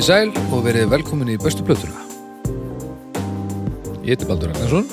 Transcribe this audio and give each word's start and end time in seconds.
Komið 0.00 0.08
í 0.08 0.32
sæl 0.32 0.52
og 0.56 0.62
verið 0.64 0.86
velkomin 0.88 1.28
í 1.28 1.34
bestu 1.36 1.60
plötuna. 1.60 2.00
Ég 4.00 4.14
heiti 4.14 4.24
Baldur 4.24 4.48
Ragnarsson. 4.48 4.86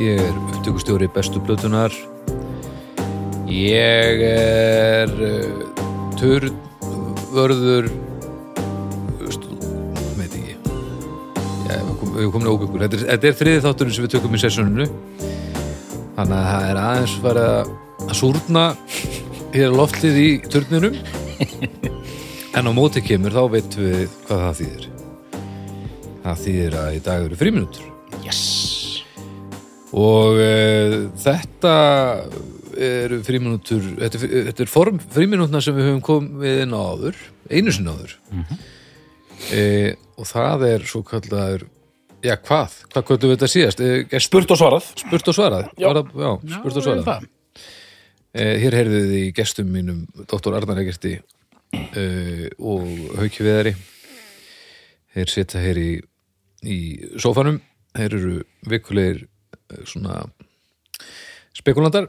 Ég 0.00 0.22
er 0.24 0.38
upptökustjóri 0.48 1.10
bestu 1.12 1.42
plötunar. 1.44 1.92
Ég 3.44 4.22
er 4.24 5.12
turvörður 6.16 7.90
stu- 9.28 9.60
veit 10.16 10.32
ekki. 10.40 10.56
Kom- 12.00 12.16
við 12.16 12.32
komin 12.32 12.48
óbyggur. 12.48 12.80
Þetta 12.80 12.96
er, 12.96 13.04
þetta 13.12 13.28
er 13.28 13.36
þriði 13.42 13.64
þátturinn 13.66 13.92
sem 13.98 14.06
við 14.06 14.14
tökum 14.16 14.32
í 14.32 14.40
sessjóninu. 14.40 14.86
Þannig 16.16 16.38
að 16.40 16.48
það 16.48 16.70
er 16.70 16.80
aðeins 16.86 17.18
að 17.20 17.42
að 17.44 18.16
súrna 18.22 18.64
hér 19.52 19.68
á 19.68 19.76
loftið 19.76 20.16
í 20.16 20.30
turninum. 20.48 20.96
En 22.54 22.70
á 22.70 22.72
móti 22.74 23.02
kemur 23.02 23.34
þá 23.34 23.42
veitum 23.50 23.82
við 23.88 24.04
hvað 24.28 24.42
það 24.44 24.58
þýðir. 24.60 24.84
Það 26.24 26.42
þýðir 26.44 26.76
að 26.80 26.94
í 26.94 27.00
dag 27.04 27.24
eru 27.26 27.38
fríminútur. 27.40 27.88
Yes 28.24 28.42
Og 29.94 30.38
uh, 30.42 30.94
þetta 31.22 31.72
eru 32.84 33.20
fríminútur, 33.22 33.84
þetta, 34.00 34.20
þetta 34.50 34.64
er 34.64 34.70
form 34.70 34.96
fríminútna 34.98 35.60
sem 35.62 35.76
við 35.76 35.86
höfum 35.90 36.00
komið 36.02 36.62
inn 36.64 36.74
á 36.74 36.80
áður, 36.82 37.20
einu 37.50 37.74
sinni 37.74 37.94
áður. 37.94 38.16
Mm 38.32 38.46
og 40.14 40.28
það 40.30 40.62
er 40.68 40.84
svo 40.88 41.00
kallaður, 41.04 41.64
já 42.24 42.32
hvað, 42.38 42.74
hvað 42.92 43.04
kvöldum 43.08 43.30
við 43.32 43.34
þetta 43.34 43.48
síðast? 43.50 43.80
E, 43.82 44.20
Spurt 44.22 44.52
og 44.54 44.60
svarað 44.60 44.86
spurt 45.02 45.30
og 45.32 45.36
svarað. 45.36 45.66
Já. 45.74 45.88
Var 45.90 45.98
það- 45.98 46.22
já, 46.22 46.30
spurt 46.54 46.78
og 46.78 46.84
svarað. 46.86 47.26
Eh, 48.34 48.54
hér 48.62 48.76
heyrðu 48.78 49.00
þið 49.02 49.16
í 49.18 49.32
gestum 49.34 49.68
mínum 49.74 49.98
Dr. 50.30 50.54
Arnar 50.54 50.80
Egerti 50.80 51.16
uh, 51.74 52.46
og 52.58 52.84
Hauki 53.18 53.44
Viðari. 53.44 53.74
Þeir 55.14 55.30
sitja 55.30 55.62
hér 55.62 55.80
í, 55.80 55.90
í 56.66 56.78
sófanum. 57.22 57.60
Þeir 57.94 58.18
eru 58.18 58.36
vikulegir 58.70 59.24
uh, 59.26 59.82
svona 59.88 60.22
spekulandar 61.54 62.08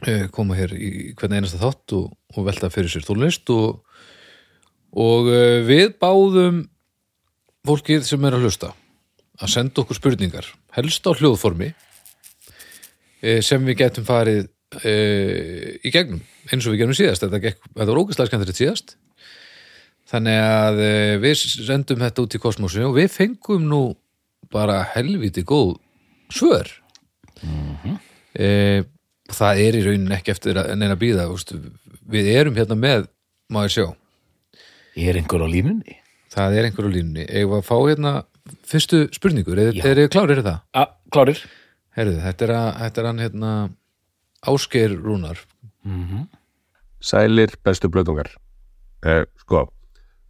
uh, 0.00 0.26
koma 0.34 0.58
hér 0.58 0.76
í 0.76 0.90
hvern 1.18 1.38
einasta 1.38 1.60
þátt 1.62 1.96
og, 1.98 2.12
og 2.36 2.46
velta 2.46 2.70
fyrir 2.72 2.92
sér 2.92 3.06
tónlist 3.06 3.50
og, 3.54 3.82
og 4.94 5.32
uh, 5.32 5.58
við 5.66 5.96
báðum 6.02 6.64
fólkið 7.66 8.06
sem 8.06 8.24
er 8.26 8.36
að 8.36 8.46
hlusta 8.46 8.72
að 9.42 9.52
senda 9.54 9.82
okkur 9.82 9.98
spurningar 9.98 10.48
helst 10.76 11.06
á 11.06 11.10
hljóðformi 11.14 11.70
eh, 13.22 13.40
sem 13.44 13.62
við 13.66 13.78
getum 13.84 14.06
farið 14.06 14.48
e, 14.80 14.94
í 15.82 15.92
gegnum 15.92 16.22
eins 16.50 16.66
og 16.66 16.74
við 16.74 16.82
gerum 16.82 16.96
síðast. 16.96 17.24
Þetta, 17.24 17.40
gekk, 17.42 17.70
þetta 17.70 17.88
var 17.90 18.02
ógæslega 18.02 18.30
skemmtilegt 18.30 18.60
síðast. 18.60 18.94
Þannig 20.12 20.40
að 20.42 20.82
e, 20.84 20.92
við 21.22 21.36
sendum 21.42 22.02
þetta 22.02 22.26
út 22.26 22.36
í 22.36 22.42
kosmosu 22.42 22.84
og 22.88 22.96
við 22.98 23.08
fengum 23.14 23.68
nú 23.70 23.82
bara 24.52 24.82
helviti 24.94 25.44
góð 25.48 25.76
svör. 26.32 26.68
E, 28.32 28.50
það 29.32 29.64
er 29.64 29.78
í 29.78 29.86
raunin 29.86 30.14
ekki 30.18 30.34
eftir 30.34 30.60
að 30.60 30.74
neina 30.80 30.98
býða 31.00 31.28
við 32.12 32.30
erum 32.34 32.56
hérna 32.58 32.76
með 32.78 33.10
maður 33.52 33.76
sjá. 33.76 33.86
Er 34.92 35.16
einhver 35.16 35.44
á 35.44 35.48
línunni? 35.48 36.02
það 36.32 36.58
er 36.58 36.68
einhver 36.68 36.88
á 36.88 36.90
línunni. 36.92 37.26
Eigum 37.28 37.54
við 37.54 37.60
að 37.60 37.68
fá 37.68 37.76
hérna 37.78 38.14
fyrstu 38.68 39.02
spurningur 39.14 39.60
er, 39.60 39.76
er 39.76 40.00
þið 40.00 40.10
klárir 40.12 40.42
það? 40.44 40.58
A, 40.76 40.86
klárir. 41.14 41.42
Herðu, 41.96 42.18
þetta 42.24 42.46
er, 42.46 42.54
að, 42.56 42.68
þetta 42.80 43.02
er 43.02 43.08
hann 43.10 43.22
hérna 43.22 43.52
Ásgeir 44.46 44.96
Rúnar. 44.98 45.38
Sælir 47.02 47.54
bestu 47.64 47.88
blöðungar. 47.88 48.30
Eh, 49.04 49.24
Sko 49.42 49.68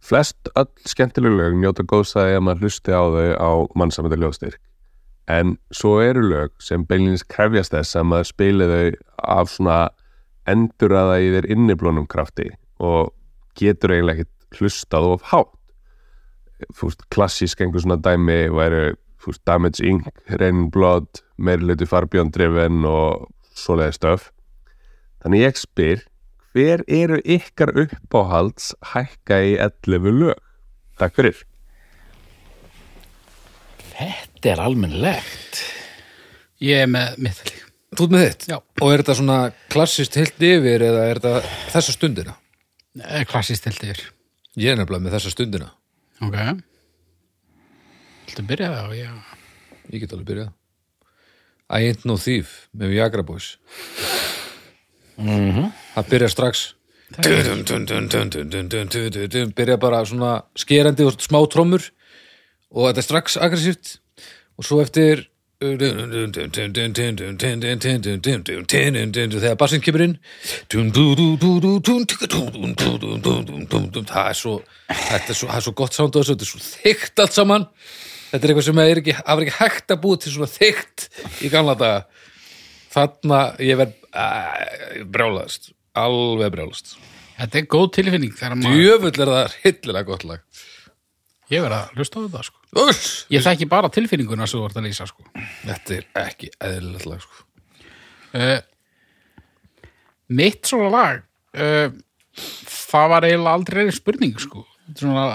Flest 0.03 0.49
öll 0.59 0.67
skemmtileg 0.89 1.31
lög 1.31 1.53
njóta 1.55 1.83
góðsæði 1.87 2.35
að 2.35 2.41
maður 2.43 2.63
hlusti 2.65 2.91
á 2.91 3.03
þau 3.07 3.29
á 3.39 3.51
mannsamönda 3.79 4.17
ljóðstyrk 4.19 4.59
en 5.31 5.53
svo 5.71 6.01
eru 6.03 6.23
lög 6.27 6.51
sem 6.59 6.83
beinlýnis 6.83 7.23
krefjast 7.23 7.71
þess 7.71 7.95
að 7.95 8.09
maður 8.11 8.27
spili 8.27 8.67
þau 8.67 8.87
af 9.37 9.51
svona 9.53 9.77
enduraða 10.51 11.19
í 11.23 11.29
þeir 11.37 11.47
inniblónum 11.55 12.07
krafti 12.11 12.49
og 12.83 13.13
getur 13.55 13.93
eiginlega 13.95 14.25
ekkert 14.25 14.59
hlustað 14.59 15.07
of 15.13 15.23
hátt. 15.31 15.53
Fúst, 16.75 17.01
klassísk 17.11 17.61
einhver 17.63 17.83
svona 17.83 17.97
dæmi 17.99 18.49
væri 18.51 18.93
fúst, 19.23 19.41
Damage 19.47 19.83
Inc, 19.87 20.07
Raining 20.27 20.69
Blood 20.71 21.23
meiri 21.37 21.63
hluti 21.63 21.87
Farbjörn 21.87 22.31
Driven 22.35 22.83
og 22.87 23.29
svoleiði 23.57 23.97
stöf 23.97 24.29
Þannig 25.23 25.43
ég 25.45 25.59
spyr, 25.61 26.01
hver 26.51 26.83
eru 26.91 27.19
ykkar 27.23 27.71
uppáhalds 27.85 28.73
hækka 28.91 29.37
í 29.47 29.53
11 29.63 30.17
lög? 30.19 30.41
Takk 30.99 31.15
fyrir. 31.15 31.37
Þetta 33.93 34.51
er 34.51 34.61
almennlegt 34.65 35.61
Ég 36.63 36.83
er 36.85 36.89
með 36.91 37.17
mitt 37.23 37.39
líka. 37.47 37.69
Þú 37.93 38.05
ert 38.07 38.13
með 38.13 38.23
þitt? 38.25 38.45
Já. 38.49 38.57
Og 38.81 38.89
er 38.93 39.01
þetta 39.03 39.15
svona 39.19 39.37
klassist 39.73 40.15
heilt 40.17 40.43
yfir 40.47 40.85
eða 40.87 41.01
er 41.09 41.19
þetta 41.21 41.55
þessa 41.73 41.93
stundina? 41.95 42.35
Eh, 43.03 43.23
Klassist 43.29 43.65
held 43.67 43.81
yfir. 43.83 44.03
Ég 44.57 44.71
er 44.71 44.79
nefnilega 44.79 45.03
með 45.03 45.15
þessa 45.17 45.33
stundina. 45.33 45.67
Ok. 46.23 46.37
Viltu 48.27 48.45
byrja 48.49 48.69
það? 48.73 48.95
Já. 48.97 49.11
Ég 49.91 50.03
get 50.05 50.15
alveg 50.15 50.29
byrjað. 50.31 50.51
I 51.69 51.87
ain't 51.89 52.05
no 52.05 52.17
thief 52.17 52.67
með 52.75 52.95
Viagra 52.95 53.23
Boys 53.23 53.57
mm 55.17 55.51
-hmm. 55.51 55.71
það 55.95 56.09
byrja 56.09 56.29
strax 56.29 56.75
dun, 57.21 57.63
dun, 57.65 59.29
dun, 59.29 59.53
byrja 59.55 59.77
bara 59.77 60.05
svona 60.05 60.41
skerandi 60.55 61.03
og 61.03 61.13
smá 61.21 61.39
trommur 61.49 61.91
og 62.71 62.87
þetta 62.87 62.99
er 62.99 63.03
strax 63.03 63.37
aggressíft 63.37 63.99
og 64.57 64.65
svo 64.65 64.81
eftir 64.81 65.29
þegar 69.39 69.55
bassin 69.59 69.81
kemur 69.81 70.03
inn 70.03 70.17
það 74.09 74.27
er 74.27 74.37
svo 74.39 74.61
það 74.89 75.29
er 75.29 75.61
svo 75.61 75.73
gott 75.77 75.93
sánd 75.95 76.15
og 76.15 76.19
þessu 76.19 76.33
þetta 76.33 76.45
er 76.47 76.51
svo 76.51 76.59
þygt 76.67 77.15
allt 77.23 77.37
saman 77.37 77.63
þetta 78.33 78.41
er 78.41 78.51
eitthvað 78.53 78.67
sem 78.67 78.83
er 78.83 79.01
ekki, 79.03 79.15
var 79.21 79.45
ekki 79.45 79.55
hægt 79.59 79.93
að 79.93 80.03
búa 80.03 80.19
til 80.19 80.33
svona 80.33 80.49
þykkt 80.49 81.07
í 81.45 81.53
gamla 81.53 81.77
daga 81.77 82.03
þarna 82.93 83.41
ég 83.61 83.79
verð 83.79 83.95
uh, 84.09 85.01
brjálaðist 85.13 85.73
alveg 85.93 86.55
brjálaðist 86.57 86.95
Þetta 87.33 87.57
er 87.59 87.65
góð 87.65 87.87
tilfinning 87.95 88.33
djöfull 88.61 89.09
er 89.11 89.29
það 89.31 89.55
hillilega 89.63 90.07
gott 90.07 90.25
lag 90.29 90.43
Ég 91.51 91.61
verð 91.61 91.75
að 91.75 91.97
hlusta 91.99 92.21
á 92.21 92.23
þetta, 92.23 92.43
sko. 92.47 92.59
Ég 93.33 93.43
þekki 93.45 93.65
bara 93.69 93.89
tilfinninguna 93.93 94.45
sem 94.47 94.57
þú 94.57 94.63
vart 94.63 94.77
að 94.79 94.85
lýsa, 94.87 95.05
sko. 95.09 95.25
þetta 95.67 95.97
er 95.97 96.05
ekki 96.23 96.49
eðlilegt 96.63 97.09
lag 97.09 97.25
sko. 97.25 97.43
Uh, 98.33 98.61
mitt 100.33 100.65
svona 100.65 100.89
lag, 100.93 101.19
uh, 101.59 101.91
það 102.73 103.11
var 103.11 103.27
eiginlega 103.27 103.57
aldrei 103.59 103.85
spurning, 103.93 104.39
sko. 104.41 104.63
Er 104.87 104.97
Svona, 105.03 105.27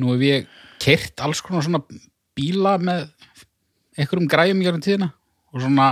nú 0.00 0.14
hef 0.14 0.26
ég 0.28 0.59
kert 0.80 1.20
alls 1.24 1.42
konar 1.44 1.64
svona 1.66 1.82
bíla 2.36 2.76
með 2.80 3.08
einhverjum 4.00 4.28
græjum 4.32 4.62
í 4.62 4.66
gjörnum 4.66 4.84
tíðina 4.86 5.10
og 5.52 5.60
svona, 5.64 5.88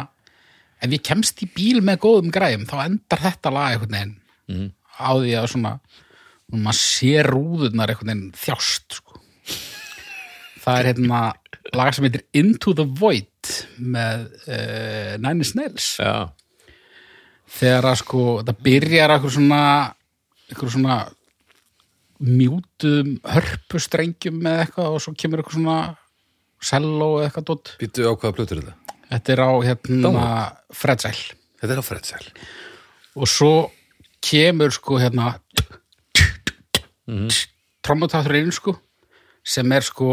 ef 0.80 0.92
ég 0.94 1.02
kemst 1.04 1.42
í 1.44 1.48
bíl 1.54 1.80
með 1.84 1.98
góðum 2.04 2.30
græjum, 2.32 2.64
þá 2.70 2.76
endar 2.86 3.22
þetta 3.26 3.52
lag 3.54 3.72
einhvern 3.74 3.96
veginn 3.98 4.16
Mhm. 4.48 4.68
á 4.96 5.10
því 5.18 5.32
að 5.36 5.48
svona, 5.52 5.72
maður 6.52 6.78
sé 6.80 7.10
rúðurnar 7.26 7.90
einhvern 7.92 8.08
veginn 8.08 8.32
þjást, 8.32 8.96
sko. 9.02 9.18
Það 10.64 10.78
er 10.80 10.86
hérna 10.92 11.18
lag 11.76 11.92
sem 11.94 12.04
heitir 12.06 12.24
Into 12.32 12.72
the 12.74 12.84
Void 12.84 13.50
með 13.78 14.24
uh, 14.48 15.16
Nine 15.20 15.42
Inch 15.44 15.52
Nails 15.58 15.90
já, 16.00 16.30
þegar 17.58 17.90
að 17.92 17.98
sko, 18.02 18.22
það 18.46 18.62
byrjar 18.64 19.12
eitthvað 19.14 19.34
svona 19.36 19.60
eitthvað 20.48 20.72
svona 20.74 20.96
mjútum 22.18 23.16
hörpustrengjum 23.22 24.38
með 24.44 24.62
eitthvað 24.64 24.96
og 24.96 25.02
svo 25.04 25.14
kemur 25.18 25.42
eitthvað 25.42 25.58
svona 25.58 25.78
selló 26.70 27.10
eða 27.18 27.28
eitthvað 27.28 27.48
dótt 27.52 27.74
býttu 27.80 28.08
á 28.08 28.12
hvaða 28.12 28.36
plötur 28.38 28.62
er 28.62 28.68
þetta? 28.68 28.96
Þetta 29.08 29.32
er 29.32 29.40
á 29.40 29.50
hérna. 29.64 30.24
Fredzæl 30.74 31.18
þetta 31.60 31.72
er 31.74 31.82
á 31.82 31.86
Fredsæl 31.86 32.24
og 33.18 33.30
svo 33.30 33.52
kemur 34.24 34.74
sko 34.74 34.98
hérna 35.00 35.36
mm 37.08 37.30
trommutatturinn 37.88 38.52
sko 38.52 38.74
sem 39.46 39.72
er 39.72 39.86
sko 39.86 40.08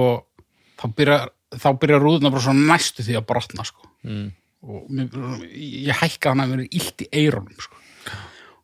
þá 0.80 0.86
byrjar, 0.96 1.32
þá 1.60 1.70
byrjar 1.82 2.04
rúðuna 2.04 2.32
bara 2.32 2.44
svona 2.46 2.70
næstu 2.72 3.04
því 3.04 3.18
að 3.20 3.28
brotna 3.32 3.66
sko. 3.68 3.90
Mm. 4.06 4.30
og 4.66 5.44
ég 5.52 5.98
hækka 6.00 6.32
hann 6.32 6.44
að 6.44 6.54
mér 6.54 6.64
illt 6.70 7.04
í 7.06 7.10
eyrunum 7.22 7.60
sko. 7.60 7.82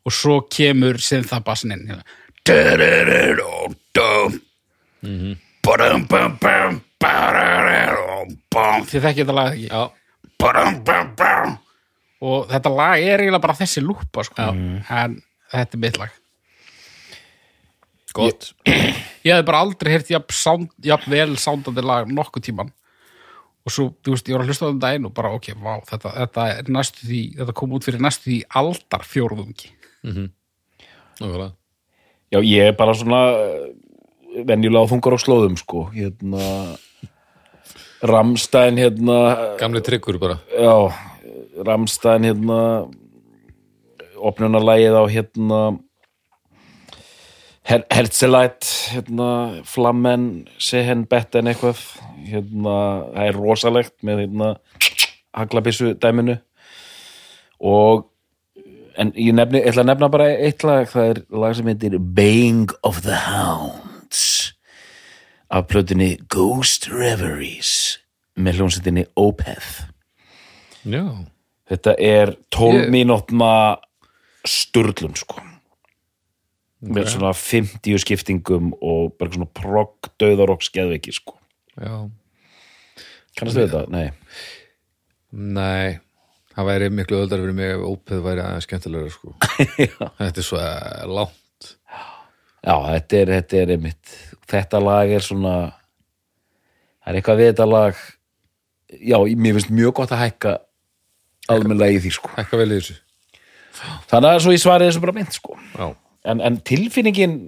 Og 0.02 0.14
svo 0.14 0.38
kemur 0.50 0.98
sem 1.02 1.22
það 1.26 1.44
bassin 1.46 1.74
inn 1.76 1.84
hérna. 1.90 2.06
Þið 8.90 9.04
þekkið 9.06 9.20
þetta 9.22 9.36
lag 9.38 9.52
ekki? 9.52 9.68
Og 12.22 12.48
þetta 12.50 12.70
lag 12.74 13.02
er 13.02 13.22
eiginlega 13.22 13.42
bara 13.42 13.58
þessi 13.58 13.82
lúpa 13.82 14.24
sko. 14.26 14.48
en 14.90 15.16
þetta 15.52 15.78
er 15.78 15.82
mitt 15.82 15.98
lag. 16.02 16.18
Gott. 18.12 18.50
Ég 19.24 19.32
hef 19.38 19.46
bara 19.48 19.62
aldrei 19.64 19.94
heyrt 19.94 20.10
jafn, 20.12 20.34
sound, 20.36 20.70
jafn 20.84 21.10
vel 21.14 21.36
sándandi 21.40 21.80
lag 21.86 22.10
nokkuð 22.12 22.42
tíman 22.50 22.68
og 23.62 23.70
svo, 23.72 23.86
þú 24.02 24.12
veist, 24.16 24.26
ég 24.28 24.34
var 24.34 24.42
að 24.42 24.50
hlusta 24.50 24.66
á 24.66 24.70
þeim 24.72 24.80
daginn 24.82 25.06
og 25.06 25.12
bara, 25.14 25.30
ok, 25.38 25.52
vá, 25.62 25.76
þetta, 25.86 26.10
þetta 26.18 26.46
er 26.58 26.70
næstu 26.74 27.06
því 27.06 27.20
þetta 27.38 27.54
kom 27.60 27.72
út 27.78 27.86
fyrir 27.86 28.02
næstu 28.02 28.26
því 28.26 28.38
aldar 28.58 29.04
fjórðungi 29.06 29.70
Nákvæmlega. 31.22 31.52
Já, 32.32 32.40
ég 32.40 32.70
er 32.70 32.76
bara 32.76 32.94
svona 32.96 33.20
eh, 33.36 33.64
venjulega 34.48 34.88
á 34.88 34.90
þungar 34.90 35.16
á 35.16 35.18
slóðum 35.20 35.56
sko. 35.60 35.84
Hérna 35.92 36.46
Ramstein 38.08 38.80
hérna 38.80 39.16
Gamli 39.60 39.82
tryggur 39.84 40.16
bara. 40.22 40.38
Já, 40.56 40.88
Ramstein 41.68 42.24
hérna 42.24 42.60
opnunarlægið 44.16 44.96
á 44.96 45.04
hérna 45.12 45.58
Her 47.68 47.84
Herzelæt 47.92 48.64
hérna 48.94 49.28
Flammen 49.68 50.46
Sehen 50.56 51.04
Betten 51.10 51.52
eitthvað. 51.52 51.84
Hérna, 52.26 52.78
það 53.12 53.28
er 53.28 53.38
rosalegt 53.38 53.94
með 54.00 54.24
hérna 54.24 54.48
haglabissu 55.36 55.92
dæminu. 56.00 56.38
Og 57.60 58.08
en 58.98 59.12
ég 59.16 59.32
nefni, 59.36 59.60
ég 59.62 59.70
ætla 59.72 59.82
að 59.84 59.90
nefna 59.92 60.08
bara 60.12 60.26
eitt 60.32 60.64
lag, 60.66 60.88
það 60.90 61.10
er 61.12 61.20
lag 61.42 61.54
sem 61.56 61.66
heitir 61.70 61.98
Baying 61.98 62.70
of 62.82 63.02
the 63.06 63.16
Hounds 63.26 64.52
af 65.52 65.66
plötunni 65.68 66.14
Ghost 66.32 66.88
Reveries 66.92 67.98
með 68.36 68.60
hljómsveitinni 68.60 69.06
Opeth. 69.20 69.86
Já, 70.88 71.04
Þetta 71.72 71.92
er 72.04 72.34
12 72.52 72.74
Ég- 72.82 72.90
mínútna 72.92 73.78
sturlun 74.44 75.14
sko. 75.16 75.40
Með 76.82 77.06
svona 77.14 77.30
50 77.32 78.00
skiptingum 78.02 78.72
og 78.82 79.14
bara 79.16 79.30
svona 79.30 79.46
progg 79.46 80.10
döðarokk 80.20 80.64
skeðveiki 80.66 81.14
sko. 81.14 81.36
Já. 81.78 82.10
Kannast 83.38 83.56
við 83.56 83.70
þetta? 83.70 83.84
Nei. 83.88 84.10
Nei, 85.32 86.00
það 86.56 86.68
væri 86.68 86.90
miklu 86.92 87.22
öldar 87.22 87.42
fyrir 87.42 87.56
mig 87.56 87.72
ef 87.74 87.86
ópeð 87.86 88.26
væri 88.26 88.44
aðeins 88.44 88.68
skemmtilegra 88.68 89.14
sko. 89.14 89.34
Þetta 90.20 90.32
er 90.32 90.46
svo 90.46 90.66
langt. 91.12 91.38
Já, 92.62 92.76
þetta 92.78 93.16
er, 93.18 93.30
þetta 93.36 93.56
er 93.58 93.70
einmitt 93.74 94.12
þetta 94.52 94.80
lag 94.82 95.12
er 95.12 95.24
svona 95.24 95.54
það 97.02 97.08
er 97.10 97.18
eitthvað 97.18 97.40
við 97.40 97.50
þetta 97.52 97.68
lag. 97.70 98.02
Já, 98.92 99.16
mér 99.18 99.56
finnst 99.56 99.72
mjög 99.72 99.96
gott 99.98 100.12
að 100.14 100.22
hækka 100.26 100.52
almennilega 101.52 101.96
í 101.96 102.02
því 102.04 102.12
sko. 102.18 102.32
Hækka 102.36 102.60
vel 102.60 102.68
í 102.68 102.78
þessu. 102.78 102.98
Þannig 104.10 104.28
að 104.28 104.42
svo 104.44 104.54
ég 104.54 104.62
svarið 104.62 104.90
þessu 104.90 105.02
bara 105.02 105.16
mynd 105.16 105.34
sko. 105.34 105.56
Já, 105.72 105.86
en, 106.28 106.44
en 106.44 106.58
tilfinningin 106.68 107.38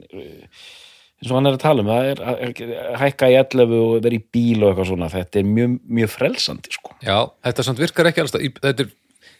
eins 1.24 1.32
og 1.32 1.38
hann 1.38 1.48
er 1.48 1.56
að 1.56 1.62
tala 1.64 1.82
um 1.84 1.90
það 1.90 2.08
er 2.10 2.22
að 2.28 2.98
hækka 3.00 3.30
í 3.32 3.36
11 3.40 3.74
og 3.80 3.92
vera 4.04 4.18
í 4.18 4.22
bíl 4.36 4.60
og 4.60 4.70
eitthvað 4.70 4.90
svona, 4.90 5.10
þetta 5.12 5.40
er 5.40 5.48
mjög, 5.48 5.76
mjög 5.98 6.12
frelsandi 6.12 6.74
sko. 6.76 6.96
já 7.00 7.18
þetta 7.48 7.66
samt 7.66 7.80
virkar 7.80 8.10
ekki 8.10 8.24
alls 8.24 8.34
þetta 8.36 8.72
er, 8.84 8.90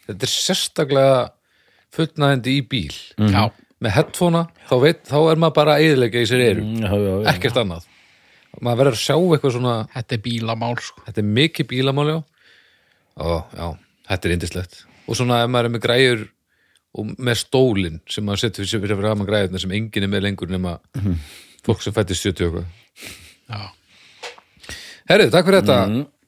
þetta 0.09 0.29
er 0.29 0.33
sérstaklega 0.33 1.19
fullnæðandi 1.95 2.57
í 2.59 2.63
bíl. 2.67 2.95
Já, 3.21 3.45
með 3.85 3.97
headphonea, 3.99 4.49
þá, 4.67 4.77
veit, 4.83 5.03
þá 5.07 5.19
er 5.21 5.43
maður 5.43 5.57
bara 5.61 5.77
eðilega 5.83 6.23
í 6.25 6.29
sér 6.31 6.43
eru, 6.49 6.65
já, 6.81 6.89
já, 6.91 7.11
já. 7.13 7.29
ekkert 7.35 7.61
annað. 7.63 7.91
Maður 8.55 8.81
verður 8.81 8.97
að 8.97 9.03
sjá 9.03 9.15
eitthvað 9.19 9.55
svona 9.57 9.75
þetta 9.95 10.17
er 10.17 10.23
bílamál 10.25 10.75
sko. 10.83 11.05
þetta 11.07 11.23
er 11.23 11.31
mikið 11.39 11.69
bílamáli 11.71 12.17
og 13.25 13.57
já, 13.59 13.67
þetta 14.11 14.29
er 14.29 14.35
indislegt 14.37 14.77
og 15.05 15.19
svona 15.19 15.41
ef 15.45 15.51
maður 15.51 15.69
er 15.69 15.75
með 15.75 15.83
græjur 15.85 16.23
og 16.95 17.11
með 17.19 17.41
stólinn 17.41 17.99
sem 18.11 18.27
maður 18.27 18.45
setur 18.45 18.69
fyrir 18.71 18.95
fyrir 18.95 19.11
að 19.11 19.19
maður 19.19 19.31
græjurna 19.33 19.63
sem 19.65 19.75
enginn 19.75 20.07
er 20.07 20.13
með 20.13 20.25
lengur 20.29 20.53
nema 20.55 20.77
fólk 21.66 21.84
sem 21.84 21.94
fættist 21.96 22.26
70 22.26 22.49
og 22.49 22.58
eitthvað. 22.61 22.69
Já. 23.49 23.62
Herrið, 25.11 25.32
takk 25.34 25.49
fyrir 25.49 25.62
þetta. 25.62 25.78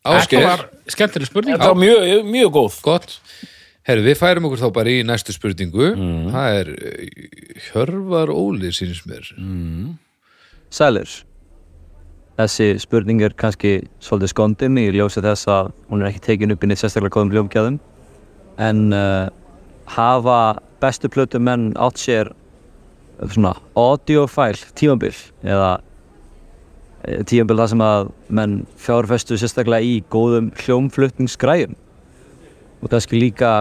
Þetta 0.07 0.17
Ásgeir, 0.23 0.47
var 0.47 0.65
skemmtileg 0.93 1.31
spurning. 1.31 1.57
Þetta 1.57 1.71
var 1.73 1.81
mjög, 1.81 2.33
mjög 2.33 2.51
góð. 2.55 2.81
Gott. 2.87 3.15
Herrið, 3.87 4.11
við 4.11 4.19
færum 4.21 4.49
okkur 4.49 4.63
þá 4.65 4.69
bara 4.77 4.93
í 4.93 5.07
næstu 5.07 5.35
spurningu. 5.35 5.93
Það 6.35 6.59
er 6.61 6.73
eh, 6.75 7.31
Hjörvar 7.69 8.33
Óli 8.35 8.73
sínst 8.75 9.09
mér. 9.11 9.31
Sælir. 10.75 11.17
Þessi 12.37 12.69
spurning 12.83 13.23
er 13.25 13.33
kannski 13.39 13.79
svolítið 14.05 14.35
skondin 14.35 14.81
í 14.81 14.91
ljósi 14.93 15.23
þess 15.25 15.49
að 15.49 15.71
hún 15.89 16.03
er 16.03 16.11
ekki 16.11 16.25
tekin 16.27 16.53
upp 16.53 16.67
inn 16.67 16.75
í 16.75 16.77
sérstaklega 16.77 17.15
góðum 17.15 17.33
hljómgæðum 17.33 17.79
en 18.61 18.83
uh, 18.93 19.29
hafa 19.89 20.41
bestu 20.83 21.09
plötu 21.13 21.41
menn 21.41 21.71
átt 21.81 22.01
sér 22.03 22.35
svona 23.33 23.55
audiofæl 23.79 24.59
tímabil 24.79 25.17
eða 25.47 25.71
uh, 25.81 27.23
tímabil 27.29 27.63
þar 27.63 27.73
sem 27.73 27.85
að 27.87 28.13
menn 28.41 28.61
fjárfestu 28.81 29.41
sérstaklega 29.41 29.85
í 29.87 29.99
góðum 30.13 30.53
hljómflutningsgræjum. 30.65 31.77
Og 32.83 32.93
kannski 32.93 33.21
líka 33.21 33.59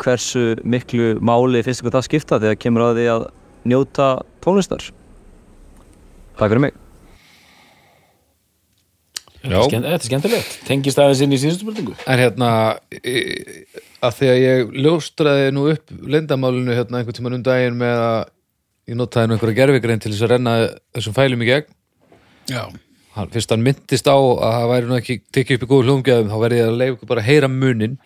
hversu 0.00 0.54
miklu 0.64 1.16
máli 1.24 1.64
finnst 1.64 1.82
ykkur 1.82 1.96
það 1.98 2.06
skipta 2.08 2.40
þegar 2.40 2.60
kemur 2.60 2.86
á 2.86 2.96
því 2.96 3.08
að 3.14 3.26
njóta 3.68 4.12
tónlistar. 4.44 4.86
Takk 6.38 6.48
fyrir 6.48 6.64
mig. 6.68 6.78
Þetta 9.40 9.78
er, 9.78 9.84
er 9.94 10.02
skemmtilegt, 10.04 10.56
tengist 10.68 10.98
aðeins 11.00 11.22
inn 11.24 11.32
í 11.32 11.38
síðustu 11.40 11.64
spurningu. 11.64 11.94
En 12.04 12.20
hérna, 12.20 12.50
e, 12.92 13.14
að 14.04 14.18
því 14.18 14.28
að 14.28 14.40
ég 14.40 14.74
ljóstraði 14.84 15.46
nú 15.56 15.64
upp 15.72 15.94
lendamálinu 16.12 16.76
hérna 16.76 17.00
einhvern 17.00 17.16
tímann 17.16 17.38
um 17.38 17.46
daginn 17.46 17.78
með 17.80 18.02
að 18.04 18.18
ég 18.90 18.98
notaði 18.98 19.30
nú 19.30 19.36
einhverja 19.36 19.58
gerfigrein 19.60 20.02
til 20.02 20.12
þess 20.12 20.26
að 20.26 20.32
renna 20.34 20.54
þessum 20.96 21.16
fælum 21.16 21.44
í 21.44 21.50
gegn. 21.50 21.76
já, 22.50 22.64
Hann, 23.10 23.30
fyrst 23.34 23.50
hann 23.50 23.64
myndist 23.66 24.06
á 24.06 24.14
að 24.14 24.52
það 24.54 24.68
væri 24.70 24.86
nú 24.86 24.96
ekki 24.96 25.16
tekið 25.34 25.56
upp 25.56 25.64
í 25.64 25.68
góðu 25.70 25.86
hljómgæðum, 25.88 26.28
þá 26.30 26.36
verði 26.44 26.60
ég 26.60 26.68
að 26.68 26.76
leiða 26.78 27.08
bara 27.10 27.22
að 27.24 27.26
heyra 27.26 27.48
munin. 27.50 27.96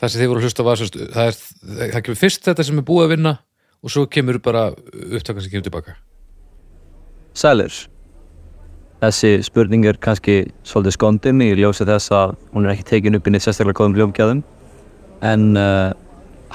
Það 0.00 0.12
sem 0.12 0.22
þið 0.22 0.30
voru 0.30 0.40
að 0.40 0.46
hlusta 0.48 0.64
var, 0.64 0.80
sérst, 0.80 0.96
það, 1.12 1.28
er, 1.28 1.90
það 1.92 2.06
kemur 2.06 2.20
fyrst 2.20 2.48
þetta 2.48 2.64
sem 2.68 2.80
er 2.80 2.86
búið 2.88 3.04
að 3.04 3.12
vinna 3.12 3.34
og 3.84 3.92
svo 3.92 4.06
kemur 4.08 4.38
bara 4.44 4.62
upptakan 4.72 5.44
sem 5.44 5.52
kemur 5.52 5.68
tilbaka. 5.68 5.98
Sælir 7.36 7.76
Þessi 8.96 9.42
spurning 9.44 9.84
er 9.84 9.98
kannski 10.00 10.38
svolítið 10.64 10.94
skondin 10.96 11.42
í 11.44 11.50
ljósi 11.58 11.84
þess 11.84 12.14
að 12.16 12.32
hún 12.54 12.64
er 12.64 12.72
ekki 12.72 12.86
tekin 12.94 13.18
upp 13.18 13.26
inn 13.28 13.36
í 13.36 13.40
sérstaklega 13.44 13.76
góðum 13.76 13.96
hljómgæðum 13.98 14.40
en 15.28 15.44
uh, 15.60 15.92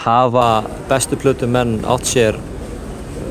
hafa 0.01 0.47
bestu 0.89 1.19
plötu 1.21 1.45
menn 1.45 1.77
átt 1.85 2.09
sér 2.09 2.39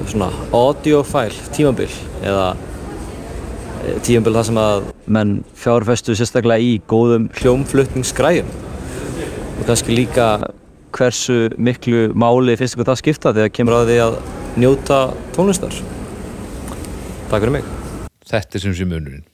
svona 0.08 0.30
audiofæl 0.56 1.34
tímabil 1.54 1.92
eða 2.22 2.46
uh, 2.54 3.98
tímabil 4.06 4.38
þar 4.38 4.48
sem 4.50 4.60
að 4.62 4.88
menn 5.18 5.34
fjárfestu 5.58 6.16
sérstaklega 6.18 6.64
í 6.64 6.78
góðum 6.90 7.28
hljómflutningsgræjum 7.40 8.50
og 9.60 9.66
kannski 9.68 9.98
líka 9.98 10.30
hversu 10.96 11.50
miklu 11.60 12.08
máli 12.18 12.56
finnst 12.58 12.78
ykkur 12.78 12.90
það 12.92 13.02
skipta 13.02 13.34
þegar 13.36 13.54
kemur 13.54 13.78
á 13.78 13.80
því 13.84 14.00
að 14.06 14.18
njóta 14.60 15.02
tónlistar 15.36 15.76
Takk 17.30 17.44
fyrir 17.44 17.60
mig 17.60 17.76
Þetta 18.30 18.58
er 18.58 18.62
sem 18.62 18.74
sé 18.78 18.86
munurinn. 18.86 19.24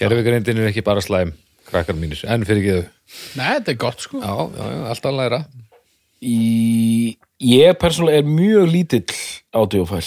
Gerfigreindin 0.00 0.62
er 0.62 0.70
ekki 0.70 0.82
bara 0.84 1.02
slæm, 1.04 1.34
krakkar 1.68 1.96
mínir, 1.98 2.22
en 2.24 2.46
fyrir 2.48 2.62
ekki 2.62 2.76
þau. 2.78 2.86
Nei, 3.38 3.48
þetta 3.58 3.72
er 3.74 3.78
gott 3.82 4.04
sko 4.04 4.20
Já, 4.22 4.32
já, 4.56 4.64
já, 4.72 4.78
alltaf 4.90 5.10
að 5.10 5.18
læra. 5.20 5.40
Í, 6.24 7.16
ég 7.44 7.76
persónulega 7.80 8.22
er 8.22 8.28
mjög 8.28 8.72
lítill 8.72 9.20
audiofæl 9.54 10.02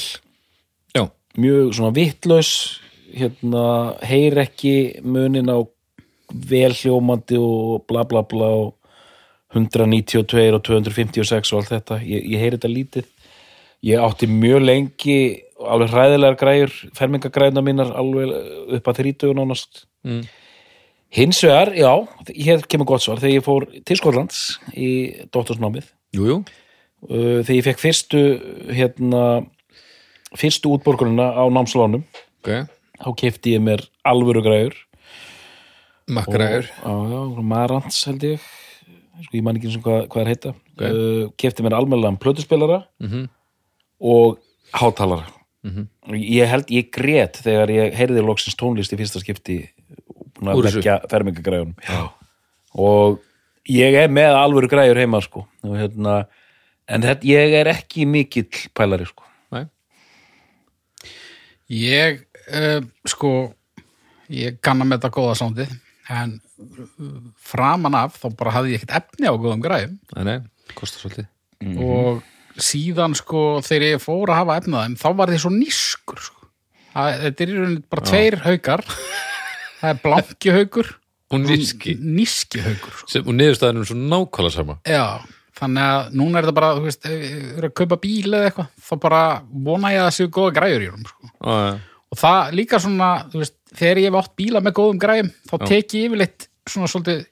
Já, 0.97 1.07
mjög 1.37 1.73
svona 1.77 1.93
vittlaus 1.95 2.51
hérna, 3.13 3.95
heyr 4.05 4.37
ekki 4.41 5.01
munin 5.05 5.49
á 5.49 5.63
vel 6.27 6.73
hljómandi 6.75 7.39
og 7.39 7.85
bla 7.87 8.03
bla 8.07 8.23
bla 8.27 8.49
og 8.63 8.73
192 9.55 10.53
og 10.53 10.63
256 10.67 11.53
og 11.53 11.61
allt 11.61 11.71
þetta, 11.71 11.99
ég, 12.03 12.25
ég 12.33 12.41
heyri 12.41 12.57
þetta 12.57 12.71
lítið. 12.71 13.05
Ég 13.87 14.01
átti 14.03 14.27
mjög 14.27 14.65
lengi 14.65 15.19
alveg 15.57 15.93
hræðilegar 15.93 16.39
græjur 16.41 16.73
fermingagræðuna 16.97 17.63
mínar 17.65 17.93
alveg 17.97 18.33
upp 18.77 18.91
að 18.91 18.99
30 19.03 19.37
nánast. 19.37 19.85
Mm. 20.03 20.27
hins 21.09 21.39
vegar, 21.43 21.71
já, 21.71 22.07
hér 22.35 22.65
kemur 22.67 22.87
gott 22.87 23.01
svar. 23.01 23.19
Þegar 23.21 23.33
ég 23.33 23.45
fór 23.45 23.65
til 23.87 23.97
Skotlands 23.97 24.41
í 24.75 24.89
dóttursnámið 25.31 25.87
jú, 26.17 26.25
jú. 26.31 26.39
uh, 27.09 27.39
þegar 27.43 27.55
ég 27.59 27.67
fekk 27.69 27.83
fyrstu 27.83 28.23
hérna 28.73 29.23
fyrstu 30.37 30.73
útborgunina 30.75 31.29
á 31.37 31.43
námslánum 31.47 32.03
Ok, 32.41 32.51
þá 33.01 33.09
kefti 33.19 33.55
ég 33.57 33.63
mér 33.63 33.83
alvöru 34.07 34.43
já, 36.71 36.93
já, 37.11 37.21
Marantz 37.43 38.05
held 38.07 38.23
ég. 38.23 38.43
Sko, 39.17 39.33
ég 39.33 39.43
man 39.43 39.57
ekki 39.57 39.67
eins 39.67 39.79
og 39.79 39.87
hvað, 39.87 40.03
hvað 40.13 40.21
er 40.21 40.29
heita. 40.31 40.53
Ok. 40.77 40.83
uh, 40.85 41.23
kefti 41.41 41.65
mér 41.65 41.75
almennilegan 41.79 42.19
plötuspilara 42.21 42.85
Mm 43.01 43.09
og 43.99 44.37
hátalara. 44.77 45.25
Ég 46.13 46.47
held, 46.47 46.69
ég 46.69 46.91
grét 46.93 47.39
þegar 47.43 47.71
ég 47.73 47.95
heyrði 47.97 48.21
loksins 48.23 48.55
tónlist 48.55 48.93
í 48.93 48.99
fyrsta 48.99 49.19
skipti 49.19 49.57
búin 50.37 50.53
að 50.53 50.67
leggja 50.67 50.99
fermingagræðunum 51.09 51.73
og 52.77 53.17
ég 53.71 53.97
er 53.99 54.11
með 54.11 54.37
alvöru 54.39 54.69
græður 54.71 55.01
heima 55.01 55.21
sko. 55.23 55.45
Og, 55.65 55.75
hérna, 55.77 56.21
en 56.89 57.05
þetta, 57.05 57.27
ég 57.29 57.55
er 57.61 57.71
ekki 57.71 58.07
mikill 58.09 58.47
pælari 58.77 59.07
sko. 59.09 59.27
Nei. 59.55 59.65
Ég, 61.73 62.23
uh, 62.47 62.79
sko, 63.07 63.33
ég 64.33 64.61
kann 64.63 64.83
að 64.83 64.91
metta 64.93 65.11
góða 65.13 65.35
sándið, 65.41 65.75
en 66.13 66.37
uh, 66.37 67.11
framan 67.49 67.97
af 67.99 68.19
þá 68.21 68.29
bara 68.39 68.55
hafði 68.59 68.75
ég 68.75 68.83
ekkert 68.83 68.97
efni 69.01 69.27
á 69.27 69.35
góðum 69.35 69.63
græðum 69.63 69.97
Nei, 70.15 70.23
nei, 70.23 70.71
kostar 70.77 71.03
svolítið. 71.03 71.31
Og 71.83 72.23
síðan, 72.61 73.15
sko, 73.17 73.59
þegar 73.65 73.97
ég 73.97 74.03
fór 74.03 74.31
að 74.31 74.41
hafa 74.43 74.59
efni 74.61 74.77
á 74.77 74.83
þeim, 74.85 74.99
þá 75.01 75.09
var 75.19 75.33
þið 75.33 75.43
svo 75.43 75.53
nískur, 75.53 76.21
sko. 76.29 76.51
Það, 76.93 77.19
þetta 77.25 77.45
er 77.45 77.75
bara 77.91 78.07
tveir 78.07 78.39
haukar, 78.45 78.83
það 79.81 79.91
er 79.91 79.99
blanki 80.05 80.53
haukur 80.55 80.95
Og 81.33 81.41
níski 81.43 81.97
níski 81.99 82.61
haukur, 82.63 82.93
sko. 83.01 83.09
sem, 83.11 83.25
Og 83.27 83.35
niðurstaðan 83.35 83.81
er 83.81 83.89
svo 83.89 83.97
nákvæmlega 83.99 84.53
sama 84.55 84.77
Já, 84.87 85.03
þannig 85.59 85.83
að 85.91 86.13
núna 86.21 86.39
er 86.39 86.47
þetta 86.47 86.55
bara, 86.61 86.69
þú 86.77 86.85
veist, 86.87 87.05
ef 87.09 87.25
ég 87.27 87.47
er 87.57 87.67
að 87.67 87.73
kaupa 87.81 87.97
bíl 88.05 88.31
eða 88.31 88.47
eitthvað, 88.51 88.69
þá 88.87 88.93
bara 89.03 89.21
vona 89.67 89.91
ég 89.91 89.99
að 90.03 90.07
það 90.07 90.15
séu 90.21 90.31
góða 90.37 90.53
græjur 90.59 90.85
í 90.85 90.89
honum, 90.93 91.09
sko. 91.11 91.31
Já, 91.43 91.79
Og 92.07 92.19
það 92.21 92.53
líka 92.55 92.79
svona, 92.79 93.09
þú 93.33 93.41
veist, 93.41 93.55
þegar 93.75 93.99
ég 93.99 94.05
hef 94.07 94.17
átt 94.21 94.35
bíla 94.39 94.61
með 94.63 94.75
góðum 94.79 94.99
græjum, 95.03 95.31
þá 95.49 95.55
tek 95.67 95.95
ég 95.97 96.05
yfirleitt 96.07 96.45
svona 96.71 96.87
svolítið 96.87 97.25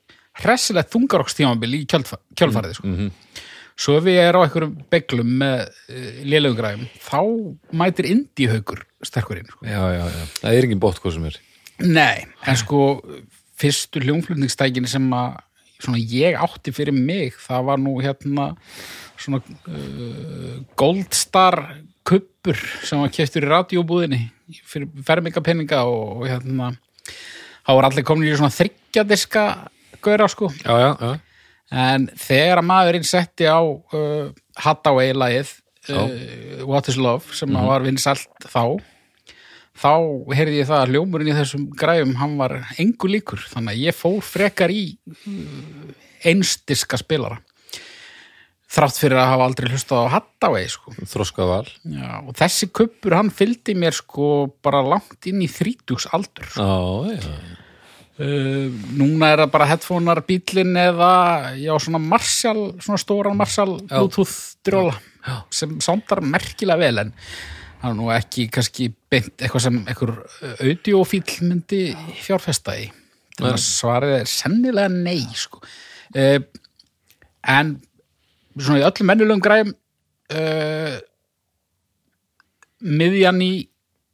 hressilegt 0.44 0.92
þungarokstímabil 0.92 1.78
í 1.78 1.86
kjölfa, 1.88 2.20
kjölfarið, 2.36 2.74
sko. 2.82 2.88
Mhm. 2.92 3.14
Svo 3.76 3.98
ef 4.00 4.06
ég 4.08 4.20
er 4.24 4.36
á 4.36 4.40
einhverjum 4.44 4.76
beglum 4.92 5.32
með 5.40 5.64
uh, 5.68 6.20
lélögum 6.28 6.60
græjum, 6.60 6.84
þá 7.04 7.20
mætir 7.76 8.08
indíhaukur 8.12 8.84
sterkurinn, 9.04 9.48
sko. 9.52 9.66
já, 9.68 9.80
já, 9.96 10.04
já 10.12 10.22
Það 10.42 10.52
er 10.60 10.68
engin 10.68 10.80
bótt 10.84 11.00
hvað 11.04 11.16
sem 11.18 11.26
er 11.32 11.40
Nei, 11.84 12.24
en 12.48 12.56
sko 12.60 12.80
fyrstu 13.60 14.04
hljónflutningstækinni 14.04 14.90
sem 14.92 15.06
að 15.16 15.42
svona 15.80 16.00
ég 16.00 16.38
átti 16.40 16.74
fyrir 16.76 16.96
mig 16.96 17.36
það 17.42 17.68
var 17.70 17.82
nú 17.82 17.98
hérna 18.04 18.52
svona 19.20 19.42
uh, 19.42 20.56
Goldstar 20.80 21.60
kuppur 22.06 22.60
sem 22.86 23.02
var 23.02 23.12
keftur 23.14 23.46
í 23.46 23.52
radíóbúðinni 23.52 24.22
fyrir 24.68 24.90
fermingapenninga 25.08 25.84
og, 25.90 26.22
og 26.22 26.28
hérna 26.30 26.72
þá 27.66 27.72
var 27.74 27.90
allir 27.90 28.06
komin 28.08 28.30
í 28.30 28.36
svona 28.38 28.54
þryggjadiska 28.54 29.46
gauðra 30.06 30.30
sko. 30.30 30.52
Já, 30.62 30.74
já, 30.80 30.90
já. 31.02 31.14
En 31.76 32.10
þegar 32.22 32.62
að 32.62 32.68
maðurinn 32.70 33.08
setti 33.08 33.48
á 33.50 33.58
uh, 33.58 34.28
Hathaway-lagið 34.62 35.56
uh, 35.90 36.12
What 36.70 36.92
is 36.92 37.00
Love 37.02 37.34
sem 37.34 37.50
mm 37.50 37.66
var 37.66 37.86
vinsalt 37.86 38.46
þá 38.46 38.78
þá 39.76 39.92
heyrði 40.36 40.62
ég 40.62 40.70
það 40.70 40.82
að 40.82 40.94
hljómurinn 40.94 41.32
í 41.32 41.36
þessum 41.40 41.66
græfum 41.78 42.16
hann 42.22 42.38
var 42.40 42.56
engu 42.82 43.12
líkur. 43.12 43.44
Þannig 43.52 43.76
að 43.76 43.84
ég 43.84 43.98
fór 43.98 44.22
frekar 44.26 44.74
í 44.74 44.86
uh, 44.96 45.92
einstiska 46.26 47.00
spilara. 47.02 47.42
Þrátt 48.76 48.98
fyrir 49.00 49.20
að 49.22 49.30
hafa 49.32 49.46
aldrei 49.48 49.70
hlustað 49.72 50.08
á 50.10 50.14
Hathaway 50.18 50.66
sko. 50.72 50.96
Já, 51.88 52.10
og 52.20 52.34
þessi 52.36 52.68
kuppur 52.76 53.16
hann 53.16 53.30
fylgdi 53.32 53.76
mér 53.78 53.96
sko 53.96 54.50
bara 54.66 54.82
langt 54.84 55.30
inn 55.30 55.44
í 55.46 55.52
þrítugs 55.52 56.10
aldur. 56.16 56.50
Já, 56.58 57.16
já. 57.16 57.62
Uh, 58.16 58.72
núna 58.96 59.34
er 59.34 59.42
það 59.44 59.50
bara 59.52 59.66
headphonear 59.68 60.22
bílinn 60.24 60.78
eða 60.80 61.10
já, 61.60 61.74
svona 61.84 62.00
Marshall, 62.00 62.70
svona 62.80 63.00
stóran 63.02 63.36
Marshall 63.36 63.74
Bluetooth 63.90 64.56
dróla 64.64 64.94
sem 65.52 65.74
sándar 65.84 66.22
merkilega 66.24 66.80
vel 66.80 67.02
en 67.02 67.12
það 67.86 67.92
er 67.94 67.98
nú 68.00 68.12
ekki 68.16 68.48
kannski 68.54 68.90
beint 69.14 69.34
eitthvað 69.38 69.66
sem 69.68 69.76
einhver 69.86 70.14
audiofíl 70.66 71.24
myndi 71.46 71.82
fjárfesta 72.24 72.74
í 72.82 72.88
þannig 73.36 73.52
að 73.52 73.64
svarið 73.66 74.14
er 74.18 74.30
sennilega 74.32 74.92
nei 74.94 75.26
sko. 75.38 75.62
uh, 76.18 76.40
en 77.56 77.76
svona 78.58 78.82
í 78.82 78.86
öllum 78.88 79.10
mennulegum 79.12 79.44
græðum 79.46 79.74
uh, 80.34 80.96
miðjan 82.86 83.42
í 83.46 83.52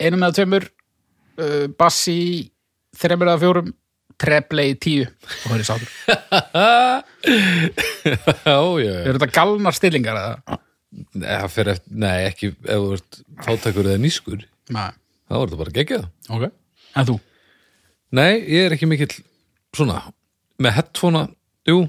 einum 0.02 0.26
eða 0.26 0.38
tveimur 0.42 0.68
uh, 0.68 1.68
bassi 1.80 2.18
í 2.18 2.34
þreimur 2.98 3.32
eða 3.32 3.44
fjórum 3.46 3.72
treble 4.22 4.68
í 4.70 4.76
tíu 4.78 5.06
og 5.08 5.48
það 5.48 5.56
er 5.56 5.66
sátur. 5.70 5.90
Já, 8.02 8.58
já, 8.58 8.58
já 8.82 8.94
Er 9.06 9.14
þetta 9.16 9.28
galnar 9.34 9.76
stillingar 9.78 10.18
eða? 10.18 10.58
Það 11.16 11.46
fer 11.54 11.72
eftir, 11.72 11.94
nei, 12.04 12.16
ekki 12.28 12.52
ef 12.52 12.82
þú 12.82 12.96
ert 12.98 13.20
fátækur 13.46 13.88
eða 13.88 14.02
nýskur 14.04 14.42
Nei, 14.72 14.90
þá 15.28 15.36
er 15.38 15.46
þetta 15.46 15.60
bara 15.62 15.74
geggjað. 15.76 16.08
Ok. 16.32 16.44
En 17.00 17.08
þú? 17.08 17.16
Nei, 18.16 18.32
ég 18.52 18.66
er 18.68 18.76
ekki 18.76 18.90
mikill 18.92 19.14
svona, 19.76 20.02
með 20.60 20.76
headphonea 20.78 21.30
jú, 21.68 21.86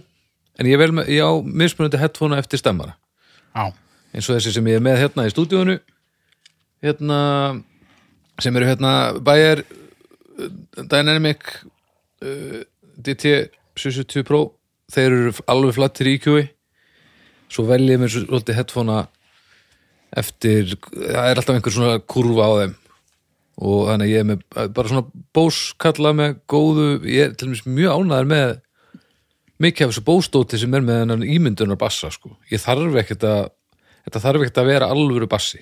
en 0.59 0.71
ég 0.71 0.77
er 0.77 0.83
vel 0.83 0.95
með 0.99 1.11
ég 1.15 1.27
á 1.27 1.33
mismunandi 1.43 1.99
headphonea 1.99 2.43
eftir 2.43 2.63
stemmara. 2.63 2.95
Já. 3.53 3.75
eins 4.15 4.29
og 4.29 4.39
þessi 4.39 4.55
sem 4.55 4.71
ég 4.71 4.79
er 4.79 4.85
með 4.85 5.01
hérna 5.03 5.27
í 5.29 5.33
stúdíónu 5.33 5.77
hérna 6.85 7.19
sem 8.41 8.57
eru 8.57 8.69
hérna 8.71 8.93
Bayer 9.21 9.63
uh, 9.65 10.49
Dynamic 10.79 11.45
uh, 12.23 12.63
DT 12.97 13.51
770 13.77 14.27
Pro. 14.29 14.45
Þeir 14.93 15.11
eru 15.11 15.35
alveg 15.49 15.77
flattir 15.77 16.11
í 16.11 16.17
IQ-i 16.19 16.47
svo 17.53 17.65
vel 17.69 17.83
ég 17.89 18.01
mér 18.01 18.11
svo- 18.13 18.25
svolítið 18.29 18.59
headphonea 18.61 19.03
eftir, 20.17 20.75
það 20.93 21.29
er 21.31 21.39
alltaf 21.41 21.57
einhver 21.57 21.73
svona 21.75 21.99
kurva 22.05 22.45
á 22.49 22.53
þeim 22.61 22.75
og 23.63 23.81
þannig 23.89 24.11
ég 24.13 24.21
er 24.23 24.29
með 24.29 24.43
bara 24.77 24.89
svona 24.91 25.07
bóskalla 25.37 26.13
með 26.17 26.35
góðu, 26.51 26.87
ég 27.09 27.29
er 27.31 27.35
til 27.37 27.49
dæmis 27.49 27.65
mjög 27.69 27.97
ánæður 28.01 28.29
með 28.33 28.53
mikið 29.63 29.87
af 29.87 29.93
þessu 29.93 30.05
bóstóti 30.09 30.59
sem 30.61 30.75
er 30.75 30.85
með 30.85 31.01
hennan 31.05 31.23
ímyndunar 31.25 31.79
bassa 31.81 32.11
sko. 32.11 32.35
ég 32.51 32.61
þarf 32.61 32.97
ekkert 33.05 33.25
að 33.29 33.43
þetta 34.09 34.23
þarf 34.25 34.43
ekkert 34.47 34.61
að 34.65 34.71
vera 34.73 34.89
alvöru 34.93 35.29
bassi 35.31 35.61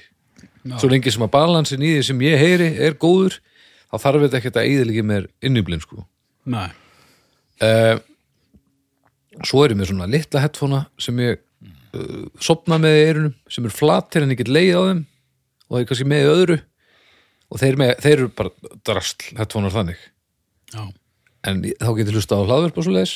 svo 0.79 0.89
lengi 0.93 1.11
sem 1.13 1.23
að 1.25 1.31
balansin 1.35 1.83
í 1.83 1.95
því 1.99 2.03
sem 2.05 2.21
ég 2.25 2.39
heyri 2.41 2.69
er 2.85 2.95
góður, 3.01 3.39
þá 3.91 3.97
þarf 4.03 4.25
þetta 4.27 4.39
ekkert 4.41 4.59
að 4.61 4.71
eðliki 4.75 5.03
mér 5.09 5.27
inniblinn 5.43 5.81
sko. 5.81 6.03
Nei. 6.51 6.69
uh, 7.65 7.97
svo 9.45 9.63
er 9.65 9.73
ég 9.73 9.79
með 9.81 9.89
svona 9.93 10.09
litla 10.11 10.43
headphonea 10.45 10.83
sem 11.01 11.17
ég 11.23 11.41
uh, 11.97 12.27
sopna 12.43 12.79
með 12.83 12.97
í 12.99 13.05
eyrunum 13.09 13.35
sem 13.51 13.67
er 13.69 13.75
flatir 13.75 14.25
en 14.25 14.37
get 14.39 14.51
leið 14.51 14.77
á 14.77 14.83
þeim 14.89 15.03
og 15.71 15.75
það 15.75 15.81
er 15.81 15.89
kannski 15.91 16.09
með 16.11 16.31
öðru 16.35 16.59
og 17.51 17.61
þeir, 17.63 17.79
með, 17.81 17.93
þeir 18.05 18.17
eru 18.17 18.31
bara 18.39 18.77
drastl 18.87 19.35
headphonear 19.39 19.75
þannig 19.75 20.01
Já. 20.71 20.83
en 21.51 21.63
þá 21.67 21.91
getur 21.99 22.19
hlusta 22.19 22.39
á 22.39 22.47
hlaðverp 22.47 22.81
og 22.81 22.87
svo 22.87 22.95
leis 22.95 23.15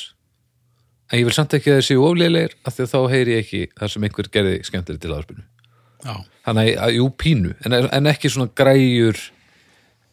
en 1.11 1.21
ég 1.21 1.27
vil 1.27 1.35
samt 1.35 1.55
ekki 1.55 1.71
að 1.71 1.79
þeir 1.79 1.87
séu 1.89 2.05
oflélegir 2.05 2.55
af 2.65 2.75
því 2.75 2.85
að 2.85 2.93
þá 2.93 3.13
heyri 3.13 3.35
ég 3.35 3.43
ekki 3.45 3.61
það 3.75 3.93
sem 3.93 4.07
einhver 4.07 4.31
gerði 4.33 4.55
skemmtileg 4.67 5.03
til 5.03 5.11
hlaðverpinu 5.13 5.45
Já. 6.05 6.15
þannig 6.47 6.71
að, 6.77 6.95
jú, 6.99 7.09
pínu 7.21 7.53
en, 7.65 7.77
en 7.89 8.09
ekki 8.11 8.31
svona 8.31 8.51
græjur 8.57 9.21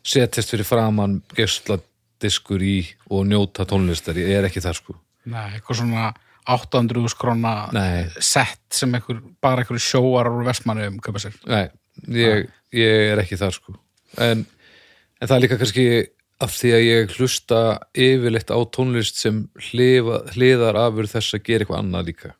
setjast 0.07 0.53
fyrir 0.53 0.67
framann 0.67 1.21
gestladiskur 1.37 2.63
í 2.65 2.77
og 3.11 3.27
njóta 3.31 3.67
tónlistar 3.69 4.19
ég 4.21 4.39
er 4.39 4.49
ekki 4.49 4.63
þar 4.65 4.79
sko 4.79 4.99
Nei, 5.23 5.55
eitthvað 5.55 5.79
svona 5.79 6.09
800 6.49 7.15
krona 7.19 7.55
Nei. 7.75 8.09
sett 8.19 8.65
sem 8.75 8.93
einhver, 8.95 9.21
bara 9.43 9.63
einhver 9.63 9.81
sjóar 9.83 10.31
úr 10.31 10.45
vestmannu 10.49 10.89
um 10.91 10.99
köpa 11.03 11.23
sér. 11.23 11.37
Nei, 11.47 11.67
ég, 12.09 12.51
ég 12.75 13.13
er 13.13 13.23
ekki 13.23 13.39
þar 13.41 13.55
sko 13.55 13.77
en, 14.21 14.45
en 15.21 15.29
það 15.29 15.37
er 15.37 15.45
líka 15.45 15.59
kannski 15.61 15.87
af 16.43 16.55
því 16.57 16.73
að 16.75 16.85
ég 16.85 17.17
hlusta 17.17 17.63
yfirleitt 17.95 18.51
á 18.51 18.59
tónlist 18.75 19.21
sem 19.21 19.45
hlifa, 19.71 20.23
hliðar 20.35 20.79
afur 20.89 21.09
þess 21.11 21.37
að 21.37 21.45
gera 21.47 21.65
eitthvað 21.65 21.83
annað 21.83 22.09
líka 22.11 22.33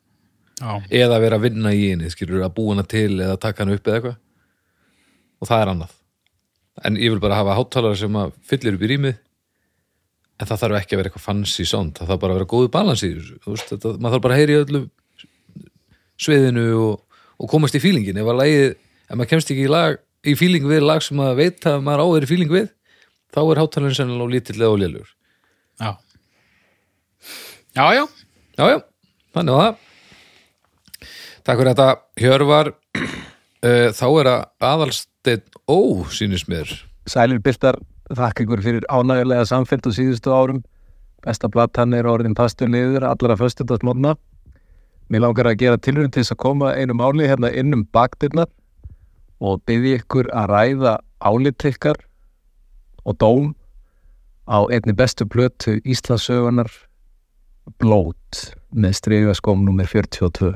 Já. 0.59 0.73
eða 1.03 1.19
vera 1.23 1.39
að 1.39 1.45
vinna 1.47 1.73
í 1.73 1.85
henni, 1.89 2.11
skilur 2.11 2.43
að 2.43 2.55
búa 2.57 2.75
hana 2.75 2.85
til 2.87 3.15
eða 3.15 3.39
taka 3.41 3.63
hana 3.63 3.77
upp 3.77 3.87
eða 3.87 3.99
eitthvað 3.99 4.17
og 5.43 5.49
það 5.49 5.61
er 5.61 5.71
annað 5.73 5.95
en 6.87 6.97
ég 6.99 7.13
vil 7.13 7.21
bara 7.23 7.39
hafa 7.39 7.57
háttalara 7.57 7.99
sem 7.99 8.19
að 8.19 8.35
fyllir 8.49 8.77
upp 8.77 8.83
í 8.83 8.91
rýmið 8.91 9.17
en 10.39 10.49
það 10.49 10.61
þarf 10.63 10.79
ekki 10.79 10.95
að 10.95 11.01
vera 11.01 11.11
eitthvað 11.11 11.25
fancy 11.27 11.65
sound 11.69 11.97
það 11.97 12.11
þarf 12.11 12.21
bara 12.23 12.35
að 12.35 12.39
vera 12.39 12.51
góðu 12.53 12.71
balans 12.73 13.03
í 13.05 13.11
þessu. 13.13 13.39
Þú 13.43 13.55
veist, 13.55 13.73
þetta, 13.73 13.93
maður 13.97 14.15
þarf 14.15 14.25
bara 14.25 14.37
að 14.37 14.41
heyri 14.41 14.59
öllu 14.61 14.81
sviðinu 16.23 16.65
og, 16.79 17.19
og 17.39 17.51
komast 17.51 17.77
í 17.77 17.83
fílingin. 17.83 18.19
Ef 18.21 18.31
lagið, 18.39 18.69
ef 19.07 19.17
maður 19.17 19.31
kemst 19.33 19.53
ekki 19.53 19.67
í, 19.67 19.71
lag, 19.71 19.99
í 20.25 20.35
fíling 20.39 20.67
við 20.69 20.85
lag 20.85 21.03
sem 21.05 21.19
maður 21.19 21.39
veit 21.41 21.69
að 21.69 21.85
maður 21.85 22.05
á 22.05 22.07
er 22.17 22.27
í 22.27 22.31
fíling 22.33 22.53
við 22.53 22.69
þá 23.33 23.41
er 23.43 23.61
háttalarinn 23.63 23.97
sennilega 23.97 24.27
og 24.27 24.33
lítill 24.33 24.59
eða 24.59 24.73
og 24.73 24.81
lélur. 24.81 25.13
Já. 25.81 25.91
Já, 27.73 27.85
já. 27.97 28.03
Já, 28.53 28.65
já, 28.69 28.79
þannig 29.33 29.55
að 29.55 29.63
það. 29.63 29.79
Takk 31.43 31.59
fyrir 31.59 31.71
þetta 31.71 31.87
Hjörvar. 32.21 32.69
Uh, 33.63 33.89
þá 33.99 34.05
er 34.11 34.29
að 34.29 34.43
aðalsteinn 34.69 35.47
ó, 35.65 35.77
sýnist 36.13 36.49
mér. 36.51 36.69
Sælir 37.09 37.41
Byrtar, 37.43 37.79
þakka 38.17 38.45
ykkur 38.45 38.63
fyrir 38.65 38.85
ánægulega 38.91 39.45
samféllt 39.49 39.87
og 39.89 39.95
síðustu 39.97 40.33
árum. 40.33 40.61
Besta 41.23 41.49
platan 41.49 41.93
er 41.95 42.07
orðin 42.09 42.35
pastur 42.35 42.71
liður 42.71 43.07
allra 43.07 43.37
föstudagsmótna. 43.39 44.15
Mér 45.09 45.25
langar 45.25 45.49
að 45.51 45.59
gera 45.61 45.79
tilrönd 45.79 46.13
til 46.13 46.23
þess 46.23 46.35
að 46.35 46.41
koma 46.43 46.73
einu 46.75 46.95
máli 46.97 47.27
hérna 47.29 47.51
inn 47.51 47.75
um 47.75 47.83
bakdyrnar 47.95 48.49
og 49.43 49.61
byggði 49.67 49.97
ykkur 49.99 50.31
að 50.31 50.49
ræða 50.53 50.95
álit 51.23 51.67
ykkar 51.67 51.99
og 53.03 53.19
dóm 53.19 53.53
á 54.47 54.63
einni 54.71 54.95
bestu 54.95 55.27
plötu 55.27 55.79
Íslasögunar 55.83 56.71
Blót 57.79 58.55
með 58.75 58.97
stregaskóm 58.99 59.63
nummer 59.63 59.87
42 59.87 60.51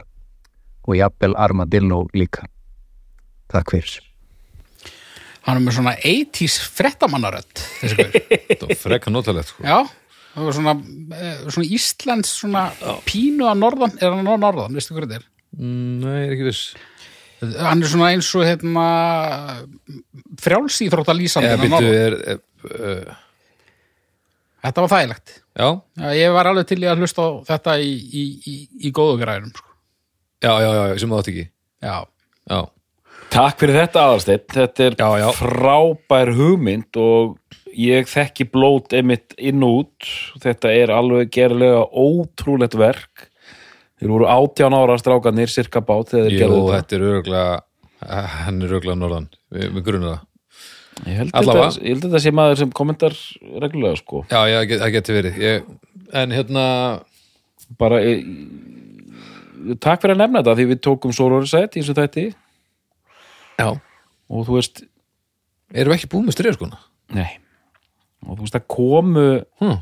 og 0.87 0.95
jafnvel 0.95 1.35
Armadillo 1.39 2.05
líka. 2.13 2.47
Takk 3.51 3.71
fyrir. 3.75 4.06
Hann 5.47 5.57
er 5.59 5.63
með 5.63 5.77
svona 5.79 5.93
80s 6.03 6.57
frettamannarödd 6.75 7.63
þessi 7.79 7.97
gaur 8.03 8.75
frekka 8.83 9.13
notalegt 9.13 9.53
sko. 9.53 9.63
Já, 9.63 9.79
það 10.35 10.47
var 10.49 10.57
svona, 10.59 10.73
eh, 11.17 11.39
svona 11.47 11.69
Íslands 11.79 12.33
svona 12.41 12.65
pínu 13.07 13.47
að 13.47 13.61
norðan, 13.63 13.95
er 14.03 14.11
hann 14.17 14.27
á 14.27 14.35
norðan, 14.37 14.75
veistu 14.77 14.93
hvað 14.97 15.07
þetta 15.07 15.21
er? 15.21 15.27
mm, 15.57 15.97
Nei, 16.03 16.17
ég 16.19 16.27
er 16.27 16.35
ekki 16.37 16.49
viss 16.51 16.65
Hann 17.37 17.83
er 17.85 17.89
svona 17.91 18.07
eins 18.15 18.27
og 18.33 18.41
hérna 18.47 18.83
frjálsýþrótta 20.41 21.13
lýsandi 21.13 21.49
Eða 21.51 21.57
að 21.57 21.63
býttu 21.63 21.81
norðan. 21.85 21.99
er 22.01 22.15
uh, 23.07 23.15
Þetta 24.67 24.83
var 24.83 24.89
þægilegt. 24.91 25.33
Já, 25.57 25.67
Já, 26.01 26.07
ég 26.17 26.31
var 26.35 26.49
alveg 26.49 26.65
til 26.67 26.79
í 26.81 26.87
að 26.89 27.03
hlusta 27.03 27.23
á 27.23 27.29
þetta 27.53 27.75
í, 27.79 27.91
í, 27.93 28.23
í, 28.41 28.55
í 28.89 28.91
góðu 28.93 29.19
græðunum, 29.21 29.53
sko. 29.55 29.69
já, 30.43 30.49
já, 30.65 30.69
já, 30.75 30.97
sem 31.01 31.13
það 31.13 31.21
átt 31.21 31.29
ekki 31.31 31.45
Já, 31.85 31.95
Já, 32.51 32.59
Takk 33.33 33.59
fyrir 33.61 33.75
þetta 33.81 34.03
aðalsteinn, 34.07 34.43
þetta 34.53 34.85
er 34.87 34.95
Já, 34.97 35.07
já. 35.21 35.27
frábær 35.35 36.31
hugmynd 36.37 36.97
og 37.01 37.35
ég 37.77 38.07
þekki 38.09 38.47
blót 38.53 38.93
einmitt 38.97 39.35
inn 39.37 39.61
og 39.67 39.81
út, 39.83 40.07
þetta 40.41 40.71
er 40.73 40.93
alveg 40.95 41.29
gerlega 41.35 41.83
ótrúlegt 41.91 42.77
verk. 42.79 43.27
Þeir 43.97 44.13
voru 44.13 44.29
átján 44.29 44.75
ára 44.77 44.95
strákanir 45.01 45.49
cirka 45.51 45.81
bát 45.85 46.11
þegar 46.13 46.29
þeir 46.29 46.33
Jú, 46.37 46.39
gerðu 46.43 46.61
þetta. 46.63 46.77
þetta 46.79 46.95
er 46.97 47.05
örgulega 47.11 47.61
hann 48.45 48.61
er 48.61 48.73
örgulega 48.77 48.99
norðan. 49.01 49.27
Við, 49.53 49.67
við 49.75 49.85
grunum 49.89 50.11
það. 50.13 50.23
Ég 51.07 51.17
held, 51.21 51.31
þetta, 51.35 51.65
ég 51.83 51.91
held 51.93 52.03
þetta 52.07 52.19
sé 52.23 52.31
maður 52.33 52.57
sem 52.63 52.71
kommentar 52.73 53.13
reglulega 53.61 53.99
sko, 53.99 54.23
Já, 54.31 54.39
já, 54.49 54.57
það 54.63 54.67
get- 54.71 54.93
getur 54.97 55.19
verið. 55.21 55.37
Ég, 55.43 55.67
En 56.15 56.31
hérna, 56.31 56.63
bara 57.77 57.97
ég, 57.99 58.21
takk 59.83 59.99
fyrir 60.01 60.15
að 60.15 60.21
nefna 60.23 60.39
þetta 60.41 60.53
því 60.55 60.65
við 60.71 60.79
tókum 60.87 61.11
Sororisætt 61.13 61.75
í 61.75 61.81
þessu 61.83 61.95
þætti 61.97 62.23
já. 63.57 63.69
Og 64.29 64.45
þú 64.47 64.57
veist, 64.59 64.83
Erum 65.73 65.91
við 65.91 65.97
ekki 65.99 66.09
búin 66.13 66.25
með 66.27 66.37
styrjaskona? 66.37 66.77
nei. 67.15 67.37
Og 68.27 68.37
þú 68.37 68.45
veist 68.45 68.55
að 68.55 68.67
komu 68.67 69.25
Hm. 69.61 69.77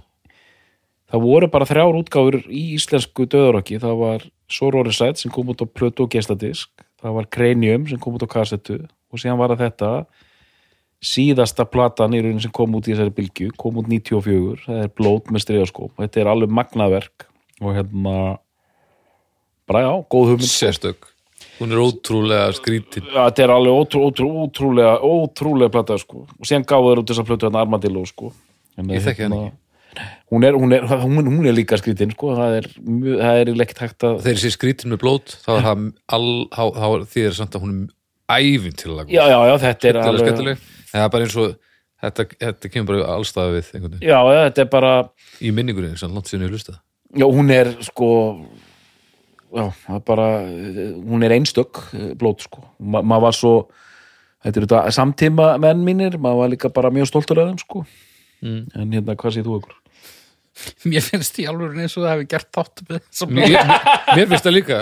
það 1.12 1.22
voru 1.22 1.48
bara 1.52 1.66
þrjár 1.66 2.00
útgáfur 2.02 2.38
í 2.50 2.64
íslensku 2.76 3.26
döðarokki, 3.30 3.80
það 3.80 3.98
var 4.00 4.26
Sororisætt 4.50 5.18
sem 5.18 5.32
kom 5.32 5.48
út 5.50 5.62
á 5.62 5.66
plötu 5.66 6.04
og 6.06 6.10
gestadisk 6.14 6.70
það 7.02 7.14
var 7.16 7.26
Cranium 7.34 7.88
sem 7.88 7.98
kom 8.00 8.14
út 8.18 8.26
á 8.26 8.30
kassettu. 8.30 8.88
Og 9.14 9.20
síðan 9.22 9.38
var 9.38 9.50
það 9.56 9.62
þetta. 9.70 10.06
Síðasta 11.06 11.66
platan 11.70 12.14
í 12.18 12.22
raunin 12.24 12.42
sem 12.42 12.52
kom 12.52 12.74
út 12.76 12.88
í 12.88 12.94
þessari 12.94 13.14
bylgju, 13.14 13.52
kom 13.58 13.78
út 13.78 13.88
94 13.88 14.66
það 14.66 14.84
er 14.84 14.92
blót 14.98 15.30
með 15.30 15.44
striðaskóp 15.46 15.92
þetta 16.02 16.22
er 16.24 16.30
alveg 16.32 16.50
magnaverk. 16.50 17.26
Og 17.62 17.76
hérna 17.78 18.16
bara 19.70 19.82
já, 19.86 19.92
góð 20.10 20.32
hugmynd. 20.34 20.50
Sérstök 20.50 21.08
Hún 21.60 21.76
er 21.76 21.82
ótrúlega 21.82 22.48
skrítin 22.58 23.06
þetta 23.12 23.46
er 23.46 23.54
alveg 23.56 23.82
ótrú, 23.82 24.06
ótrú, 24.10 24.32
ótrúlega 24.46 24.96
ótrúlega 25.04 25.74
plata 25.76 26.00
sko. 26.02 26.26
Og 26.40 26.48
síðan 26.48 26.68
gáðu 26.68 26.92
þeir 26.92 27.04
út 27.04 27.14
þessa 27.14 27.28
plötu 27.28 27.48
hérna 27.48 27.64
Armadillo 27.64 28.04
sko. 28.10 28.34
En, 28.76 28.92
Ég 28.92 29.06
þekki 29.06 29.30
hann 29.30 29.38
hún 30.28 30.44
er, 30.44 30.56
hún, 30.60 30.74
er, 30.76 30.84
hún, 30.84 31.30
hún 31.32 31.46
er 31.48 31.56
líka 31.56 31.78
skrítin 31.80 32.12
sko. 32.12 32.34
Það 32.36 32.58
er, 32.60 32.72
það 32.76 33.44
er 33.44 33.54
leikt 33.56 33.80
hægt 33.80 34.04
að 34.04 34.18
Þegar 34.26 34.42
sé 34.42 34.52
skrítin 34.52 34.92
með 34.92 35.04
blót 35.06 35.38
þá 35.46 35.52
er 35.56 35.68
það 35.70 35.86
all, 36.18 37.06
því 37.14 37.30
er 37.30 37.38
samt 37.38 37.56
að 37.56 37.64
hún 37.64 37.78
er 37.86 37.94
ævinn 38.32 38.76
til 38.78 38.96
að 38.96 39.14
já, 39.14 39.24
já, 39.30 39.38
já, 39.50 39.56
þetta 39.62 39.90
er 39.90 40.00
alveg 40.02 40.62
það 40.90 41.04
er 41.04 41.10
bara 41.14 41.28
eins 41.28 41.38
og 41.38 41.56
þetta, 42.02 42.26
þetta 42.42 42.72
kemur 42.74 42.90
bara 42.92 43.18
allstaða 43.18 43.56
við 43.56 44.00
já, 44.02 44.18
já, 44.18 44.40
þetta 44.48 44.64
er 44.64 44.70
bara 44.72 44.94
í 45.42 45.52
minningunni, 45.54 45.94
sem 46.00 46.14
langt 46.14 46.32
sinni 46.32 46.48
ég 46.48 46.56
hlusta 46.56 46.80
já, 47.14 47.26
hún 47.26 47.54
er 47.54 47.72
sko 47.86 48.10
já, 49.54 49.66
það 49.86 49.96
er 50.00 50.04
bara 50.10 50.28
hún 50.96 51.26
er 51.28 51.36
einstök 51.38 51.82
eh, 51.94 52.14
blót 52.20 52.42
sko 52.48 52.64
Ma, 52.80 53.02
maður 53.02 53.26
var 53.28 53.38
svo 53.38 53.54
þetta 54.46 54.60
er 54.62 54.66
þetta 54.68 54.82
samtíma 54.98 55.48
menn 55.62 55.84
mínir 55.88 56.18
maður 56.22 56.42
var 56.44 56.54
líka 56.56 56.70
bara 56.74 56.92
mjög 56.94 57.12
stoltur 57.14 57.44
af 57.44 57.52
þeim 57.54 57.62
sko 57.66 57.86
Mm. 58.46 58.66
en 58.76 58.90
hérna, 58.92 59.14
hvað 59.16 59.32
séð 59.38 59.46
þú 59.48 59.54
okkur? 59.62 59.76
mér 60.92 61.02
finnst 61.02 61.38
í 61.40 61.46
alveg 61.50 61.78
eins 61.80 61.94
og 61.98 62.04
það 62.04 62.12
hefði 62.12 62.26
gert 62.34 62.50
þátt 62.54 62.82
með 62.90 63.00
þessa 63.06 63.28
Mér, 63.32 64.28
finnst 64.28 64.44
það 64.46 64.54
líka 64.58 64.80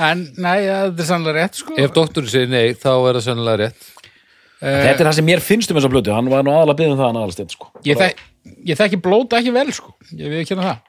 En, 0.00 0.20
nei, 0.36 0.58
ja, 0.66 0.76
þetta 0.90 1.02
er 1.02 1.08
sannlega 1.08 1.40
rétt, 1.40 1.56
sko. 1.58 1.74
Ef 1.80 1.90
doktorinn 1.96 2.30
segir 2.30 2.52
nei, 2.52 2.74
þá 2.78 2.92
er 2.92 3.16
það 3.18 3.24
sennilega 3.24 3.58
rétt 3.64 3.88
Eh, 4.60 4.82
þetta 4.84 5.00
er 5.00 5.06
það 5.08 5.14
sem 5.16 5.24
mér 5.24 5.40
finnst 5.40 5.70
um 5.72 5.78
þessa 5.78 5.88
blötu 5.88 6.12
hann 6.12 6.26
var 6.28 6.42
nú 6.44 6.52
aðalega 6.52 6.76
byggðum 6.82 6.98
það 7.00 7.06
hann 7.08 7.18
aðalsteinn 7.22 7.52
sko 7.54 7.70
ég, 7.88 7.96
þek, 7.96 8.18
ég 8.68 8.76
þekki 8.76 8.98
blóta 9.00 9.38
ekki 9.40 9.54
vel, 9.56 9.70
sko. 9.72 9.94
Ég 10.12 10.28
við 10.28 10.42
ekki 10.42 10.52
hérna 10.52 10.66
það. 10.66 10.82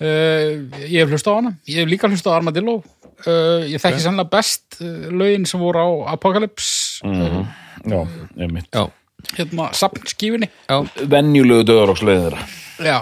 Uh, 0.00 0.64
ég 0.90 0.98
hef 1.04 1.10
hlust 1.12 1.28
á 1.30 1.32
hana. 1.36 1.52
Ég 1.70 1.82
hef 1.84 1.88
líka 1.90 2.08
hlust 2.10 2.26
á 2.26 2.34
Armadillo. 2.34 2.80
Uh, 3.24 3.62
ég 3.70 3.78
þekki 3.80 4.02
sannlega 4.02 4.30
best 4.32 4.80
uh, 4.82 5.06
lögin 5.14 5.46
sem 5.46 5.60
voru 5.62 5.78
á 5.80 5.88
Apocalypse, 6.16 6.98
Mhm. 7.06 7.44
já, 7.86 8.00
einmitt 8.42 8.66
Já, 8.74 8.90
hérna, 9.38 9.68
sapnskífinni. 9.72 10.48
já, 10.68 10.82
venjulegu 11.08 11.64
döðaróksleiðin 11.64 12.26
þeirra 12.26 12.42
Já. 12.84 12.98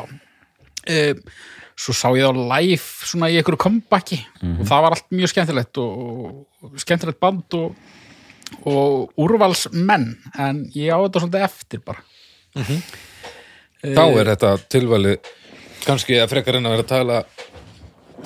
Uh, 0.86 1.14
svo 1.74 1.94
sá 1.96 2.12
ég 2.14 2.28
á 2.28 2.32
live 2.34 2.82
svona 3.08 3.30
í 3.32 3.38
einhverju 3.40 3.56
comebacki 3.64 4.20
og 4.60 4.66
það 4.68 4.82
var 4.84 4.92
allt 4.98 5.08
mjög 5.10 5.32
skemmtilegt 5.32 5.78
og, 5.78 6.46
og 6.62 6.76
skemmtilegt 6.78 7.18
band 7.18 7.56
og, 7.58 7.74
og 8.68 9.12
úrvalsmenn 9.16 10.12
en 10.38 10.66
ég 10.76 10.92
á 10.92 11.00
þetta 11.02 11.24
svolítið 11.24 11.46
eftir 11.48 11.80
bara. 11.82 12.04
þá 13.82 14.02
er 14.20 14.28
þetta 14.36 14.50
tilvæli 14.70 15.16
kannski 15.88 16.18
að 16.22 16.30
frekar 16.32 16.58
en 16.58 16.68
að 16.68 16.76
vera 16.76 16.86
að 16.86 16.92
tala 16.92 17.18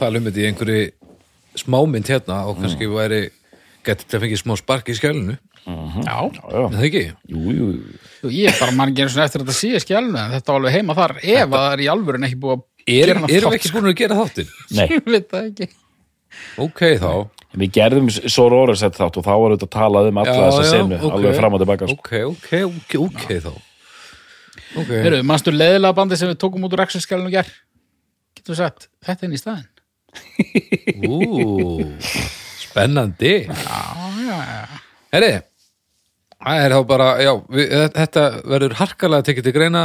tala 0.01 0.21
um 0.21 0.29
þetta 0.29 0.43
í 0.43 0.47
einhverju 0.51 0.87
smámynd 1.57 2.11
hérna 2.13 2.43
og 2.51 2.59
kannski 2.61 2.89
væri 2.91 3.23
getið 3.87 4.09
til 4.11 4.19
að 4.19 4.25
fengið 4.27 4.43
smá 4.43 4.57
spark 4.61 4.91
í 4.93 4.97
skjálinu 4.99 5.37
Já. 5.67 6.19
er 6.31 6.69
það 6.77 6.85
ekki? 6.87 7.05
jú, 7.33 7.55
jú, 7.57 7.69
Jú, 8.23 8.31
ég 8.31 8.53
er 8.53 8.61
bara 8.61 8.75
mann 8.77 8.93
ekki 8.93 9.03
eins 9.07 9.17
og 9.17 9.25
eftir 9.25 9.43
þetta 9.43 9.57
síða 9.57 9.81
skjálnu 9.83 10.21
en 10.21 10.35
þetta 10.37 10.53
var 10.53 10.61
alveg 10.61 10.77
heima 10.77 10.95
þar 10.99 11.15
ef 11.23 11.41
að 11.47 11.57
það 11.57 11.73
er 11.73 11.83
í 11.83 11.89
alvöru 11.95 12.23
ekki 12.29 12.39
búið 12.45 12.57
að 12.59 12.65
Er, 12.87 13.01
gera 13.03 13.17
hana 13.19 13.33
erum 13.35 13.51
við 13.51 13.59
ekki 13.59 13.73
búin 13.75 13.89
að 13.91 13.97
gera 13.99 14.17
þáttin? 14.21 14.51
nei 14.77 14.85
Ég 14.93 15.09
veit 15.11 15.27
það 15.33 15.49
ekki 15.51 15.69
Ok, 16.63 16.83
þá 17.01 17.11
við 17.57 17.73
gerðum 17.73 18.11
Sororisætt 18.13 18.99
þátt 18.99 19.19
og 19.19 19.25
þá 19.27 19.33
var 19.33 19.55
þetta 19.57 19.67
að 19.67 19.75
tala 19.75 20.03
um 20.07 20.21
alla 20.23 20.37
þessa 20.53 20.67
senu, 20.71 20.99
ok. 21.01 21.15
alveg 21.17 21.39
fram 21.41 21.57
og 21.57 21.63
tilbaka 21.63 21.89
sko. 21.89 21.97
Ok, 21.97 22.13
ok, 22.31 22.53
ok, 22.69 22.97
ok 23.07 23.27
þá 23.47 23.51
Ok, 24.77 24.91
Heyrðu, 24.93 25.23
mannstu 25.25 25.55
leiðilega 25.55 25.97
bandi 25.97 26.19
sem 26.21 26.29
við 26.31 26.39
tókum 26.43 26.67
út 26.67 26.75
úr 26.77 26.83
Rexus 26.85 27.07
skjálnu 27.07 27.33
ger 27.33 27.49
Getur 28.37 28.53
við 28.53 28.61
sagt, 28.61 28.89
þetta 29.05 29.25
er 29.25 29.29
inn 29.29 29.37
í 29.37 29.41
staðinn. 29.41 29.73
Ú 31.09 31.17
Spennandi. 32.61 33.33
Herri, 35.15 35.31
það 36.37 36.65
er 36.65 36.75
þá 36.77 36.81
bara, 36.91 37.07
já, 37.25 37.33
við, 37.57 37.73
þetta 37.97 38.25
verður 38.45 38.77
harkalega 38.83 39.27
tekið 39.31 39.49
til 39.49 39.55
greina. 39.57 39.85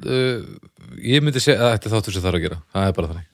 Uh, 0.00 0.46
ég 1.04 1.24
myndi 1.24 1.42
segja 1.44 1.60
að 1.60 1.74
þetta 1.74 1.90
er 1.90 1.94
þáttur 1.96 2.16
sem 2.16 2.24
þarf 2.24 2.40
að 2.40 2.46
gera, 2.46 2.60
það 2.72 2.88
er 2.88 2.96
bara 2.96 3.12
þannig. 3.12 3.28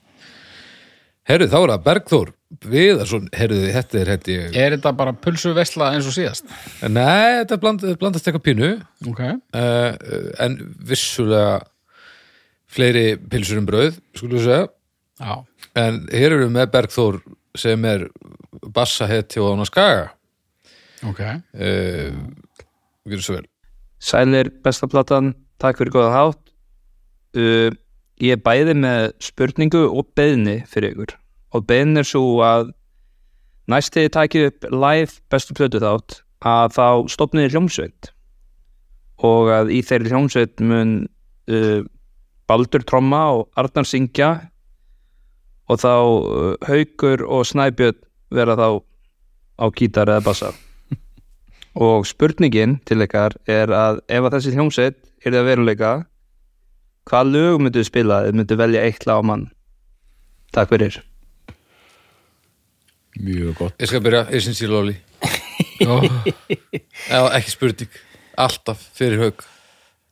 Herru, 1.27 1.49
þá 1.51 1.57
er 1.59 1.73
það 1.73 1.87
Bergþór 1.87 2.33
Viðarsson, 2.47 3.25
herru, 3.35 3.57
þetta 3.75 3.97
er 3.99 4.09
hætti 4.13 4.35
ég 4.37 4.53
Er 4.55 4.73
þetta 4.77 4.93
bara 4.95 5.11
pulsu 5.19 5.51
vesla 5.55 5.89
eins 5.95 6.07
og 6.07 6.13
síðast? 6.15 6.47
Nei, 6.87 7.41
þetta 7.41 7.57
bland, 7.59 7.83
blandast 7.99 8.29
eitthvað 8.29 8.45
pínu. 8.45 8.69
Ok. 9.11 9.19
Uh, 9.51 9.97
en 10.45 10.55
vissulega 10.87 11.57
fleiri 12.71 13.17
pilsur 13.19 13.59
um 13.59 13.67
brauð, 13.67 13.99
skulum 14.15 14.39
við 14.39 14.47
segja. 14.47 14.69
Já, 15.19 15.33
en 15.83 15.99
hér 16.13 16.37
erum 16.37 16.45
við 16.45 16.53
með 16.55 16.71
Bergþór 16.77 17.19
sem 17.57 17.87
er 17.89 18.07
bassahetti 18.75 19.43
og 19.43 19.57
án 19.57 19.65
að 19.65 19.71
skaga. 19.73 20.07
Ok. 21.11 21.21
Uh, 21.51 22.15
við 23.03 23.17
erum 23.17 23.27
svo 23.27 23.37
vel. 23.41 23.45
Sælir, 23.99 24.53
besta 24.63 24.87
platan, 24.87 25.33
takk 25.59 25.81
fyrir 25.81 25.97
góða 25.99 26.15
hátt. 26.15 26.55
Uh, 27.35 27.75
Ég 28.17 28.33
er 28.33 28.41
bæði 28.41 28.73
með 28.73 29.11
spurningu 29.21 29.83
og 29.91 30.07
beðni 30.17 30.63
fyrir 30.71 30.95
ykkur 30.95 31.11
og 31.57 31.65
beðin 31.69 31.99
er 31.99 32.07
svo 32.07 32.39
að 32.45 32.71
næst 33.71 33.95
þegar 33.95 34.07
ég 34.07 34.15
takið 34.15 34.47
upp 34.51 34.67
live 34.71 35.19
bestu 35.31 35.57
plötu 35.57 35.81
þátt 35.83 36.21
að 36.45 36.75
þá 36.77 36.87
stopniði 37.11 37.53
hljómsveit. 37.53 38.11
Og 39.25 39.49
að 39.51 39.71
í 39.73 39.81
þeirri 39.85 40.13
hljómsveit 40.13 40.61
mun 40.61 40.91
uh, 41.49 41.81
Baldur 42.47 42.85
tromma 42.87 43.23
og 43.35 43.47
Arnar 43.59 43.87
syngja 43.87 44.29
og 45.67 45.81
þá 45.81 45.93
uh, 45.95 46.53
Haukur 46.67 47.25
og 47.25 47.47
Snæbjörn 47.49 47.99
vera 48.31 48.55
þá 48.59 48.69
á 49.57 49.65
gítar 49.73 50.11
eða 50.11 50.23
bassa. 50.27 50.53
Og 51.87 52.05
spurningin 52.09 52.77
til 52.85 53.01
ykkar 53.05 53.35
er 53.49 53.71
að 53.73 54.01
ef 54.05 54.27
að 54.27 54.37
þessi 54.37 54.53
hljómsveit 54.55 54.97
er 55.25 55.33
það 55.33 55.49
veruleika 55.49 55.91
hvað 57.07 57.33
lög 57.33 57.61
myndu 57.63 57.83
spila 57.87 58.25
ef 58.27 58.37
myndu 58.37 58.59
velja 58.59 58.83
eitt 58.85 59.07
lag 59.09 59.23
á 59.23 59.27
mann? 59.31 59.47
Takk 60.53 60.75
fyrir 60.75 61.01
mjög 63.23 63.53
gott. 63.57 63.75
Ég 63.81 63.89
skal 63.91 64.01
byrja, 64.05 64.23
ég 64.33 64.41
syns 64.45 64.61
ég 64.61 64.69
lóli 64.71 64.95
Já, 65.77 67.19
ekki 67.37 67.51
spurning. 67.53 67.91
Alltaf 68.37 68.81
fyrir 68.97 69.19
haug 69.21 69.37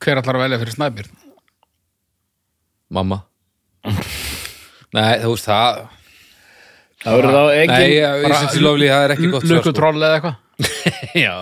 Hver 0.01 0.17
allar 0.21 0.37
að 0.39 0.43
velja 0.45 0.59
fyrir 0.61 0.75
snæbjörn? 0.75 1.13
Mamma. 2.95 3.17
Nei, 4.95 5.13
þú 5.23 5.29
veist 5.33 5.47
það 5.49 5.69
það 7.05 7.17
verður 7.19 7.35
þá 7.35 7.43
engin 7.59 7.75
Nei, 7.75 7.91
ég, 7.91 8.23
ég 8.25 8.35
syns 8.39 8.57
ég 8.57 8.63
lóli, 8.65 8.87
það 8.89 9.03
er 9.05 9.11
ekki 9.15 9.29
gott 9.33 9.45
sko. 9.45 9.53
Lukutroll 9.53 9.99
eða 9.99 10.15
eitthvað? 10.19 10.41
Já, 11.25 11.33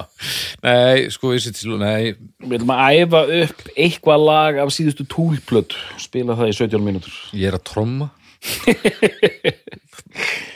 nei, 0.65 0.95
sko, 1.13 1.25
is 1.37 1.45
it 1.49 1.57
slow, 1.59 1.77
nei. 1.81 2.13
Við 2.41 2.55
ætlum 2.57 2.71
að 2.73 2.81
æfa 3.03 3.21
upp 3.43 3.59
eitthvað 3.75 4.19
lag 4.25 4.53
af 4.63 4.69
síðustu 4.73 5.03
túlplöt 5.09 5.71
spila 6.01 6.33
það 6.39 6.49
í 6.49 6.55
17 6.57 6.81
mínútur. 6.87 7.13
Ég 7.37 7.45
er 7.51 7.57
að 7.59 7.65
tromma 7.69 8.07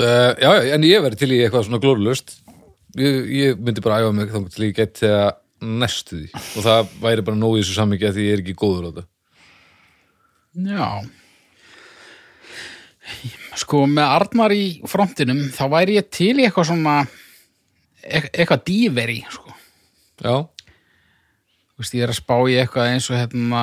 uh, 0.00 0.32
Já, 0.40 0.50
en 0.76 0.86
ég 0.88 1.04
verði 1.04 1.20
til 1.20 1.32
í 1.34 1.40
eitthvað 1.42 1.66
svona 1.68 1.82
glórulust 1.82 2.36
ég, 2.98 3.30
ég 3.32 3.62
myndi 3.62 3.84
bara 3.84 4.02
æfa 4.02 4.12
mig 4.16 4.32
þá 4.32 4.38
til 4.52 4.68
ég 4.68 4.76
get 4.76 5.00
þegar 5.00 5.38
næstu 5.62 6.18
því. 6.18 6.28
Og 6.34 6.64
það 6.66 6.94
væri 7.02 7.24
bara 7.26 7.38
nóg 7.38 7.56
í 7.56 7.62
þessu 7.62 7.76
sammyggi 7.76 8.08
að 8.08 8.16
því 8.16 8.24
ég 8.26 8.36
er 8.36 8.42
ekki 8.42 8.56
góður 8.58 8.86
á 8.86 8.90
þetta. 8.90 9.04
Já. 10.68 10.88
Sko 13.62 13.84
með 13.90 14.14
Arnar 14.16 14.54
í 14.56 14.64
frontinum 14.88 15.44
þá 15.54 15.64
væri 15.76 15.98
ég 15.98 16.08
til 16.12 16.34
í 16.34 16.46
eitthvað 16.46 16.70
svona 16.72 16.96
e 18.02 18.18
eitthvað 18.26 18.64
díveri 18.66 19.20
sko. 19.30 19.54
Já, 20.22 20.34
Þú 21.72 21.82
veist, 21.82 21.94
ég 21.96 22.04
er 22.04 22.10
að 22.12 22.18
spá 22.20 22.36
í 22.46 22.56
eitthvað 22.60 22.90
eins 22.92 23.06
og 23.10 23.16
hérna 23.16 23.62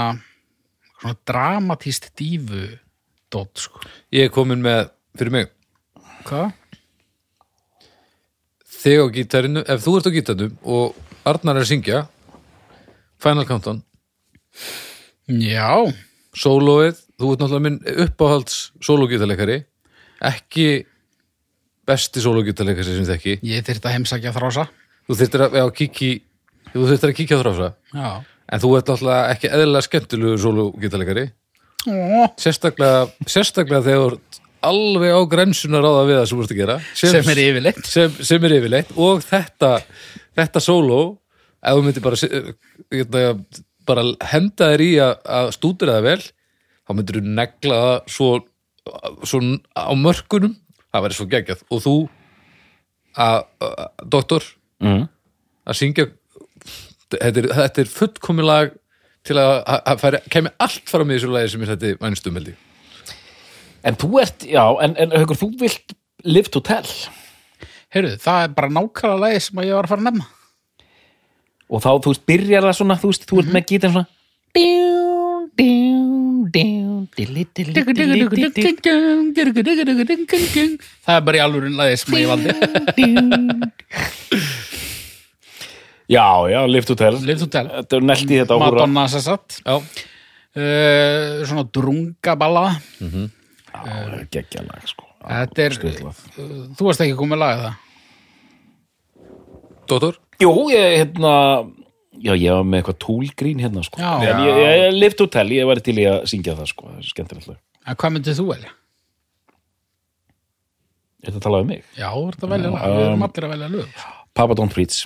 svona 0.99 1.17
dramatíst 1.29 2.09
dífu 2.17 2.65
dot 3.31 3.61
sko. 3.61 3.83
ég 4.11 4.27
er 4.27 4.33
komin 4.33 4.63
með 4.65 4.89
fyrir 5.15 5.35
mig 5.35 5.51
Hvað? 6.27 6.51
þig 8.79 9.01
á 9.03 9.05
gítarinu, 9.11 9.63
ef 9.67 9.83
þú 9.83 9.95
ert 9.97 10.07
á 10.07 10.11
gítarnum 10.15 10.53
og 10.63 10.95
Arnar 11.27 11.59
er 11.59 11.65
að 11.65 11.71
syngja 11.73 12.03
Final 13.19 13.45
Countdown. 13.47 13.81
Já, 15.27 15.91
sólóið, 16.31 17.01
þú 17.19 17.33
ert 17.33 17.43
náttúrulega 17.43 17.65
minn 17.65 17.81
uppáhalds 18.05 18.69
sólógítarleikari 18.85 19.59
ekki 20.29 20.67
besti 21.89 22.23
sólógítarleikari 22.23 22.95
sem 22.95 23.07
þekki. 23.09 23.39
Ég 23.43 23.65
þyrfti 23.67 23.89
að 23.89 23.97
heimsækja 23.97 24.35
þrása. 24.35 24.67
Þú 25.09 25.19
þurftir 25.19 25.45
að, 25.45 25.59
að 25.65 25.71
kíkja 27.19 27.39
á 27.39 27.43
þrása. 27.43 27.69
Já. 27.91 28.09
En 28.49 28.63
þú 28.63 28.71
ert 28.77 28.89
náttúrulega 28.89 29.33
ekki 29.35 29.51
eðlilega 29.51 29.87
skemmtilegur 29.89 30.41
sólógítarleikari 30.45 31.27
Ó, 31.87 32.27
sérstaklega, 32.35 33.05
sérstaklega 33.29 33.85
þegar 33.85 34.15
alveg 34.65 35.15
á 35.15 35.21
grensunar 35.31 35.85
á 35.85 35.91
það 35.91 36.09
við 36.09 36.17
það 36.17 36.27
sem 36.29 36.37
þú 36.39 36.43
ert 36.43 36.53
að 36.53 36.61
gera. 36.61 36.77
Sem 36.99 37.31
er 37.33 37.41
yfirleitt. 37.45 37.81
sem, 37.87 38.19
sem 38.29 38.45
er 38.47 38.55
yfirleitt. 38.59 38.93
Og 38.99 39.23
þetta 39.25 39.71
þetta 40.37 40.63
sóló 40.63 40.99
ef 41.59 41.75
þú 41.75 41.85
myndir 41.85 42.05
bara, 42.05 42.19
hérna, 42.93 43.23
bara 43.87 44.05
henda 44.31 44.69
þér 44.73 44.85
í 44.85 44.91
að, 45.03 45.15
að 45.39 45.51
stúdira 45.57 45.97
það 45.97 46.07
vel 46.07 46.21
þá 46.23 46.93
myndir 46.95 47.19
þú 47.19 47.33
negla 47.39 47.81
það 47.83 48.13
svo, 48.15 48.29
svo 49.23 49.41
á 49.75 49.93
mörkunum. 49.99 50.55
Það 50.89 51.05
væri 51.05 51.19
svo 51.19 51.27
geggjað. 51.29 51.65
Og 51.69 51.83
þú 51.85 51.95
að, 53.19 53.43
að 53.65 54.07
doktor 54.15 54.47
mm. 54.81 55.03
að 55.69 55.77
syngja 55.77 56.07
þetta 57.09 57.43
er, 57.43 57.51
þetta 57.59 57.83
er 57.83 57.91
fullkomilag 57.93 58.73
til 59.27 59.37
að, 59.41 59.53
að, 59.67 60.17
kemi 60.31 60.51
allt 60.63 60.89
fram 60.89 61.11
í 61.11 61.17
þessu 61.17 61.31
lagi 61.33 61.53
sem 61.53 61.63
er 61.65 61.73
þetta 61.75 62.01
vænstum 62.01 62.39
held 62.39 62.51
ég 62.53 62.68
En 63.87 63.95
þú 63.99 64.19
ert, 64.19 64.43
já, 64.43 64.63
en, 64.83 64.95
en 64.99 65.15
haukur, 65.21 65.37
þú 65.39 65.49
vilt 65.61 65.95
live 66.27 66.51
to 66.51 66.59
tell 66.65 66.89
Heyrðu, 67.89 68.19
það 68.21 68.43
er 68.43 68.51
bara 68.53 68.69
nákvæmlega 68.69 69.21
lagi 69.23 69.39
sem 69.41 69.61
ég 69.65 69.73
var 69.73 69.87
að 69.87 69.91
fara 69.95 70.03
að 70.03 70.07
nefna. 70.11 70.25
Og 71.69 71.81
þá, 71.81 71.89
þú 72.05 72.11
veist, 72.11 72.23
byrjar 72.29 72.65
það 72.67 72.75
svona 72.77 72.97
þú 73.01 73.09
veist, 73.09 73.23
þú 73.29 73.39
ert 73.41 73.49
með 73.55 73.63
gítar 73.71 73.93
svona. 73.95 74.09
Það 81.07 81.15
er 81.15 81.25
bara 81.31 81.39
í 81.39 81.43
alvörin 81.47 81.79
lagi 81.79 81.97
sem 82.03 82.19
ég 82.19 82.29
valdi. 82.29 82.49
Já, 86.09 86.25
já, 86.49 86.61
live 86.65 86.85
to 86.89 86.95
tell 86.97 87.17
Live 87.21 87.37
to 87.37 87.49
tell 87.53 87.67
Þetta 87.69 87.97
er 87.99 88.05
nelt 88.09 88.31
í 88.33 88.37
þetta 88.39 88.53
á 88.53 88.57
húra 88.57 88.69
Madonna 88.81 89.03
sér 89.13 89.21
satt 89.27 89.59
já, 89.61 89.75
uh, 89.77 91.43
Svona 91.45 91.65
drungaballa 91.69 92.63
Já, 93.85 94.23
geggja 94.33 94.63
lag, 94.65 94.87
sko. 94.89 95.05
Þetta 95.25 95.65
er, 95.65 95.77
þú 96.77 96.87
varst 96.87 97.03
ekki 97.03 97.17
komið 97.19 97.41
lagið 97.43 97.65
það? 97.67 97.85
Doktor 99.89 100.19
Jú, 100.39 100.51
ég, 100.71 100.93
hérna 101.01 101.33
Já, 102.19 102.33
ég 102.35 102.51
var 102.51 102.65
með 102.67 102.81
eitthvað 102.81 102.97
túlgrín 103.03 103.61
hérna, 103.63 103.83
sko. 103.85 103.99
Já. 104.01 104.09
En 104.27 104.41
ég, 104.43 104.57
ég, 104.59 104.73
ég 104.81 104.97
live 104.97 105.15
to 105.15 105.27
tell, 105.31 105.47
ég 105.55 105.67
var 105.69 105.79
til 105.83 105.95
í 106.01 106.05
að 106.09 106.25
syngja 106.31 106.55
það, 106.57 106.69
sko. 106.73 106.89
Það 106.89 106.99
er 106.99 107.07
skemmtilegt 107.13 107.47
lag. 107.47 107.59
En 107.85 107.99
hvað 108.01 108.13
myndið 108.15 108.39
þú 108.41 108.45
velja? 108.49 108.73
Þetta 111.27 111.41
talaði 111.45 111.65
um 111.65 111.71
mig? 111.71 111.85
Já, 111.95 112.09
þú 112.15 112.25
ert 112.31 112.43
að 112.43 112.53
velja 112.55 112.73
lag, 112.73 112.83
við 112.95 113.05
erum 113.05 113.25
allir 113.27 113.47
að 113.47 113.53
velja 113.53 113.69
lög. 113.75 114.03
Papa 114.39 114.57
Don't 114.59 114.75
Preach. 114.75 114.99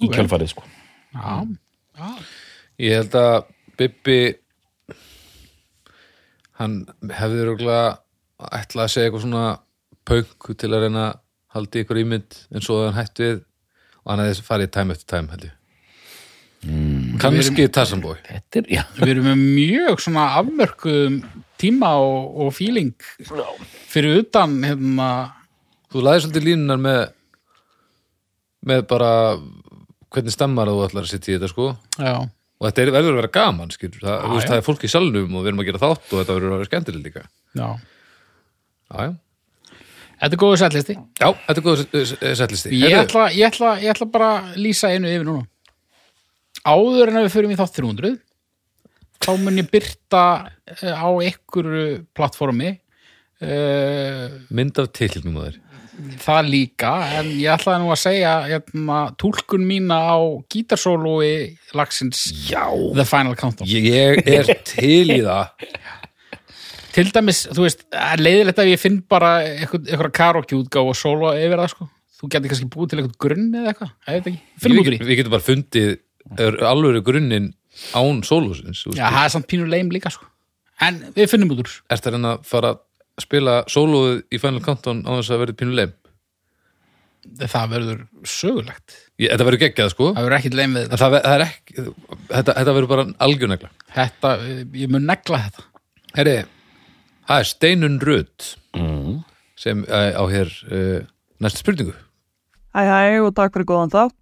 Í 0.00 0.10
kjálfarið, 0.12 0.52
sko. 0.54 0.64
Já, 1.16 1.36
já. 2.00 2.08
Ég 2.86 2.98
held 3.00 3.20
að 3.20 3.36
Bibbi 3.76 4.18
hann 6.60 6.80
hefði 7.12 7.46
röglega 7.46 7.98
ætlað 8.52 8.86
að 8.86 8.92
segja 8.92 9.10
eitthvað 9.10 9.24
svona 9.26 9.44
punk 10.06 10.48
til 10.60 10.72
að 10.72 10.86
reyna 10.86 11.04
að 11.10 11.20
haldi 11.56 11.84
ykkur 11.84 12.02
ímynd 12.02 12.40
en 12.52 12.64
svo 12.64 12.80
að 12.80 12.90
hann 12.90 12.98
hætt 13.00 13.22
við. 13.22 13.38
Og 14.04 14.12
hann 14.12 14.24
hefði 14.24 14.46
farið 14.46 14.74
time 14.76 14.96
eftir 14.96 15.10
time 15.12 15.32
held 15.34 15.46
ég. 15.48 15.54
Mm, 16.66 17.16
kannski 17.22 17.66
Tarzan 17.70 18.02
Boy. 18.02 18.16
Þetta 18.26 18.62
er, 18.62 18.70
já. 18.78 18.82
Við 18.98 19.12
erum 19.12 19.28
með 19.30 19.42
mjög 19.42 20.02
svona 20.02 20.28
afmörkuðum 20.40 21.18
tíma 21.60 21.92
og, 22.02 22.40
og 22.42 22.54
feeling 22.56 22.94
fyrir 23.88 24.22
utan 24.22 24.58
hérna, 24.64 25.10
þú 25.92 26.02
laði 26.04 26.24
svolítið 26.24 26.48
línunar 26.50 26.80
með 26.82 27.02
með 28.66 28.82
bara 28.90 29.10
hvernig 30.12 30.34
stemmar 30.34 30.70
þú 30.70 30.82
ætlar 30.86 31.06
að 31.06 31.12
setja 31.12 31.32
í 31.32 31.36
þetta 31.36 31.50
sko? 31.52 31.68
Já, 32.00 32.14
og 32.56 32.68
þetta 32.68 32.82
er, 32.82 32.92
verður 32.94 33.14
að 33.14 33.20
vera 33.20 33.34
gaman 33.36 33.74
skilur. 33.74 34.00
það, 34.00 34.24
þú 34.24 34.32
veist, 34.32 34.46
já. 34.46 34.50
það 34.50 34.58
er 34.58 34.66
fólk 34.66 34.86
í 34.86 34.90
salnum 34.92 35.36
og 35.36 35.44
við 35.44 35.52
erum 35.52 35.62
að 35.62 35.70
gera 35.70 35.82
þátt 35.82 36.10
og 36.10 36.20
þetta 36.20 36.36
verður 36.38 36.52
að 36.52 36.60
vera 36.60 36.70
skemmtileg 36.70 37.06
líka. 37.08 37.24
Já. 37.56 37.68
Já, 38.86 38.98
já, 39.02 39.14
Þetta 40.16 40.32
er 40.32 40.40
góðu 40.40 40.56
sætlisti 40.56 40.94
já 40.96 41.26
þetta 41.28 41.60
er 41.60 41.64
góð 41.66 41.80
setlisti. 42.40 42.70
Ég 42.80 42.94
ætla, 42.96 43.26
ég, 43.36 43.50
ætla, 43.50 43.74
ég 43.82 43.92
ætla 43.92 44.06
bara 44.08 44.30
að 44.38 44.54
lýsa 44.64 44.88
einu 44.94 45.10
yfir 45.12 45.26
núna. 45.28 45.44
Áður 46.64 47.12
en 47.12 47.18
að 47.20 47.26
við 47.26 47.34
förum 47.34 47.52
í 47.52 47.58
þátt 47.58 47.76
300 47.76 48.14
þá 49.26 49.30
mun 49.42 49.60
ég 49.60 49.68
byrta 49.72 50.22
eh, 50.76 50.92
á 50.92 51.08
einhverju 51.08 51.86
plattformi 52.16 52.72
uh, 53.42 54.26
mynd 54.54 54.80
af 54.80 54.90
tilhildnum 54.96 55.38
á 55.40 55.42
þér 55.46 55.58
það 56.22 56.48
líka 56.52 56.92
en 57.18 57.28
ég 57.38 57.50
ætlaði 57.54 57.82
nú 57.82 57.92
að 57.94 58.00
segja 58.02 58.32
hérna, 58.46 58.98
túlkun 59.20 59.66
mína 59.68 59.98
á 60.12 60.18
gítarsólói 60.52 61.30
lagsins 61.76 62.26
já, 62.50 62.64
The 62.96 63.06
Final 63.08 63.36
Countdown. 63.38 63.68
Ég, 63.70 64.20
er 64.26 64.50
til 64.68 65.06
í 65.14 65.20
það. 65.24 65.52
Til 66.96 67.06
dæmis, 67.12 67.42
þú 67.52 67.66
veist, 67.66 67.84
leiðilegt 68.20 68.62
að 68.62 68.72
ég 68.72 68.80
finn 68.80 69.02
bara 69.04 69.38
eitthvað, 69.44 69.90
eitthvað 69.90 70.14
karaoke 70.16 70.56
útgáf 70.56 70.92
og 70.92 70.96
sóló 70.96 71.34
yfir 71.36 71.60
það 71.60 71.72
sko, 71.74 71.88
þú 72.16 72.30
getur 72.32 72.52
kannski 72.52 72.70
búið 72.72 72.92
til 72.92 73.00
eitthvað 73.02 73.18
grunn 73.26 73.50
eða 73.52 73.72
eitthvað, 73.72 73.92
ég 74.06 74.16
veit 74.16 74.30
ekki, 74.32 74.42
finnum 74.64 74.80
út 74.80 74.86
úr 74.86 74.94
við, 74.94 75.02
í 75.04 75.10
við 75.10 75.20
getum 75.20 75.36
bara 75.36 75.46
fundið 75.50 75.90
alveg 76.70 77.04
grunninn 77.06 77.52
án 77.92 78.22
sólhúsins 78.24 78.80
já, 78.96 79.04
það 79.04 79.22
er 79.22 79.32
samt 79.34 79.48
pínu 79.50 79.68
leim 79.68 79.92
líka 79.92 80.12
sko. 80.12 80.24
En 80.84 80.98
við 81.16 81.28
finnum 81.32 81.52
út 81.52 81.60
úr 81.64 81.74
er 81.92 82.00
það 82.00 82.16
að 82.20 82.48
fara 82.48 82.72
að 82.72 82.82
spila 83.22 83.60
sólóið 83.70 84.24
í 84.30 84.40
Final 84.42 84.62
Countdown 84.64 85.04
á 85.08 85.10
þess 85.18 85.32
að 85.32 85.42
verði 85.44 85.58
pínu 85.60 85.76
leim 85.76 85.94
það 87.34 87.70
verður 87.72 88.02
sögulegt. 88.28 88.96
Ég, 89.18 89.30
þetta 89.32 89.46
verður 89.48 89.62
geggjað 89.64 89.92
sko. 89.92 90.08
Það 90.14 90.26
verður 90.26 90.38
ekkit 90.38 90.56
leim 90.56 90.76
við 90.76 90.84
þetta 90.84 90.98
það, 91.00 91.16
það 91.16 91.34
er 91.36 91.44
ekki 91.46 91.76
þetta, 92.30 92.54
þetta 92.58 92.74
verður 92.76 92.90
bara 92.92 93.06
algjörnegla 93.26 93.70
þetta, 93.96 94.32
ég 94.82 94.92
mun 94.92 95.08
negla 95.08 95.40
þetta. 95.46 95.66
Herri, 96.16 96.36
það 97.28 97.42
er 97.42 97.50
Steinun 97.50 97.98
Rudd 98.04 98.50
mm. 98.76 99.16
sem 99.60 99.82
uh, 99.88 100.10
á 100.16 100.24
hér 100.32 100.52
uh, 100.70 101.00
næstu 101.42 101.64
spurningu. 101.64 101.96
Hæ 102.76 102.82
hæ 102.84 103.00
og 103.24 103.32
takk 103.36 103.56
fyrir 103.56 103.68
góðan 103.72 103.94
þátt. 103.94 104.16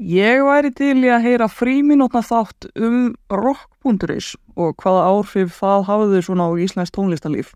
Ég 0.00 0.40
væri 0.40 0.70
til 0.72 1.02
í 1.04 1.10
að 1.12 1.26
heyra 1.26 1.46
fríminútna 1.52 2.22
þátt 2.24 2.70
um 2.80 3.10
rock.is 3.28 4.30
og 4.56 4.78
hvaða 4.80 5.02
áhrif 5.10 5.58
það 5.58 5.82
hafði 5.90 6.22
svona 6.24 6.46
á 6.48 6.56
Íslands 6.56 6.92
tónlistarlíf. 6.96 7.50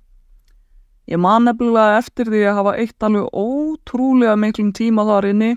Ég 1.08 1.16
man 1.24 1.48
nefnilega 1.48 2.02
eftir 2.02 2.28
því 2.28 2.42
að 2.44 2.58
hafa 2.58 2.76
eitt 2.82 3.06
alveg 3.08 3.32
ótrúlega 3.32 4.36
miklum 4.36 4.74
tíma 4.76 5.06
þar 5.08 5.30
inni, 5.30 5.50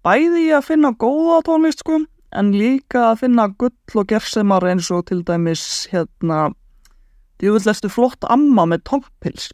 bæði 0.00 0.46
í 0.46 0.50
að 0.56 0.66
finna 0.70 0.94
góða 0.96 1.42
tónlist 1.44 1.84
sko, 1.84 2.00
en 2.32 2.52
líka 2.56 3.10
að 3.10 3.26
finna 3.26 3.50
gull 3.60 4.00
og 4.00 4.08
gersemar 4.08 4.64
eins 4.64 4.88
og 4.88 5.04
til 5.12 5.20
dæmis 5.28 5.90
hérna, 5.92 6.54
djúvillæstu 7.36 7.92
flott 7.92 8.24
amma 8.32 8.64
með 8.64 8.86
tómpils. 8.88 9.50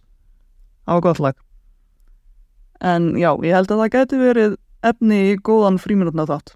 Það 0.87 1.01
var 1.01 1.07
gott 1.09 1.25
lag. 1.27 1.47
En 2.79 3.17
já, 3.19 3.33
ég 3.43 3.59
held 3.59 3.75
að 3.75 3.83
það 3.83 3.97
geti 3.99 4.23
verið 4.23 4.57
efni 4.91 5.19
í 5.33 5.37
góðan 5.45 5.79
fríminútna 5.83 6.27
þátt. 6.29 6.55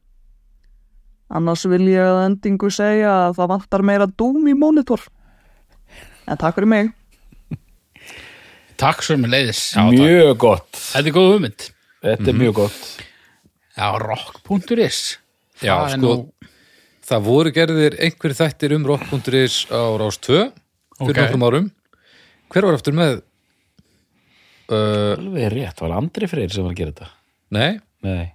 Annars 1.28 1.66
vil 1.68 1.82
ég 1.90 2.00
að 2.00 2.22
endingu 2.26 2.70
segja 2.72 3.10
að 3.28 3.34
það 3.40 3.50
vantar 3.52 3.84
meira 3.84 4.06
dúm 4.08 4.46
í 4.48 4.54
mónitor. 4.56 5.02
En 6.28 6.36
takk 6.40 6.56
fyrir 6.58 6.70
mig. 6.72 6.92
takk 8.78 9.02
svo 9.02 9.16
með 9.18 9.32
leiðis 9.34 9.60
Mjög 9.90 10.36
gott. 10.38 10.70
Þetta 10.78 11.08
er 11.10 11.14
góð 11.16 11.30
hugmynd. 11.34 11.64
Þetta 12.04 12.30
er 12.30 12.36
mjög 12.38 12.54
gott. 12.60 12.82
Já, 13.78 13.88
rock.is 14.02 15.00
Já, 15.62 15.74
Það 15.74 15.92
sko, 15.96 16.00
nú- 16.02 16.50
það 17.08 17.24
voru 17.26 17.50
gerðir 17.54 17.96
einhverjir 17.98 18.38
þættir 18.38 18.74
um 18.76 18.84
rock.is 18.86 19.56
á 19.74 19.82
Rás 19.98 20.18
2 20.22 20.52
fyrir 20.98 21.10
Ok. 21.10 21.18
nokkrum 21.18 21.46
árum. 21.48 21.66
Hver 22.52 22.64
var 22.68 22.74
eftir 22.78 22.94
með 22.94 23.18
uh, 24.70 25.14
alveg 25.18 25.50
rétt, 25.52 25.80
var 25.82 25.96
Andri 25.98 26.28
Freyr 26.30 26.52
sem 26.52 26.64
var 26.66 26.72
að 26.74 26.80
gera 26.80 26.94
þetta? 26.94 27.10
Nei, 27.56 27.70
nei, 28.06 28.26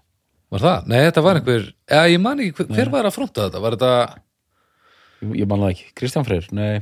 var 0.53 0.63
það? 0.65 0.87
Nei, 0.91 0.99
þetta 1.07 1.23
var 1.25 1.39
einhver 1.39 1.67
eða 1.87 2.09
ég 2.13 2.21
man 2.23 2.39
ekki, 2.43 2.55
hver, 2.59 2.67
hver 2.77 2.91
var 2.93 3.09
að 3.09 3.15
fronta 3.17 3.47
þetta? 3.47 3.61
Var 3.63 3.77
þetta 3.77 3.91
ég, 5.23 5.35
ég 5.43 5.47
man 5.53 5.63
það 5.63 5.73
ekki. 5.75 5.87
Kristján 6.01 6.27
Freyr, 6.27 6.47
nei, 6.55 6.73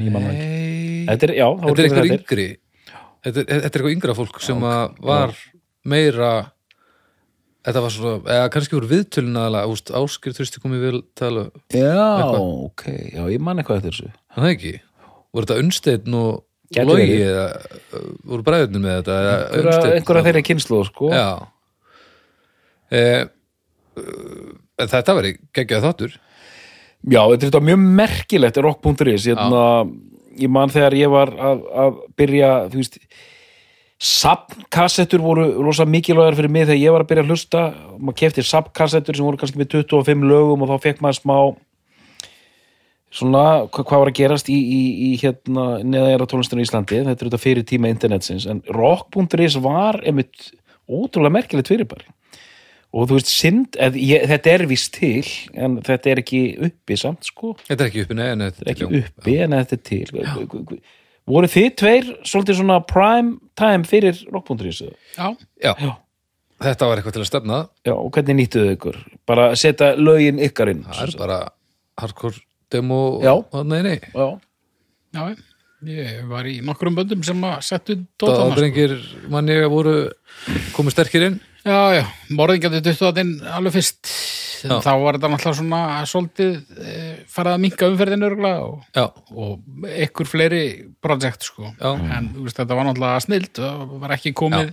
ég 0.00 0.10
man 0.14 0.26
það 0.26 0.32
ekki. 0.34 0.50
Nei, 0.50 1.06
þetta 1.12 1.28
er, 1.30 1.34
já, 1.38 1.46
það 1.46 1.56
þetta 1.56 1.70
voru 1.70 1.80
er 1.80 1.86
einhver 1.86 2.02
gerðir 2.02 2.18
yngri 2.20 2.48
þetta 3.26 3.40
er, 3.40 3.46
þetta 3.46 3.62
er 3.62 3.70
eitthvað 3.70 3.94
yngra 3.96 4.16
fólk 4.18 4.40
sem 4.44 4.66
að 4.70 4.98
var 5.12 5.36
meira 5.86 6.32
þetta 7.66 7.82
var 7.82 7.90
svona, 7.94 8.16
eða 8.36 8.50
kannski 8.54 8.76
voru 8.78 8.88
viðtölun 8.90 9.38
aðalega, 9.40 9.70
úst, 9.74 9.90
áskir 9.98 10.34
þurfti 10.36 10.60
komið 10.62 10.84
vel 10.86 11.00
tala, 11.18 11.46
já, 11.74 11.88
Eitthvað. 11.90 12.44
ok, 12.68 12.84
já, 13.16 13.22
ég 13.34 13.42
man 13.42 13.58
eitthvað 13.62 13.80
eftir 13.80 13.96
þessu. 13.96 14.10
Hann 14.36 14.46
það 14.46 14.52
ekki? 14.54 14.74
Voru 15.34 15.48
þetta 15.48 15.62
unnsteinn 15.64 16.14
og 16.20 16.42
Gæti 16.74 16.84
logi 16.86 17.02
verið. 17.10 17.26
eða 17.30 17.42
uh, 17.98 18.06
voru 18.30 18.44
bræðurnir 18.46 18.82
með 18.84 18.94
þetta 19.00 19.16
eða 19.16 19.34
einhverja, 19.34 19.64
Unnsteinn- 19.66 19.96
einhverja 19.98 20.24
þeirra 20.28 20.44
kynslu, 20.50 20.80
sko. 20.88 21.10
Já 21.14 21.26
eh, 22.90 23.22
uh, 23.98 24.50
þetta 24.82 25.16
var 25.16 25.30
geggjað 25.56 25.86
þáttur. 25.88 26.18
Já, 27.06 27.22
þetta 27.22 27.38
er 27.38 27.48
þetta 27.50 27.64
mjög 27.68 27.86
merkilegt 28.00 28.60
rock.is 28.64 29.28
hérna, 29.30 29.62
ég 30.40 30.52
man 30.52 30.72
þegar 30.72 30.96
ég 30.98 31.12
var 31.12 31.32
að, 31.32 31.64
að 31.84 31.98
byrja 32.18 32.52
þú 32.72 32.82
veist 32.82 32.98
sapnkassettur 33.96 35.22
voru 35.24 35.46
rosa 35.64 35.86
mikilvægar 35.88 36.36
fyrir 36.36 36.52
mig 36.52 36.66
þegar 36.66 36.82
ég 36.82 36.92
var 36.92 37.04
að 37.04 37.12
byrja 37.12 37.24
að 37.24 37.30
hlusta. 37.30 37.62
Maður 37.96 38.18
kefti 38.20 38.44
sapnkassettur 38.44 39.16
sem 39.16 39.28
voru 39.28 39.40
kannski 39.40 39.60
með 39.60 39.70
25 39.78 40.26
lögum 40.28 40.66
og 40.66 40.72
þá 40.72 40.88
fekk 40.88 41.04
maður 41.04 41.20
smá 41.20 41.38
svona, 43.16 43.44
hva, 43.70 43.84
hvað 43.86 44.02
var 44.02 44.10
að 44.10 44.18
gerast 44.18 44.50
í, 44.52 44.56
í, 44.56 44.82
í 45.06 45.10
hérna 45.22 45.66
neðaðjara 45.86 46.28
tónlistinu 46.30 46.62
í 46.62 46.66
Íslandi, 46.66 47.00
þetta 47.06 47.16
er 47.16 47.30
þetta 47.30 47.40
fyrir 47.40 47.66
tíma 47.68 47.90
internetsins, 47.92 48.48
en 48.50 48.60
rock.is 48.76 49.56
var 49.64 50.02
einmitt 50.04 50.50
ótrúlega 50.84 51.38
merkilegt 51.38 51.70
fyrirbæri 51.70 52.10
og 52.96 53.08
þú 53.10 53.18
veist, 53.18 53.32
synd, 53.32 53.76
ég, 54.00 54.24
þetta 54.30 54.52
er 54.54 54.64
vist 54.70 54.94
til 54.96 55.26
en 55.52 55.80
þetta 55.84 56.12
er 56.12 56.20
ekki 56.22 56.40
uppi 56.68 56.96
samt 57.00 57.28
sko, 57.28 57.52
þetta 57.66 57.84
er 57.84 57.90
ekki 57.90 58.06
uppi, 58.06 58.16
nei, 58.16 58.30
nei 58.40 58.48
þetta 58.48 58.64
er 58.64 58.72
ekki 58.72 59.02
uppi 59.02 59.36
en 59.44 59.56
þetta 59.58 59.76
er 59.76 59.82
til. 59.90 60.80
Voru 61.26 61.50
þið 61.50 61.68
tveir 61.82 62.10
svolítið 62.22 62.60
svona 62.60 62.80
prime 62.86 63.36
time 63.58 63.86
fyrir 63.88 64.20
rock.is? 64.32 64.80
Já, 65.18 65.28
já, 65.60 65.72
já, 65.74 65.92
þetta 66.62 66.88
var 66.88 67.00
eitthvað 67.02 67.18
til 67.18 67.24
að 67.24 67.30
stefna. 67.32 67.60
Já, 67.84 67.94
og 67.98 68.10
hvernig 68.14 68.40
nýttuðu 68.40 68.76
ykkur? 68.76 68.98
Bara 69.28 69.50
setja 69.58 69.92
lögin 69.98 70.40
ykkar 70.46 70.72
inn 70.72 70.84
það 70.86 71.02
er 71.08 71.18
bara 71.20 71.40
hardcore 72.00 72.40
demo 72.72 73.00
Já. 73.22 73.34
og 73.36 73.66
nei, 73.68 73.80
nei 73.86 73.96
já, 74.00 74.26
já, 75.14 75.22
ég 75.84 76.22
var 76.30 76.46
í 76.48 76.56
nokkrum 76.64 76.96
böndum 76.96 77.24
sem 77.26 77.42
að 77.44 77.58
settu 77.66 77.98
það 77.98 78.06
dótana 78.22 78.46
sko. 78.48 78.60
drengir 78.60 78.94
mann 79.32 79.50
ég 79.52 79.66
að 79.66 79.74
voru 79.74 79.94
komið 80.76 80.96
sterkir 80.96 81.26
inn 81.28 81.38
Já, 81.66 81.98
já, 81.98 82.02
morðingjandi 82.30 82.78
duttu 82.78 83.02
það 83.08 83.16
inn 83.24 83.32
alveg 83.50 83.74
fyrst 83.74 84.10
Já. 84.62 84.76
þá 84.80 84.92
var 85.02 85.16
þetta 85.18 85.30
náttúrulega 85.32 85.58
svona 85.58 85.80
svolítið 86.08 86.52
e, 86.78 86.92
farið 87.28 87.52
að 87.52 87.62
minka 87.64 87.88
umferðinu 87.90 88.30
og, 88.52 88.78
já, 88.94 89.04
og 89.34 89.90
ykkur 90.06 90.30
fleiri 90.30 90.62
projekt 91.02 91.48
sko 91.48 91.72
Já. 91.74 91.90
en 91.92 92.30
veist, 92.38 92.56
þetta 92.56 92.78
var 92.78 92.88
náttúrulega 92.88 93.24
snild 93.26 93.52
það 93.58 93.82
var 94.04 94.14
ekki 94.16 94.32
komið 94.38 94.72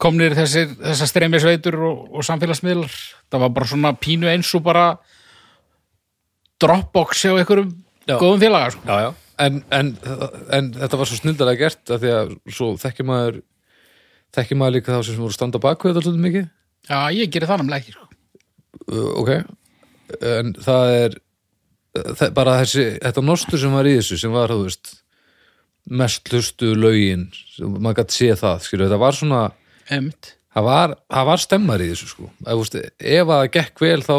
komnir 0.00 0.34
þessir, 0.38 0.72
þessar 0.80 1.12
streymisveitur 1.12 1.78
og, 1.78 2.02
og 2.16 2.26
samfélagsmiðlar 2.26 2.98
það 3.28 3.44
var 3.44 3.54
bara 3.60 3.70
svona 3.70 3.94
pínu 4.00 4.32
eins 4.32 4.50
og 4.56 4.64
bara 4.66 4.88
Dropbox 6.58 7.22
hjá 7.22 7.36
einhverjum 7.36 7.70
Já. 8.08 8.16
góðum 8.16 8.40
félaga 8.40 8.70
sko. 8.74 8.82
já, 8.88 8.96
já. 9.04 9.27
En, 9.38 9.60
en, 9.70 9.92
en 10.50 10.72
þetta 10.74 10.98
var 10.98 11.08
svo 11.08 11.18
snildalega 11.20 11.68
gert 11.68 11.92
af 11.94 12.02
því 12.02 12.10
að 12.16 12.32
svo 12.50 12.72
þekkir 12.80 13.06
maður 13.06 13.40
þekkir 14.34 14.58
maður 14.58 14.76
líka 14.76 14.96
þá 14.96 15.06
sem 15.06 15.20
voru 15.20 15.30
að 15.30 15.38
standa 15.38 15.60
baku 15.62 15.88
þetta 15.90 16.02
svolítið 16.04 16.24
mikið 16.26 16.46
Já, 16.88 16.98
ég 17.14 17.30
gerir 17.32 17.50
það 17.50 17.60
náttúrulega 17.62 17.82
ekki 17.82 17.94
sko. 17.94 18.08
uh, 18.88 19.10
ok 19.22 19.30
en 20.24 20.54
það 20.64 20.94
er 20.96 21.16
það, 21.94 22.32
bara 22.36 22.56
þessi, 22.62 22.86
þetta 23.04 23.24
nostur 23.24 23.62
sem 23.62 23.76
var 23.78 23.88
í 23.88 23.94
þessu 23.98 24.18
sem 24.20 24.34
var, 24.34 24.54
þú 24.54 24.66
veist 24.66 24.94
mest 25.88 26.32
hlustu 26.32 26.72
lögin 26.76 27.28
maður 27.58 28.02
gæti 28.02 28.18
sé 28.18 28.30
það, 28.38 28.62
skilur, 28.66 28.88
þetta 28.88 29.00
var 29.00 29.16
svona 29.16 29.42
Einmitt. 29.88 30.34
það 30.54 30.68
var, 30.68 30.96
var 31.30 31.42
stemmar 31.42 31.84
í 31.84 31.90
þessu 31.92 32.10
sko, 32.12 32.30
að, 32.44 32.50
þú 32.50 32.64
veist, 32.64 32.78
ef 32.98 33.22
að 33.22 33.34
það 33.34 33.52
gekk 33.56 33.84
vel 33.84 34.00
þá, 34.04 34.16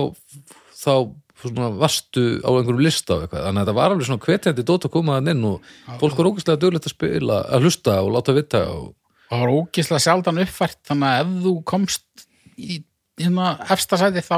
þá 0.80 0.94
svona 1.42 1.70
vastu 1.80 2.24
á 2.44 2.50
einhverjum 2.52 2.84
lista 2.84 3.16
af 3.16 3.26
eitthvað, 3.26 3.46
þannig 3.48 3.62
að 3.62 3.68
þetta 3.68 3.78
var 3.80 3.94
alveg 3.94 4.10
svona 4.10 4.26
hvetjandi 4.26 4.66
dót 4.68 4.88
að 4.88 4.94
koma 4.96 5.18
þann 5.18 5.32
inn 5.34 5.48
og 5.50 5.72
fólk 6.02 6.20
var 6.20 6.30
ógæslega 6.32 6.62
dögulegt 6.62 6.90
að 6.90 6.96
spila, 6.96 7.40
að 7.48 7.68
hlusta 7.68 7.98
og 8.04 8.12
láta 8.16 8.36
vita 8.36 8.64
og 8.74 8.86
það 9.30 9.44
var 9.44 9.56
ógislega 9.56 10.04
sjaldan 10.06 10.44
uppfært 10.44 10.80
þannig 10.90 11.10
að 11.10 11.24
ef 11.24 11.34
þú 11.46 11.56
komst 11.74 12.28
í 12.60 12.80
hérna 13.20 13.50
efsta 13.76 14.00
sæti 14.02 14.24
þá 14.26 14.38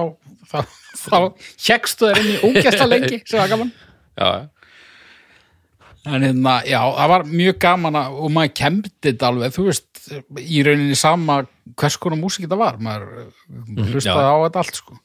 þá, 0.52 0.58
þá 1.06 1.18
hjekstu 1.68 2.10
þér 2.10 2.24
inn 2.24 2.34
í 2.34 2.40
ógislega 2.50 2.90
lengi 2.92 3.22
sem 3.26 3.42
var 3.42 3.54
gaman. 3.54 3.72
Já, 4.20 4.32
en 6.10 6.26
hérna, 6.26 6.56
já, 6.66 6.80
það 6.82 7.12
var 7.14 7.24
mjög 7.30 7.58
gaman 7.62 7.98
að, 8.00 8.18
og 8.26 8.34
maður 8.34 8.54
kemdi 8.58 8.92
þetta 9.06 9.30
alveg 9.30 9.54
þú 9.54 9.66
veist, 9.68 9.90
í 10.42 10.64
rauninni 10.66 10.98
sama 10.98 11.42
hvers 11.78 11.98
konar 12.02 12.20
músík 12.20 12.48
þetta 12.48 12.58
var 12.60 12.80
maður 12.82 13.30
hlustaði 13.92 14.26
já. 14.26 14.34
á 14.34 14.38
þetta 14.46 14.64
allt 14.64 14.80
sko 14.80 14.98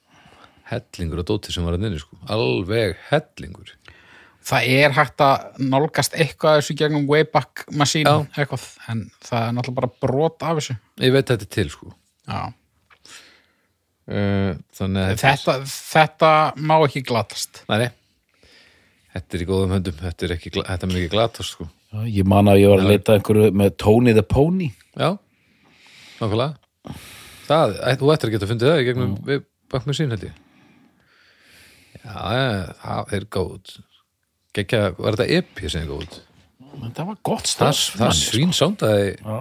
hellingur 0.71 1.23
og 1.23 1.29
dóti 1.31 1.55
sem 1.55 1.67
var 1.67 1.77
að 1.77 1.87
nynni 1.87 2.03
sko, 2.03 2.19
alveg 2.33 2.97
hellingur 3.11 3.75
það 4.47 4.69
er 4.79 4.95
hægt 4.97 5.25
að 5.25 5.63
nálgast 5.73 6.17
eitthvað 6.19 6.61
þessu 6.61 6.79
gegnum 6.79 7.09
Wayback 7.11 7.67
Machine 7.75 8.15
eitthvað, 8.37 8.69
en 8.93 9.07
það 9.25 9.43
er 9.43 9.57
náttúrulega 9.57 9.81
bara 9.81 9.93
brot 10.07 10.47
af 10.47 10.61
þessu 10.61 10.79
ég 11.03 11.15
veit 11.17 11.33
þetta 11.33 11.51
til 11.59 11.69
sko 11.73 11.93
já. 12.27 12.41
þannig 14.07 15.03
að 15.05 15.23
þetta, 15.23 15.61
þetta 15.69 16.35
má 16.59 16.77
ekki 16.81 17.07
glatast 17.07 17.65
Nei. 17.71 17.89
Þetta 19.17 19.37
er 19.37 19.43
í 19.43 19.47
góðum 19.49 19.71
höndum, 19.73 19.97
þetta 19.97 20.27
er 20.27 20.33
ekki, 20.35 20.51
þetta 20.59 20.87
er 20.87 20.97
ekki 20.99 21.13
glatast 21.15 21.55
sko. 21.55 21.67
Já, 21.95 22.01
ég 22.19 22.27
man 22.29 22.51
að 22.53 22.59
ég 22.61 22.73
var 22.73 22.83
að 22.83 22.91
leita 22.91 23.15
að 23.15 23.21
einhverju 23.21 23.53
með 23.57 23.71
Tony 23.81 24.13
the 24.13 24.25
Pony 24.27 24.67
Já, 24.93 25.15
nákvæmlega. 26.19 26.97
Það, 27.47 27.77
þú 28.01 28.11
ættir 28.13 28.29
að 28.29 28.35
geta 28.35 28.49
fundið 28.51 28.73
það 28.73 28.83
í 28.83 28.87
gegnum 28.91 29.15
mm. 29.23 29.47
bakmið 29.73 29.99
sín 29.99 30.13
held 30.13 30.27
ég. 30.27 30.43
Já, 32.03 32.17
ja, 32.37 32.47
það 32.83 33.13
er 33.19 33.27
góð. 33.37 33.75
Gekja, 34.57 34.81
var 34.99 35.17
þetta 35.19 35.39
epi 35.41 35.71
sem 35.73 35.85
er 35.85 35.91
góð? 35.93 36.19
það 36.97 37.07
var 37.09 37.19
gott 37.25 37.47
Það, 37.49 37.71
stað 37.81 38.01
það 38.03 38.17
svín 38.19 38.51
sándaði 38.53 39.07
Já. 39.17 39.37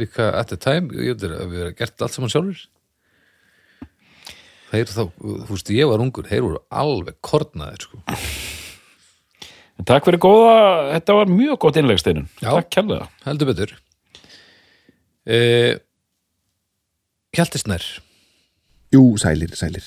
líka 0.00 0.28
at 0.38 0.48
the 0.48 0.56
time, 0.60 0.88
ég 0.96 1.12
veit 1.18 1.26
að 1.28 1.50
við 1.52 1.64
erum 1.66 1.76
gert 1.76 2.04
allt 2.06 2.16
saman 2.16 2.32
sjálfur. 2.32 2.62
Þeir 4.70 4.86
þá, 4.94 5.02
þú 5.18 5.50
veist, 5.50 5.72
ég 5.74 5.90
var 5.90 6.02
ungur, 6.04 6.28
þeir 6.30 6.44
voru 6.46 6.60
alveg 6.70 7.16
kornaðir 7.26 7.84
sko. 7.88 8.00
En 9.80 9.88
Takk 9.88 10.06
fyrir 10.06 10.20
góða, 10.22 10.56
þetta 10.94 11.16
var 11.18 11.32
mjög 11.32 11.58
gott 11.64 11.78
innlegsteinun. 11.80 12.28
Takk 12.40 12.68
kærlega 12.76 13.06
heldur 13.24 13.48
betur 13.48 13.72
uh, 15.30 15.74
Hjaltisnær 17.36 17.84
Jú, 18.90 19.02
sælir, 19.22 19.52
sælir. 19.54 19.84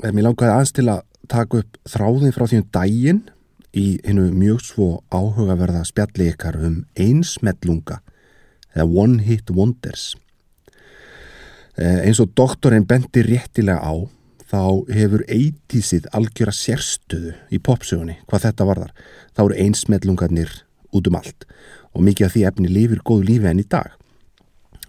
Eh, 0.00 0.08
Mér 0.16 0.24
langaði 0.30 0.48
aðeins 0.54 0.70
til 0.72 0.86
að 0.88 1.02
taka 1.30 1.62
upp 1.62 1.78
þráðin 1.88 2.34
frá 2.34 2.46
því 2.46 2.60
um 2.60 2.70
daginn 2.74 3.20
í 3.76 3.86
hennu 4.02 4.30
mjög 4.34 4.62
svo 4.66 4.88
áhugaverða 5.14 5.84
spjalli 5.86 6.30
ykkar 6.32 6.58
um 6.58 6.80
einsmellunga 6.98 8.00
eða 8.74 8.86
one 8.86 9.22
hit 9.26 9.50
wonders. 9.54 10.14
Eh, 11.78 12.06
Eins 12.06 12.20
og 12.22 12.34
doktorinn 12.38 12.86
bendi 12.86 13.22
réttilega 13.26 13.78
á 13.78 13.94
þá 14.50 14.62
hefur 14.90 15.22
eitísið 15.30 16.08
algjöra 16.16 16.54
sérstöðu 16.54 17.36
í 17.54 17.60
popsögunni 17.62 18.18
hvað 18.26 18.48
þetta 18.48 18.66
varðar. 18.66 18.92
Þá 19.34 19.42
eru 19.44 19.60
einsmellungarnir 19.64 20.52
út 20.90 21.06
um 21.06 21.18
allt 21.18 21.46
og 21.94 22.04
mikið 22.06 22.26
af 22.26 22.34
því 22.34 22.44
efni 22.50 22.70
lifir 22.70 23.02
góðu 23.06 23.28
lífi 23.30 23.50
enn 23.50 23.62
í 23.62 23.68
dag. 23.70 23.94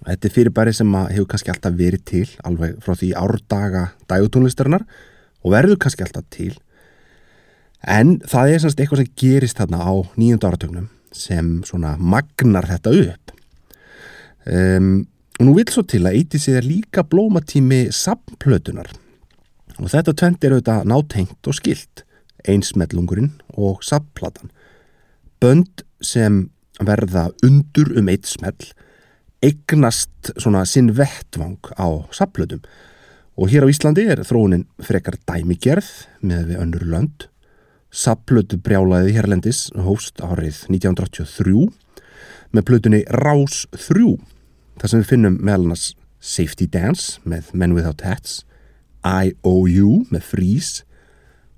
Þetta 0.01 0.27
er 0.27 0.34
fyrirbæri 0.34 0.73
sem 0.73 0.93
hefur 0.97 1.30
kannski 1.30 1.54
alltaf 1.54 1.77
verið 1.77 2.06
til 2.10 2.27
alveg 2.47 2.80
frá 2.82 2.95
því 2.97 3.12
árdaga 3.21 3.84
dægutónlistarinnar 4.10 4.88
og 5.41 5.54
verður 5.56 5.80
kannski 5.82 6.06
alltaf 6.06 6.27
til. 6.34 6.54
En 7.82 8.19
það 8.30 8.54
er 8.54 8.63
semst 8.63 8.82
eitthvað 8.82 9.04
sem 9.04 9.13
gerist 9.17 9.58
þarna 9.58 9.82
á 9.82 9.93
nýjönda 10.15 10.51
áratögnum 10.51 10.89
sem 11.12 11.60
svona 11.67 11.95
magnar 11.99 12.69
þetta 12.69 12.93
upp. 13.04 13.34
Um, 14.45 15.08
og 15.41 15.47
nú 15.47 15.56
vil 15.58 15.69
svo 15.73 15.82
til 15.89 16.04
að 16.06 16.19
eitið 16.19 16.43
sér 16.43 16.65
líka 16.65 17.04
blómatími 17.08 17.88
samplötunar 17.93 18.91
og 19.80 19.89
þetta 19.89 20.13
tvent 20.17 20.45
er 20.45 20.54
auðvitað 20.54 20.89
nátengt 20.91 21.49
og 21.49 21.58
skilt 21.58 22.04
einsmellungurinn 22.49 23.32
og 23.58 23.82
samplatan 23.86 24.51
bönd 25.41 25.82
sem 26.01 26.43
verða 26.82 27.30
undur 27.45 27.89
um 27.97 28.10
eitt 28.13 28.30
smell 28.30 28.69
eignast 29.41 30.34
svona 30.36 30.62
sinn 30.69 30.91
vettvang 30.97 31.58
á 31.73 31.89
sapplötum 32.13 32.62
og 33.41 33.49
hér 33.49 33.65
á 33.65 33.71
Íslandi 33.73 34.04
er 34.06 34.19
þróunin 34.21 34.67
frekar 34.86 35.15
dæmigerð 35.25 35.88
með 36.21 36.51
við 36.51 36.60
önnur 36.62 36.84
lönd 36.86 37.23
sapplötu 37.89 38.60
brjálaði 38.62 39.15
hérlendis 39.15 39.63
hóst 39.73 40.21
árið 40.21 40.60
1983 40.69 41.63
með 42.54 42.67
plötunni 42.69 42.99
Rás 43.10 43.63
3 43.73 44.13
þar 44.77 44.93
sem 44.93 45.01
við 45.01 45.10
finnum 45.10 45.39
meðal 45.41 45.65
annars 45.65 45.88
Safety 46.21 46.67
Dance 46.69 47.17
með 47.25 47.49
Men 47.58 47.73
Without 47.73 48.06
Hats 48.06 48.43
I.O.U. 49.01 49.89
með 50.13 50.27
Freeze 50.30 50.86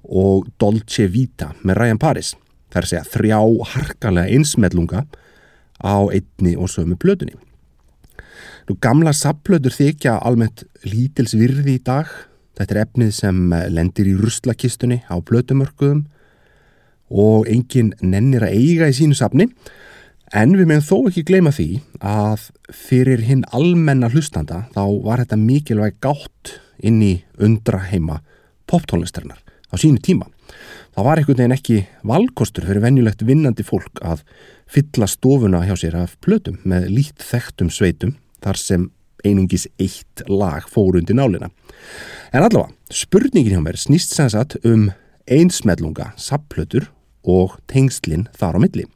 og 0.08 0.48
Dolce 0.64 1.10
Vita 1.12 1.52
með 1.68 1.82
Ryan 1.82 2.00
Paris 2.00 2.32
það 2.72 2.80
er 2.80 2.88
að 2.88 2.92
segja 2.94 3.10
þrjá 3.18 3.42
harkalega 3.76 4.38
einsmellunga 4.38 5.04
á 5.84 5.96
einni 6.08 6.56
og 6.56 6.72
sömu 6.72 6.96
plötunni 6.96 7.36
Nú 8.70 8.78
gamla 8.80 9.12
sapplötur 9.12 9.74
þykja 9.76 10.20
almennt 10.24 10.64
lítils 10.88 11.36
virði 11.36 11.78
í 11.78 11.84
dag. 11.84 12.08
Þetta 12.56 12.76
er 12.76 12.82
efnið 12.86 13.14
sem 13.18 13.40
lendir 13.74 14.08
í 14.08 14.16
ruslakistunni 14.16 15.02
á 15.10 15.16
plötumörkuðum 15.20 16.06
og 17.14 17.50
enginn 17.52 17.92
nennir 18.02 18.46
að 18.46 18.56
eiga 18.56 18.90
í 18.90 18.96
sínu 18.96 19.18
sapni 19.18 19.50
en 20.34 20.56
við 20.58 20.70
meðum 20.70 20.86
þó 20.88 21.10
ekki 21.10 21.26
gleyma 21.28 21.52
því 21.54 21.68
að 22.00 22.48
fyrir 22.74 23.26
hinn 23.28 23.44
almenna 23.54 24.10
hlustanda 24.14 24.64
þá 24.74 24.84
var 25.04 25.22
þetta 25.22 25.42
mikilvæg 25.42 26.00
gátt 26.02 26.56
inn 26.82 27.02
í 27.06 27.14
undra 27.42 27.84
heima 27.90 28.22
poptónlistarinnar 28.70 29.44
á 29.44 29.76
sínu 29.78 30.02
tíma. 30.02 30.30
Það 30.94 31.08
var 31.10 31.20
einhvern 31.20 31.42
veginn 31.42 31.58
ekki 31.58 31.78
valkostur 32.06 32.66
fyrir 32.70 32.86
venjulegt 32.86 33.26
vinnandi 33.26 33.66
fólk 33.66 34.02
að 34.06 34.24
fylla 34.70 35.10
stofuna 35.10 35.66
hjá 35.68 35.76
sér 35.78 36.00
af 36.06 36.16
plötum 36.22 36.60
með 36.70 36.90
lít 36.94 37.26
þekktum 37.26 37.74
sveitum 37.74 38.16
þar 38.44 38.60
sem 38.60 38.90
einungis 39.24 39.68
eitt 39.80 40.24
lag 40.28 40.68
fór 40.70 41.00
undir 41.00 41.16
nálina. 41.16 41.50
En 42.34 42.44
allavega, 42.44 42.74
spurningin 42.92 43.56
hjá 43.56 43.64
mér 43.64 43.80
snýst 43.80 44.16
sem 44.16 44.30
sagt 44.32 44.58
um 44.68 44.90
einsmellunga, 45.30 46.12
sapplötur 46.20 46.90
og 47.24 47.56
tengslinn 47.72 48.28
þar 48.36 48.60
á 48.60 48.64
milli. 48.64 48.88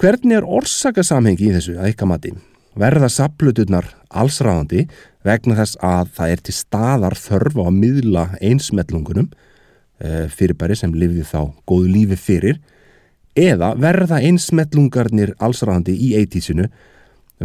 Hvernig 0.00 0.40
er 0.40 0.48
orsakasamhengi 0.48 1.48
í 1.48 1.54
þessu 1.54 1.78
að 1.78 1.92
ykkar 1.92 2.10
mati? 2.10 2.32
Verða 2.76 3.08
sapplöturnar 3.12 3.88
allsræðandi 4.08 4.86
vegna 5.24 5.56
þess 5.58 5.78
að 5.84 6.12
það 6.16 6.34
er 6.34 6.42
til 6.42 6.54
staðar 6.56 7.16
þörf 7.20 7.58
á 7.60 7.62
að 7.68 7.76
miðla 7.78 8.24
einsmellungunum 8.40 9.28
eh, 10.00 10.28
fyrirbæri 10.32 10.76
sem 10.80 10.94
lifði 10.96 11.24
þá 11.28 11.52
góðu 11.68 11.92
lífi 11.92 12.18
fyrir 12.18 12.60
eða 13.38 13.72
verða 13.80 14.20
einsmellungarnir 14.24 15.36
allsræðandi 15.40 15.94
í 15.94 16.14
eitísinu 16.20 16.66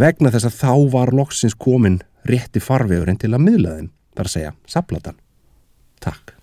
vegna 0.02 0.32
þess 0.34 0.50
að 0.50 0.58
þá 0.62 0.72
var 0.94 1.14
loksins 1.16 1.56
komin 1.58 2.02
rétti 2.28 2.62
farvegurinn 2.64 3.20
til 3.22 3.32
að 3.34 3.44
miðla 3.46 3.76
þeim, 3.78 3.92
þar 4.18 4.30
að 4.30 4.34
segja, 4.36 4.54
sapplatan. 4.70 5.20
Takk. 6.04 6.34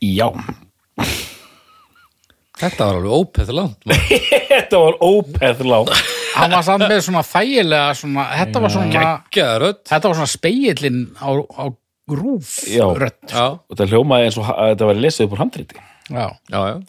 Já, 0.00 0.28
Þetta 2.60 2.86
var 2.86 2.96
alveg 2.98 3.12
ópeð 3.16 3.50
langt 3.56 3.86
þetta 4.50 4.80
var 4.82 4.96
ópeð 5.00 5.62
lág 5.64 5.90
hann 6.34 6.52
var 6.52 6.64
samt 6.66 6.84
með 6.84 6.98
svona 7.06 7.22
þægilega 7.24 7.94
svona, 7.96 8.24
þetta 8.36 8.60
var 8.60 8.72
svona 8.74 9.12
þetta 9.32 10.02
var 10.04 10.18
svona 10.18 10.28
speillin 10.28 10.98
á, 11.16 11.30
á 11.40 11.64
rúf 12.10 12.68
Já. 12.68 12.86
rödd. 12.96 13.18
Já, 13.30 13.46
og 13.54 13.74
þetta 13.74 13.88
hljómaði 13.92 14.28
eins 14.28 14.38
og 14.40 14.48
þetta 14.50 14.88
var 14.90 15.00
lesið 15.04 15.26
upp 15.26 15.34
úr 15.36 15.42
handriti. 15.44 15.82
Já. 16.10 16.26
já, 16.50 16.60
já. 16.66 16.80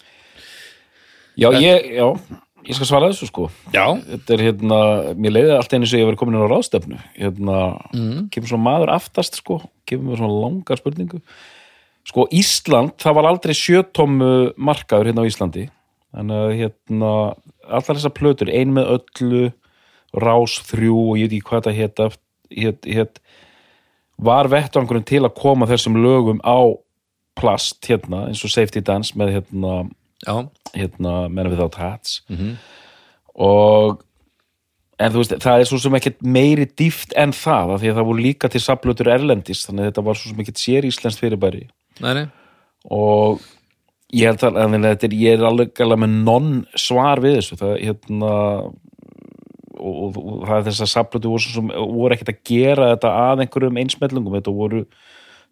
Já, 1.42 1.48
ég, 1.62 1.92
já, 1.96 2.08
ég 2.68 2.78
skal 2.78 2.90
svara 2.90 3.10
þessu 3.12 3.30
sko. 3.30 3.48
Já, 3.74 3.86
Þetta 4.08 4.36
er 4.36 4.44
hérna, 4.48 4.80
mér 5.18 5.36
leiði 5.36 5.56
allt 5.58 5.74
einu 5.74 5.90
sem 5.90 6.00
ég 6.00 6.06
hef 6.06 6.12
verið 6.12 6.22
komin 6.22 6.38
inn 6.38 6.46
á 6.46 6.54
ráðstefnu. 6.54 7.00
Hérna, 7.18 7.58
kemur 8.34 8.52
svona 8.52 8.68
maður 8.68 8.94
aftast 8.96 9.40
sko, 9.42 9.62
kemur 9.90 10.12
mér 10.12 10.22
svona 10.22 10.42
langar 10.46 10.82
spurningu. 10.82 11.22
Sko, 12.08 12.26
Ísland, 12.34 12.96
það 13.02 13.18
var 13.20 13.30
aldrei 13.30 13.54
sjötómu 13.54 14.32
markaður 14.58 15.12
hérna 15.12 15.26
á 15.26 15.30
Íslandi. 15.30 15.68
Þannig 16.12 16.44
að 16.44 16.56
hérna 16.60 17.12
allar 17.72 17.98
þessar 17.98 18.16
plötur, 18.18 18.50
ein 18.52 18.74
með 18.76 18.98
öllu 18.98 19.44
rás 20.18 20.58
þrjú 20.68 20.98
og 21.12 21.20
ég 21.22 21.30
veit 21.30 21.38
ekki 21.38 21.48
hvað 21.48 21.70
þetta 21.70 21.78
hétt 21.78 22.20
hét, 22.52 22.86
hét, 22.86 23.22
var 24.22 24.50
vettvangurinn 24.52 25.08
til 25.08 25.24
að 25.24 25.36
koma 25.40 25.68
þessum 25.70 25.98
lögum 26.02 26.42
á 26.44 26.76
plast 27.40 27.88
hérna, 27.88 28.28
eins 28.28 28.44
og 28.44 28.52
Safety 28.52 28.84
Dance 28.84 29.18
með 29.18 29.38
hérna 29.38 29.76
hérna 30.26 31.28
Men 31.30 31.52
Without 31.52 31.76
Hats 31.82 32.22
og 33.36 34.02
en 35.02 35.14
þú 35.14 35.24
veist, 35.24 35.38
það 35.42 35.64
er 35.64 35.70
svo 35.70 35.80
sem 35.82 35.96
ekkert 35.98 36.20
meiri 36.22 36.68
dýft 36.78 37.16
en 37.20 37.34
það, 37.36 37.74
af 37.76 37.82
því 37.82 37.92
að 37.92 37.98
það 38.00 38.10
voru 38.12 38.26
líka 38.26 38.52
til 38.52 38.62
saplötur 38.62 39.10
erlendis, 39.14 39.64
þannig 39.66 39.88
að 39.88 39.90
þetta 39.90 40.06
var 40.08 40.20
svo 40.20 40.30
sem 40.32 40.44
ekkert 40.44 40.62
sér 40.62 40.88
íslenskt 40.90 41.24
fyrirbæri. 41.24 41.64
Nei, 42.04 42.28
og 42.86 43.42
ég 44.14 44.30
held 44.30 44.46
að, 44.46 44.60
að 44.62 44.78
þetta 44.88 45.08
er, 45.08 45.18
ég 45.22 45.38
er 45.38 45.48
alveg 45.50 45.84
alveg 45.86 46.04
með 46.04 46.16
non-svar 46.28 47.24
við 47.24 47.38
þessu. 47.40 47.60
Það, 47.62 47.74
hérna 47.88 48.34
og, 49.82 49.94
og, 49.96 50.20
og 50.22 50.44
það 50.46 50.58
er 50.58 50.68
þess 50.70 50.86
að 50.86 50.92
saplötu 50.94 51.32
voru, 51.32 51.66
voru 51.96 52.18
ekkert 52.18 52.34
að 52.36 52.44
gera 52.52 52.92
þetta 52.94 53.16
að 53.24 53.46
einhverjum 53.46 53.82
einsmellungum, 53.82 54.38
þetta 54.38 54.56
voru 54.58 54.84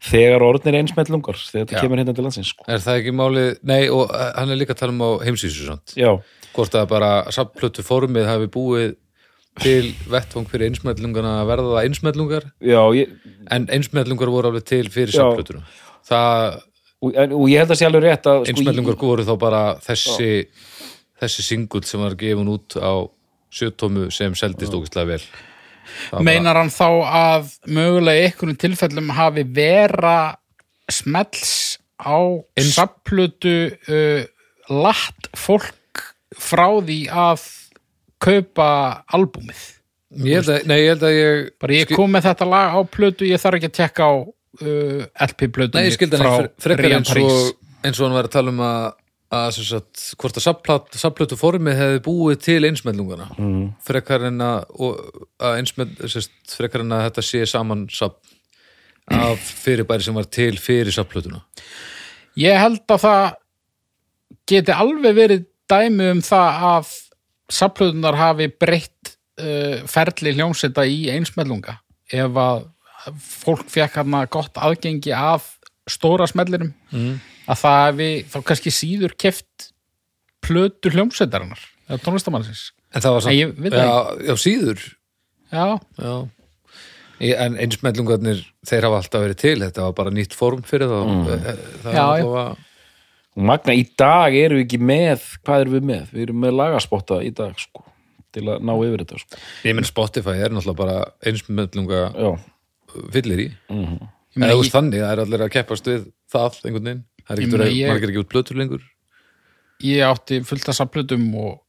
þegar 0.03 0.45
orðnir 0.45 0.77
einsmellungar 0.79 1.39
þegar 1.39 1.65
þetta 1.65 1.77
Já. 1.77 1.81
kemur 1.83 2.01
hérna 2.01 2.15
til 2.15 2.25
landsins 2.25 2.53
sko. 2.53 2.65
Er 2.71 2.83
það 2.83 3.01
ekki 3.01 3.13
málið, 3.19 3.49
nei, 3.67 3.81
og 3.91 4.13
eh, 4.15 4.31
hann 4.37 4.53
er 4.53 4.59
líka 4.59 4.75
að 4.75 4.81
tala 4.83 4.95
um 4.95 5.03
á 5.03 5.09
já, 5.99 6.11
Hvort 6.55 6.75
að 6.79 6.87
bara 6.89 7.09
sapplötu 7.31 7.83
formið 7.85 8.25
hafi 8.25 8.47
búið 8.49 8.95
til 9.59 9.91
vettvang 10.09 10.47
fyrir 10.49 10.69
einsmellungana 10.69 11.35
að 11.41 11.51
verða 11.51 11.75
það 11.75 11.89
einsmellungar 11.89 12.47
já, 12.63 12.81
ég, 12.95 13.13
en 13.51 13.67
einsmellungar 13.75 14.31
voru 14.31 14.51
alveg 14.51 14.65
til 14.69 14.87
fyrir 14.93 15.13
Já. 15.13 15.21
sapplötuna 15.23 15.63
Það, 16.09 16.61
og, 17.03 17.13
en- 17.19 17.35
og 17.37 17.45
ég 17.51 17.61
held 17.61 17.73
að 17.75 17.79
sé 17.81 17.87
alveg 17.89 18.05
rétt 18.07 18.29
að 18.29 18.39
sko, 18.45 18.53
einsmellungar 18.53 18.99
voru 19.01 19.27
þá 19.27 19.33
bara 19.41 19.63
þessi 19.83 20.31
þessi 21.19 21.45
singull 21.45 21.83
sem 21.87 22.01
var 22.01 22.15
gefin 22.19 22.51
út 22.55 22.77
á 22.79 22.93
sjötómu 23.51 24.07
sem 24.13 24.35
seldist 24.37 24.73
ógæslega 24.73 25.15
vel 25.15 25.23
Var 26.11 26.25
meinar 26.25 26.59
hann 26.59 26.71
þá 26.73 26.87
að 27.05 27.53
mögulega 27.69 28.27
einhvern 28.27 28.59
tilfellum 28.59 29.11
hafi 29.17 29.45
vera 29.55 30.17
smells 30.89 31.79
á 31.99 32.17
sapplötu 32.71 33.55
uh, 33.69 34.23
latt 34.69 35.29
fólk 35.37 36.05
frá 36.39 36.67
því 36.79 37.01
að 37.11 37.45
kaupa 38.23 38.69
albúmið? 39.15 39.61
Bara, 40.09 40.25
ég 40.25 40.39
held 40.39 40.49
að, 40.49 40.63
nei, 40.69 40.77
ég 40.81 40.91
held 40.95 41.03
að 41.05 41.15
ég 41.15 41.49
bara 41.61 41.75
ég 41.77 41.91
kom 41.93 42.13
með 42.15 42.29
þetta 42.31 42.49
lag 42.49 42.73
á 42.73 42.81
plötu 42.89 43.27
ég 43.29 43.41
þarf 43.41 43.59
ekki 43.59 43.69
að 43.69 43.75
tekka 43.77 44.07
á 44.09 44.13
uh, 44.17 45.03
skildi 45.93 46.17
hann 46.17 46.47
frá 46.57 46.73
Paris 46.79 47.21
og, 47.21 47.51
eins 47.85 47.99
og 47.99 48.07
hann 48.07 48.15
var 48.17 48.29
að 48.29 48.33
tala 48.33 48.53
um 48.55 48.63
að, 48.65 48.87
að 49.29 49.59
sagt, 49.61 50.03
hvort 50.17 50.39
að 50.39 50.45
sapplötu, 50.97 51.37
formið 51.37 51.77
hefði 51.77 51.99
búið 52.05 52.39
til 52.47 52.59
einsmellungana 52.65 53.27
mm. 53.35 53.65
frekar 53.85 54.25
en 54.29 54.41
að, 54.41 54.63
að 55.37 55.59
einsmell, 55.59 55.89
sest, 56.09 56.33
frekar 56.55 56.81
en 56.81 56.95
að 56.97 57.05
þetta 57.07 57.25
sé 57.27 57.43
saman 57.49 57.85
sapp 57.93 58.17
af 59.09 59.41
fyrirbæri 59.63 60.05
sem 60.05 60.17
var 60.17 60.29
til 60.29 60.55
fyrir 60.61 60.93
sapplötuna 60.93 61.43
Ég 62.39 62.57
held 62.57 62.83
að 62.89 63.03
það 63.03 63.23
geti 64.49 64.73
alveg 64.73 65.15
verið 65.17 65.45
dæmi 65.69 66.09
um 66.15 66.21
það 66.25 66.65
að 66.71 66.91
sapplötunar 67.59 68.17
hafi 68.17 68.49
breytt 68.61 69.13
uh, 69.41 69.85
ferli 69.89 70.33
hljómsetta 70.37 70.85
í 70.89 71.07
einsmellunga 71.13 71.79
ef 72.09 72.41
að 72.41 72.67
fólk 73.21 73.69
fekk 73.71 74.01
hann 74.01 74.17
gott 74.31 74.57
aðgengi 74.57 75.13
af 75.15 75.55
stóra 75.89 76.27
smellinum 76.29 76.73
mm. 76.91 77.13
Að 77.49 77.61
það 77.63 77.83
hefði 77.89 78.09
þá 78.33 78.37
kannski 78.51 78.73
síður 78.75 79.15
keft 79.19 79.69
plötu 80.45 80.91
hljómsettarinnar 80.93 81.61
eða 81.89 82.01
tónlistamannsins 82.05 82.67
En 82.89 83.03
það 83.05 83.13
var 83.15 83.21
samt, 83.25 83.35
ég 83.37 83.51
það 83.69 83.83
já, 83.85 83.97
já, 84.25 84.33
síður. 84.41 84.79
Já, 85.53 85.65
já. 86.01 86.13
Í- 87.21 87.35
En 87.37 87.57
einsmellungarnir, 87.61 88.39
þeir 88.65 88.85
hafa 88.87 88.97
alltaf 89.03 89.21
verið 89.25 89.37
til 89.43 89.59
þetta 89.61 89.83
var 89.85 89.93
bara 89.99 90.13
nýtt 90.15 90.33
form 90.33 90.63
fyrir 90.65 90.89
þá. 90.89 90.97
Mm. 91.05 91.27
það 91.83 91.93
Já, 91.93 92.05
var 92.07 92.23
allavega- 92.23 92.65
Og 93.37 93.43
Magna, 93.45 93.75
í 93.77 93.83
dag 94.01 94.33
erum 94.39 94.57
við 94.57 94.65
ekki 94.65 94.79
með, 94.81 95.27
hvað 95.45 95.61
erum 95.61 95.73
við 95.77 95.85
með? 95.91 96.07
Við 96.15 96.23
erum 96.25 96.39
með 96.41 96.55
lagaspotta 96.57 97.19
í 97.23 97.29
dag, 97.37 97.53
sko, 97.61 97.83
til 98.33 98.41
að 98.49 98.65
ná 98.65 98.73
yfir 98.73 99.03
þetta, 99.05 99.19
sko. 99.21 99.37
Ég 99.69 99.75
menn 99.77 99.85
Spotify 99.87 100.35
er 100.41 100.49
náttúrulega 100.49 100.81
bara 100.81 100.97
einsmellunga 101.29 102.01
Já, 102.17 102.31
fyllir 103.13 103.43
í. 103.45 103.47
Ég 103.69 103.69
Eða 103.69 104.09
meina, 104.33 104.49
þú 104.49 104.57
ég, 104.57 104.63
veist 104.65 104.73
þannig, 104.79 104.99
það 105.05 105.13
er 105.13 105.21
allir 105.27 105.45
að 105.45 105.53
keppast 105.59 105.85
við 105.93 106.09
það 106.33 106.57
einhvern 106.65 106.89
veginn, 106.89 107.05
það 107.29 107.39
er 107.39 107.65
Ég 107.69 107.77
ég- 107.77 108.07
ekki 108.09 108.21
út 108.23 108.31
blötur 108.31 108.57
lengur? 108.57 108.81
Ég 109.85 110.03
átti 110.03 110.41
fullt 110.43 110.69
af 110.69 110.75
sapplötum 110.75 111.27
og 111.39 111.59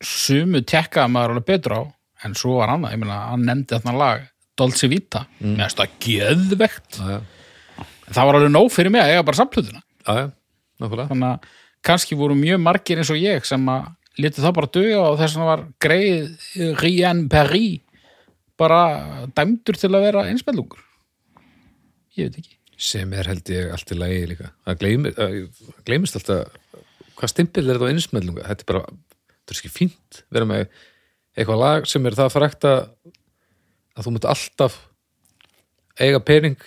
sumu 0.00 0.60
tekkaði 0.62 1.10
maður 1.10 1.34
alveg 1.34 1.46
betur 1.48 1.76
á 1.76 1.82
en 2.24 2.34
svo 2.36 2.58
var 2.60 2.68
annað, 2.74 2.92
ég 2.94 3.00
meina, 3.00 3.18
hann 3.32 3.46
nefndi 3.48 3.78
þarna 3.78 3.96
lag 3.96 4.26
Dolce 4.60 4.88
Vita, 4.92 5.24
mm. 5.40 5.54
mér 5.56 5.70
finnst 5.70 5.78
það 5.80 5.94
geðvegt. 6.04 6.98
Já, 7.00 7.16
en 7.80 8.12
það 8.12 8.26
var 8.28 8.38
alveg 8.38 8.52
nóg 8.52 8.68
fyrir 8.74 8.92
mig 8.92 9.00
að 9.00 9.14
eiga 9.14 9.24
bara 9.24 9.40
sapplötuna 9.40 9.80
já, 9.80 10.12
já, 10.20 10.26
nákvæmlega. 10.82 11.08
Þannig 11.08 11.30
að 11.30 11.56
kannski 11.88 12.18
voru 12.20 12.36
mjög 12.36 12.60
margir 12.60 13.00
eins 13.00 13.10
og 13.12 13.20
ég 13.20 13.46
sem 13.48 13.64
að 13.72 13.88
létu 14.20 14.44
það 14.44 14.56
bara 14.58 14.72
duga 14.76 15.00
og 15.06 15.18
þess 15.20 15.36
vegna 15.36 15.48
var 15.48 15.64
greið 15.80 16.76
Rien 16.82 17.24
Perry 17.32 17.80
bara 18.60 18.82
dæmdur 19.36 19.78
til 19.80 19.88
að 19.94 20.04
vera 20.04 20.26
einsmellungur 20.28 20.82
ég 22.18 22.28
veit 22.28 22.40
ekki 22.42 22.59
sem 22.80 23.12
er 23.12 23.28
held 23.28 23.52
ég 23.52 23.72
allt 23.74 23.92
í 23.92 23.98
lagi 23.98 24.20
líka. 24.30 24.50
Það 24.64 24.84
gleymist 25.86 26.18
alltaf 26.18 26.48
hvað 27.18 27.32
stimpil 27.34 27.66
er 27.66 27.76
þetta 27.76 27.88
á 27.88 27.92
einsmellunga 27.92 28.46
þetta 28.48 28.64
er 28.64 28.68
bara, 28.70 28.82
þetta 29.28 29.54
er 29.54 29.60
ekki 29.60 29.72
fínt. 29.74 30.20
Vera 30.32 30.48
með 30.48 30.62
eitthvað 31.36 31.60
lag 31.60 31.88
sem 31.90 32.06
er 32.08 32.16
það 32.18 32.34
frækt 32.36 32.68
að 32.70 32.84
þú 34.00 34.14
mútt 34.16 34.28
alltaf 34.30 34.78
eiga 36.00 36.22
pening. 36.24 36.60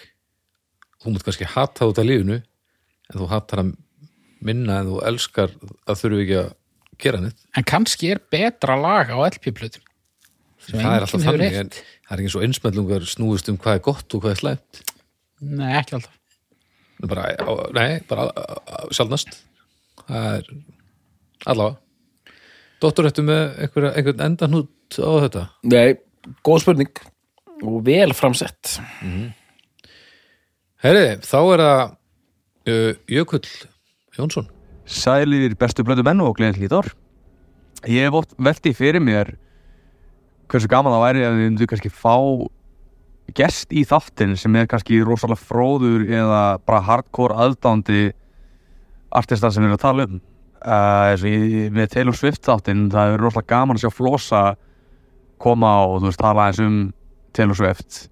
Þú 1.02 1.16
mútt 1.16 1.26
kannski 1.26 1.50
hata 1.50 1.90
út 1.90 2.02
af 2.02 2.08
lífinu 2.08 2.38
en 2.40 3.16
þú 3.18 3.32
hatar 3.32 3.64
að 3.64 3.74
minna 4.44 4.82
en 4.82 4.92
þú 4.92 5.00
elskar 5.10 5.56
að 5.90 6.04
þurfi 6.04 6.28
ekki 6.28 6.38
að 6.44 6.54
gera 7.02 7.24
neitt. 7.24 7.42
En 7.58 7.66
kannski 7.68 8.14
er 8.14 8.22
betra 8.32 8.78
lag 8.80 9.10
á 9.10 9.18
LP-plötum 9.18 9.84
það 10.70 10.96
er 10.96 11.06
alltaf 11.06 11.24
þannig 11.24 11.56
en 11.60 11.72
það 11.74 12.14
er 12.16 12.22
ekki 12.22 12.34
svo 12.34 12.44
einsmellungar 12.46 13.08
snúist 13.10 13.50
um 13.52 13.60
hvað 13.60 13.80
er 13.80 13.86
gott 13.88 14.16
og 14.16 14.24
hvað 14.24 14.36
er 14.36 14.42
slæmt 14.42 14.82
nei, 15.42 15.72
ekki 15.80 15.98
alltaf. 15.98 16.20
Bara, 17.04 17.26
á, 17.36 17.52
nei, 17.76 17.90
bara 18.08 18.30
sjaldnast. 18.94 19.36
Það 20.06 20.28
er 20.38 20.52
allavega. 21.52 21.80
Dóttur 22.84 23.08
ættu 23.08 23.24
með 23.24 23.44
einhver, 23.64 23.90
einhvern 23.94 24.24
endanút 24.26 25.00
á 25.00 25.12
þetta? 25.26 25.44
Nei, 25.72 25.96
góð 26.44 26.64
spurning 26.64 27.04
og 27.64 27.78
vel 27.88 28.12
framsett. 28.16 28.78
Herri, 30.84 31.06
þá 31.24 31.38
er 31.40 31.64
það 31.64 31.84
uh, 32.74 32.90
Jökull 33.08 33.46
Jónsson. 34.18 34.50
Sælir 34.84 35.56
bestu 35.60 35.86
blöndu 35.88 36.04
menn 36.06 36.24
og 36.24 36.36
gleðin 36.38 36.60
hlýtt 36.60 36.76
ár. 36.76 36.92
Ég 37.88 38.08
hef 38.08 38.20
oft 38.20 38.36
veltið 38.40 38.78
fyrir 38.80 39.04
mér 39.04 39.34
hversu 40.52 40.70
gaman 40.72 40.94
það 40.94 41.06
væri 41.06 41.24
ef 41.24 41.34
við 41.34 41.48
myndu 41.48 41.68
kannski 41.72 41.92
fá 41.92 42.16
gest 43.32 43.72
í 43.74 43.86
þáttin 43.88 44.36
sem 44.40 44.56
er 44.60 44.68
kannski 44.70 45.00
rosalega 45.06 45.42
fróður 45.42 46.06
eða 46.10 46.44
bara 46.66 46.84
hardcore 46.88 47.38
aðdándi 47.46 48.12
artista 49.14 49.52
sem 49.52 49.64
við 49.64 49.70
erum 49.70 49.80
að 49.80 49.86
tala 49.86 50.08
um. 50.10 50.22
Uh, 50.64 51.12
og 51.12 51.26
ég, 51.28 51.72
með 51.76 51.90
Taylor 51.92 52.16
Swift 52.16 52.46
þáttin 52.48 52.88
það 52.92 53.14
er 53.14 53.24
rosalega 53.24 53.52
gaman 53.52 53.80
að 53.80 53.84
sjá 53.84 53.94
Flosa 53.94 54.44
koma 55.44 55.74
og 55.90 56.00
þú 56.02 56.10
veist 56.10 56.22
tala 56.24 56.48
eins 56.50 56.62
um 56.64 56.82
Taylor 57.36 57.58
Swift. 57.58 58.08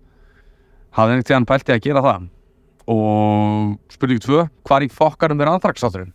Hafði 0.96 1.16
einhvern 1.16 1.28
tíðan 1.30 1.50
pælti 1.50 1.76
að 1.76 1.84
gera 1.86 2.06
það. 2.06 2.30
Og 2.92 3.76
spurning 3.94 4.24
2 4.24 4.46
hvar 4.68 4.84
í 4.84 4.90
fokkarum 4.92 5.44
er 5.44 5.52
anþraksátturinn? 5.54 6.12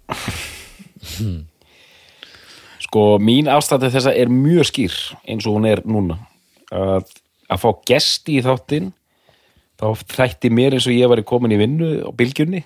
Sko, 2.87 3.05
mín 3.23 3.49
afstæði 3.51 3.91
þessa 3.95 4.13
er 4.15 4.31
mjög 4.33 4.69
skýr 4.69 4.97
eins 5.27 5.47
og 5.49 5.57
hún 5.57 5.69
er 5.71 5.83
núna. 5.89 6.19
Að, 6.75 7.09
að 7.53 7.63
fá 7.63 7.69
gesti 7.91 8.39
í 8.39 8.45
þáttinn 8.45 8.93
þá 9.77 9.87
þætti 10.09 10.51
mér 10.57 10.77
eins 10.77 10.87
og 10.89 10.95
ég 10.97 11.11
væri 11.13 11.25
komin 11.29 11.53
í 11.53 11.59
vinnu 11.61 11.89
á 12.09 12.11
bylgjunni 12.17 12.63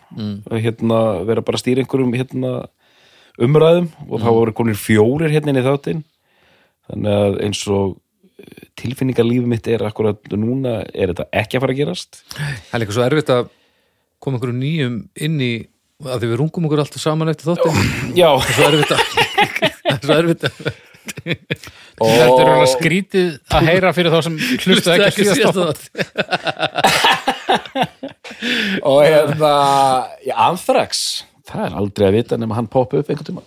og 0.46 0.60
hérna 0.62 1.00
vera 1.26 1.42
bara 1.42 1.58
að 1.58 1.64
stýra 1.64 1.82
einhverjum 1.82 2.14
hérna, 2.14 2.52
umræðum 3.40 3.88
og 4.06 4.22
þá 4.22 4.28
voru 4.30 4.54
konir 4.54 4.78
fjórir 4.78 5.32
hérna 5.34 5.50
inn 5.50 5.60
í 5.62 5.66
þáttinn. 5.66 6.04
Þannig 6.90 7.16
að 7.16 7.38
eins 7.46 7.62
og 7.70 7.96
eh, 8.38 8.68
tilfinningarlífið 8.78 9.50
mitt 9.50 9.66
er 9.70 9.82
akkurat 9.86 10.30
núna 10.34 10.80
er 10.94 11.12
þetta 11.12 11.26
ekki 11.42 11.58
að 11.58 11.64
fara 11.64 11.74
að 11.74 11.80
gerast? 11.82 12.22
Það 12.36 12.76
er 12.78 12.82
líka 12.84 12.96
svo 12.96 13.06
erfitt 13.06 13.34
að 13.34 13.50
koma 14.20 14.38
einhverju 14.38 14.58
nýjum 14.60 14.96
inn 15.26 15.40
í 15.42 15.52
að 16.00 16.22
því 16.22 16.30
við 16.30 16.38
rungum 16.40 16.66
okkur 16.68 16.82
alltaf 16.84 17.02
saman 17.02 17.32
eftir 17.32 17.50
þáttin 17.50 18.14
Já, 18.16 18.30
það 18.38 18.50
er 18.50 20.00
svo 20.04 20.20
erfitt 20.20 20.46
að 20.48 20.70
þetta 21.20 22.40
er 22.40 22.50
alveg 22.54 22.72
skrítið 22.74 23.30
að 23.50 23.70
heyra 23.70 23.92
fyrir 23.96 24.14
þá 24.14 24.20
sem 24.26 24.36
hlustu 24.64 24.94
ekki 24.94 25.06
að 25.06 25.38
síðast 25.38 25.58
þátt. 25.60 25.84
og 28.90 29.00
hérna 29.04 29.54
já, 30.24 30.34
Anthrax, 30.48 31.06
það 31.48 31.64
er 31.68 31.80
aldrei 31.82 32.06
að 32.10 32.18
vita 32.20 32.40
nema 32.40 32.58
hann 32.58 32.70
poppa 32.70 33.00
upp 33.00 33.10
einhvern 33.10 33.32
tíma 33.32 33.46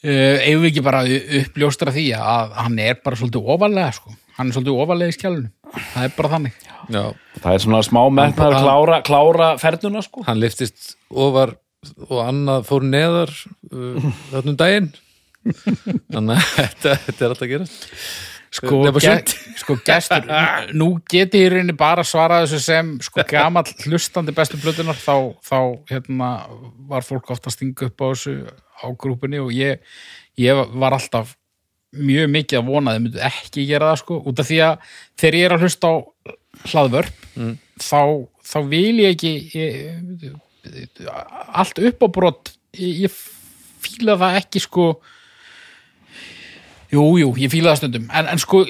Uh, 0.00 0.38
eigum 0.46 0.62
við 0.62 0.70
ekki 0.70 0.80
bara 0.80 1.02
að 1.04 1.10
uppljóstra 1.42 1.92
því 1.92 2.06
að 2.16 2.54
hann 2.56 2.78
er 2.80 2.94
bara 3.04 3.18
svolítið 3.20 3.50
ofalega 3.52 3.90
sko. 3.92 4.14
hann 4.38 4.48
er 4.48 4.56
svolítið 4.56 4.78
ofalega 4.80 5.12
í 5.12 5.16
skjálunum 5.18 5.50
það 5.92 6.06
er 6.06 6.14
bara 6.16 6.30
þannig. 6.34 6.54
Já, 6.88 7.02
það 7.42 7.52
er 7.52 7.62
svona 7.66 7.80
smá 7.84 8.00
metnaður 8.16 8.56
að 8.56 8.64
klára, 8.64 9.00
klára 9.06 9.48
fernuna 9.60 10.02
sko. 10.06 10.24
Hann 10.24 10.40
liftist 10.40 10.94
ofar 11.12 11.52
og 12.08 12.16
annað 12.24 12.64
fór 12.70 12.86
neðar 12.88 13.34
uh, 13.36 14.08
þarna 14.32 14.54
um 14.54 14.58
daginn 14.64 14.88
þannig 16.12 16.36
að 16.36 16.44
þetta, 16.56 16.98
þetta 17.06 17.24
er 17.24 17.32
alltaf 17.32 17.46
að 17.46 17.52
gera. 17.54 17.70
Sko, 18.50 18.80
ge 18.98 19.12
sko 19.60 19.76
gestur 19.86 20.24
nú 20.80 20.88
geti 21.10 21.44
ég 21.44 21.52
reyni 21.52 21.74
bara 21.78 22.02
svara 22.06 22.40
þessu 22.42 22.58
sem 22.64 22.96
sko 23.04 23.22
gamall 23.30 23.68
hlustandi 23.84 24.34
bestu 24.34 24.58
blötunar 24.58 24.98
þá, 24.98 25.36
þá 25.46 25.58
hérna, 25.92 26.30
var 26.90 27.06
fólk 27.06 27.30
ofta 27.30 27.50
að 27.50 27.56
stinga 27.58 27.86
upp 27.86 28.02
á 28.02 28.06
þessu 28.10 28.34
á 28.50 28.86
grúpunni 28.98 29.38
og 29.38 29.52
ég, 29.54 29.78
ég 30.40 30.64
var 30.82 30.96
alltaf 30.98 31.36
mjög 31.94 32.30
mikið 32.30 32.58
að 32.58 32.68
vona 32.70 32.90
að 32.90 32.98
þið 32.98 33.04
myndu 33.06 33.22
ekki 33.30 33.66
gera 33.70 33.92
það 33.92 34.02
sko, 34.02 34.18
út 34.30 34.42
af 34.42 34.50
því 34.50 34.58
að 34.66 34.90
þegar 35.22 35.38
ég 35.38 35.46
er 35.46 35.54
að 35.54 35.64
hlusta 35.64 35.90
á 35.90 35.94
hlaðvörp 36.70 37.24
þá, 37.82 38.02
þá 38.50 38.58
vil 38.70 38.96
ég 39.04 39.14
ekki 39.14 39.32
ég, 39.54 40.26
allt 41.54 41.82
upp 41.90 42.02
á 42.02 42.08
brott 42.18 42.52
ég, 42.74 43.06
ég 43.06 43.18
fíla 43.80 44.18
það 44.20 44.38
ekki 44.42 44.62
sko 44.66 44.90
Jú, 46.90 47.04
jú, 47.20 47.30
ég 47.38 47.52
fíla 47.52 47.72
það 47.72 47.80
stundum. 47.84 48.06
En, 48.18 48.28
en 48.32 48.40
sko, 48.42 48.64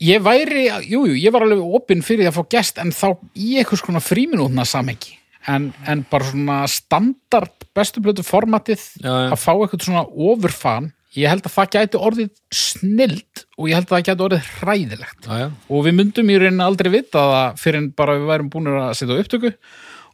ég 0.00 0.22
væri 0.24 0.66
jú, 0.88 1.02
jú, 1.10 1.16
ég 1.20 1.34
var 1.34 1.44
alveg 1.44 1.60
opinn 1.80 2.04
fyrir 2.04 2.24
því 2.24 2.30
að 2.30 2.38
fá 2.38 2.44
gest 2.56 2.80
en 2.80 2.92
þá 2.96 3.08
í 3.36 3.56
eitthvað 3.60 3.82
svona 3.82 4.04
fríminútna 4.04 4.64
samhengi. 4.68 5.18
En, 5.50 5.70
en 5.88 6.04
bara 6.08 6.28
svona 6.28 6.62
standard 6.68 7.68
bestu 7.76 8.02
blötu 8.04 8.24
formatið 8.24 8.80
Já, 9.00 9.08
já. 9.08 9.28
að 9.32 9.38
fá 9.40 9.52
eitthvað 9.54 9.86
svona 9.86 10.02
overfan 10.08 10.90
ég 11.16 11.30
held 11.32 11.46
að 11.48 11.54
það 11.56 11.70
gæti 11.74 12.00
orðið 12.00 12.28
snild 12.54 13.44
og 13.56 13.70
ég 13.70 13.78
held 13.78 13.88
að 13.88 13.94
það 13.94 14.04
gæti 14.08 14.26
orðið 14.26 14.50
hræðilegt. 14.60 15.26
Já, 15.26 15.46
og 15.50 15.86
við 15.86 15.96
myndum 15.98 16.30
í 16.30 16.36
rauninni 16.38 16.66
aldrei 16.66 16.90
vita 16.92 17.24
það 17.32 17.64
fyrir 17.64 17.82
en 17.82 17.88
bara 17.98 18.18
við 18.18 18.30
værum 18.30 18.52
búin 18.52 18.70
að 18.72 18.92
setja 19.00 19.18
upptöku. 19.24 19.52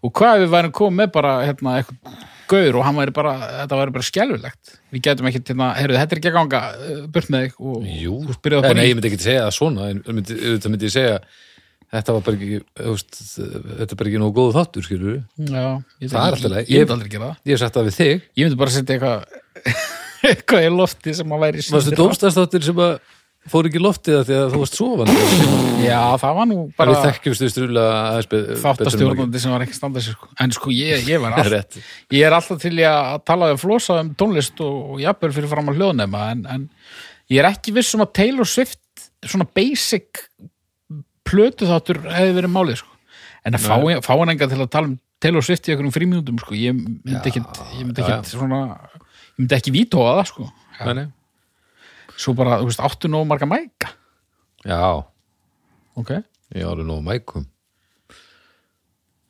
Og 0.04 0.14
hvað 0.16 0.42
við 0.44 0.54
værum 0.54 0.74
komið 0.76 0.98
með 1.02 1.12
bara 1.14 1.34
hérna, 1.44 1.76
eitthvað 1.80 2.24
gaur 2.50 2.78
og 2.80 2.84
hann 2.86 2.98
væri 3.00 3.14
bara 3.16 3.32
þetta 3.62 3.78
væri 3.80 3.94
bara 3.96 4.06
skelfilegt. 4.08 4.72
Við 4.94 5.02
getum 5.06 5.28
ekki, 5.30 5.42
hérna, 5.50 5.68
heyrðu, 5.80 5.98
þetta 6.02 6.16
er 6.16 6.20
ekki 6.22 6.30
að 6.32 6.38
ganga 6.38 6.60
uh, 6.76 7.02
burt 7.16 7.32
með 7.34 7.44
þig 7.46 7.58
og 7.72 7.90
Jú, 7.96 8.14
spyrjaði 8.36 8.62
en 8.62 8.68
bara 8.70 8.78
nei, 8.80 8.88
ég 8.90 8.96
myndi 8.98 9.10
ekki 9.12 9.20
segja 9.26 9.44
það 9.46 9.56
svona 9.58 9.90
en 9.92 10.02
myndi, 10.08 10.38
auðvitað 10.40 10.74
myndi 10.74 10.88
ég 10.88 10.94
segja 10.96 11.18
þetta 11.96 12.16
var 12.16 12.24
bara 12.26 12.36
ekki 12.40 12.60
veist, 12.90 13.18
þetta 13.36 13.86
er 13.94 13.98
bara 14.00 14.10
ekki 14.10 14.20
nógu 14.22 14.34
góðu 14.40 14.54
þáttur 14.56 14.86
skilur 14.86 15.12
Já, 15.16 15.66
ég 16.02 16.10
Það 16.10 16.22
er 16.26 16.36
alltaf 16.36 16.54
leið. 16.56 16.70
ég 16.72 16.80
myndi 16.82 16.96
aldrei 16.96 17.12
gera 17.12 17.28
það. 17.30 17.36
Ég 17.46 17.52
hef 17.54 17.62
sagt 17.62 17.76
það 17.78 17.86
við 17.90 17.98
þig. 18.00 18.24
Ég 18.36 18.48
myndi 18.48 18.58
bara 18.62 18.74
setja 18.74 18.96
eitthvað 18.96 19.44
eitthvað 20.30 20.66
í 20.66 20.72
lofti 20.74 21.14
sem 21.16 21.36
að 21.36 21.44
væri 21.46 21.64
varstu 21.70 21.96
dómstæðstáttir 22.00 22.66
sem 22.66 22.82
að 22.82 22.96
fór 23.50 23.68
ekki 23.68 23.82
loftið 23.82 24.18
af 24.20 24.26
því 24.28 24.36
að 24.38 24.54
þú 24.54 24.60
varst 24.62 24.78
sofandi 24.78 25.16
Já, 25.86 26.00
það 26.22 26.38
var 26.38 26.48
nú 26.50 26.56
bara 26.78 26.96
þáttastjórnandi 28.62 29.42
sem 29.42 29.54
var 29.54 29.64
ekki 29.66 29.76
standa 29.76 30.02
sér 30.02 30.16
sko. 30.16 30.30
en 30.42 30.54
sko 30.56 30.72
ég, 30.74 31.06
ég 31.10 31.22
var 31.22 31.34
Það 31.36 31.44
all, 31.44 31.52
rétt. 31.54 31.78
ég 32.16 32.26
er 32.26 32.36
alltaf 32.36 32.62
til 32.62 32.74
að 32.80 33.12
tala 33.28 33.52
um 33.54 33.60
flosa 33.60 34.00
um 34.02 34.12
tónlist 34.18 34.62
og, 34.64 34.76
og 34.96 35.04
jafnvel 35.04 35.34
fyrir 35.36 35.52
fram 35.52 35.72
að 35.72 35.80
hljóðnema 35.80 36.26
en, 36.34 36.44
en 36.56 36.68
ég 37.32 37.42
er 37.42 37.50
ekki 37.50 37.74
viss 37.76 37.94
um 37.98 38.04
að 38.06 38.14
Taylor 38.20 38.50
Swift 38.50 38.82
svona 39.26 39.48
basic 39.56 40.26
plötu 41.26 41.68
þáttur 41.68 42.02
hefði 42.06 42.36
verið 42.40 42.54
málið 42.54 42.80
sko. 42.82 42.94
en 43.46 43.58
að 43.58 43.66
fá, 43.66 43.76
fá 44.06 44.14
hann 44.14 44.34
enga 44.34 44.50
til 44.50 44.62
að 44.62 44.72
tala 44.74 44.92
um 44.92 44.98
Taylor 45.22 45.44
Swift 45.44 45.68
í 45.68 45.72
einhverjum 45.72 45.94
fríminútum 45.94 46.40
sko. 46.42 46.56
ég 46.58 46.76
myndi 46.76 47.30
ekki 47.30 47.42
ég 47.42 47.84
myndi 47.86 48.02
ekki 48.02 49.56
ekki 49.56 49.72
vítóa 49.74 50.18
það 50.18 50.28
sko. 50.32 50.50
Nei, 50.80 50.94
nei. 50.98 51.06
Svo 52.16 52.34
bara, 52.38 52.58
þú 52.62 52.68
veist, 52.70 52.80
áttu 52.84 53.10
nóg 53.12 53.26
marga 53.28 53.48
mæka? 53.50 53.90
Já, 54.66 54.80
ok. 56.00 56.10
Ég 56.56 56.66
ári 56.68 56.84
nógu 56.86 57.02
mækum. 57.06 57.44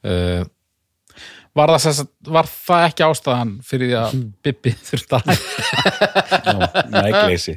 Uh, 0.07 0.45
Var 1.57 1.71
það, 1.73 1.79
sess, 1.87 2.03
var 2.29 2.45
það 2.53 2.83
ekki 2.91 3.05
ástæðan 3.07 3.53
fyrir 3.65 3.89
því 3.89 3.95
að 3.97 4.17
Bibbi 4.45 4.73
þurfti 4.85 5.17
að 5.17 5.31
hætta? 5.31 6.83
Nægleysi 6.93 7.55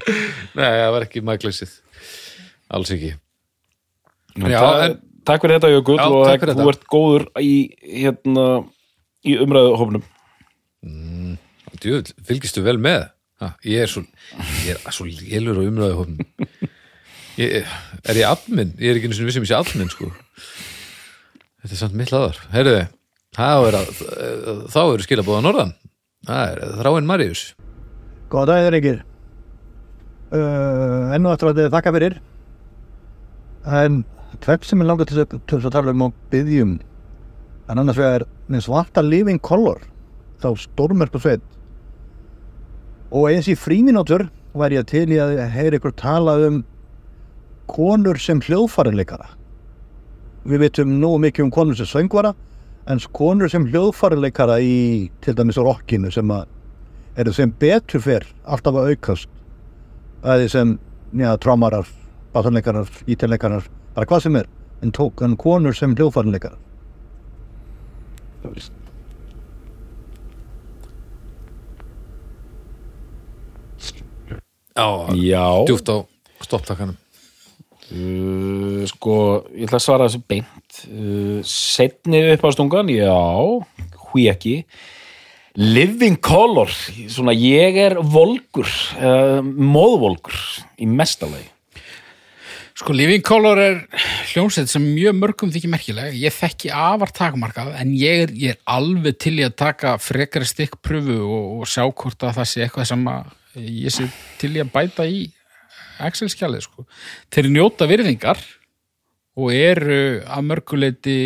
nei, 0.56 0.64
það 0.64 0.92
var 0.96 1.06
ekki 1.10 1.24
mækleysið. 1.28 1.74
Alls 2.78 2.94
ekki. 2.96 3.10
Já, 4.40 4.62
en- 4.86 4.96
Takk 5.28 5.44
fyrir 5.44 5.60
þetta 5.60 5.70
Jökull 5.74 5.98
Já, 6.00 6.06
og 6.16 6.24
takk 6.30 6.46
fyrir 6.46 6.56
þú 6.56 6.64
þetta. 6.64 6.72
ert 6.78 6.86
góður 6.96 7.26
í, 7.44 7.52
hérna, 7.84 8.46
í 9.28 9.36
umræðuhofnum 9.44 10.06
Djöfull, 11.84 12.14
fylgistu 12.26 12.64
vel 12.66 12.78
með 12.82 13.04
ha, 13.44 13.54
ég 13.66 13.86
er 13.86 13.92
svo 13.92 14.04
ég 14.68 14.76
er 14.76 14.96
svo 14.96 15.08
lélur 15.08 15.62
umræðu 15.64 16.00
hófnum 16.00 16.70
ég, 17.40 17.68
er 18.04 18.20
ég 18.20 18.28
admin? 18.28 18.74
ég 18.80 18.92
er 18.92 19.00
ekki 19.00 19.10
einu 19.10 19.18
sinni 19.18 19.30
vissum 19.32 19.46
ég 19.46 19.52
sé 19.52 19.58
admin 19.58 19.92
sko. 19.92 20.12
Þetta 21.60 21.76
er 21.76 21.82
samt 21.82 21.98
mitt 22.00 22.12
laðar 22.14 22.40
heyrðu, 22.54 22.80
þá 23.36 23.48
er 23.70 23.80
eru 23.80 25.06
skilabóða 25.06 25.44
norðan. 25.46 25.74
Það 26.28 26.46
er 26.52 26.78
þráinn 26.80 27.08
Marius 27.08 27.44
Góða 28.30 28.54
daginn, 28.54 28.70
drengir. 28.70 28.98
uh, 30.36 31.16
enn 31.16 31.26
og 31.26 31.34
eftir 31.34 31.50
að 31.50 31.60
þið 31.60 31.72
þakka 31.74 31.94
fyrir. 31.96 32.18
En 33.80 34.04
tvepp 34.44 34.68
sem 34.68 34.84
ég 34.84 34.90
langar 34.90 35.10
til 35.10 35.18
þess 35.24 35.66
að, 35.66 35.72
tala 35.74 35.96
um 35.96 36.06
og 36.06 36.20
byggjum 36.30 36.76
en 37.70 37.82
annars 37.82 37.98
vegar 37.98 38.28
með 38.50 38.68
svarta 38.68 39.02
living 39.06 39.42
color. 39.42 39.82
Þá 40.44 40.54
stórmerku 40.62 41.22
sveit 41.22 41.42
og 43.12 43.30
eins 43.32 43.50
í 43.50 43.58
fríminútur 43.58 44.28
var 44.58 44.74
ég 44.74 44.86
til 44.90 45.08
í 45.14 45.20
að 45.22 45.42
heyra 45.54 45.80
ykkur 45.80 45.96
tala 45.98 46.36
um 46.48 46.62
konur 47.70 48.18
sem 48.22 48.42
hljóðfærileikara 48.42 49.30
við 50.50 50.64
vitum 50.66 50.96
nú 51.02 51.16
mikið 51.22 51.46
um 51.48 51.52
konur 51.54 51.78
sem 51.78 51.90
söngvara 51.90 52.34
en 52.90 53.02
konur 53.14 53.52
sem 53.52 53.68
hljóðfærileikara 53.70 54.60
í 54.66 55.10
til 55.22 55.36
dæmis 55.38 55.60
rockinu 55.62 56.12
sem 56.14 56.32
að 56.34 56.48
eru 57.20 57.34
sem 57.36 57.52
betur 57.60 58.02
fyrr 58.02 58.26
alltaf 58.48 58.78
að 58.80 58.94
aukast. 58.94 59.30
Bæði 60.24 60.48
sem 60.52 60.72
já, 61.20 61.30
trámarar, 61.42 61.88
batanleikarar, 62.34 62.90
ítalleikarar 63.08 63.68
bara 63.96 64.08
hvað 64.08 64.26
sem 64.26 64.40
er 64.40 64.50
en 64.84 64.94
tók 64.96 65.24
en 65.26 65.38
konur 65.40 65.76
sem 65.76 65.96
hljóðfærileikarar 65.96 66.60
Já, 68.40 68.50
Já, 75.20 75.46
djúft 75.68 75.92
á 75.92 75.98
stopptakanum 76.46 76.98
uh, 77.92 78.86
sko, 78.90 79.16
ég 79.56 79.68
ætla 79.68 79.80
að 79.80 79.86
svara 79.86 80.08
þessu 80.08 80.24
beint. 80.30 80.80
Uh, 80.88 81.40
Setni 81.48 82.24
upp 82.36 82.48
á 82.48 82.50
stungan, 82.56 82.92
já 82.94 83.20
hví 84.10 84.26
ekki. 84.32 84.56
Living 85.60 86.18
Color 86.24 86.72
svona 87.12 87.34
ég 87.36 87.78
er 87.82 87.98
volgur 88.00 88.70
uh, 89.02 89.42
móðvolgur 89.44 90.38
í 90.80 90.88
mestalagi 90.88 91.50
Sko, 92.80 92.94
Living 92.96 93.26
Color 93.26 93.60
er 93.60 93.80
hljómsveit 94.30 94.70
sem 94.72 94.84
mjög 94.96 95.18
mörgum 95.18 95.50
þykir 95.52 95.72
merkileg. 95.74 96.14
Ég 96.16 96.32
þekki 96.32 96.70
afar 96.72 97.12
takmarkað, 97.12 97.74
en 97.76 97.90
ég 98.00 98.22
er, 98.24 98.32
ég 98.40 98.54
er 98.54 98.62
alveg 98.72 99.18
til 99.20 99.34
í 99.42 99.44
að 99.44 99.58
taka 99.60 99.98
frekari 100.00 100.48
stikkpröfu 100.48 101.18
og, 101.20 101.50
og 101.58 101.68
sjá 101.68 101.84
hvort 101.84 102.24
að 102.24 102.38
það 102.38 102.48
sé 102.54 102.64
eitthvað 102.64 102.88
sem 102.94 103.04
að 103.12 103.34
ég 103.58 103.94
sé 103.94 104.08
til 104.42 104.54
í 104.56 104.64
að 104.64 104.74
bæta 104.74 105.08
í 105.10 105.28
Excel-skjalið, 106.00 106.64
sko. 106.64 106.86
Þeir 107.34 107.50
njóta 107.52 107.88
virðingar 107.90 108.40
og 109.40 109.52
eru 109.52 110.20
að 110.24 110.46
mörguleiti 110.48 111.18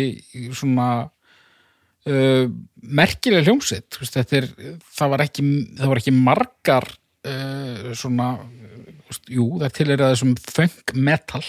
svona 0.54 0.88
uh, 2.08 2.46
merkileg 2.82 3.46
Þetta 3.46 4.40
er, 4.40 4.48
það 4.98 5.12
var 5.14 5.24
ekki, 5.26 5.46
það 5.78 5.92
var 5.92 6.02
ekki 6.02 6.14
margar 6.16 6.88
uh, 6.90 7.92
svona 7.96 8.28
jú, 9.30 9.46
það 9.60 9.76
til 9.76 9.90
er 9.92 10.02
að 10.02 10.14
þessum 10.14 10.34
funk 10.40 10.94
metal 10.96 11.42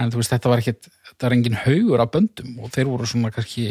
en 0.00 0.12
veist, 0.14 0.32
þetta 0.32 0.52
var 0.52 0.62
ekkit 0.62 0.90
þetta 0.90 1.26
var 1.26 1.36
engin 1.36 1.62
haugur 1.64 2.02
af 2.02 2.12
böndum 2.14 2.58
og 2.62 2.72
þeir 2.74 2.90
voru 2.90 3.08
svona 3.08 3.32
kannski 3.34 3.70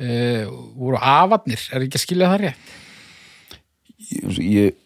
uh, 0.00 0.44
voru 0.78 1.00
afarnir 1.00 1.64
er 1.72 1.86
ekki 1.86 1.98
að 2.00 2.04
skilja 2.04 2.30
það 2.32 2.44
rétt? 2.46 2.76
Ég, 3.98 4.38
ég, 4.44 4.78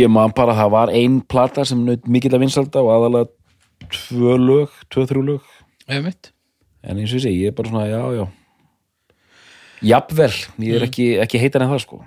ég 0.00 0.12
man 0.12 0.34
bara 0.36 0.54
að 0.54 0.62
það 0.62 0.72
var 0.76 0.94
ein 1.00 1.20
plata 1.20 1.64
sem 1.68 1.82
naut 1.86 2.08
mikill 2.10 2.34
að 2.34 2.46
vinsalda 2.46 2.82
og 2.84 2.92
aðalega 2.94 3.90
tvö 3.94 4.38
lög, 4.40 4.80
tvö, 4.92 5.06
þrjú 5.10 5.26
lög. 5.32 5.52
En 5.88 6.98
eins 6.98 7.12
og 7.12 7.18
ég 7.18 7.24
segi, 7.26 7.44
ég 7.44 7.52
er 7.52 7.56
bara 7.56 7.70
svona, 7.70 7.86
já, 7.88 8.00
já. 8.18 8.26
Jafnvel, 9.84 10.32
ég 10.64 10.78
er 10.78 10.86
ekki, 10.86 11.08
ekki 11.20 11.40
heitar 11.42 11.64
en 11.64 11.72
það 11.72 11.82
sko. 11.84 12.04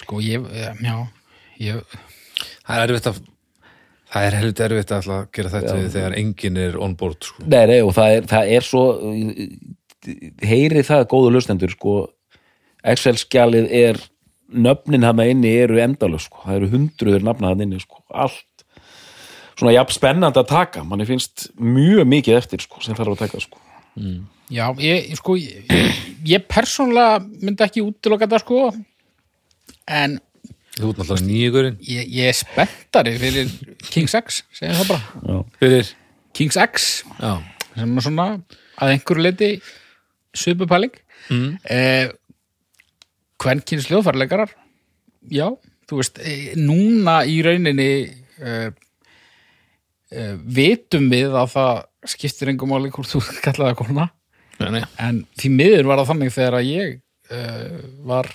Sko, 0.00 0.18
ég, 0.24 0.44
eh, 0.50 0.74
já 0.82 0.96
ég, 1.62 2.00
Það 2.64 2.80
er 2.80 2.90
erfitt 2.90 3.08
að 3.12 3.22
Það 4.14 4.26
er 4.28 4.36
helviti 4.38 4.62
erfitt 4.62 4.92
að 4.94 5.06
gera 5.34 5.50
þetta 5.50 5.72
við 5.74 5.86
þegar 5.96 6.12
enginn 6.20 6.58
er 6.62 6.76
on 6.78 6.92
board 6.94 7.26
sko. 7.26 7.44
Nei, 7.50 7.64
nei, 7.66 7.78
og 7.82 7.90
það 7.96 8.12
er, 8.14 8.26
það 8.30 8.50
er 8.54 8.66
svo 8.66 8.82
heyri 10.44 10.84
það 10.86 11.06
góðu 11.10 11.32
lustendur 11.34 11.72
sko, 11.72 11.94
Excel-skjalið 12.84 13.66
er 13.74 13.98
nöfnin 14.54 15.04
hann 15.06 15.20
inni 15.26 15.50
eru 15.64 15.78
endalög 15.82 16.22
sko, 16.24 16.42
það 16.46 16.58
eru 16.60 16.70
hundruður 16.74 17.24
nafna 17.26 17.50
hann 17.52 17.64
inni 17.66 17.80
sko, 17.82 18.02
allt 18.14 18.64
svona 19.58 19.74
jafn 19.74 19.94
spennandi 19.94 20.40
að 20.42 20.48
taka, 20.50 20.84
manni 20.86 21.06
finnst 21.08 21.48
mjög 21.60 22.06
mikið 22.10 22.38
eftir 22.40 22.64
sko, 22.64 22.80
sem 22.82 22.96
þarf 22.98 23.14
að 23.14 23.20
taka 23.26 23.42
sko. 23.44 23.60
Já, 24.50 24.66
ég, 24.82 25.12
sko 25.20 25.36
ég, 25.38 25.68
ég 26.26 26.46
persónlega 26.50 27.20
myndi 27.22 27.62
ekki 27.64 27.84
útiloka 27.84 28.26
þetta 28.26 28.42
sko. 28.42 28.64
En 29.86 30.18
Þú 30.74 30.88
ert 30.90 30.98
náttúrulega 30.98 31.26
nýjugurinn. 31.28 31.76
ég, 31.86 32.08
ég 32.10 32.32
er 32.32 32.34
spenntari 32.34 33.12
fyrir 33.22 33.52
King's 33.92 34.16
X, 34.18 34.40
segjum 34.58 34.80
það 34.80 34.88
bara. 34.90 35.38
Fyrir? 35.60 35.92
King's 36.34 36.58
X 36.58 36.88
Já, 37.20 37.36
sem 37.76 37.92
er 37.94 38.02
svona 38.08 38.26
að 38.82 38.94
einhverju 38.96 39.22
leiti 39.22 39.50
svipupæling. 40.34 40.96
Mm. 41.30 41.52
eh, 41.70 42.10
kvenkins 43.44 43.88
hljóðfærleikarar 43.90 44.54
já, 45.32 45.48
þú 45.88 46.00
veist 46.00 46.20
eh, 46.22 46.54
núna 46.58 47.20
í 47.28 47.38
rauninni 47.44 47.90
eh, 48.40 48.68
eh, 50.12 50.34
vitum 50.44 51.10
við 51.12 51.36
að 51.36 51.52
það 51.54 51.82
skiptir 52.14 52.52
engum 52.52 52.74
máli 52.74 52.92
hvort 52.94 53.10
þú 53.10 53.22
kallaði 53.44 53.74
það 53.74 53.80
kona. 53.82 54.08
Nei, 54.60 54.68
nei. 54.76 54.82
En 55.02 55.22
því 55.38 55.52
miður 55.58 55.90
var 55.90 56.02
það 56.02 56.10
þannig 56.12 56.34
þegar 56.34 56.56
að 56.60 56.68
ég 56.68 56.90
uh, 57.34 57.78
var 58.06 58.28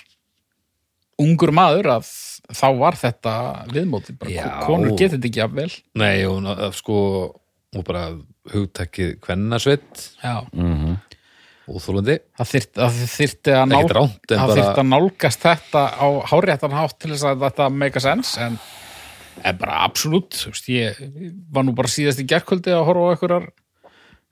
ungur 1.24 1.53
maður 1.55 1.88
að 1.93 2.10
þá 2.49 2.66
var 2.76 2.97
þetta 2.99 3.36
viðmóti, 3.72 4.16
bara 4.20 4.49
konur 4.66 4.97
getur 4.97 5.16
þetta 5.16 5.30
ekki 5.30 5.43
að 5.45 5.55
vel. 5.62 5.70
Nei, 6.01 6.16
og 6.28 6.76
sko 6.76 6.97
og 7.78 7.86
bara 7.86 8.10
hugtækið 8.51 9.14
kvennasveit. 9.24 10.03
Já, 10.20 10.43
óþólandi 11.76 12.18
það 12.40 12.52
þyrfti 13.14 13.54
að, 13.56 13.74
að, 13.76 13.88
bara- 14.50 14.68
að 14.82 14.90
nálgast 14.90 15.46
þetta 15.46 15.84
á 16.00 16.08
háréttan 16.32 16.76
hátt 16.78 16.98
til 17.00 17.14
þess 17.14 17.28
að 17.30 17.46
þetta 17.48 17.70
make 17.76 18.00
a 18.02 18.04
sense 18.06 18.42
en, 18.44 18.58
en 19.44 19.60
bara 19.62 19.80
absolutt 19.88 20.42
ég 20.72 21.00
var 21.54 21.68
nú 21.68 21.76
bara 21.78 21.92
síðast 21.92 22.22
í 22.24 22.28
gerkvöldi 22.30 22.74
að 22.76 22.86
horfa 22.90 23.08
á 23.08 23.12
einhverjar 23.16 23.48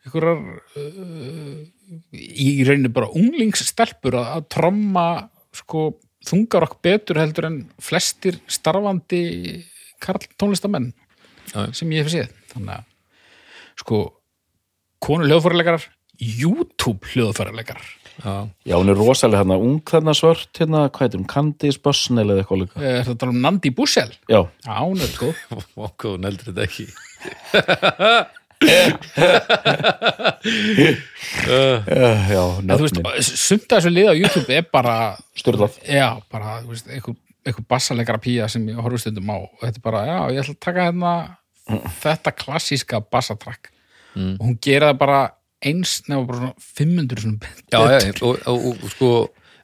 einhverjar 0.08 0.44
uh, 0.82 1.64
í 2.18 2.50
rauninni 2.68 2.92
bara 2.94 3.12
unglingsstelpur 3.16 4.18
að, 4.20 4.30
að 4.38 4.48
tromma 4.58 5.08
sko 5.56 5.90
þungarokk 6.28 6.80
betur 6.84 7.20
heldur 7.22 7.48
en 7.48 7.58
flestir 7.82 8.40
starfandi 8.52 9.22
karl 10.04 10.26
tónlistamenn 10.38 10.92
sem 11.74 11.92
ég 11.96 12.04
hef 12.04 12.12
séð. 12.12 12.34
Þannig 12.52 12.74
að 12.76 12.84
sko 13.80 14.00
konur 15.04 15.30
hljóðfæraleikarar 15.30 15.86
YouTube 16.20 17.08
hljóðfæraleikarar 17.14 17.88
Já, 18.18 18.50
Já, 18.66 18.76
hún 18.80 18.90
er 18.90 18.98
rosalega 18.98 19.44
hérna, 19.44 19.60
ung 19.62 19.78
þarna 19.86 20.14
svört 20.18 20.58
hérna, 20.58 20.88
hvað 20.90 21.04
heitir 21.06 21.20
hún, 21.20 21.28
Candice 21.30 21.78
Busnell 21.84 22.32
eða 22.34 22.42
eitthvað 22.42 22.62
líka. 22.64 22.82
Er 22.82 23.04
þetta 23.06 23.20
tala 23.22 23.36
um 23.36 23.44
Nandi 23.44 23.70
Bussel? 23.78 24.10
Já, 24.26 24.40
Já, 24.66 24.74
hún 24.82 25.04
er 25.06 25.12
sko 25.12 25.30
okkur, 25.86 26.16
hún 26.16 26.26
heldur 26.26 26.50
þetta 26.50 26.66
ekki. 26.66 26.88
Já, 31.48 32.10
já 32.32 32.42
veist, 32.58 32.98
nöfnin 32.98 33.06
sumt 33.22 33.70
að 33.70 33.78
þessu 33.78 33.94
lið 33.94 34.10
á 34.10 34.14
YouTube 34.18 34.58
er 34.58 34.68
bara 34.74 34.98
Sturlað. 35.38 35.78
Já, 35.86 36.10
bara, 36.34 36.58
þú 36.64 36.74
veist, 36.74 36.90
einhver, 36.90 37.18
einhver 37.46 37.68
bassaleikara 37.70 38.22
pía 38.24 38.50
sem 38.52 38.66
ég 38.72 38.82
horfum 38.82 39.02
stundum 39.02 39.30
á. 39.30 39.38
Og 39.46 39.62
þetta 39.62 39.78
er 39.78 39.86
bara, 39.86 40.04
já, 40.10 40.18
ég 40.34 40.42
ætla 40.42 40.58
að 40.58 40.64
taka 40.66 40.90
hérna 40.90 41.14
þetta 42.02 42.34
klassíska 42.34 43.02
bassatrakk 43.12 43.74
og 44.18 44.40
hún 44.42 44.56
gera 44.64 44.88
það 44.90 45.00
bara 45.04 45.18
eins 45.66 45.98
nefnir 46.08 46.28
bara 46.30 46.40
svona 46.40 46.54
500 46.78 47.24
svona 47.24 47.52
Já, 47.74 47.80
já, 47.98 48.14
og, 48.22 48.42
og, 48.48 48.68
og 48.84 48.92
sko 48.94 49.12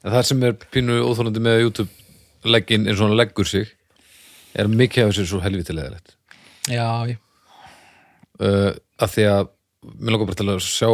en 0.04 0.12
það 0.14 0.26
sem 0.30 0.42
er 0.48 0.56
pínu 0.74 0.98
óþólandi 1.06 1.42
með 1.44 1.62
YouTube 1.64 2.50
leggin 2.50 2.88
eins 2.88 3.00
og 3.00 3.08
hann 3.08 3.18
leggur 3.18 3.48
sig 3.48 3.70
er 4.54 4.68
mikið 4.70 5.04
af 5.06 5.12
þessu 5.14 5.26
svo 5.30 5.40
helvitilega 5.44 5.94
rétt 5.94 6.16
já, 6.70 7.16
uh, 8.40 8.72
að 9.02 9.14
því 9.16 9.26
að 9.30 9.48
mér 10.00 10.14
langar 10.14 10.30
bara 10.30 10.40
til 10.40 10.50
að 10.52 10.62
sjá 10.64 10.90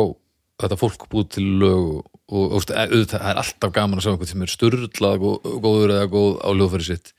þetta 0.61 0.76
fólk 0.80 1.07
búið 1.12 1.28
til 1.36 1.46
lög 1.62 1.80
og, 1.80 2.07
og, 2.30 2.44
og 2.59 2.64
auðvitað, 2.68 3.16
það 3.16 3.30
er 3.32 3.40
alltaf 3.42 3.72
gaman 3.76 4.01
að 4.01 4.05
sjá 4.07 4.12
einhvern 4.12 4.30
sem 4.30 4.44
er 4.44 4.53
sturlað 4.53 5.18
gó- 5.22 5.40
góður 5.64 5.94
eða 5.96 6.11
góð 6.12 6.32
á 6.44 6.48
ljóðfæri 6.53 6.88
sitt 6.90 7.12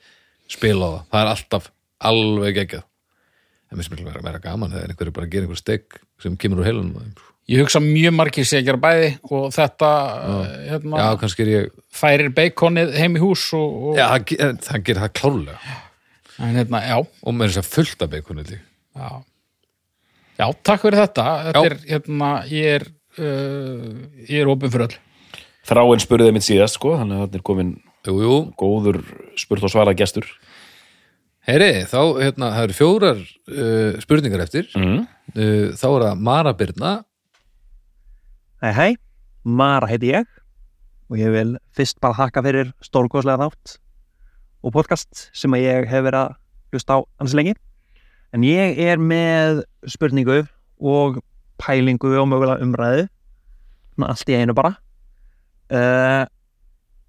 spila 0.52 0.86
á 0.86 0.92
það, 0.92 1.04
það 1.14 1.22
er 1.26 1.32
alltaf 1.32 1.70
alveg 2.12 2.58
geggjað. 2.60 2.86
En 3.72 3.80
mér 3.80 3.86
sem 3.88 3.94
miklu 3.96 4.08
vera 4.10 4.24
meira 4.26 4.42
gaman 4.44 4.72
þegar 4.74 4.92
einhverju 4.92 5.14
bara 5.16 5.30
gerir 5.32 5.46
einhver 5.48 5.60
steg 5.62 6.00
sem 6.22 6.34
kemur 6.38 6.60
úr 6.62 6.68
heilunum 6.68 6.98
á 6.98 7.02
þeim. 7.06 7.14
Ég 7.52 7.62
hugsa 7.64 7.82
mjög 7.84 8.14
margir 8.16 8.46
sé 8.48 8.62
að 8.62 8.68
gera 8.70 8.80
bæði 8.86 9.10
og 9.28 9.48
þetta 9.56 9.90
uh, 10.32 10.46
hérna, 10.70 11.02
Já, 11.04 11.08
kannski 11.22 11.44
er 11.46 11.52
ég 11.54 11.70
færir 12.02 12.32
beikonið 12.38 12.94
heim 13.02 13.18
í 13.20 13.24
hús 13.24 13.44
og, 13.58 13.76
og 13.92 14.00
Já, 14.00 14.06
það, 14.14 14.26
ge- 14.32 14.50
það 14.68 14.86
gerir 14.88 15.04
það 15.06 15.14
klárlega. 15.20 15.76
En 16.42 16.56
hérna, 16.58 16.82
já, 16.88 16.98
og 17.04 17.36
með 17.38 17.52
þess 17.52 17.62
að 17.62 17.70
fullt 17.76 18.06
af 18.08 18.12
beikonið 18.16 18.54
já. 18.56 19.10
Já, 20.42 20.46
takk 20.66 20.82
fyrir 20.88 21.02
þetta, 21.04 21.26
þetta 21.52 21.64
er 21.68 21.76
hérna, 21.92 22.30
ég 22.50 22.76
er 22.80 22.88
uh, 23.22 23.90
ég 24.26 24.38
er 24.42 24.50
opinn 24.56 24.72
fyrir 24.74 24.88
öll. 24.90 25.00
Þráin 25.70 26.02
spurði 26.02 26.32
mitt 26.34 26.48
síðast 26.48 26.80
sko, 26.80 26.96
þannig 26.98 27.20
að 27.20 27.26
þetta 27.28 27.42
er 27.42 27.48
komin 27.52 27.74
Jú, 28.02 28.16
jú, 28.18 28.36
góður 28.58 28.98
spurt 29.38 29.62
og 29.68 29.70
svara 29.70 29.92
gestur. 29.94 30.26
Heyri, 31.46 31.84
þá, 31.90 32.00
hérna, 32.18 32.48
það 32.56 32.64
eru 32.66 32.76
fjórar 32.78 33.20
uh, 33.22 34.00
spurningar 34.02 34.42
eftir. 34.42 34.66
Mm. 34.74 35.04
uh, 35.36 35.68
Þá 35.78 35.86
er 35.92 36.06
það 36.08 36.24
Mara 36.26 36.54
Birna 36.58 36.94
Hei, 38.62 38.74
hei, 38.78 38.92
Mara 39.42 39.88
heiti 39.90 40.12
ég 40.12 40.28
og 41.10 41.16
ég 41.18 41.32
vil 41.34 41.56
fyrst 41.74 41.96
bara 41.98 42.14
þakka 42.14 42.44
fyrir 42.46 42.68
stórkoslega 42.86 43.48
þátt 43.48 43.72
og 44.62 44.76
podcast 44.76 45.24
sem 45.34 45.58
að 45.58 45.64
ég 45.64 45.88
hef 45.90 46.04
verið 46.06 46.18
að 46.20 46.36
hlusta 46.70 46.94
á 46.94 46.98
hans 47.24 47.34
lengi. 47.40 47.56
En 48.30 48.46
ég 48.46 48.78
er 48.86 49.02
með 49.02 49.64
spurningu 49.90 50.44
og 50.78 51.18
pælingu 51.58 52.14
og 52.22 52.30
mögulega 52.30 52.62
umræðu, 52.62 53.10
allt 54.06 54.30
í 54.30 54.38
einu 54.38 54.54
bara, 54.54 54.76
uh, 55.74 56.30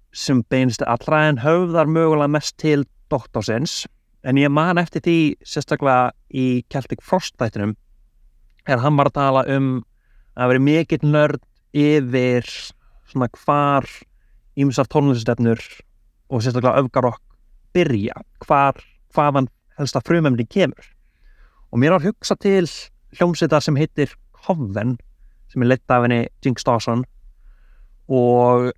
sem 0.09 0.41
beinist 0.49 0.81
allra 0.81 1.21
en 1.29 1.43
höfðar 1.45 1.85
mögulega 1.85 2.33
mest 2.33 2.57
til 2.65 2.89
doktorsins. 3.13 3.83
En 4.25 4.41
ég 4.41 4.49
man 4.49 4.81
eftir 4.81 5.05
því 5.05 5.17
sérstaklega 5.45 6.17
í 6.33 6.65
Celtic 6.73 7.05
Frost 7.05 7.37
þættinum 7.37 7.77
er 8.65 8.81
hann 8.81 8.97
var 8.97 9.13
að 9.13 9.19
tala 9.21 9.49
um 9.53 9.83
að 10.37 10.53
vera 10.53 10.63
mikill 10.63 11.05
nörd 11.05 11.41
yfir 11.73 12.47
svona 13.09 13.29
hvar 13.43 13.87
ímsar 14.59 14.89
tónlistefnur 14.89 15.61
og 16.33 16.41
sérstaklega 16.41 16.81
öfgarokk 16.81 17.21
byrja, 17.73 18.17
hvar 18.45 18.77
hvaðan 19.13 19.49
helst 19.77 19.97
að 19.97 20.07
frumemni 20.09 20.45
kemur. 20.49 20.85
Og 21.73 21.81
mér 21.81 21.95
var 21.95 22.05
hugsa 22.05 22.37
til 22.37 22.67
hljómsveitar 23.17 23.63
sem 23.65 23.77
heitir 23.77 24.13
Coven 24.43 24.97
sem 25.51 25.63
er 25.63 25.73
leitt 25.73 25.93
af 25.93 26.05
henni 26.05 26.25
Jinx 26.43 26.65
Dawson 26.65 27.03
og 28.09 28.71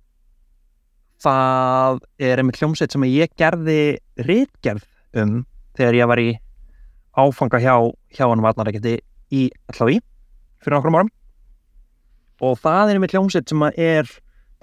það 1.22 2.02
er 2.22 2.40
einmitt 2.40 2.60
hljómsveit 2.60 2.92
sem 2.92 3.06
ég 3.08 3.32
gerði 3.40 3.96
ritgerð 4.28 4.84
um 5.16 5.38
þegar 5.76 5.98
ég 6.00 6.10
var 6.10 6.20
í 6.20 6.30
áfanga 7.16 7.60
hjá, 7.60 7.76
hjá 8.12 8.28
hann 8.28 8.44
varnarækjandi 8.44 8.98
í 9.32 9.46
Allaví 9.72 10.00
fyrir 10.60 10.76
nokkrum 10.76 10.98
árum 11.00 11.12
og 12.40 12.58
það 12.60 12.90
er 12.90 12.98
einmitt 12.98 13.14
hljómsveit 13.14 13.50
sem 13.50 13.64
að 13.64 13.78
er 13.80 14.10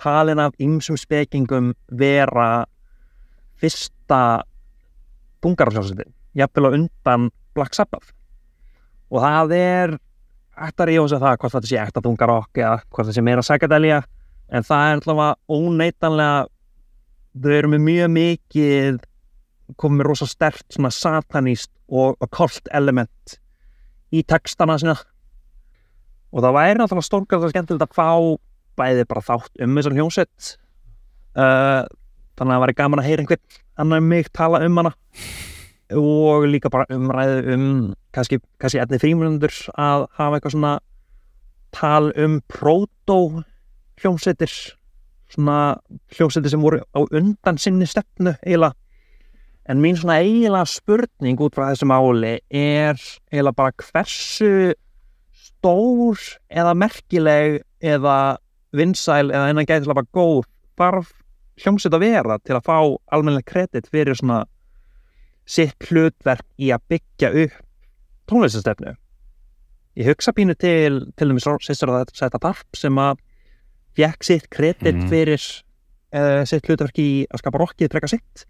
talin 0.01 0.41
af 0.41 0.55
ymsum 0.61 0.97
spekingum 0.99 1.73
vera 1.89 2.65
fyrsta 3.61 4.43
bungararhljómsveitin 5.43 6.13
jafnvel 6.37 6.69
á 6.69 6.75
undan 6.77 7.29
Black 7.53 7.75
Sabbath. 7.77 8.13
Og 9.13 9.21
það 9.21 9.53
er 9.57 9.95
eftir 10.53 10.89
að 10.89 10.95
ég 10.95 11.05
ósa 11.05 11.21
það 11.21 11.37
hvort 11.41 11.55
þetta 11.55 11.69
sé 11.69 11.79
ekta 11.81 12.03
þungarokk 12.05 12.61
eða 12.61 12.75
hvort 12.83 13.07
þetta 13.07 13.15
sé 13.17 13.25
meira 13.25 13.45
psychedelia 13.45 14.01
en 14.53 14.65
það 14.67 14.89
er 14.89 14.99
allavega 15.01 15.35
óneitanlega 15.49 16.43
þau 17.43 17.53
eru 17.57 17.71
með 17.73 17.85
mjög 17.87 18.11
mikið 18.13 18.99
komið 19.79 19.99
með 19.99 20.09
rosa 20.09 20.27
stert 20.29 20.65
svona 20.69 20.91
satanist 20.93 21.71
og 21.89 22.19
occult 22.21 22.69
element 22.73 23.37
í 24.13 24.21
textana 24.29 24.77
sína 24.77 24.97
og 26.33 26.41
það 26.41 26.55
væri 26.57 26.79
náttúrulega 26.81 27.07
stórkvæðast 27.07 27.53
skemmtilegt 27.53 27.85
að 27.85 27.97
fá 27.97 28.09
bæði 28.79 29.05
bara 29.09 29.21
þátt 29.23 29.61
um 29.61 29.77
þessar 29.77 29.97
hljómsveit. 29.97 30.47
Uh, 31.33 31.83
þannig 32.37 32.49
að 32.49 32.55
það 32.55 32.63
væri 32.63 32.77
gaman 32.79 33.01
að 33.01 33.09
heyra 33.09 33.23
einhvern 33.23 33.59
annar 33.83 34.01
en 34.01 34.09
mig 34.09 34.29
tala 34.33 34.61
um 34.65 34.79
hana. 34.81 34.93
Og 35.93 36.47
líka 36.49 36.71
bara 36.73 36.89
umræðu 36.93 37.53
um 37.53 37.65
kannski, 38.15 38.39
kannski 38.61 38.81
etni 38.81 39.01
frímjöndur 39.01 39.53
að 39.77 40.07
hafa 40.17 40.39
eitthvað 40.39 40.55
svona 40.55 40.73
tal 41.73 42.09
um 42.17 42.39
proto 42.49 43.19
hljómsveitir. 44.01 44.53
Svona 45.33 45.75
hljómsveitir 46.17 46.53
sem 46.53 46.65
voru 46.65 46.81
á 46.81 46.99
undan 47.05 47.61
sinni 47.61 47.85
stefnu 47.89 48.33
eiginlega. 48.41 48.73
En 49.69 49.79
mín 49.79 49.95
svona 49.95 50.17
eiginlega 50.19 50.65
spurning 50.67 51.39
út 51.39 51.53
frá 51.55 51.69
þessu 51.69 51.87
máli 51.87 52.39
er 52.49 52.97
eiginlega 53.31 53.59
bara 53.61 53.77
hversu 53.85 54.73
stór 55.63 56.19
eða 56.51 56.73
merkileg 56.75 57.61
eða 57.83 58.37
vinsæl 58.75 59.29
eða 59.31 59.51
innan 59.53 59.67
gæti 59.69 59.87
bara 59.87 60.03
góð 60.15 60.43
þarf 60.79 61.11
hljómsveit 61.61 61.93
að 61.95 62.03
vera 62.03 62.37
til 62.43 62.57
að 62.57 62.65
fá 62.67 62.77
almennilega 63.13 63.47
kredit 63.51 63.87
fyrir 63.93 64.17
svona 64.17 64.41
sitt 65.45 65.75
hlutverk 65.87 66.45
í 66.59 66.71
að 66.73 66.83
byggja 66.91 67.29
upp 67.45 67.55
tónlistastefnu 68.31 68.95
ég 69.99 70.09
hugsa 70.09 70.33
pínu 70.35 70.55
til 70.59 71.03
til 71.15 71.29
dæmis 71.29 71.47
sýstur 71.47 71.93
að 71.93 72.01
þetta 72.03 72.19
setja 72.19 72.41
tarp 72.43 72.79
sem 72.79 72.99
að 72.99 73.21
fekk 73.95 74.23
sitt 74.25 74.49
kredit 74.49 74.95
Mhm. 74.95 75.09
fyrir 75.11 75.43
uh, 76.13 76.43
sitt 76.45 76.65
hlutverk 76.67 76.97
í 76.97 77.25
að 77.29 77.39
skapa 77.43 77.59
rockið 77.61 77.91
freka 77.93 78.07
sitt. 78.09 78.45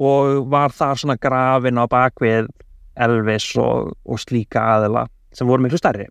Og 0.00 0.48
var 0.50 0.72
þar 0.72 0.96
svona 0.96 1.16
grafin 1.20 1.78
á 1.78 1.84
bakvið 1.86 2.48
Elvis 2.96 3.56
og, 3.56 3.92
og 4.06 4.18
slíka 4.18 4.60
aðila 4.74 5.06
sem 5.34 5.48
voru 5.48 5.64
miklu 5.64 5.80
stærri. 5.80 6.08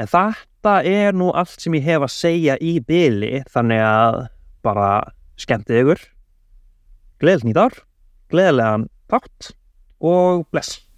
En 0.00 0.08
þetta 0.08 0.76
er 0.86 1.16
nú 1.16 1.28
allt 1.36 1.60
sem 1.60 1.74
ég 1.76 1.84
hef 1.84 2.06
að 2.06 2.14
segja 2.14 2.56
í 2.60 2.78
byli 2.84 3.42
þannig 3.52 3.82
að 3.84 4.20
bara 4.64 4.90
skemmtið 5.40 5.82
ykkur. 5.82 6.04
Ár 7.20 7.80
gleðilegan 8.30 8.86
þátt 9.10 9.50
og 10.00 10.46
bless 10.54 10.89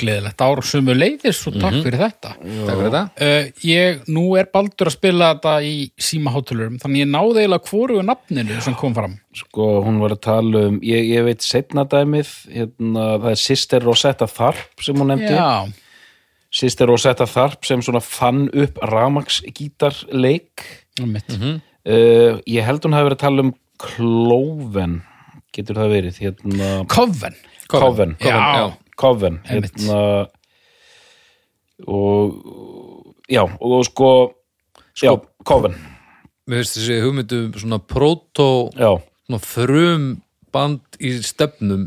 Gleðilegt 0.00 0.42
ár 0.44 0.60
sömu 0.66 0.94
leiðis 0.96 1.38
og 1.48 1.54
takk 1.62 1.76
fyrir 1.84 2.00
þetta. 2.00 2.32
Takk 2.40 2.70
fyrir 2.70 2.88
þetta 2.88 3.02
Uh, 3.24 3.48
ég, 3.68 4.00
nú 4.10 4.24
er 4.40 4.48
Baldur 4.52 4.90
að 4.90 4.96
spila 4.96 5.28
þetta 5.34 5.52
í 5.62 5.74
símahátulurum, 6.00 6.80
þannig 6.82 7.04
ég 7.04 7.10
náði 7.12 7.44
eiginlega 7.44 7.68
hvorugu 7.70 8.02
nafninu 8.08 8.60
sem 8.64 8.74
kom 8.80 8.94
fram. 8.96 9.14
sko 9.34 9.68
hún 9.86 10.00
var 10.02 10.14
að 10.16 10.20
tala 10.26 10.64
um 10.70 10.80
ég, 10.82 11.06
ég 11.14 11.24
veit 11.26 11.42
setna 11.46 11.84
dæmið 11.90 12.30
hérna, 12.54 13.06
það 13.22 13.30
er 13.30 13.40
Sister 13.44 13.80
Rosetta 13.86 14.26
Tharp 14.30 14.82
sem 14.82 14.96
hún 14.98 15.10
nefndi 15.14 15.32
Já, 15.34 15.66
Sister 16.54 16.86
Rosetta 16.90 17.26
Tharp 17.26 17.64
sem 17.66 17.82
svona 17.82 18.02
fann 18.04 18.48
upp 18.52 18.78
ramagsgítarleik 18.82 20.62
mitt. 21.02 21.32
uh, 21.34 22.38
ég 22.46 22.62
held 22.66 22.84
hún 22.86 22.94
hafi 22.94 23.08
verið 23.10 23.18
að 23.18 23.24
tala 23.26 23.44
um 23.48 23.54
Cloven 23.82 25.00
getur 25.54 25.78
það 25.78 25.92
verið 25.94 26.18
hérna, 26.22 26.68
Coven. 26.90 27.34
Coven 27.70 28.16
Já. 28.22 28.70
Coven, 29.00 29.40
hérna, 29.48 29.98
og 31.88 33.16
já 33.30 33.42
og 33.60 33.84
sko, 33.88 34.10
já, 35.02 35.14
Coven 35.44 35.74
Mér 36.44 36.60
finnst 36.60 36.76
þessi 36.76 36.98
hugmyndum 37.00 37.54
svona 37.56 37.78
proto 37.80 38.68
já, 38.76 38.90
svona 39.26 39.40
frum 39.40 40.08
band 40.54 40.98
í 41.00 41.14
stefnum 41.24 41.86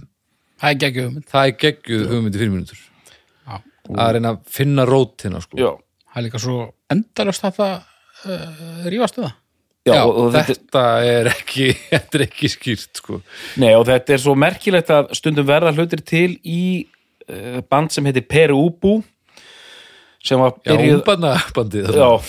Það 0.58 0.72
er 0.74 0.78
geggjum. 0.82 1.18
það 1.30 1.44
er 1.52 1.58
geggjuð 1.62 2.06
hugmyndi 2.12 2.40
fyrir 2.42 2.54
mínútur 2.56 2.80
Já. 3.48 3.60
að 3.94 4.14
reyna 4.18 4.32
að 4.34 4.40
finna 4.52 4.86
rótina 4.90 5.40
sko. 5.44 5.60
já, 5.62 5.70
Það 6.10 6.18
er 6.18 6.26
líka 6.26 6.42
svo 6.42 6.56
endalast 6.92 7.46
að 7.46 7.60
það 7.60 7.76
uh, 7.78 8.88
rífast 8.90 9.20
við 9.22 9.28
það. 9.28 9.36
já, 9.88 9.94
Já, 9.94 10.02
og, 10.10 10.18
og 10.26 10.32
þetta, 10.34 10.56
þetta 10.58 10.84
er 11.14 11.30
ekki 11.32 11.68
þetta 11.94 12.18
er 12.20 12.26
ekki 12.26 12.50
skýrt 12.52 13.00
sko. 13.04 13.22
Nei, 13.62 13.72
og 13.78 13.86
þetta 13.88 14.18
er 14.18 14.24
svo 14.26 14.34
merkilegt 14.36 14.90
að 14.98 15.14
stundum 15.22 15.48
verða 15.48 15.72
hlutir 15.78 16.02
til 16.04 16.32
í 16.44 16.60
band 17.70 17.92
sem 17.92 18.06
heitir 18.08 18.28
Peru 18.30 18.60
Ubu 18.68 19.00
sem 20.24 20.40
var 20.40 20.56
Já, 20.64 20.72
byrjuð 20.74 21.00
umbanna 21.02 21.34
bandið 21.56 21.92
Já 21.96 22.10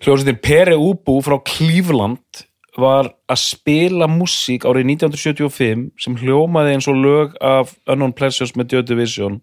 Hljóðsettin 0.00 0.40
Peru 0.40 0.78
Ubu 0.90 1.18
frá 1.24 1.36
Cleveland 1.44 2.44
var 2.80 3.10
að 3.28 3.40
spila 3.42 4.06
músík 4.08 4.64
árið 4.68 4.94
1975 4.94 5.88
sem 6.00 6.16
hljómaði 6.20 6.76
eins 6.76 6.88
og 6.88 7.00
lög 7.02 7.34
af 7.44 7.74
Unknown 7.90 8.14
Pleasures 8.16 8.54
með 8.56 8.76
Joy 8.76 8.84
Division 8.88 9.40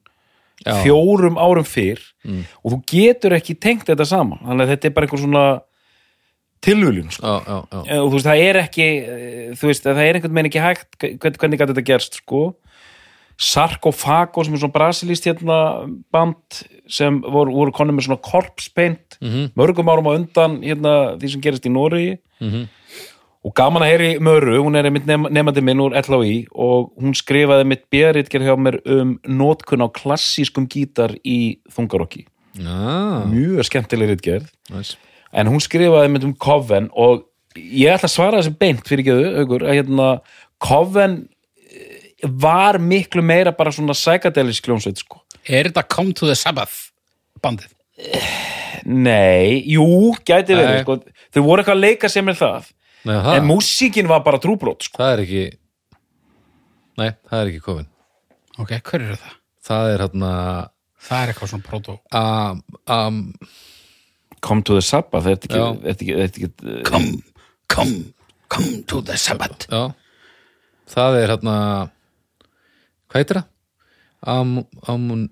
Já. 0.65 0.73
fjórum 0.81 1.37
árum 1.37 1.65
fyrr 1.67 2.01
og 2.65 2.71
þú 2.73 2.77
getur 2.89 3.35
ekki 3.37 3.53
tengt 3.61 3.85
þetta 3.91 4.07
saman 4.09 4.41
þannig 4.41 4.63
að 4.65 4.71
þetta 4.71 4.87
er 4.87 4.93
bara 4.95 5.05
einhver 5.05 5.21
svona 5.21 5.43
tilvöljun 6.65 7.11
sko. 7.13 7.27
já, 7.27 7.35
já, 7.45 7.57
já. 7.71 7.81
Eh, 7.85 7.99
og 8.01 8.07
þú 8.07 8.15
veist, 8.15 8.27
það 8.27 8.41
er 8.47 8.59
ekki 8.63 8.87
eh, 8.87 9.51
þú 9.53 9.69
veist, 9.69 9.83
það 9.85 10.01
er 10.01 10.17
einhvern 10.17 10.33
veginn 10.39 10.49
ekki 10.49 10.63
hægt 10.63 10.97
hvernig 11.37 11.61
gæti 11.61 11.73
þetta 11.75 11.85
gerst, 11.91 12.17
sko 12.23 12.41
Sarkofago 13.37 14.43
sem 14.45 14.55
er 14.55 14.61
svona 14.63 14.73
brasilíst 14.73 15.27
hérna 15.29 15.57
band 16.13 16.63
sem 16.89 17.19
voru, 17.21 17.51
voru 17.53 17.71
konum 17.75 17.97
með 17.97 18.07
svona 18.07 18.21
korpspeint 18.25 19.17
Mhm. 19.21 19.51
mörgum 19.55 19.89
árum 19.91 20.07
á 20.09 20.15
undan 20.17 20.61
hérna 20.63 21.17
því 21.19 21.29
sem 21.31 21.41
gerist 21.41 21.65
í 21.65 21.71
Nóri 21.71 22.17
Mhm. 22.41 22.67
og 23.45 23.53
gaman 23.55 23.81
að 23.83 23.91
heyri 23.91 24.19
Möru, 24.19 24.57
hún 24.63 24.75
er 24.75 24.85
einmitt 24.85 25.05
nefandi 25.05 25.61
minn 25.63 25.77
úr 25.79 25.93
LHI 25.95 26.47
og 26.53 26.91
hún 26.99 27.13
skrifaði 27.13 27.65
mitt 27.65 27.89
björritger 27.91 28.41
hjá 28.41 28.55
mér 28.57 28.79
um 28.85 29.19
nótkun 29.27 29.85
á 29.85 29.87
klassískum 29.91 30.67
gítar 30.67 31.15
í 31.25 31.59
þungarokki 31.69 32.25
Já, 32.57 33.23
mjög 33.29 33.63
skemmtileg 33.69 34.09
ritgerð 34.17 34.49
næs. 34.71 34.95
en 35.31 35.47
hún 35.47 35.61
skrifaði 35.61 36.09
mynd 36.11 36.23
um 36.23 36.33
Coven 36.33 36.89
og 36.95 37.23
ég 37.55 37.93
ætla 37.93 38.09
að 38.09 38.15
svara 38.17 38.37
þessi 38.41 38.57
beint 38.57 38.83
fyrir 38.83 39.05
ekki 39.05 39.39
aukur 39.41 39.61
að 39.61 39.75
hérna 39.85 40.21
Coven 40.59 41.29
var 42.23 42.79
miklu 42.81 43.21
meira 43.21 43.51
bara 43.53 43.71
svona 43.71 43.93
psychedelisk 43.93 44.65
hljómsveit 44.67 44.97
sko. 45.03 45.21
Er 45.47 45.69
þetta 45.69 45.83
Come 45.87 46.13
to 46.17 46.25
the 46.29 46.35
Sabbath 46.35 46.89
bandið? 47.43 47.73
Nei, 48.87 49.61
jú, 49.73 49.85
gæti 50.25 50.55
verið 50.57 50.81
sko. 50.83 50.97
þau 51.33 51.41
voru 51.45 51.61
eitthvað 51.63 51.77
að 51.77 51.83
leika 51.83 52.09
sem 52.11 52.27
er 52.29 52.37
það 52.37 52.67
Nei, 53.07 53.15
það, 53.23 53.31
en 53.39 53.47
músíkin 53.47 54.09
var 54.09 54.21
bara 54.25 54.39
trúbrót 54.41 54.85
sko. 54.85 54.99
það 55.01 55.13
er 55.15 55.23
ekki 55.23 55.43
Nei, 56.97 57.09
það 57.29 57.39
er 57.41 57.51
ekki 57.51 57.63
kofin 57.65 57.87
Ok, 58.57 58.73
hver 58.81 59.05
eru 59.05 59.17
það? 59.21 59.33
Það 59.67 59.91
er 59.93 60.03
hérna 60.05 60.31
Það 61.07 61.23
er 61.23 61.31
eitthvað 61.33 61.51
svona 61.53 61.67
proto 61.67 61.97
um, 62.21 62.61
um, 62.93 63.19
Come 64.45 64.65
to 64.67 64.77
the 64.77 64.85
Sabbath 64.85 65.25
þetta 65.27 65.49
er 65.51 65.57
Já. 65.57 65.67
ekki, 65.67 65.83
þetta 65.87 66.05
er 66.05 66.31
ekki, 66.31 66.49
þetta 66.53 66.77
ekki 66.77 66.89
Come, 66.91 67.11
come, 67.73 67.99
come 68.53 68.81
to 68.89 69.01
the 69.09 69.17
Sabbath 69.21 69.67
Já 69.71 69.83
Það 70.87 71.19
er 71.23 71.33
hérna 71.35 71.55
Hvað 73.07 73.21
heitir 73.21 73.39
það? 73.39 73.49
Am, 74.27 74.53
amun 74.89 75.27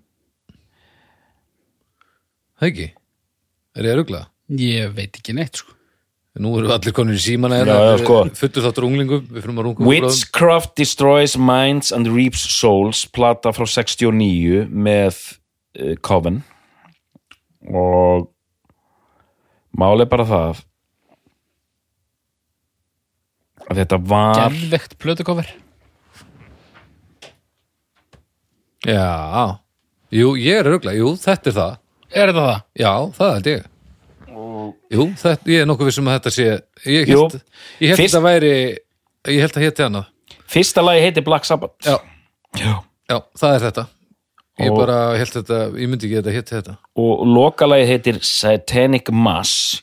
Það 2.56 2.70
ekki? 2.70 2.90
Er 3.76 3.88
ég 3.88 3.96
að 3.96 4.00
rugla? 4.04 4.22
Ég 4.62 4.94
veit 4.96 5.18
ekki 5.20 5.36
neitt 5.36 5.62
sko 5.64 5.74
Nú 6.36 6.52
við 6.58 6.72
allir 6.76 6.92
konur 6.96 7.16
í 7.16 7.22
símana 7.24 7.62
Já, 7.62 7.72
já, 7.72 7.94
sko. 8.02 8.18
Futtur 8.36 8.66
þáttur 8.66 8.88
unglingum 8.90 9.24
Við 9.30 9.40
fyrir 9.46 9.56
að 9.56 9.68
rungum 9.70 9.88
Witchcraft 9.88 10.74
Destroys 10.76 11.38
Minds 11.40 11.94
and 11.96 12.10
Reaps 12.12 12.44
Souls 12.58 13.06
plata 13.08 13.54
frá 13.56 13.64
69 13.72 14.66
með 14.68 15.22
uh, 15.80 15.96
Coven 16.04 16.44
og 17.66 18.28
máli 19.74 20.06
bara 20.06 20.26
það 20.30 20.60
að 23.66 23.80
þetta 23.80 23.98
var 24.12 24.42
Gervegt 24.44 25.00
plötukover 25.02 25.50
Já. 28.86 29.60
Jú, 30.16 30.36
ég 30.38 30.60
er 30.62 30.68
rugla 30.70 30.94
Jú, 30.96 31.16
þetta 31.20 31.50
er 31.52 31.56
það. 31.60 31.78
Er 32.16 32.30
þetta 32.32 32.44
það? 32.46 32.60
Já, 32.80 32.92
það 33.18 33.32
held 33.36 33.50
ég. 33.52 33.64
Jú, 34.96 35.06
þetta, 35.20 35.50
ég 35.52 35.62
er 35.64 35.68
nokkuð 35.70 35.90
vissum 35.90 36.08
að 36.10 36.18
þetta 36.20 36.32
sé 36.36 36.46
Ég 36.86 37.10
Jú. 37.10 37.20
held, 37.26 37.42
ég 37.82 37.90
held 37.94 38.00
Fyrst- 38.00 38.18
að 38.20 38.26
væri 38.28 38.52
Ég 39.26 39.40
held 39.42 39.58
að 39.58 39.66
héti 39.66 39.86
annað 39.88 40.12
fyrsta 40.46 40.82
lagi 40.86 41.02
heiti 41.02 41.22
Black 41.26 41.44
Sabbath. 41.46 41.74
Já, 41.84 41.98
Já. 42.56 42.84
já, 43.10 43.18
það 43.36 43.56
er 43.56 43.64
þetta. 43.66 43.84
Ég 44.60 44.72
Og- 44.72 44.78
bara 44.78 44.98
held 45.18 45.32
þetta, 45.34 45.58
ég 45.82 45.90
myndi 45.90 46.06
ekki 46.06 46.20
að 46.20 46.24
þetta 46.24 46.36
héti 46.36 46.56
þetta. 46.62 46.76
Og 46.96 47.24
lokalagi 47.28 47.88
heitir 47.90 48.20
Satanic 48.24 49.10
Mass. 49.12 49.82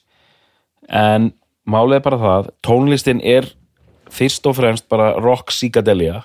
En 0.89 1.33
málið 1.69 1.97
er 1.97 2.01
bara 2.07 2.17
það 2.23 2.49
tónlistin 2.63 3.21
er 3.25 3.51
fyrst 4.09 4.47
og 4.47 4.55
fremst 4.57 4.89
bara 4.89 5.17
rock 5.21 5.51
psychedelia. 5.51 6.23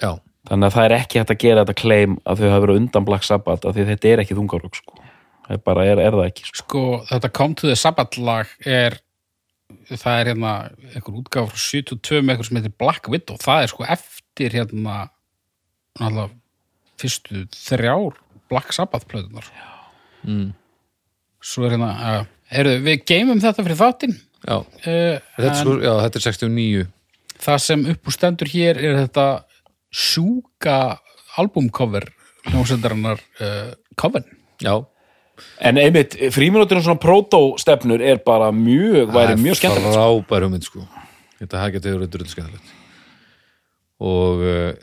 Já, 0.00 0.20
þannig 0.48 0.68
að 0.68 0.76
það 0.76 0.86
er 0.86 0.96
ekki 0.98 1.20
hægt 1.20 1.32
að 1.32 1.40
gera 1.44 1.64
þetta 1.64 1.80
claim 1.80 2.18
að 2.24 2.40
þau 2.40 2.46
hafa 2.50 2.62
verið 2.66 2.80
undan 2.82 3.08
Black 3.08 3.26
Sabbath 3.26 3.68
af 3.68 3.76
því 3.76 3.88
þetta 3.92 4.10
er 4.10 4.22
ekki 4.24 4.36
þungarokk 4.38 4.78
sko. 4.80 5.00
það 5.46 5.56
er 5.56 5.62
bara, 5.70 5.86
er, 5.88 6.02
er 6.04 6.18
það 6.18 6.28
ekki 6.28 6.46
sko. 6.48 6.60
Sko, 6.60 6.84
þetta 7.10 7.32
Come 7.38 7.58
to 7.60 7.70
the 7.70 7.78
Sabbath 7.78 8.20
lag 8.20 8.52
er 8.60 8.98
það 9.90 10.18
er 10.20 10.30
hérna 10.32 10.52
einhver 10.92 11.20
útgáf 11.20 11.52
frá 11.52 11.60
72 11.60 12.20
með 12.20 12.34
eitthvað 12.34 12.48
sem 12.48 12.58
heitir 12.60 12.76
Black 12.80 13.08
Widow 13.12 13.40
það 13.40 13.62
er 13.62 13.72
sko 13.72 13.86
eftir 13.96 14.58
hérna 14.58 14.98
náttúrulega 16.00 16.28
fyrstu 17.00 17.46
þrjár 17.54 18.20
Black 18.52 18.76
Sabbath 18.76 19.08
plötunar 19.10 19.48
mm. 20.26 20.52
svo 21.44 21.66
er 21.66 21.76
hérna 21.76 21.90
uh, 21.94 22.20
heyrðu, 22.52 22.76
við 22.84 23.06
geymum 23.08 23.42
þetta 23.42 23.64
fyrir 23.64 23.80
þáttinn 23.80 24.14
já. 24.14 24.58
uh, 24.60 24.68
Þetta, 24.84 25.40
er 25.40 25.48
en 25.48 25.58
sko, 25.62 25.78
já, 25.80 25.92
þetta 26.04 26.20
er 26.20 26.26
69 26.28 26.86
það 27.44 27.64
sem 27.66 27.88
upp 27.94 28.08
úr 28.08 28.16
stendur 28.18 28.52
hér 28.52 28.80
er 28.80 29.00
þetta 29.04 29.26
sjúka 29.94 30.78
albumcover 31.38 32.08
hljómsöndarinnar 32.50 33.20
uh, 33.40 33.70
Coven. 33.98 34.26
Já, 34.62 34.74
en 35.64 35.78
einmitt, 35.82 36.16
fríminútur 36.34 36.82
svona 36.84 37.00
proto-stefnur 37.02 38.02
er 38.04 38.20
bara 38.26 38.50
mjög, 38.54 39.12
væri 39.14 39.36
mjög 39.40 39.60
skemmtilegt 39.60 39.94
sko. 39.94 39.98
Frábær 39.98 40.46
hugmynd 40.46 40.66
sko. 40.66 40.82
Þetta 41.40 41.62
hafa 41.62 41.76
getið 41.76 41.96
verið 41.98 42.10
drull 42.16 42.32
skemmtilegt. 42.32 42.74
Og 44.04 44.42
uh, 44.44 44.74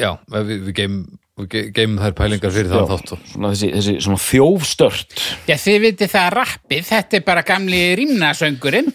já, 0.00 0.10
við, 0.34 0.56
við 0.70 0.74
geim 0.80 0.96
við 1.34 1.48
ge- 1.50 1.68
geymum 1.74 1.98
þær 1.98 2.12
pælingar 2.18 2.52
fyrir 2.54 2.70
það 2.70 2.90
þátt 2.92 3.12
og 3.16 3.22
svona 3.32 3.48
þessi, 3.54 3.70
þessi 3.74 3.94
svona 4.04 4.20
þjófstört. 4.22 5.14
Já, 5.48 5.56
þið 5.58 5.78
vitið 5.82 6.12
það 6.12 6.28
rappið, 6.38 6.84
þetta 6.90 7.18
er 7.18 7.24
bara 7.26 7.42
gamli 7.48 7.80
rýmnasöngurinn 7.98 8.92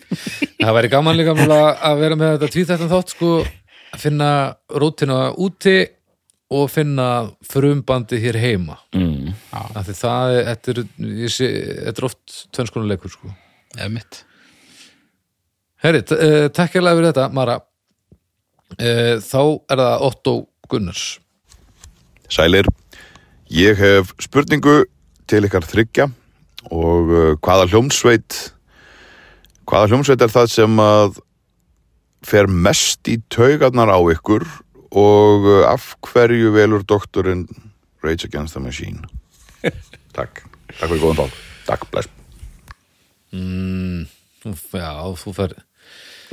Það 0.59 0.75
væri 0.77 0.91
gaman 0.91 1.17
líka 1.19 1.33
að 1.35 1.99
vera 2.03 2.19
með 2.19 2.33
þetta 2.35 2.51
tvíþættan 2.55 2.91
þátt 2.93 3.13
sko 3.15 3.33
að 3.93 4.03
finna 4.03 4.31
rútina 4.81 5.19
úti 5.37 5.77
og 6.49 6.65
finna 6.73 7.29
frumbandi 7.45 8.17
hér 8.23 8.39
heima. 8.41 8.79
Mm. 8.95 9.35
af 9.53 9.85
því 9.85 9.95
það 9.99 10.33
er, 10.33 10.43
þetta 10.49 10.71
er, 10.73 10.81
ég 11.21 11.33
sé, 11.33 11.49
þetta 11.85 12.01
er 12.01 12.09
oft 12.09 12.39
tvennskonuleikur 12.55 13.13
sko. 13.13 13.33
Eða 13.77 13.91
mitt 13.93 14.23
Herri, 15.79 16.01
uh, 16.11 16.49
takk 16.51 16.73
hérlega 16.75 16.97
fyrir 16.97 17.11
þetta 17.13 17.27
Mara. 17.31 17.59
Uh, 18.75 19.15
þá 19.23 19.41
er 19.71 19.79
það 19.79 20.05
Otto 20.09 20.33
Gunnars. 20.69 21.03
Sælir, 22.29 22.67
ég 23.53 23.79
hef 23.79 24.11
spurningu 24.21 24.83
til 25.29 25.45
ykkar 25.47 25.65
þryggja 25.65 26.09
og 26.67 27.13
uh, 27.13 27.31
hvaða 27.39 27.69
hljómsveit 27.71 28.39
hvaða 29.69 29.91
hljómsveit 29.91 30.25
er 30.25 30.33
það 30.33 30.51
sem 30.51 30.81
að 30.83 31.19
fer 32.25 32.49
mest 32.49 33.07
í 33.11 33.19
taugarnar 33.31 33.91
á 33.91 33.99
ykkur 34.13 34.45
og 34.89 35.47
uh, 35.47 35.63
af 35.69 35.93
hverju 36.09 36.53
velur 36.55 36.85
doktorinn 36.87 37.47
Rage 38.03 38.27
Against 38.27 38.55
the 38.55 38.63
Machine? 38.63 39.03
Takk, 40.17 40.43
takk 40.73 40.87
fyrir 40.87 41.03
góðan 41.03 41.25
þátt 41.25 41.45
Takk, 41.69 41.89
bless. 41.91 42.09
Mm, 43.35 44.07
Já, 44.73 44.93
þú 45.19 45.33
fer 45.35 45.53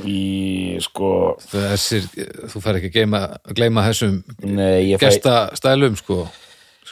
í 0.05 0.77
sko 0.83 1.09
þessir, 1.41 2.05
þú 2.51 2.61
fer 2.61 2.79
ekki 2.79 3.05
að 3.05 3.37
gleyma, 3.57 3.85
þessum 3.87 4.19
nei, 4.45 4.91
ég 4.91 5.01
fæ 5.01 5.07
gestastælum 5.07 5.97
sko 5.97 6.25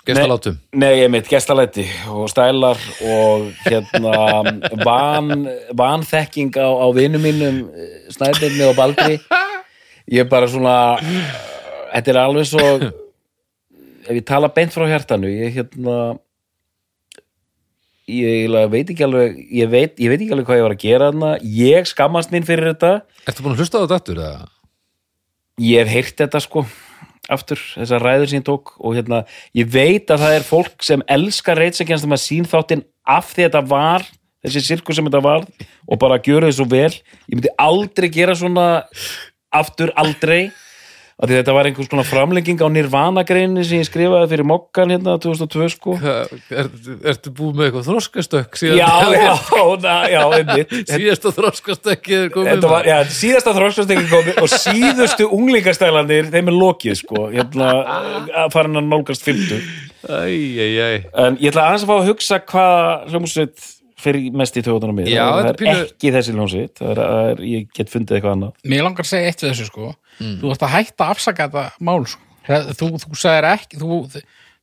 gestalátum. 0.05 0.57
Nei, 0.75 0.91
ég 0.99 1.11
mitt 1.13 1.29
gestalæti 1.29 1.85
og 2.11 2.27
stælar 2.31 2.79
og 3.05 3.47
hérna 3.65 4.15
van, 4.87 5.45
vanþekking 5.77 6.57
á, 6.59 6.67
á 6.67 6.87
vinum 6.95 7.23
mínum 7.23 7.61
Snæbjörni 8.13 8.67
og 8.69 8.75
Baldri. 8.77 9.19
Ég 10.11 10.25
er 10.25 10.29
bara 10.29 10.49
svona 10.51 10.75
þetta 11.93 12.13
er 12.13 12.21
alveg 12.21 12.49
svo 12.49 12.65
ef 14.07 14.11
ég 14.11 14.25
tala 14.27 14.51
beint 14.53 14.73
frá 14.75 14.85
hjartanu 14.89 15.31
ég 15.31 15.55
hérna 15.55 16.17
ég 18.05 18.27
eiginlega 18.29 18.69
veit 18.69 18.91
ekki 18.93 19.05
alveg 19.07 19.39
ég 19.49 19.71
veit, 19.71 19.95
ég 19.97 20.11
veit 20.11 20.19
ekki 20.19 20.35
alveg 20.35 20.49
hvað 20.51 20.59
ég 20.59 20.67
var 20.67 20.75
að 20.75 20.83
gera 20.83 21.07
þarna. 21.13 21.31
Ég 21.41 21.87
skammast 21.89 22.35
mín 22.35 22.45
fyrir 22.45 22.73
þetta. 22.73 22.99
Ertu 23.25 23.45
búin 23.45 23.55
að 23.55 23.63
hlusta 23.63 23.81
á 23.81 23.89
þetta 23.89 24.35
ég 25.61 25.85
hef 25.85 25.93
heyrt 25.93 26.17
þetta 26.19 26.41
sko 26.43 26.65
aftur, 27.31 27.61
þessar 27.75 28.03
ræður 28.03 28.31
sem 28.31 28.41
ég 28.41 28.45
tók 28.47 28.75
og 28.79 28.97
hérna, 28.97 29.23
ég 29.57 29.69
veit 29.71 30.11
að 30.13 30.25
það 30.25 30.35
er 30.37 30.45
fólk 30.47 30.85
sem 30.85 31.03
elskar 31.11 31.59
reitsakjænst 31.61 32.07
að 32.09 32.21
sín 32.21 32.49
þáttinn 32.49 32.85
af 33.05 33.31
því 33.33 33.47
þetta 33.47 33.63
var 33.69 34.05
þessi 34.45 34.63
sirkus 34.65 34.99
sem 34.99 35.07
þetta 35.07 35.23
var 35.25 35.47
og 35.85 36.01
bara 36.01 36.21
gjöru 36.21 36.49
þið 36.49 36.57
svo 36.59 36.67
vel. 36.69 36.91
Ég 37.29 37.37
myndi 37.37 37.53
aldrei 37.61 38.09
gera 38.13 38.35
svona 38.37 38.67
aftur 39.55 39.93
aldrei 39.97 40.51
þetta 41.15 41.53
var 41.55 41.69
einhvers 41.69 41.87
konar 41.91 42.07
framlenging 42.07 42.59
á 42.59 42.67
Nirvana-greinu 42.67 43.63
sem 43.63 43.79
ég 43.79 43.87
skrifaði 43.87 44.27
fyrir 44.33 44.47
mokkan 44.49 44.91
hérna 44.91 45.15
2002 45.23 45.69
sko. 45.71 45.95
Er, 46.03 46.67
ertu 47.07 47.31
búin 47.35 47.55
með 47.55 47.69
eitthvað 47.69 47.87
þroskastökk 47.87 48.59
síðan 48.59 48.81
já, 48.81 48.89
já, 49.15 49.63
na, 49.85 49.95
já, 50.11 50.21
einmitt. 50.41 50.75
Síðasta 50.95 51.31
þroskastökkið 51.37 52.19
er 52.19 52.33
komið 52.35 52.67
var, 52.67 52.91
já, 52.91 52.97
síðasta 53.15 53.55
þróskastekki 53.55 54.11
komið 54.11 54.43
og 54.43 54.51
síðustu 54.51 55.29
unglingastælandir 55.39 56.31
þeim 56.35 56.51
er 56.51 56.59
lokið 56.59 56.99
sko. 57.05 57.27
Hérna, 57.31 57.71
að 58.43 58.51
fara 58.57 58.67
hann 58.67 58.83
að 58.83 58.89
nálgast 58.91 59.23
50 59.27 59.85
Æj, 60.05 60.59
æj, 60.61 60.75
æj 60.85 60.97
en 61.17 61.37
ég 61.41 61.49
ætla 61.49 61.63
aðeins 61.65 61.85
að 61.85 61.89
fá 61.89 61.95
að 61.95 62.09
hugsa 62.11 62.37
hvað 62.51 63.07
hljómsveit 63.09 63.63
fyrir 63.99 64.31
mest 64.35 64.57
í 64.59 64.63
töðunum 64.65 64.97
mér 64.99 65.09
Já, 65.11 65.23
það 65.31 65.49
er 65.49 65.59
pínu- 65.59 65.83
ekki 65.85 66.11
þessi 66.15 66.33
er, 67.25 67.43
ég 67.47 67.67
get 67.75 67.91
fundið 67.93 68.17
eitthvað 68.17 68.35
annað. 68.35 68.55
Mér 68.73 68.83
langar 68.87 69.05
að 69.05 69.11
segja 69.11 69.29
eitt 69.31 69.43
við 69.43 69.51
þessu 69.53 69.67
sko. 69.69 69.91
Þú 70.19 70.49
varst 70.51 70.65
að 70.67 70.73
hætta 70.75 71.05
að 71.05 71.13
afsaka 71.15 71.47
þetta 71.47 71.65
mál 71.79 72.01
sko. 72.05 72.21
þú, 72.79 72.89
þú 73.05 73.19
sagðir 73.19 73.47
ekki 73.53 73.79
þú, 73.81 74.01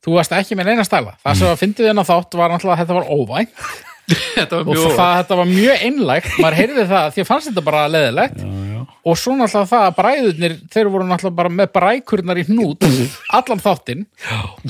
þú 0.04 0.16
varst 0.18 0.36
ekki 0.36 0.58
með 0.58 0.70
neina 0.72 0.84
stæla. 0.86 1.16
Það 1.24 1.40
sem 1.40 1.48
að 1.52 1.62
fyndið 1.62 1.88
þennan 1.90 2.08
þátt 2.12 2.38
var 2.38 2.52
náttúrulega 2.52 2.76
að 2.76 2.84
þetta 2.84 2.98
var 3.00 3.10
óvænt. 3.16 3.56
Þetta 4.32 4.58
var 4.58 4.66
og 4.66 4.74
mjög 4.74 4.94
það, 4.98 5.12
þetta 5.20 5.36
var 5.38 5.46
mjög 5.46 5.82
einlægt. 5.86 6.32
Maður 6.42 6.56
heyrði 6.58 6.84
það 6.90 7.04
því 7.14 7.22
að 7.22 7.28
fannst 7.28 7.48
þetta 7.48 7.62
bara 7.64 7.82
leðilegt 7.88 8.40
já. 8.42 8.61
Og 8.82 9.18
svo 9.18 9.36
náttúrulega 9.38 9.70
það 9.70 9.86
að 9.86 9.96
bræðurnir 10.00 10.56
þeir 10.72 10.90
voru 10.94 11.08
náttúrulega 11.08 11.38
bara 11.40 11.54
með 11.60 11.72
brækurnar 11.76 12.42
í 12.42 12.46
hnút 12.50 12.86
allan 13.38 13.62
þáttinn. 13.62 14.04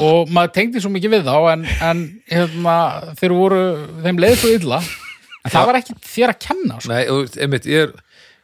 Og 0.01 0.31
maður 0.33 0.55
tengdi 0.59 0.83
svo 0.83 0.93
mikið 0.95 1.17
við 1.17 1.29
þá 1.31 1.37
en, 1.55 1.67
en 1.91 2.07
hérna, 2.31 2.77
þeir 3.21 3.37
voru 3.39 3.65
þeim 4.05 4.23
leiði 4.23 4.41
svo 4.43 4.55
illa. 4.61 4.81
En 5.43 5.51
það 5.51 5.69
var 5.69 5.81
ekki 5.81 5.99
þér 6.07 6.33
að 6.33 6.43
kenna 6.47 6.79
sko. 6.79 6.93
Nei, 6.93 7.03
og 7.11 7.39
einmitt, 7.43 7.67
ég 7.67 7.89
er 7.89 7.95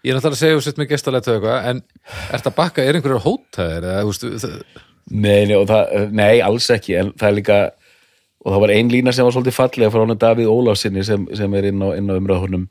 ég 0.04 0.12
er 0.12 0.18
náttúrulega 0.18 0.36
að 0.36 0.42
segja 0.42 0.58
og 0.58 0.64
sett 0.64 0.78
með 0.78 0.90
gestalættu 0.92 1.32
eitthvað 1.34 1.64
en 1.72 1.80
ert 2.36 2.46
að 2.46 2.54
bakka, 2.56 2.84
er 2.84 2.98
einhverjar 2.98 3.24
hótaðir 3.24 3.86
það, 3.88 4.54
nei, 5.10 5.42
nei, 5.48 5.56
og 5.58 5.66
það, 5.70 5.94
nei, 6.14 6.38
alls 6.44 6.68
ekki 6.70 6.96
en 7.00 7.12
það 7.18 7.28
er 7.30 7.36
líka 7.36 7.58
og 8.38 8.52
það 8.52 8.62
var 8.62 8.72
ein 8.76 8.92
lína 8.92 9.14
sem 9.14 9.26
var 9.26 9.34
svolítið 9.34 9.56
fallega 9.56 9.92
frá 9.92 10.04
hann 10.04 10.20
Davíð 10.22 10.52
Ólafsinni 10.52 11.04
sem, 11.06 11.26
sem 11.34 11.56
er 11.58 11.70
inn 11.72 11.82
á, 11.82 11.88
inn 11.98 12.08
á 12.08 12.14
umræðhornum 12.14 12.68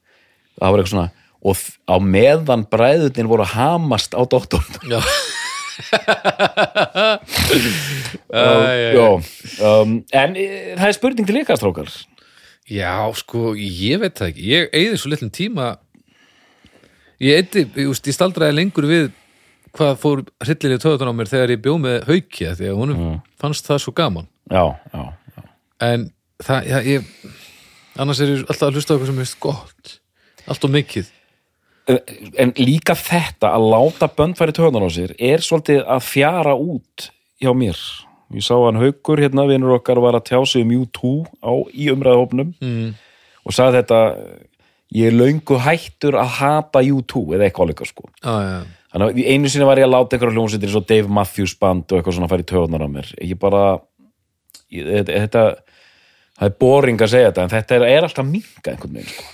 það 0.56 0.74
var 0.74 0.84
eitthvað 0.84 0.94
svona 0.94 1.10
og 1.46 1.58
á 1.86 1.96
meðan 2.02 2.66
bræðurnir 2.72 3.30
voru 3.30 3.44
að 3.46 3.56
hamast 3.58 4.18
á 4.18 4.22
doktorn 4.26 4.66
Já. 4.90 5.02
Já, 8.98 9.10
um, 9.62 9.92
en 10.10 10.34
e, 10.34 10.74
það 10.74 10.88
er 10.88 10.96
spurning 10.98 11.28
til 11.30 11.42
ykkar 11.44 11.60
strókar 11.60 11.92
Já, 12.68 13.08
sko, 13.16 13.54
ég 13.56 14.02
veit 14.02 14.18
það 14.18 14.32
ekki. 14.34 14.48
Ég 14.52 14.74
eigði 14.76 14.98
svo 15.00 15.12
litlum 15.14 15.30
tíma. 15.32 15.68
Ég 17.24 17.40
eitthi, 17.40 17.64
ég, 17.64 17.94
ég 17.96 18.16
staldraði 18.16 18.58
lengur 18.58 18.88
við 18.90 19.06
hvað 19.78 19.94
fór 20.02 20.24
hryllilega 20.44 20.84
töðan 20.84 21.14
á 21.14 21.18
mér 21.18 21.32
þegar 21.32 21.54
ég 21.54 21.62
bjó 21.64 21.78
með 21.80 22.04
haukja 22.10 22.56
því 22.58 22.68
að 22.72 22.82
honum 22.82 23.06
fannst 23.40 23.70
það 23.70 23.80
svo 23.86 23.94
gaman. 23.96 24.28
Já, 24.52 24.64
já, 24.92 25.06
en 25.88 26.10
það, 26.44 26.68
já, 26.68 26.78
ég 26.92 27.08
annars 28.02 28.22
er 28.24 28.34
ég 28.34 28.44
alltaf 28.44 28.68
að 28.68 28.80
hlusta 28.80 28.92
á 28.92 28.96
eitthvað 28.98 29.12
sem 29.14 29.24
er 29.24 29.34
gott. 29.48 29.96
Allt 30.48 30.68
og 30.68 30.74
mikið 30.74 31.12
en 31.88 32.52
líka 32.60 32.96
þetta 33.00 33.54
að 33.56 33.70
láta 33.72 34.10
bönd 34.12 34.38
færi 34.40 34.56
töðan 34.56 34.84
á 34.84 34.92
sér 34.92 35.14
er 35.16 35.44
svolítið 35.44 35.86
að 35.86 36.04
fjara 36.04 36.56
út 36.58 37.10
hjá 37.40 37.54
mér 37.56 37.80
ég 38.36 38.44
sá 38.44 38.56
hann 38.60 38.80
haukur 38.82 39.22
hérna, 39.24 39.48
vinur 39.48 39.78
okkar 39.78 40.02
var 40.04 40.18
að 40.18 40.28
tjá 40.32 40.40
sig 40.46 40.66
um 40.66 40.74
U2 40.82 41.12
á, 41.40 41.52
í 41.72 41.88
umræðahópnum 41.94 42.52
mm. 42.60 42.90
og 43.48 43.56
sagði 43.56 43.80
þetta 43.80 44.02
ég 44.98 45.12
er 45.12 45.16
löngu 45.16 45.60
hættur 45.64 46.18
að 46.20 46.34
hata 46.42 46.84
U2 46.84 47.24
eða 47.38 47.48
eitthvað 47.48 47.70
alveg 47.70 47.92
sko 47.92 48.10
ah, 48.24 48.42
ja. 48.44 48.60
þannig 48.92 49.08
að 49.08 49.32
einu 49.32 49.54
sinni 49.54 49.70
var 49.70 49.80
ég 49.80 49.88
að 49.88 49.96
láta 49.96 50.18
einhverja 50.18 50.36
hljómsveitir 50.36 50.72
eins 50.72 50.80
og 50.82 50.90
Dave 50.92 51.16
Matthews 51.20 51.56
band 51.60 51.88
og 51.88 52.02
eitthvað 52.02 52.20
svona 52.20 52.32
færi 52.32 52.48
töðunar 52.52 52.84
á 52.84 52.90
mér 52.92 53.14
ég 53.22 53.40
bara 53.40 53.64
ég, 54.76 54.84
þetta, 54.92 55.24
þetta 55.24 55.48
það 56.38 56.52
er 56.52 56.60
boring 56.62 57.02
að 57.02 57.14
segja 57.16 57.32
þetta 57.32 57.48
en 57.48 57.56
þetta 57.56 57.80
er, 57.80 57.90
er 57.96 58.08
alltaf 58.08 58.28
minga 58.28 58.74
einhvern 58.74 59.00
veginn 59.00 59.12
sko. 59.16 59.34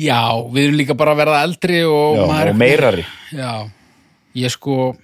Já, 0.00 0.20
við 0.50 0.68
erum 0.68 0.78
líka 0.80 0.98
bara 0.98 1.14
að 1.14 1.24
verða 1.24 1.40
eldri 1.46 1.80
og, 1.86 2.18
Já, 2.18 2.26
og 2.50 2.60
meirari. 2.60 3.06
Já, 3.34 3.52
ég 4.38 4.54
sko 4.54 4.94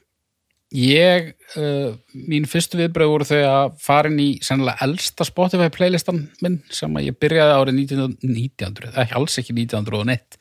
ég, 0.71 1.33
uh, 1.59 1.91
mín 2.31 2.47
fyrstu 2.49 2.79
viðbröð 2.79 3.11
voru 3.11 3.27
þau 3.27 3.39
að 3.41 3.77
fara 3.83 4.11
inn 4.11 4.21
í 4.23 4.29
sennilega 4.45 4.87
elsta 4.87 5.27
Spotify 5.27 5.71
playlistan 5.75 6.23
minn 6.45 6.61
sem 6.71 6.95
að 6.95 7.09
ég 7.09 7.19
byrjaði 7.19 7.57
árið 7.57 7.81
1900, 7.81 8.31
1900 8.31 8.93
ekki 9.03 9.19
alls 9.19 9.39
ekki 9.43 9.57
1901 9.59 10.39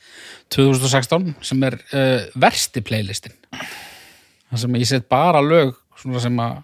2016 0.53 1.31
sem 1.49 1.65
er 1.69 1.79
uh, 1.89 2.27
versti 2.45 2.85
playlistin. 2.85 3.37
Þar 4.49 4.63
sem 4.63 4.79
ég 4.81 4.89
set 4.89 5.09
bara 5.09 5.41
lög 5.45 5.75
sem 5.99 6.41
að 6.41 6.61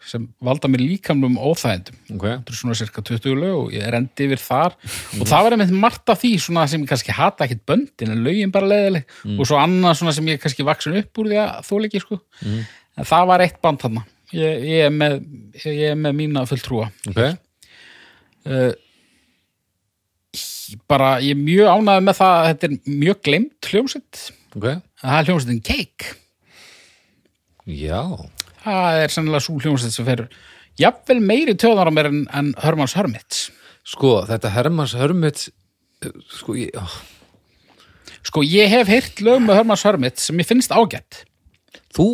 sem 0.00 0.24
valda 0.40 0.68
mér 0.70 0.80
líkamlum 0.80 1.36
óþægendum 1.36 2.16
okay. 2.16 2.38
þetta 2.38 2.52
er 2.52 2.56
svona 2.56 2.76
cirka 2.78 3.02
20 3.04 3.36
lög 3.36 3.56
og 3.58 3.74
ég 3.74 3.84
er 3.84 3.96
endi 3.98 4.26
yfir 4.26 4.40
þar. 4.40 4.76
Og 5.18 5.28
það 5.28 5.44
var 5.44 5.56
einmitt 5.56 5.74
margt 5.82 6.12
af 6.12 6.22
því 6.22 6.30
svona 6.40 6.64
sem 6.70 6.80
ég 6.80 6.88
kannski 6.88 7.16
hata 7.16 7.44
ekkit 7.44 7.66
böndin 7.68 8.14
en 8.14 8.24
lögin 8.24 8.54
bara 8.54 8.70
leðileg 8.70 9.36
og 9.36 9.44
svo 9.48 9.60
annað 9.60 9.98
svona 10.00 10.14
sem 10.16 10.30
ég 10.32 10.40
kannski 10.40 10.66
vaksin 10.66 10.96
upp 11.02 11.20
úr 11.20 11.30
því 11.30 11.40
að 11.42 11.68
þú 11.68 11.82
leiki 11.84 12.02
sko. 12.02 12.20
Mm. 12.40 12.64
en 12.96 13.10
það 13.12 13.28
var 13.32 13.44
eitt 13.44 13.60
band 13.60 13.84
þarna. 13.84 14.06
Ég, 14.30 14.66
ég, 14.70 14.86
er 14.86 14.94
með, 14.94 15.18
ég 15.66 15.84
er 15.90 15.96
með 15.98 16.16
mína 16.22 16.46
fulltrúa. 16.48 16.88
Okay. 17.10 17.36
uh, 18.48 18.72
bara 20.88 21.16
ég 21.20 21.34
er 21.34 21.40
mjög 21.44 21.72
ánægð 21.74 22.04
með 22.06 22.20
það 22.22 22.34
að 22.38 22.50
þetta 22.50 22.68
er 22.68 22.98
mjög 23.04 23.22
glemt 23.26 23.70
hljómsett 23.72 24.20
okay. 24.54 24.76
það 25.02 25.16
er 25.18 25.28
hljómsettin 25.28 25.64
Cake. 25.66 26.14
Já 27.70 28.30
það 28.64 29.04
er 29.04 29.14
sennilega 29.14 29.44
svo 29.44 29.58
hljómsett 29.60 29.94
sem 29.94 30.08
fer 30.08 30.26
jafnvel 30.80 31.20
meiri 31.24 31.56
töðar 31.58 31.88
á 31.88 31.92
mér 31.92 32.10
en, 32.10 32.20
en 32.34 32.52
Hörmanns 32.60 32.96
Hörmits 32.98 33.48
Sko, 33.90 34.20
þetta 34.28 34.52
Hermanns 34.54 34.94
Hörmits 34.98 35.48
sko, 36.36 36.54
ég, 36.58 36.74
ó, 36.76 36.84
sko 38.26 38.44
ég 38.44 38.70
hef 38.72 38.90
heyrt 38.92 39.22
lög 39.24 39.42
með 39.44 39.60
Hörmanns 39.60 39.84
Hörmits 39.88 40.28
sem 40.28 40.40
ég 40.40 40.48
finnst 40.48 40.72
ágætt. 40.72 41.24
Þú, 41.96 42.12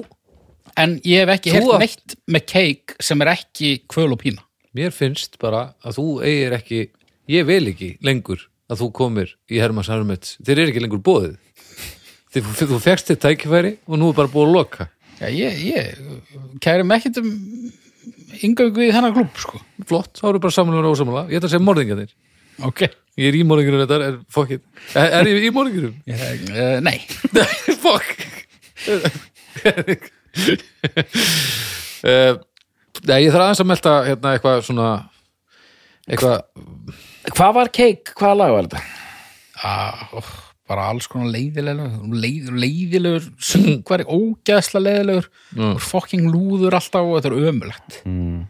en 0.79 0.97
ég 1.05 1.25
hef 1.25 1.35
ekki 1.37 1.55
heyrt 1.57 1.73
neitt 1.83 2.17
með 2.31 2.47
Cake 2.53 2.97
sem 3.03 3.25
er 3.25 3.33
ekki 3.35 3.73
kvöl 3.91 4.13
og 4.15 4.23
pína. 4.23 4.45
Mér 4.77 4.95
finnst 4.95 5.41
bara 5.43 5.73
að 5.85 5.99
þú 5.99 6.07
eigir 6.27 6.57
ekki, 6.57 6.83
ég 7.33 7.49
vil 7.49 7.65
ekki 7.73 7.97
lengur 8.07 8.47
að 8.71 8.83
þú 8.83 8.93
komir 8.97 9.35
í 9.51 9.61
Hermanns 9.63 9.91
Hörmits 9.93 10.37
þeir 10.43 10.61
eru 10.61 10.73
ekki 10.73 10.85
lengur 10.85 11.03
bóðið 11.07 11.37
þú 12.37 12.79
fegst 12.83 13.09
þitt 13.09 13.23
tækifæri 13.23 13.77
og 13.87 14.01
nú 14.01 14.11
er 14.11 14.17
bara 14.19 14.31
búið 14.33 14.49
að 14.49 14.57
loka 14.57 14.87
Já, 15.17 15.29
ég, 15.33 15.59
ég 15.65 16.61
kæri 16.61 16.85
mig 16.85 17.01
ekkert 17.01 17.23
um 17.23 17.31
yngöngu 18.45 18.85
í 18.85 18.93
þennan 18.93 19.15
klúb, 19.17 19.33
sko. 19.41 19.61
flott, 19.89 20.13
þá 20.19 20.27
eru 20.31 20.41
bara 20.45 20.55
samanlega 20.55 20.91
og 20.91 20.97
ósamanlega 20.99 21.33
ég 21.33 21.39
ætla 21.41 21.49
að 21.49 21.55
segja 21.55 21.67
morðingarnir 21.67 22.13
Ok. 22.67 22.83
ég 23.21 23.29
er 23.31 23.37
í 23.37 23.43
morðingurum 23.49 23.83
þetta, 23.85 23.97
er 24.11 24.19
fokkið 24.33 24.61
er, 24.97 25.15
er 25.21 25.31
ég 25.33 25.49
í 25.49 25.55
morðingurum? 25.57 25.97
Uh, 26.57 26.79
nei. 26.85 26.99
fokk 27.85 28.09
uh, 32.07 32.37
Nei, 33.07 33.19
ég 33.27 33.33
þarf 33.33 33.45
aðeins 33.45 33.61
að 33.63 33.69
melta 33.71 33.93
hérna 34.07 34.33
eitthvað 34.37 34.63
svona 34.67 34.89
eitthvað 36.07 37.33
hvað 37.37 37.57
var 37.59 37.71
Cake, 37.75 38.15
hvaða 38.17 38.39
lag 38.41 38.55
var 38.55 38.69
þetta? 38.69 38.83
Ah, 39.67 40.03
oh, 40.17 40.31
bara 40.69 40.89
alls 40.91 41.07
konar 41.07 41.29
leiðilegur, 41.31 41.93
leið, 42.11 42.51
leiðilegur, 42.59 43.27
söngvari, 43.39 44.05
ógæðsla 44.11 44.81
leiðilegur, 44.83 45.29
Mm. 45.57 45.75
og 45.77 45.81
fucking 45.81 46.27
lúður 46.33 46.75
alltaf 46.75 47.07
og 47.07 47.21
þetta 47.21 47.31
er 47.33 47.51
ömulegt. 47.53 47.99
Mm. 48.05 48.47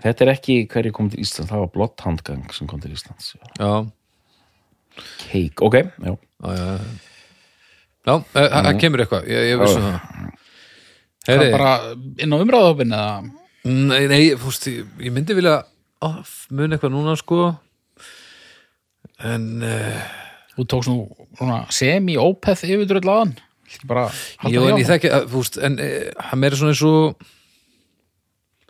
þetta 0.00 0.24
er 0.24 0.30
ekki 0.34 0.54
hverju 0.70 0.92
kom 0.96 1.10
til 1.12 1.20
Íslands 1.20 1.50
það 1.50 1.58
var 1.64 1.72
Bloodhound-gang 1.74 2.52
sem 2.56 2.66
kom 2.70 2.80
til 2.80 2.92
Íslands 2.94 3.34
Já, 3.58 3.72
Cake, 5.26 5.60
ok, 5.60 5.74
já. 5.74 6.14
Já, 6.40 6.52
já 6.56 6.78
Já, 8.06 8.14
eh, 8.16 8.48
það 8.48 8.64
það 8.64 8.78
kemur 8.80 9.02
eitthvað, 9.04 9.26
ég, 9.28 9.42
ég 9.50 9.58
vissi 9.60 9.80
það. 9.84 10.30
Það 11.26 11.42
er 11.44 11.52
bara 11.52 11.72
inn 12.24 12.32
á 12.32 12.36
umræðahópin 12.40 12.94
eða, 12.96 13.32
Nei, 13.68 14.06
nei, 14.08 14.22
fúst, 14.40 14.64
ég, 14.72 14.86
ég 15.04 15.12
myndi 15.12 15.34
vilja 15.36 15.58
mun 16.56 16.72
eitthvað 16.72 16.94
núna 16.94 17.12
sko. 17.20 17.58
En 19.20 19.44
uh, 19.60 20.00
þú 20.60 20.66
tókst 20.70 20.92
nú 20.92 21.26
svona 21.38 21.60
semi-ópeð 21.74 22.64
yfirdröð 22.68 23.08
laðan. 23.08 23.34
Ekki 23.70 23.90
bara 23.90 24.08
halda 24.10 24.54
Jú, 24.54 24.64
því 24.64 24.72
en 24.72 24.80
ég 24.82 24.88
þekki, 24.90 25.12
að, 25.16 25.28
fúst, 25.34 25.60
en 25.62 25.78
uh, 25.80 25.92
hann 26.30 26.42
meira 26.42 26.58
svona 26.58 26.74
eins 26.74 26.82
og 26.86 27.28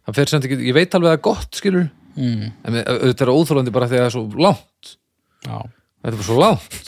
hann 0.06 0.16
fer 0.18 0.32
samt 0.32 0.46
ekki, 0.48 0.60
ég 0.68 0.76
veit 0.76 0.94
alveg 0.96 1.08
að 1.08 1.14
það 1.14 1.18
er 1.18 1.26
gott 1.30 1.60
skilur, 1.60 1.88
Mm, 2.20 2.48
en 2.66 2.74
eh, 2.74 2.88
auðvitað 2.90 3.22
er 3.22 3.30
óþólandi 3.30 3.72
bara 3.72 3.86
að 3.86 3.92
það 3.94 4.02
er 4.02 4.12
svo 4.12 4.22
langt. 4.42 4.88
Já. 5.46 5.58
þetta 6.02 6.10
er 6.10 6.16
bara 6.18 6.26
svo 6.26 6.38
langt. 6.40 6.78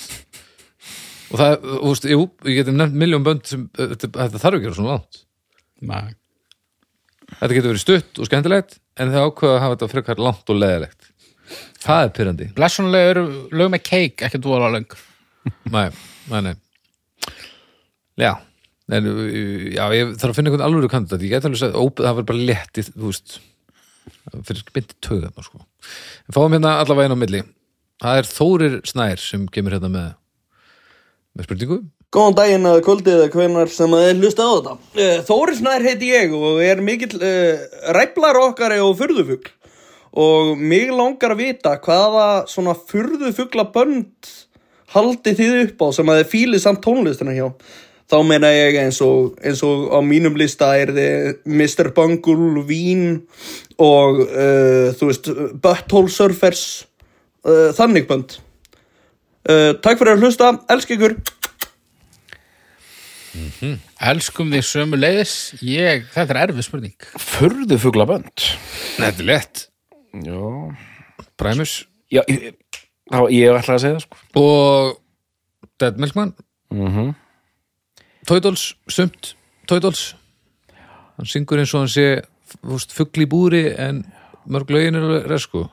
Og 1.32 1.38
það, 1.40 1.52
þú 1.62 1.92
veist, 1.92 2.08
jú, 2.10 2.24
ég 2.50 2.58
getum 2.58 2.80
nefnt 2.80 2.98
miljón 3.00 3.26
bönd 3.26 3.46
sem, 3.48 3.62
uh, 3.78 3.92
þetta, 3.94 4.10
þetta 4.18 4.40
þarf 4.42 4.58
ekki 4.58 4.66
að 4.66 4.68
vera 4.68 4.78
svona 4.80 4.96
langt. 4.96 5.22
Nei. 5.92 6.16
þetta 7.38 7.54
getur 7.56 7.72
verið 7.72 7.84
stutt 7.84 8.20
og 8.20 8.28
skemmtilegt 8.28 8.76
en 9.00 9.14
það 9.14 9.28
ákveða 9.30 9.54
að 9.54 9.62
hafa 9.64 9.76
þetta 9.76 9.90
frekar 9.94 10.20
langt 10.26 10.52
og 10.52 10.58
leðilegt 10.58 11.08
það 11.82 12.04
er 12.06 12.12
pyrrandi 12.16 12.48
Blessunlega 12.56 13.12
eru 13.14 13.24
lög 13.52 13.72
með 13.74 13.84
Cake 13.88 14.26
ekki 14.28 14.40
dvoðalega 14.42 14.76
löng. 14.78 14.96
nei, 15.74 15.88
nei, 16.30 16.40
nei 16.48 16.54
já 18.22 18.32
en, 18.92 19.06
uh, 19.08 19.22
já, 19.72 19.84
ég 19.96 20.12
þarf 20.20 20.32
að 20.32 20.36
finna 20.38 20.50
einhvern 20.52 20.66
alvöru 20.68 20.90
kandidat 20.92 21.24
ég 21.24 21.32
get 21.36 21.48
alveg 21.48 21.64
að 21.68 21.80
óp- 21.80 22.02
það 22.02 22.18
var 22.20 22.28
bara 22.28 22.46
létti 22.50 22.84
þú 22.90 23.08
veist 23.08 23.38
fyrir 24.46 24.62
myndi 24.74 24.98
töðum 25.04 25.44
sko. 25.46 25.62
en 25.62 26.34
fáum 26.36 26.52
hérna 26.54 26.76
allavega 26.82 27.08
inn 27.10 27.16
á 27.16 27.22
milli 27.22 27.42
það 28.02 28.20
er 28.20 28.28
Þórir 28.28 28.78
Snær 28.88 29.20
sem 29.22 29.46
kemur 29.48 29.76
hérna 29.78 29.90
með 29.92 30.08
með 31.38 31.46
spurningu 31.48 31.80
Góðan 32.12 32.34
daginn 32.36 32.68
að 32.68 32.82
kvöldið 32.84 33.14
eða 33.22 33.28
hvenar 33.32 33.70
sem 33.72 33.94
að 33.96 34.02
þið 34.04 34.18
hlusta 34.20 34.44
á 34.44 34.52
þetta. 34.52 34.72
Eh, 35.00 35.20
Þóri 35.24 35.54
Snær 35.56 35.84
heiti 35.86 36.10
ég 36.10 36.34
og 36.36 36.58
er 36.60 36.82
mikill 36.84 37.14
uh, 37.16 37.62
ræflar 37.96 38.36
okkari 38.36 38.82
og 38.84 38.98
furðufugl. 38.98 39.48
Og 40.12 40.58
mig 40.60 40.90
langar 40.92 41.32
að 41.32 41.40
vita 41.40 41.76
hvaða 41.80 42.26
svona 42.50 42.74
furðufugla 42.76 43.64
bönd 43.72 44.32
haldið 44.92 45.38
þið 45.38 45.54
upp 45.62 45.84
á 45.84 45.86
sem 45.96 46.12
að 46.12 46.20
þið 46.20 46.30
fílið 46.34 46.62
samt 46.66 46.82
tónlistina 46.84 47.32
hjá. 47.36 47.46
Þá 48.12 48.18
meina 48.28 48.50
ég 48.52 48.76
eins 48.76 48.98
og, 49.00 49.38
eins 49.40 49.62
og 49.64 49.86
á 49.88 50.04
mínum 50.04 50.36
lista 50.36 50.74
er 50.76 50.92
þið 50.92 51.46
Mr. 51.48 51.92
Bungle, 51.96 52.64
Vín 52.68 53.22
og 53.80 54.20
uh, 54.26 54.92
þú 54.98 55.08
veist, 55.08 55.30
Butthole 55.64 56.12
Surfers, 56.12 56.64
uh, 57.48 57.70
þannig 57.78 58.04
bönd. 58.10 58.36
Uh, 59.48 59.72
takk 59.80 60.02
fyrir 60.02 60.18
að 60.18 60.26
hlusta, 60.26 60.52
elsk 60.76 60.92
ykkur. 60.98 61.16
Elskum 64.12 64.52
þig 64.52 64.68
sömu 64.68 65.00
leiðis. 65.00 65.36
Ég, 65.64 66.04
þetta 66.12 66.36
er 66.36 66.44
erfið 66.50 66.68
spurning. 66.68 67.12
Furðu 67.16 67.80
fuglabönd 67.80 68.50
þetta 68.98 69.14
er 69.16 69.30
lett 69.32 69.68
Já, 70.12 70.40
Primus? 71.40 71.86
Já 72.12 72.20
ég, 72.28 72.52
þá, 73.08 73.18
ég 73.32 73.56
ætla 73.56 73.76
að 73.78 73.84
segja 73.84 73.96
það 73.96 74.04
sko. 74.04 74.16
Og 74.42 74.98
Dead 75.80 76.00
Milkman? 76.00 76.34
Mm 76.74 77.12
Tóidóls, 78.22 78.76
sumt 78.86 79.32
Tóidóls 79.66 80.12
hann 81.16 81.26
syngur 81.26 81.58
eins 81.58 81.72
og 81.74 81.82
hann 81.82 81.90
sé 81.90 82.22
í 83.18 83.26
búri 83.26 83.64
en 83.74 84.04
mörg 84.46 84.70
lögin 84.70 84.94
er 84.94 85.26
resku 85.26 85.64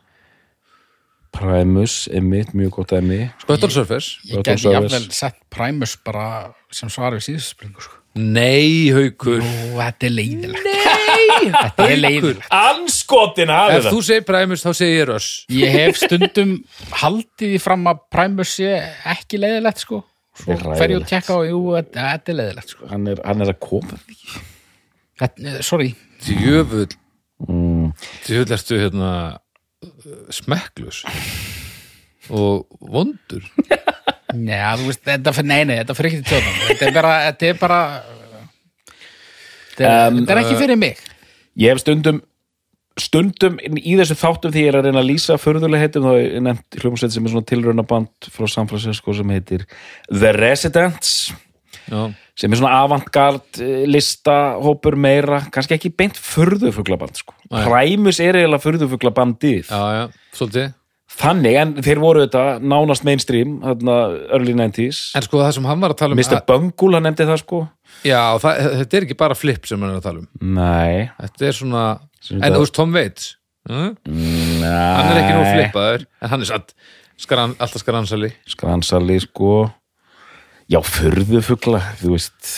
Primus, 1.29 2.07
Emmitt, 2.09 2.55
mjög 2.57 2.79
gott 2.79 2.95
emmi 2.97 3.29
Spöttal 3.43 3.69
Surface 3.69 4.17
Ég 4.25 4.39
Bottle 4.39 4.55
gæti 4.55 4.73
jafnvel 4.73 5.11
sett 5.13 5.37
Primus 5.53 5.95
bara 6.01 6.55
sem 6.73 6.89
svar 6.89 7.13
við 7.13 7.27
síðustu 7.27 7.55
springu 7.55 7.81
sko. 7.85 7.99
Nei, 8.19 8.89
haukur. 8.93 9.39
Ú, 9.39 9.77
þetta 9.77 10.07
er 10.09 10.13
leiðilegt. 10.15 10.65
Nei, 10.65 10.98
þetta 11.55 11.85
er 11.85 11.99
leiðilegt 11.99 12.53
Anskotin 12.59 13.51
Ef 13.53 13.59
hafið 13.61 13.89
þú 13.89 14.01
segir 14.07 14.25
Primus 14.27 14.63
þá 14.65 14.69
segir 14.79 14.95
ég 15.01 15.09
Rush 15.09 15.55
Ég 15.55 15.75
hef 15.75 15.99
stundum 16.01 16.53
haldið 17.01 17.55
því 17.55 17.61
fram 17.63 17.89
að 17.91 18.01
Primus 18.13 18.53
sé 18.59 18.71
ekki 19.13 19.41
leiðilegt 19.41 19.83
sko. 19.85 20.01
Svo 20.39 20.55
er 20.55 20.63
fer 20.79 20.93
ég 20.93 21.01
að 21.01 21.09
tekka 21.09 21.35
á, 21.35 21.39
jú, 21.49 21.59
þetta 21.75 22.31
er 22.31 22.37
leiðilegt 22.39 22.73
sko. 22.75 22.87
Hann 22.91 23.09
er, 23.11 23.19
hann 23.27 23.43
er 23.43 23.51
að 23.51 23.59
koma 23.65 23.99
þetta, 25.19 25.43
eh, 25.43 25.59
Sorry, 25.65 25.89
Djöfull. 26.23 26.87
Mm. 27.47 27.89
Djöfull 28.27 28.55
ertu 28.55 28.79
hérna 28.79 29.11
uh, 29.83 30.21
smekklus 30.35 31.03
og 32.29 32.67
vondur. 32.79 33.43
Nei, 34.37 34.59
þú 34.77 34.91
veist, 34.91 35.01
þetta 35.07 35.33
fyrir, 35.33 35.49
nei, 35.49 35.61
nei, 35.65 35.77
þetta 35.81 35.95
fyrir 35.97 36.11
ekki 36.13 36.25
til 36.27 36.37
tjóðan 36.37 36.59
Þetta 36.67 36.85
er 36.85 36.95
bara, 36.99 37.13
þetta 37.25 37.47
er 37.49 37.55
bara 37.63 37.79
Þetta 39.79 39.87
er, 39.89 40.11
Um, 40.11 40.19
þetta 40.19 40.33
er 40.35 40.41
ekki 40.43 40.57
fyrir 40.59 40.77
mig 40.79 40.99
Ég 41.59 41.73
hef 41.73 41.83
stundum 41.83 42.23
stundum 42.99 43.59
í 43.63 43.93
þessu 43.99 44.17
þáttum 44.19 44.53
því 44.53 44.63
ég 44.63 44.71
er 44.71 44.77
að 44.79 44.89
reyna 44.89 45.01
að 45.03 45.09
lýsa 45.11 45.37
förðuleg 45.39 45.83
heitum 45.85 46.07
þá 46.07 46.13
er 46.17 46.41
nefnt 46.43 46.79
hljómsveit 46.81 47.13
sem 47.13 47.27
er 47.27 47.33
svona 47.33 47.47
tilraunaband 47.47 48.29
frá 48.33 48.47
San 48.51 48.67
Francisco 48.67 49.15
sem 49.15 49.31
heitir 49.31 49.63
The 50.09 50.33
Residents 50.35 51.31
Já, 51.89 52.09
sem 52.37 52.53
er 52.53 52.59
svona 52.59 52.81
avantgard 52.83 53.61
eh, 53.63 53.85
listahópur 53.89 54.97
meira, 54.99 55.41
kannski 55.53 55.77
ekki 55.77 55.93
beint 55.97 56.17
förðufuglaband 56.21 57.17
sko. 57.17 57.33
Nei. 57.49 57.63
Primus 57.65 58.19
er 58.21 58.37
eiginlega 58.37 58.65
förðufuglabandið 58.65 59.71
svolítið 60.35 60.69
þannig, 61.09 61.55
en 61.59 61.73
þeir 61.83 62.01
voru 62.03 62.21
þetta 62.25 62.43
nánast 62.61 63.05
mainstream, 63.07 63.57
þarna 63.63 63.95
early 64.35 64.53
90s 64.57 64.99
En 65.17 65.25
sko 65.25 65.41
það 65.41 65.55
sem 65.57 65.67
hann 65.69 65.81
var 65.83 65.95
að 65.95 66.01
tala 66.03 66.15
um 66.17 66.21
Mr. 66.21 66.43
Bungle, 66.47 66.93
hann 66.99 67.07
nefndi 67.09 67.27
það 67.29 67.41
sko. 67.41 67.63
Já, 68.05 68.21
það, 68.43 68.61
þetta 68.83 68.99
er 68.99 69.07
ekki 69.07 69.17
bara 69.19 69.37
flip 69.37 69.65
sem 69.69 69.81
hann 69.81 69.95
er 69.95 69.99
að 69.99 70.05
tala 70.05 70.23
um. 70.23 70.29
Nei, 70.59 71.09
Þetta 71.23 71.49
er 71.49 71.57
svona, 71.57 71.83
Sem 72.21 72.43
en 72.43 72.55
þú 72.55 72.63
veist 72.65 72.75
Tom 72.77 72.95
Waits. 72.95 73.27
Hm? 73.69 73.91
Nei 74.09 74.69
Hann 74.69 75.09
er 75.11 75.17
ekki 75.19 75.33
nú 75.35 75.41
flippaður 75.49 76.05
En 76.23 76.31
hann 76.31 76.45
er 76.45 76.49
satt, 76.49 76.71
skran, 77.19 77.57
alltaf 77.59 77.83
skaransali 77.83 78.31
Skransali 78.49 79.17
sko. 79.25 79.55
Já, 80.69 80.77
förðufugla, 80.85 81.79
þú 81.97 82.13
veist. 82.13 82.49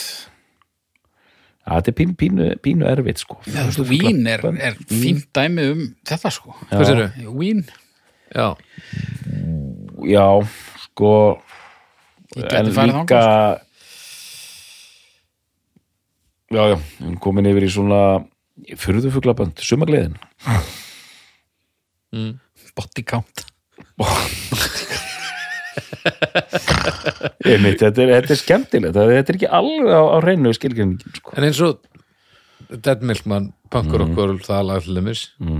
Já, 1.61 1.77
þetta 1.77 1.91
er 1.91 1.95
pínu, 1.95 2.15
pínu, 2.19 2.47
pínu 2.65 2.87
erfitt 2.89 3.21
sko. 3.21 3.37
Já, 3.45 3.61
þú 3.71 3.85
veist, 3.87 4.01
Vín 4.03 4.25
er, 4.27 4.43
er 4.59 4.75
fínt 4.89 5.29
dæmi 5.37 5.67
um 5.71 5.83
þetta 6.09 6.31
sko. 6.33 6.55
Hvað 6.71 6.87
sérðu? 6.89 7.05
Vín, 7.39 7.61
Já, 8.31 8.55
Já, 10.07 10.25
sko 10.87 11.11
ég 12.37 12.47
en 12.47 12.69
líka 12.71 12.77
þangað 12.79 13.59
Já, 16.51 16.63
já, 16.67 16.77
erum 16.99 17.17
komin 17.23 17.47
yfir 17.47 17.63
í 17.63 17.71
svona 17.71 18.01
furðufuglabönd, 18.79 19.61
sumargleðin 19.63 20.17
mm. 22.15 22.33
Body 22.75 23.03
count 23.07 23.45
Einmitt, 27.41 27.79
þetta, 27.81 28.03
er, 28.03 28.09
þetta 28.19 28.33
er 28.35 28.39
skemmtilegt 28.39 28.95
þetta 28.97 29.21
er 29.21 29.37
ekki 29.37 29.49
alveg 29.59 29.91
á, 29.91 30.03
á 30.11 30.17
reynu 30.23 30.51
skilgjörningin 30.55 31.19
sko. 31.19 31.35
En 31.35 31.47
eins 31.47 31.61
og 31.63 31.79
Dead 32.71 33.01
Milkman, 33.03 33.51
Punker 33.71 33.99
mm. 33.99 34.11
okkur 34.11 34.29
það 34.45 34.67
lag 34.69 34.79
til 34.85 34.95
dæmis 34.99 35.21
mm 35.41 35.57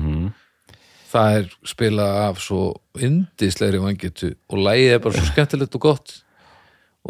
það 1.12 1.38
er 1.40 1.52
spilað 1.68 2.22
af 2.30 2.40
svo 2.44 2.62
indislegri 3.00 3.82
vangetu 3.84 4.32
og 4.52 4.64
lagið 4.64 4.96
er 4.96 5.04
bara 5.04 5.20
svo 5.20 5.28
skemmtilegt 5.34 5.78
og 5.78 5.86
gott. 5.90 6.16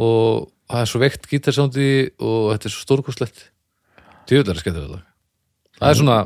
Og 0.02 0.50
það 0.72 0.84
er 0.84 0.92
svo 0.92 1.02
veikt 1.04 1.32
gítarsándi 1.32 1.88
og 2.18 2.52
þetta 2.54 2.70
er 2.70 2.76
svo 2.76 2.86
stórkostlegt. 2.88 3.48
Djöðlar 4.30 4.58
er 4.58 4.64
skemmtilegt 4.66 5.08
það 5.82 5.94
er 5.94 6.00
svona, 6.02 6.20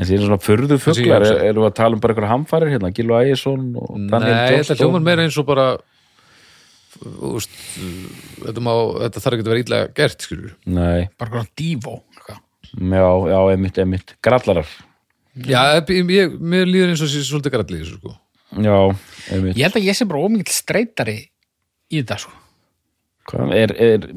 En 0.00 0.08
síðan 0.08 0.30
svona 0.30 0.40
furðufuglar, 0.40 1.24
Þessi 1.26 1.32
ég 1.34 1.42
er, 1.42 1.48
erum 1.50 1.66
við 1.66 1.68
að 1.68 1.76
tala 1.76 1.96
um 1.96 2.00
bara 2.00 2.14
eitthvað 2.14 2.30
hamfarir 2.30 2.70
hérna, 2.72 2.90
Gilva 2.96 3.18
Ægisson 3.26 3.66
og 3.76 3.88
Daniel 4.08 4.30
nei, 4.32 4.60
þetta 4.62 4.76
hljómar 4.80 5.02
meira 5.04 5.26
eins 5.26 5.36
og 5.40 5.46
bara 5.48 5.66
úst, 7.28 7.58
þetta, 8.40 8.62
má, 8.64 8.72
þetta 9.02 9.22
þarf 9.24 9.36
ekki 9.36 9.44
að 9.44 9.50
vera 9.52 9.64
illa 9.64 9.80
gert 9.96 10.24
skilur 10.24 10.54
Nei, 10.72 11.10
bara 11.20 11.34
svona 11.34 11.52
divo 11.60 11.98
já, 12.30 13.10
já, 13.28 13.38
einmitt, 13.52 13.82
einmitt. 13.82 14.16
Grallarar, 14.24 14.72
já, 15.46 15.60
ég, 15.90 16.36
mér 16.40 16.68
líður 16.68 16.94
eins 16.94 17.04
og 17.04 17.10
sé 17.12 17.22
svolítið 17.26 17.54
grallið 17.56 17.82
þessu 17.84 17.98
sko. 18.00 18.14
Já, 18.60 18.76
einmitt. 19.30 19.58
Ég 19.58 19.66
held 19.68 19.78
að 19.78 19.86
ég 19.86 19.98
sé 19.98 20.06
bara 20.10 20.24
ómikið 20.26 20.56
streytari 20.56 21.18
í 21.90 22.00
þetta 22.00 22.18
sko. 22.24 22.32
Hvað 23.30 23.52
er, 23.54 23.74
er, 23.78 24.08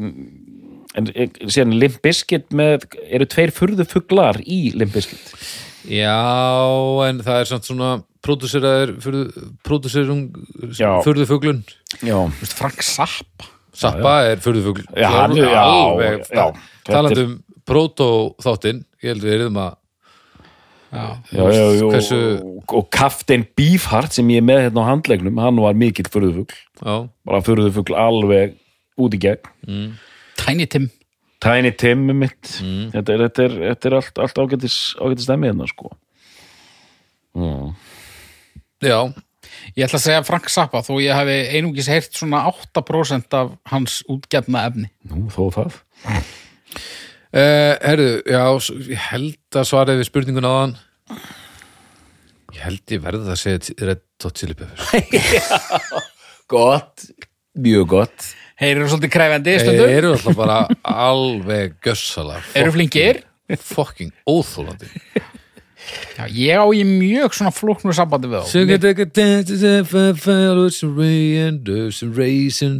en, 0.97 1.11
er 1.14 1.51
síðan 1.53 1.76
Limp 1.78 1.99
Bizkit 2.05 2.49
með, 2.55 2.88
eru 3.03 3.28
tveir 3.30 3.53
furðufuglar 3.53 4.39
í 4.41 4.64
Limp 4.78 4.95
Bizkit? 4.95 5.36
Já, 5.84 6.16
en 7.09 7.20
það 7.26 7.41
er 7.41 7.49
samt 7.49 7.68
svona 7.68 7.91
pródúseraður 8.24 8.93
pródúserum 9.68 10.22
Já. 10.72 11.01
furðufuglun 11.03 11.59
Já, 11.99 12.16
Þú 12.16 12.45
veist, 12.45 12.55
Frank 12.55 12.86
Zappa. 12.88 13.49
Zappa 13.76 14.14
er 14.30 14.41
furðufugl 14.43 14.86
Já, 14.95 15.28
já, 15.36 15.66
já. 16.32 16.45
talandi 16.88 17.26
um 17.28 17.34
proto 17.68 18.07
þáttinn 18.43 18.84
ég 19.03 19.11
held 19.11 19.26
við 19.26 19.36
erum 19.41 19.59
að 19.59 19.76
Já, 20.93 21.05
já, 21.33 21.43
já, 21.49 21.85
Hversu- 21.89 22.17
og, 22.45 22.73
og 22.77 22.89
Kaftin 22.93 23.47
Beefheart 23.57 24.13
sem 24.13 24.27
ég 24.29 24.43
er 24.43 24.45
með 24.45 24.59
hérna 24.67 24.83
á 24.85 24.89
handlegnum, 24.91 25.39
hann 25.41 25.57
var 25.63 25.73
mikill 25.73 26.05
furðufugl. 26.13 26.53
Já, 26.83 26.95
bara 27.25 27.41
furðufugl 27.41 27.95
alveg 27.97 28.53
út 29.01 29.15
í 29.17 29.21
gegn. 29.23 29.95
Tiny 30.37 30.67
Tim. 30.69 30.89
Tiny 31.43 31.71
Tim 31.75 32.05
er 32.13 32.19
mitt 32.21 32.53
þetta 32.93 33.15
er, 33.17 33.25
þetta 33.25 33.43
er, 33.47 33.55
þetta 33.73 33.89
er 33.89 33.95
allt, 33.97 34.21
allt 34.23 34.37
ágætis, 34.45 34.77
ágætis 35.01 35.27
dæmi 35.27 35.49
hérna 35.49 35.67
sko. 35.67 35.89
Mm. 37.33 37.73
já, 38.85 38.99
Ég 39.73 39.85
ætla 39.87 39.97
að 39.97 40.03
segja 40.03 40.23
Frank 40.27 40.49
Zappa 40.53 40.81
þó 40.85 40.93
ég 41.01 41.15
hafi 41.17 41.35
einungis 41.57 41.87
heyrt 41.89 42.13
svona 42.17 42.43
8% 42.51 43.33
af 43.37 43.55
hans 43.71 44.01
útgefna 44.11 44.67
efni. 44.69 44.89
Nú, 45.09 45.25
þó 45.33 45.47
það 45.55 45.79
Uh, 47.34 47.73
herðu, 47.81 48.09
já, 48.29 48.41
s- 48.61 48.73
ég 48.93 48.99
held 49.09 49.57
að 49.57 49.65
svarið 49.71 50.01
við 50.01 50.09
spurningun 50.11 50.45
áðan. 50.45 50.75
Ég 52.53 52.61
held 52.67 52.93
ég 52.93 53.01
verði 53.01 53.31
að 53.34 53.39
segja 53.41 53.88
Red 53.89 54.03
Hot 54.23 54.38
Chili 54.38 54.53
Peppers. 54.59 55.53
Gott, 56.53 57.07
mjög 57.57 57.88
gott. 57.95 58.27
Þeir 58.61 58.77
eru 58.77 58.89
svolítið 58.91 59.11
kræfandi 59.15 59.53
þeir 59.65 59.79
eru 59.97 60.11
alltaf 60.13 60.36
bara 60.38 60.57
alveg 60.86 61.73
gössala 61.84 62.38
Eru 62.55 62.71
flinkir? 62.75 63.23
Fucking 63.59 64.11
óþólandi 64.29 64.88
Já, 66.15 66.27
ég 66.29 66.61
á 66.61 66.65
í 66.71 66.84
mjög 66.88 67.34
svona 67.36 67.51
flóknu 67.51 67.91
sambandi 67.97 68.29
við 68.31 68.38
racing. 72.15 72.77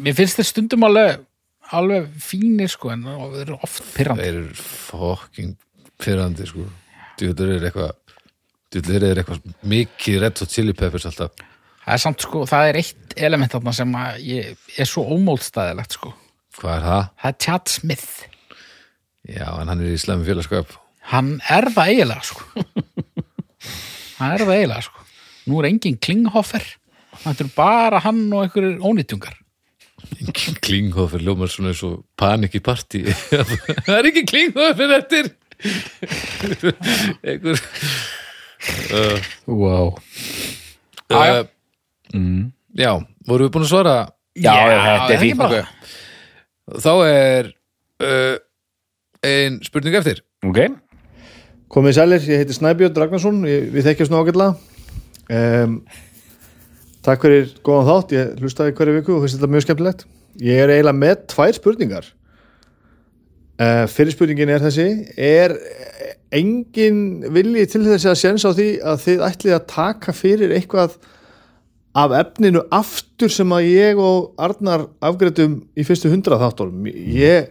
Mér 0.00 0.16
finnst 0.16 0.38
þeir 0.38 0.48
stundum 0.48 0.86
alveg 0.88 1.18
alveg 1.76 2.08
fínir 2.22 2.70
sko 2.72 2.92
en 2.94 3.04
þeir 3.06 3.42
eru 3.44 3.58
oft 3.62 3.82
pyrrandi 3.94 4.24
þeir 4.24 4.38
eru 4.42 4.54
fucking 4.58 5.56
pyrrandi 5.98 6.46
sko. 6.48 6.66
Djúður 7.18 7.54
er 7.56 7.68
eitthvað 7.68 7.92
djúður 8.72 9.06
er 9.08 9.20
eitthvað 9.22 9.52
mikið 9.72 10.18
Red 10.22 10.42
Hot 10.42 10.54
Chili 10.54 10.74
Peppers 10.76 11.08
alltaf. 11.10 11.34
Það 11.84 11.94
er 11.94 12.02
samt 12.02 12.24
sko, 12.24 12.42
það 12.48 12.70
er 12.70 12.78
eitt 12.82 13.14
element 13.28 13.54
þarna 13.54 13.72
sem 13.76 13.94
að 13.96 14.18
ég 14.28 14.66
er 14.76 14.88
svo 14.88 15.06
ómóldstæðilegt 15.16 15.96
sko. 15.96 16.12
Hvað 16.58 16.74
er 16.74 16.84
það? 16.84 17.08
Það 17.22 17.30
er 17.30 17.38
Chad 17.46 17.72
Smith. 17.72 18.10
Já, 19.28 19.48
en 19.54 19.72
hann 19.72 19.82
er 19.82 19.94
í 19.94 20.00
slemmi 20.00 20.26
félagskap. 20.28 20.74
Hann 21.08 21.34
er 21.48 21.70
það 21.72 21.92
eiginlega 21.94 22.28
sko. 22.28 22.64
Hann 24.18 24.34
er 24.34 24.44
það 24.44 24.54
eiginlega 24.58 24.84
sko. 24.88 25.04
Nú 25.48 25.60
er 25.62 25.70
engin 25.70 25.98
Klinghoffer. 26.04 26.64
Það 27.22 27.42
er 27.44 27.52
bara 27.56 28.02
hann 28.04 28.26
og 28.36 28.44
einhverjir 28.44 28.82
ónýtjungar 28.84 29.38
Klinghofer 30.64 31.22
ljómar 31.22 31.50
svona 31.52 31.72
eins 31.72 31.82
og 31.86 32.02
panik 32.18 32.56
í 32.58 32.62
partí. 32.64 33.04
Það 33.86 33.94
er 33.98 34.10
ekki 34.10 34.24
Klinghofer 34.28 34.94
eftir. 34.98 35.30
Einhver 37.26 37.58
uh, 38.94 39.24
Wow 39.50 39.96
uh, 41.10 41.46
já, 42.78 42.92
vorum 43.26 43.48
við 43.48 43.54
búin 43.54 43.66
að 43.66 43.72
svara? 43.72 43.94
Já, 44.38 44.52
já, 44.54 44.76
þetta 44.84 45.14
er 45.14 45.22
fínt 45.22 45.40
bara. 45.40 45.62
þá 46.78 46.92
er 47.08 47.50
uh, 48.04 48.36
ein 49.26 49.58
spurning 49.66 49.98
eftir. 49.98 50.22
Ok, 50.46 50.60
Komið 51.68 51.98
sælir, 51.98 52.22
ég 52.24 52.40
heiti 52.40 52.54
Snæbjörn 52.56 52.96
Ragnarsson, 52.96 53.42
við 53.44 53.82
þekkjast 53.84 54.12
nú 54.12 54.22
ágætlega. 54.22 54.54
Um, 55.28 55.74
takk 57.06 57.26
fyrir 57.26 57.50
góðan 57.66 57.88
þátt, 57.88 58.14
ég 58.16 58.38
hlustaði 58.42 58.76
hverju 58.78 58.96
viku 58.98 59.16
og 59.16 59.24
finnst 59.24 59.38
þetta 59.38 59.52
mjög 59.54 59.66
skemmtilegt. 59.66 60.06
Ég 60.44 60.62
er 60.62 60.72
eiginlega 60.74 60.98
með 60.98 61.20
tvær 61.32 61.56
spurningar. 61.56 62.08
Uh, 63.58 63.84
fyrir 63.90 64.14
spurningin 64.14 64.52
er 64.54 64.62
þessi, 64.62 64.88
er 65.18 65.56
engin 66.34 66.98
vilji 67.34 67.64
til 67.72 67.84
þess 67.86 68.06
að 68.06 68.18
séns 68.20 68.44
á 68.46 68.50
því 68.52 68.68
að 68.86 69.00
þið 69.06 69.22
ætlið 69.28 69.56
að 69.56 69.70
taka 69.72 70.14
fyrir 70.14 70.52
eitthvað 70.54 70.98
af 71.98 72.14
efninu 72.20 72.62
aftur 72.74 73.32
sem 73.32 73.54
að 73.54 73.70
ég 73.72 74.00
og 74.02 74.34
Arnar 74.40 74.86
afgreitum 75.04 75.58
í 75.74 75.86
fyrstu 75.86 76.10
hundrað 76.12 76.44
þáttunum 76.44 76.86
ég 76.92 77.48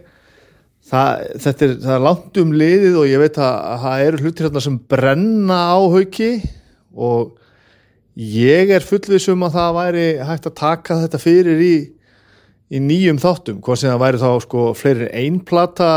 það, 0.88 1.26
þetta 1.44 1.66
er, 1.66 1.74
er 1.96 2.04
langt 2.06 2.40
um 2.40 2.54
liðið 2.56 3.00
og 3.02 3.10
ég 3.10 3.22
veit 3.24 3.40
að 3.42 3.82
það 3.84 4.04
eru 4.06 4.22
hlutir 4.22 4.48
hérna 4.48 4.64
sem 4.64 4.78
brenna 4.94 5.58
á 5.74 5.78
hauki 5.82 6.30
og 6.94 7.34
ég 8.18 8.72
er 8.74 8.82
fullvisum 8.82 9.46
að 9.46 9.54
það 9.54 9.78
væri 9.78 10.08
hægt 10.26 10.50
að 10.50 10.58
taka 10.58 10.98
þetta 11.04 11.20
fyrir 11.22 11.62
í, 11.62 11.74
í 12.74 12.82
nýjum 12.82 13.20
þáttum, 13.22 13.62
hvað 13.62 13.80
sem 13.80 13.92
það 13.92 14.02
væri 14.02 14.20
þá 14.24 14.28
sko 14.44 14.66
fleiri 14.76 15.06
en 15.06 15.16
ein 15.22 15.40
plata 15.46 15.90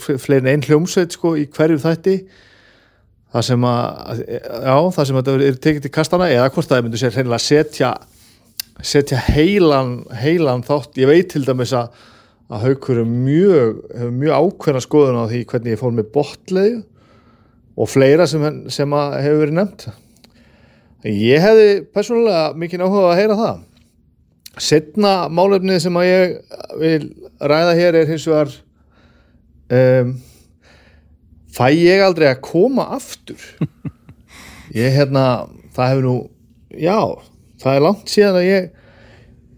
fleiri 0.00 0.44
en 0.44 0.50
ein 0.52 0.66
hljómsveit 0.68 1.16
sko 1.16 1.34
í 1.40 1.48
hverju 1.50 1.82
þætti. 1.82 2.16
Það 3.34 3.46
sem 3.48 3.66
að 3.66 4.24
já, 4.30 4.76
það 4.94 5.08
sem 5.08 5.18
að 5.18 5.28
þetta 5.28 5.46
er 5.48 5.62
tekið 5.66 5.86
til 5.86 5.94
kastana 5.96 6.30
eða 6.30 6.50
hvort 6.54 6.70
það 6.70 6.84
myndu 6.86 7.00
sér 7.00 7.16
hreinlega 7.16 7.42
setja 7.42 7.94
setja 8.84 9.18
heilan 9.32 9.96
heilan 10.18 10.62
þátt, 10.66 10.94
ég 11.02 11.10
veit 11.10 11.32
til 11.34 11.42
dæmis 11.46 11.74
að 11.74 11.90
að 12.52 12.66
haukur 12.68 13.00
er 13.00 13.08
mjög 13.08 13.78
hefur 13.88 14.16
mjög 14.20 14.34
ákveðna 14.44 14.82
skoðun 14.84 15.20
á 15.24 15.30
því 15.30 15.38
hvernig 15.50 15.74
ég 15.74 15.80
fór 15.80 15.94
með 15.96 16.10
botleið 16.14 16.74
og 17.74 17.90
fleira 17.90 18.26
sem, 18.30 18.44
sem 18.70 18.94
að 18.94 19.14
hefur 19.24 19.40
verið 19.40 19.56
nefnt 19.58 19.86
ég 21.12 21.42
hefði 21.44 21.68
persónulega 21.94 22.44
mikið 22.60 22.84
áhuga 22.84 23.08
að 23.10 23.18
heyra 23.20 23.38
það. 23.40 23.58
Setna 24.64 25.14
málefnið 25.34 25.80
sem 25.82 25.98
að 25.98 26.08
ég 26.08 26.36
vil 26.80 27.00
ræða 27.42 27.74
hér 27.78 27.98
er 28.00 28.08
hins 28.12 28.26
vegar 28.30 28.54
um, 29.74 30.14
fæ 31.54 31.66
ég 31.74 32.04
aldrei 32.04 32.28
að 32.30 32.42
koma 32.46 32.88
aftur? 32.96 33.40
Ég 34.74 34.90
hérna 34.90 35.44
það 35.76 35.90
hefur 35.90 36.06
nú, 36.06 36.14
já 36.72 36.98
það 37.62 37.76
er 37.76 37.84
langt 37.84 38.10
síðan 38.10 38.38
að 38.40 38.46
ég 38.48 38.64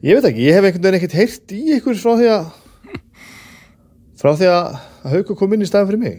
ég 0.07 0.19
veit 0.19 0.29
ekki, 0.29 0.45
ég 0.47 0.57
hef 0.57 0.67
einhvern 0.67 0.85
veginn 0.85 0.99
ekkert 0.99 1.17
heyrt 1.17 1.55
í 1.57 1.61
ykkur 1.77 2.01
frá 2.01 2.13
því 2.19 2.29
að 2.35 2.49
frá 4.21 4.31
því 4.37 4.51
að 4.53 4.77
hauku 5.15 5.37
kom 5.39 5.55
inn 5.57 5.65
í 5.65 5.69
staðin 5.69 5.91
fyrir 5.91 6.03
mig 6.03 6.19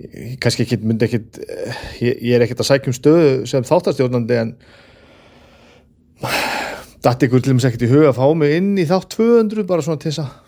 ég, 0.00 0.36
kannski 0.42 0.66
ekki 0.66 0.80
myndi 0.82 1.08
ekkit 1.08 1.40
ég, 2.00 2.14
ég 2.14 2.34
er 2.36 2.44
ekkert 2.44 2.62
að 2.64 2.70
sækja 2.72 2.92
um 2.92 2.96
stöðu 2.96 3.32
sem 3.50 3.66
þáttastjórnandi 3.66 4.38
en 4.40 4.54
datt 7.04 7.24
ykkur 7.24 7.42
til 7.42 7.56
þess 7.56 7.70
ekkert 7.70 7.86
í 7.88 7.90
huga 7.94 8.12
að 8.12 8.20
fá 8.20 8.26
mig 8.36 8.56
inn 8.58 8.72
í 8.80 8.86
þátt 8.88 9.12
200 9.16 9.66
bara 9.68 9.84
svona 9.84 10.02
til 10.02 10.12
þess 10.12 10.24
að 10.26 10.38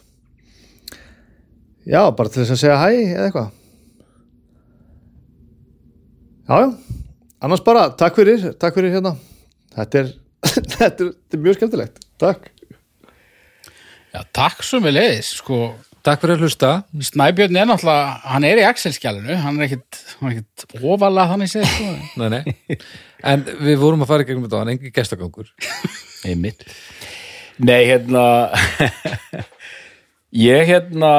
já, 1.89 2.03
bara 2.15 2.31
til 2.31 2.43
þess 2.43 2.55
að 2.55 2.63
segja 2.63 2.81
hæ 2.81 2.89
eða 2.93 3.27
eitthvað. 3.27 3.51
Já, 6.49 6.57
já. 6.59 6.99
Annars 7.43 7.63
bara, 7.67 7.89
takk 7.99 8.19
fyrir, 8.19 8.53
takk 8.61 8.77
fyrir 8.77 8.95
hérna. 8.95 9.17
Þetta 9.75 10.03
er, 10.03 10.11
þetta 10.53 10.89
er, 10.89 10.93
þetta 10.99 11.39
er 11.39 11.43
mjög 11.47 11.59
skemmtilegt. 11.59 12.03
Takk. 12.23 12.51
Já, 14.13 14.21
takk 14.37 14.63
sem 14.67 14.85
við 14.85 14.99
leiðis, 14.99 15.33
sko 15.41 15.63
Takk 16.03 16.25
fyrir 16.25 16.35
að 16.35 16.43
hlusta. 16.43 16.69
Snæbjörn 17.07 17.59
er 17.61 17.67
náttúrulega, 17.71 18.15
hann 18.27 18.47
er 18.49 18.59
í 18.59 18.65
Excel-skjálinu 18.67 19.37
hann 19.39 19.61
er 19.61 19.69
ekkit, 19.69 20.01
er 20.75 20.83
ofalega 20.83 21.31
þannig 21.31 21.51
séð, 21.53 21.67
sko. 21.71 21.93
Nei, 22.21 22.29
nei. 22.33 22.79
En 23.23 23.45
við 23.47 23.77
vorum 23.79 24.03
að 24.03 24.11
fara 24.11 24.25
í 24.25 24.27
gegnum 24.27 24.49
þetta, 24.49 24.63
hann 24.65 24.73
engi 24.75 24.91
gestagangur. 24.95 25.53
Einmitt. 26.27 26.65
Nei, 27.63 27.85
hérna 27.87 28.25
ég 30.51 30.67
hérna 30.73 31.13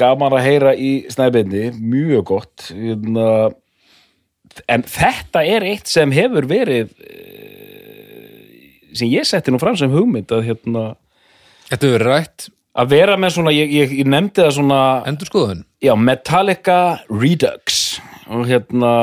gaman 0.00 0.34
að 0.34 0.46
heyra 0.48 0.72
í 0.74 0.92
snæbindi 1.12 1.68
mjög 1.76 2.24
gott 2.32 2.64
hérna, 2.72 3.52
en 4.66 4.86
þetta 4.88 5.44
er 5.46 5.68
eitt 5.68 5.92
sem 5.92 6.14
hefur 6.16 6.48
verið 6.50 6.90
eh, 7.04 8.80
sem 8.96 9.12
ég 9.12 9.28
setti 9.28 9.52
nú 9.52 9.60
fram 9.62 9.76
sem 9.78 9.92
hugmynd 9.92 10.32
að 10.34 10.48
hérna 10.48 10.84
Þetta 11.68 11.86
hefur 11.86 11.94
verið 11.94 12.10
rætt 12.10 12.48
að 12.78 12.94
vera 12.94 13.18
með 13.20 13.34
svona, 13.36 13.52
ég, 13.54 13.72
ég, 13.72 13.92
ég 14.00 14.08
nefndi 14.08 14.44
það 14.44 14.54
svona 14.58 14.80
Endur 15.08 15.28
skoðun 15.28 15.64
já, 15.84 15.92
Metallica 15.98 16.78
Redux 17.10 17.82
og 18.32 18.46
hérna, 18.48 18.94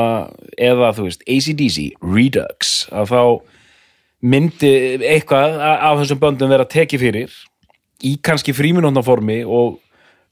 eða 0.58 0.90
þú 0.96 1.06
veist 1.06 1.22
ACDC 1.28 1.78
Redux 2.02 2.74
að 2.90 3.12
þá 3.12 3.22
myndi 4.30 4.72
eitthvað 5.06 5.60
af 5.60 6.02
þessum 6.02 6.20
böndum 6.20 6.52
vera 6.52 6.66
tekið 6.68 7.04
fyrir 7.04 7.38
í 8.04 8.16
kannski 8.24 8.54
fríminúndaformi 8.56 9.40
og 9.44 9.78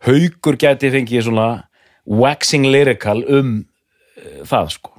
haugur 0.07 0.59
gæti 0.61 0.91
fengið 0.93 1.29
svona 1.29 1.49
waxing 2.09 2.69
lyrical 2.69 3.21
um 3.29 3.55
uh, 3.61 4.45
það 4.49 4.75
sko. 4.77 4.95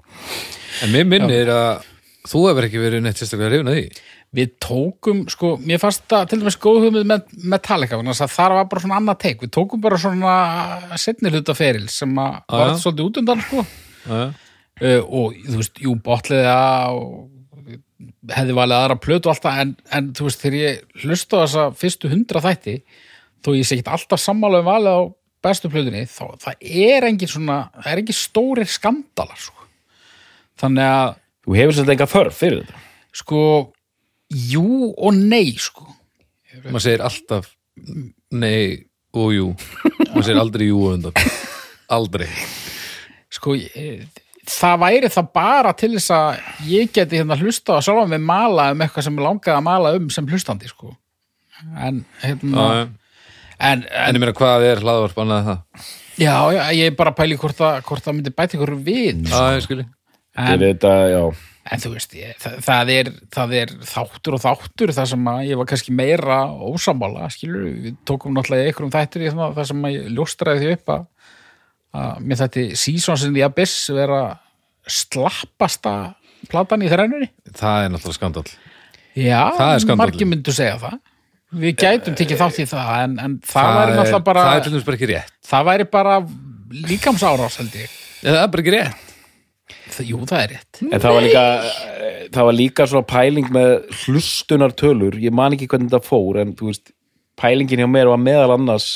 En 0.85 0.93
mér 0.93 1.07
minnir 1.09 1.51
að 1.53 1.85
þú 2.29 2.45
hefur 2.49 2.67
ekki 2.67 2.81
verið 2.81 3.03
neitt 3.03 3.19
sérstaklega 3.19 3.51
hrifin 3.53 3.71
að 3.71 3.79
því 3.79 3.85
Við 4.35 4.51
tókum, 4.61 5.23
sko, 5.31 5.55
mér 5.65 5.79
fannst 5.81 6.03
það 6.11 6.27
til 6.29 6.37
dæmis 6.43 6.59
góð 6.61 6.83
hugmynd 6.83 7.07
með 7.09 7.31
Metallica 7.49 7.97
það 7.97 8.53
var 8.53 8.67
bara 8.69 8.83
svona 8.83 8.99
annað 9.01 9.21
teik 9.23 9.41
við 9.41 9.51
tókum 9.55 9.81
bara 9.81 9.97
svona 9.97 10.33
setni 11.01 11.31
hluta 11.33 11.55
feril 11.57 11.87
sem 11.89 12.13
að 12.13 12.35
var 12.53 12.75
já. 12.75 12.77
svolítið 12.83 13.07
út 13.07 13.19
undan, 13.23 13.41
sko 13.47 13.63
Já. 14.05 14.19
uh, 14.29 15.01
og 15.01 15.39
þú 15.47 15.57
veist, 15.63 15.81
jú, 15.81 15.95
botliða 16.05 16.59
og 16.93 17.29
hefði 18.35 18.55
valið 18.57 18.77
aðra 18.77 18.97
plötu 19.01 19.31
alltaf 19.31 19.57
en, 19.63 19.73
en 19.95 20.11
þú 20.13 20.27
veist, 20.27 20.43
þegar 20.43 20.59
ég 20.59 21.03
hlusta 21.03 21.39
á 21.39 21.43
þessa 21.43 21.65
fyrstu 21.79 22.11
hundra 22.11 22.43
þætti 22.45 22.75
þó 23.45 23.49
ég 23.55 23.65
sé 23.65 23.79
ekki 23.79 23.93
alltaf 23.95 24.21
sammála 24.21 24.61
um 24.61 24.69
valið 24.69 24.99
á 24.99 25.01
bestu 25.49 25.71
plötunni, 25.71 26.03
þá 26.05 26.37
það 26.43 26.69
er 26.85 27.07
engin 27.07 27.31
svona, 27.31 27.57
það 27.79 27.91
er 27.91 28.01
engin 28.03 28.17
stórir 28.17 28.69
skandalar 28.69 29.39
sko. 29.39 29.67
þannig 30.59 30.93
að 30.93 31.13
þú 31.45 31.59
hefur 31.59 31.77
svolítið 31.77 31.95
enga 31.95 32.09
þörf 32.13 32.39
fyrir 32.39 32.63
þetta 32.63 32.87
sko, 33.21 33.43
jú 34.29 34.93
og 34.93 35.15
nei 35.17 35.55
sko, 35.57 35.87
Maður 36.65 36.83
segir 36.83 37.03
alltaf 37.05 37.51
nei 38.35 38.85
og 39.15 39.29
jú. 39.33 39.49
Maður 40.09 40.25
segir 40.27 40.39
aldrei 40.41 40.65
jú 40.69 40.79
og 40.85 40.95
undan. 40.97 41.29
Aldrei. 41.93 42.27
Sko 43.33 43.55
það 44.49 44.79
væri 44.81 45.11
það 45.13 45.27
bara 45.35 45.73
til 45.77 45.91
þess 45.95 46.11
að 46.15 46.69
ég 46.69 46.91
geti 46.93 47.19
hérna 47.19 47.37
hlusta 47.39 47.77
á 47.77 47.85
sjálfa 47.85 48.07
mig 48.09 48.23
mala 48.25 48.71
um 48.73 48.81
eitthvað 48.81 49.05
sem 49.05 49.19
ég 49.19 49.25
langaði 49.25 49.55
að 49.55 49.67
mala 49.67 49.93
um 49.97 50.09
sem 50.13 50.27
hlustandi 50.29 50.69
sko. 50.71 50.95
En 51.77 52.03
hérna 52.23 52.65
Já, 52.65 52.73
já. 52.79 52.81
en, 52.81 52.95
En 53.59 53.85
en 53.85 54.15
ég 54.15 54.23
meina 54.23 54.35
hvað 54.35 54.65
er 54.69 54.81
hlaðvarp 54.83 55.17
annað 55.21 55.39
en 55.39 55.49
það? 55.49 55.87
Já, 56.19 56.35
já, 56.55 56.61
ég 56.75 56.91
er 56.91 56.95
bara 56.99 57.13
að 57.13 57.19
pæli 57.19 57.37
hvort 57.39 57.57
það, 57.59 58.13
myndi 58.15 58.33
bæta 58.35 58.57
ykkur 58.57 58.73
við 58.83 59.25
Já, 59.29 59.41
ég 59.55 59.65
skilji 59.65 59.85
en, 59.85 60.53
en, 60.53 60.59
þetta, 60.63 60.93
já, 61.11 61.21
en 61.67 61.81
þú 61.83 61.91
veist, 61.93 62.13
ég, 62.17 62.37
það, 62.41 62.55
það, 62.65 62.91
er, 62.95 63.09
það 63.35 63.55
er 63.59 63.73
þáttur 63.89 64.37
og 64.37 64.43
þáttur 64.43 64.93
það 64.95 65.09
sem 65.11 65.27
að 65.31 65.41
ég 65.49 65.59
var 65.59 65.69
kannski 65.69 65.95
meira 65.95 66.37
ósammála 66.69 67.27
skilur, 67.33 67.67
við 67.83 67.97
tókum 68.07 68.37
náttúrulega 68.37 68.71
ykkur 68.71 68.87
um 68.87 68.93
þættur 68.93 69.25
í 69.25 69.33
það, 69.33 69.57
það 69.57 69.69
sem 69.71 69.83
að 69.89 69.95
ég 69.95 70.07
ljóstraði 70.15 70.63
því 70.63 70.77
upp 70.77 70.93
að, 70.95 71.03
að 71.99 72.23
mér 72.25 72.41
þetta 72.43 72.65
Seasons 72.83 73.27
in 73.27 73.35
the 73.35 73.45
Abyss 73.45 73.91
vera 73.93 74.23
slappasta 74.89 75.95
platan 76.49 76.85
í 76.85 76.89
þrænunni 76.89 77.29
Það 77.51 77.85
er 77.85 77.93
náttúrulega 77.93 78.17
skandal 78.17 78.47
Já, 79.19 79.41
Það 79.57 79.97
margir 79.99 80.29
myndu 80.29 80.53
segja 80.55 80.77
það. 80.79 80.97
Við 81.59 81.75
gætum 81.81 82.15
tekið 82.15 82.39
þátt 82.39 82.59
í 82.61 82.65
það 82.69 82.91
en, 82.95 83.15
en 83.19 83.35
það, 83.41 83.69
væri 83.73 83.91
er, 83.91 83.97
náttúrulega 83.97 84.25
bara 84.29 84.45
Það 84.45 84.55
er 84.55 84.63
til 84.63 84.73
dæmis 84.73 84.87
bara 84.87 84.99
ekki 84.99 85.09
rétt. 85.09 85.35
Það 85.49 85.67
væri 85.69 85.87
bara 85.97 86.17
ég. 87.81 87.95
Eða 88.21 88.35
það 88.35 88.43
er 88.43 88.51
bara 88.53 88.63
ekki 88.63 88.75
rétt 88.77 89.08
það, 89.69 90.05
Jú, 90.09 90.19
það 90.29 90.43
er 90.43 90.53
rétt. 90.55 90.81
En 90.89 91.03
það 91.03 91.15
var 91.15 91.25
líka 91.25 91.43
það 92.33 92.49
var 92.49 92.57
líka 92.57 92.87
svona 92.89 93.09
pæling 93.09 93.49
með 93.53 93.71
hlustunartölur, 94.03 95.17
ég 95.21 95.35
man 95.35 95.55
ekki 95.55 95.69
hvernig 95.71 95.91
þetta 95.91 96.05
fór 96.05 96.41
en 96.43 96.53
þú 96.57 96.69
veist, 96.69 96.93
pælingin 97.39 97.83
hjá 97.83 97.89
mér 97.89 98.11
var 98.11 98.21
meðal 98.21 98.55
annars, 98.57 98.89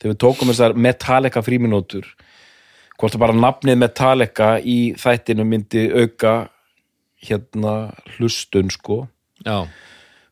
þegar 0.00 0.14
við 0.14 0.20
tókum 0.24 0.52
þessar 0.52 0.76
Metallica 0.88 1.42
fríminútur 1.44 2.08
hvort 3.00 3.14
það 3.14 3.22
bara 3.22 3.38
nafnið 3.40 3.78
Metallica 3.80 4.48
í 4.60 4.78
þættinu 5.00 5.46
myndi 5.48 5.86
auka 5.88 6.34
hérna 7.24 7.74
hlustun 8.16 8.72
sko. 8.72 9.02
Já, 9.44 9.64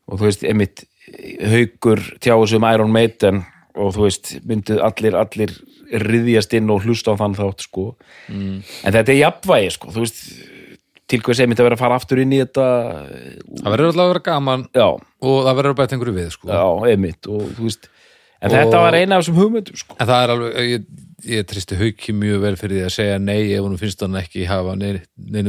og 0.09 0.19
þú 0.19 0.25
veist, 0.27 0.45
einmitt 0.45 0.85
haugur 1.41 2.01
tjáu 2.21 2.45
sem 2.49 2.65
Iron 2.69 2.93
Maiden 2.93 3.43
og 3.79 3.93
þú 3.95 4.05
veist, 4.07 4.31
myndið 4.49 4.81
allir 4.85 5.15
allir 5.19 5.53
riðjast 6.05 6.53
inn 6.59 6.69
og 6.69 6.83
hlusta 6.85 7.15
á 7.15 7.19
þann 7.21 7.37
þátt 7.39 7.63
sko, 7.65 7.85
Mm. 8.29 8.59
en 8.85 8.93
þetta 8.93 9.09
er 9.15 9.21
jafnvægi 9.23 9.71
sko, 9.73 9.89
þú 9.95 10.03
veist 10.05 10.19
til 11.09 11.19
hvers 11.25 11.39
einmitt 11.41 11.57
að 11.57 11.65
vera 11.65 11.75
að 11.79 11.81
fara 11.81 11.95
aftur 11.97 12.19
inn 12.21 12.33
í 12.35 12.41
þetta 12.43 12.65
það 13.63 13.71
verður 13.73 13.87
alltaf 13.89 14.03
að 14.05 14.11
vera 14.13 14.25
gaman 14.27 14.67
já, 14.77 14.85
og 15.25 15.37
það 15.47 15.55
verður 15.57 15.73
að 15.73 15.79
bæta 15.79 15.95
einhverju 15.97 16.17
við 16.19 16.29
sko. 16.35 16.47
já, 16.53 16.65
einmitt 16.91 17.27
og 17.31 17.41
þú 17.57 17.63
veist, 17.65 17.87
en 18.41 18.51
Og- 18.51 18.57
þetta 18.59 18.81
var 18.83 18.93
eina 18.99 19.15
af 19.17 19.23
þessum 19.25 19.39
hugmyndum 19.41 19.75
sko, 19.81 19.95
En 19.99 20.07
það 20.07 20.23
er 20.23 20.29
alveg, 20.35 20.53
ég, 20.69 20.85
ég 21.27 21.45
tristi 21.49 21.77
hauki 21.79 22.13
mjög 22.15 22.41
vel 22.45 22.53
fyrir 22.59 22.77
því 22.77 22.83
að 22.87 22.93
segja 22.95 23.17
nei 23.21 23.51
ef 23.55 23.65
hún 23.65 23.77
finnst 23.81 24.03
hann 24.05 24.15
ekki 24.19 24.45
hafa 24.49 24.75
neinu, 24.79 25.01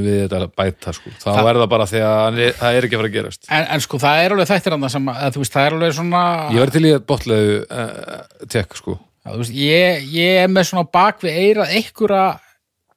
við 0.03 0.19
þetta 0.25 0.41
að 0.43 0.55
bæta 0.59 0.95
sko. 0.97 1.13
þá 1.21 1.27
Það- 1.29 1.47
verður 1.47 1.65
það 1.65 1.73
bara 1.75 1.87
því 1.91 2.03
að 2.09 2.41
er, 2.47 2.53
það 2.59 2.79
er 2.79 2.89
ekki 2.89 2.97
að 2.99 3.03
fara 3.03 3.11
að 3.11 3.17
gerast 3.19 3.49
en, 3.49 3.67
en 3.77 3.85
sko, 3.87 4.01
það 4.03 4.25
er 4.25 4.35
alveg 4.37 4.51
þættir 4.51 4.77
hann 4.77 4.91
sem 4.97 5.11
að, 5.15 5.39
veist, 5.43 5.55
það 5.55 5.67
er 5.69 5.79
alveg 5.79 5.97
svona 6.01 6.23
Ég 6.51 6.61
verður 6.65 6.77
til 6.77 6.85
í 6.85 6.93
að 6.97 7.07
botlegu 7.13 7.57
uh, 7.65 8.45
tek 8.57 8.79
sko 8.81 8.99
Já, 9.21 9.35
veist, 9.37 9.53
ég, 9.55 10.07
ég 10.17 10.39
er 10.45 10.49
með 10.51 10.71
svona 10.71 10.87
bak 10.91 11.21
við 11.23 11.43
eirað 11.45 11.75
einhverja 11.77 12.29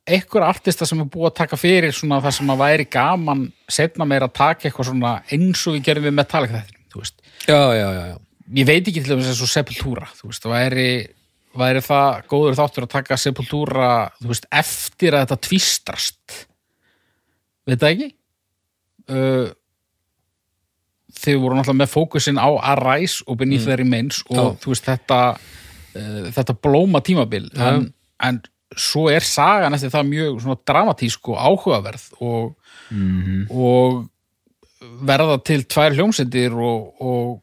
einhverja 0.03 0.49
artista 0.51 0.85
sem 0.87 0.99
er 0.99 1.07
búið 1.07 1.29
að 1.29 1.37
taka 1.37 1.59
fyrir 1.59 1.93
svona 1.95 2.19
það 2.23 2.35
sem 2.37 2.49
að 2.51 2.61
væri 2.63 2.85
gaman 2.91 3.43
setna 3.71 4.07
meira 4.07 4.27
að 4.27 4.35
taka 4.39 4.67
eitthvað 4.67 4.89
svona 4.89 5.13
eins 5.31 5.61
og 5.67 5.77
við 5.77 5.85
gerum 5.87 6.07
við 6.09 6.15
Metallica 6.17 6.59
þetta, 6.59 6.81
þú 6.91 7.03
veist 7.03 7.21
já, 7.47 7.59
já, 7.77 7.87
já, 7.87 8.03
já. 8.11 8.17
ég 8.59 8.67
veit 8.67 8.87
ekki 8.89 9.03
til 9.03 9.13
dæmis 9.13 9.29
eins 9.31 9.43
og 9.45 9.51
Sepultura 9.51 10.09
þú 10.17 10.31
veist, 10.31 10.43
það 10.43 10.55
væri, 10.57 10.87
væri 11.59 11.81
það 11.85 12.21
góður 12.31 12.55
þáttur 12.57 12.85
að 12.87 12.91
taka 12.95 13.17
Sepultura 13.21 13.89
þú 14.21 14.31
veist, 14.31 14.47
eftir 14.51 15.13
að 15.17 15.25
þetta 15.27 15.37
tvistrast? 15.47 16.37
Veit 17.67 17.79
það 17.83 17.91
ekki? 17.95 18.07
Uh, 19.13 19.51
þið 21.23 21.37
voru 21.43 21.57
náttúrulega 21.59 21.81
með 21.83 21.91
fókusin 21.93 22.39
á 22.41 22.49
Arise 22.73 23.23
og 23.27 23.37
Beneath 23.37 23.65
Mm. 23.67 23.69
the 23.69 23.77
Remains 23.83 24.23
og 24.29 24.35
Já. 24.39 24.57
þú 24.63 24.73
veist, 24.73 24.87
þetta 24.89 25.19
uh, 25.37 26.31
þetta 26.33 26.55
blóma 26.63 27.01
tímabil. 27.05 27.51
En, 27.61 27.93
en 28.23 28.41
svo 28.75 29.05
er 29.13 29.21
sagan 29.21 29.75
eftir 29.77 29.91
það 29.93 30.09
mjög 30.09 30.57
dramatísk 30.65 31.29
og 31.29 31.37
áhugaverð 31.37 32.07
og, 32.25 32.55
og 33.53 33.99
verða 35.05 35.37
til 35.45 35.61
tvær 35.69 35.93
hljómsendir 35.93 36.55
og, 36.57 36.89
og 36.99 37.42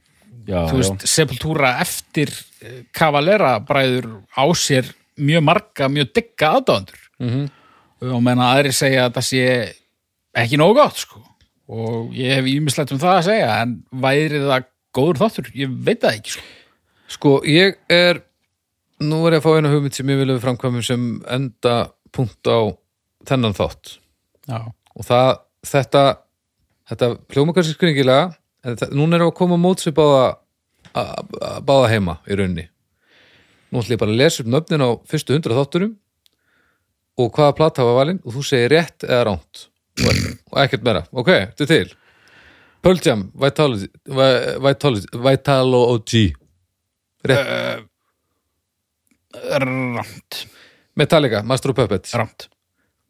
Já, 0.51 0.61
þú 0.71 0.81
veist, 0.81 1.07
Sepultura 1.07 1.73
eftir 1.85 2.33
eh, 2.63 2.83
Cavalera 2.97 3.55
bræður 3.63 4.09
á 4.35 4.45
sér 4.59 4.89
mjög 5.21 5.43
marga, 5.47 5.89
mjög 5.93 6.13
digga 6.17 6.55
aðdóðandur 6.59 7.01
Mhm. 7.21 7.51
og 8.15 8.23
menna 8.25 8.47
aðri 8.57 8.73
segja 8.73 9.07
að 9.09 9.19
það 9.19 9.27
sé 9.29 9.75
ekki 10.41 10.57
nógu 10.61 10.75
gott 10.81 10.97
sko. 10.97 11.21
og 11.71 12.11
ég 12.19 12.35
hef 12.35 12.45
ímislegt 12.51 12.91
um 12.93 12.99
það 12.99 13.19
að 13.19 13.27
segja 13.29 13.51
en 13.63 13.75
væri 13.93 14.41
það 14.43 14.65
góður 14.97 15.21
þáttur 15.21 15.51
ég 15.55 15.77
veit 15.87 16.01
það 16.03 16.17
ekki 16.19 16.31
sko. 16.35 16.43
Sko, 17.11 17.33
ég 17.47 17.77
er 17.91 18.23
nú 19.01 19.21
er 19.27 19.37
ég 19.37 19.41
að 19.41 19.45
fá 19.45 19.57
eina 19.57 19.71
hugmynd 19.71 19.95
sem 19.95 20.07
ég 20.11 20.19
vil 20.19 20.33
við 20.35 20.41
framkvæmum 20.43 20.83
sem 20.85 21.05
enda 21.31 21.93
punkt 22.13 22.43
á 22.51 22.75
þennan 23.25 23.55
þátt 23.55 23.99
Já. 24.49 24.67
og 24.97 25.05
það, 25.07 25.39
þetta 25.67 26.05
þetta 26.91 27.09
hljóma 27.31 27.55
kannski 27.55 27.77
skringilega 27.77 28.35
en 28.65 28.77
núna 28.97 29.15
er 29.21 29.29
að 29.29 29.35
koma 29.39 29.57
móts 29.61 29.87
við 29.87 29.95
báða 30.01 30.25
að- 30.95 31.61
báða 31.67 31.89
heima 31.93 32.19
í 32.27 32.37
rauninni. 32.39 32.69
Nú 33.71 33.79
ætlum 33.81 33.95
ég 33.95 33.99
bara 34.03 34.11
að 34.13 34.17
lesa 34.23 34.43
upp 34.43 34.49
nöfnin 34.51 34.83
á 34.83 34.91
fyrstu 35.07 35.35
hundra 35.37 35.55
þátturum 35.59 35.97
og 37.21 37.33
hvaða 37.37 37.57
plata 37.57 37.85
var 37.85 37.99
valinn 38.01 38.21
og 38.25 38.33
þú 38.35 38.43
segir 38.49 38.71
rétt 38.73 39.05
eða 39.07 39.25
ránt 39.29 39.67
og, 40.01 40.15
og 40.53 40.59
ekkert 40.65 40.83
meira, 40.87 41.05
ok, 41.13 41.31
þetta 41.55 41.63
er 41.67 41.71
til. 41.75 41.95
Pearl 42.83 43.01
Jam, 43.05 43.27
Vitalogy 43.37 43.89
Vi- 44.09 44.59
Vitalogy, 44.65 45.07
Vitalogy. 45.13 46.27
Rétt. 47.29 47.85
Rámt. 49.35 50.47
Metallica, 50.97 51.43
Master 51.43 51.71
of 51.71 51.77
Puppets. 51.77 52.15
Rámt. 52.15 52.49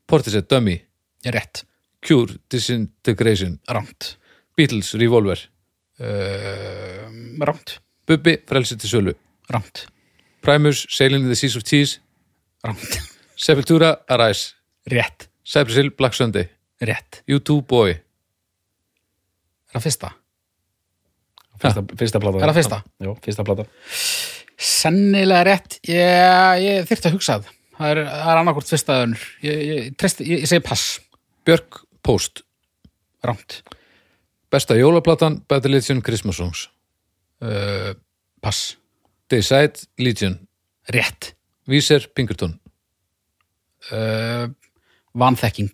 Portishead, 0.06 0.48
Dummy. 0.48 0.80
Rétt. 1.24 1.64
Cure, 2.02 2.34
Disintegration. 2.50 3.58
Rámt. 3.68 4.16
Beatles, 4.56 4.94
Revolver 4.94 5.38
Uh, 6.00 7.44
rámt. 7.44 7.76
Bubbi, 8.08 8.38
Frelsi 8.48 8.76
til 8.80 8.88
sölu 8.88 9.12
Rámt. 9.52 9.86
Primus, 10.42 10.86
Sailing 10.88 11.24
in 11.24 11.28
the 11.28 11.36
Seas 11.36 11.56
of 11.56 11.62
Cheese 11.68 12.00
Rámt. 12.66 12.96
Sepultura, 13.44 13.96
Arise 14.08 14.54
Rétt. 14.90 15.28
Cypress 15.44 15.76
Hill, 15.76 15.90
Black 15.90 16.14
Sunday 16.16 16.48
Rétt. 16.82 17.20
U2, 17.28 17.60
Boy 17.68 17.90
Er 17.90 19.76
það 19.76 19.84
fyrsta? 19.86 20.10
fyrsta, 21.60 21.84
fyrsta 22.00 22.20
plata 22.24 22.40
Er 22.40 22.48
það 22.48 22.58
fyrsta? 22.62 22.82
Já, 23.04 23.12
fyrsta 23.28 23.44
plata 23.44 23.68
Sennilega 24.60 25.44
rétt. 25.48 25.78
Ég, 25.88 26.58
ég 26.60 26.88
þyrfti 26.88 27.08
að 27.08 27.14
hugsa 27.16 27.38
það. 27.38 27.52
Það 27.78 27.90
er, 27.94 28.00
það 28.10 28.32
er 28.32 28.40
annarkvort 28.42 28.68
fyrsta 28.68 28.96
önnur. 29.06 29.22
Ég, 29.40 29.60
ég, 29.64 29.86
ég, 29.88 30.32
ég 30.34 30.48
segi 30.50 30.64
pass. 30.66 30.98
Björk, 31.48 31.78
Post 32.04 32.42
Rámt. 33.24 33.62
Besta 34.50 34.74
jólaplatan, 34.74 35.40
Better 35.48 35.70
Legion, 35.70 36.02
Christmas 36.02 36.36
Songs 36.36 36.70
Uh, 37.42 37.94
pass. 38.40 38.76
Dayside, 39.30 39.72
Legion 39.98 40.48
Rétt. 40.88 41.34
Víser, 41.68 42.08
Pinkerton 42.14 42.60
Uh, 43.90 44.50
vanþekking. 45.14 45.70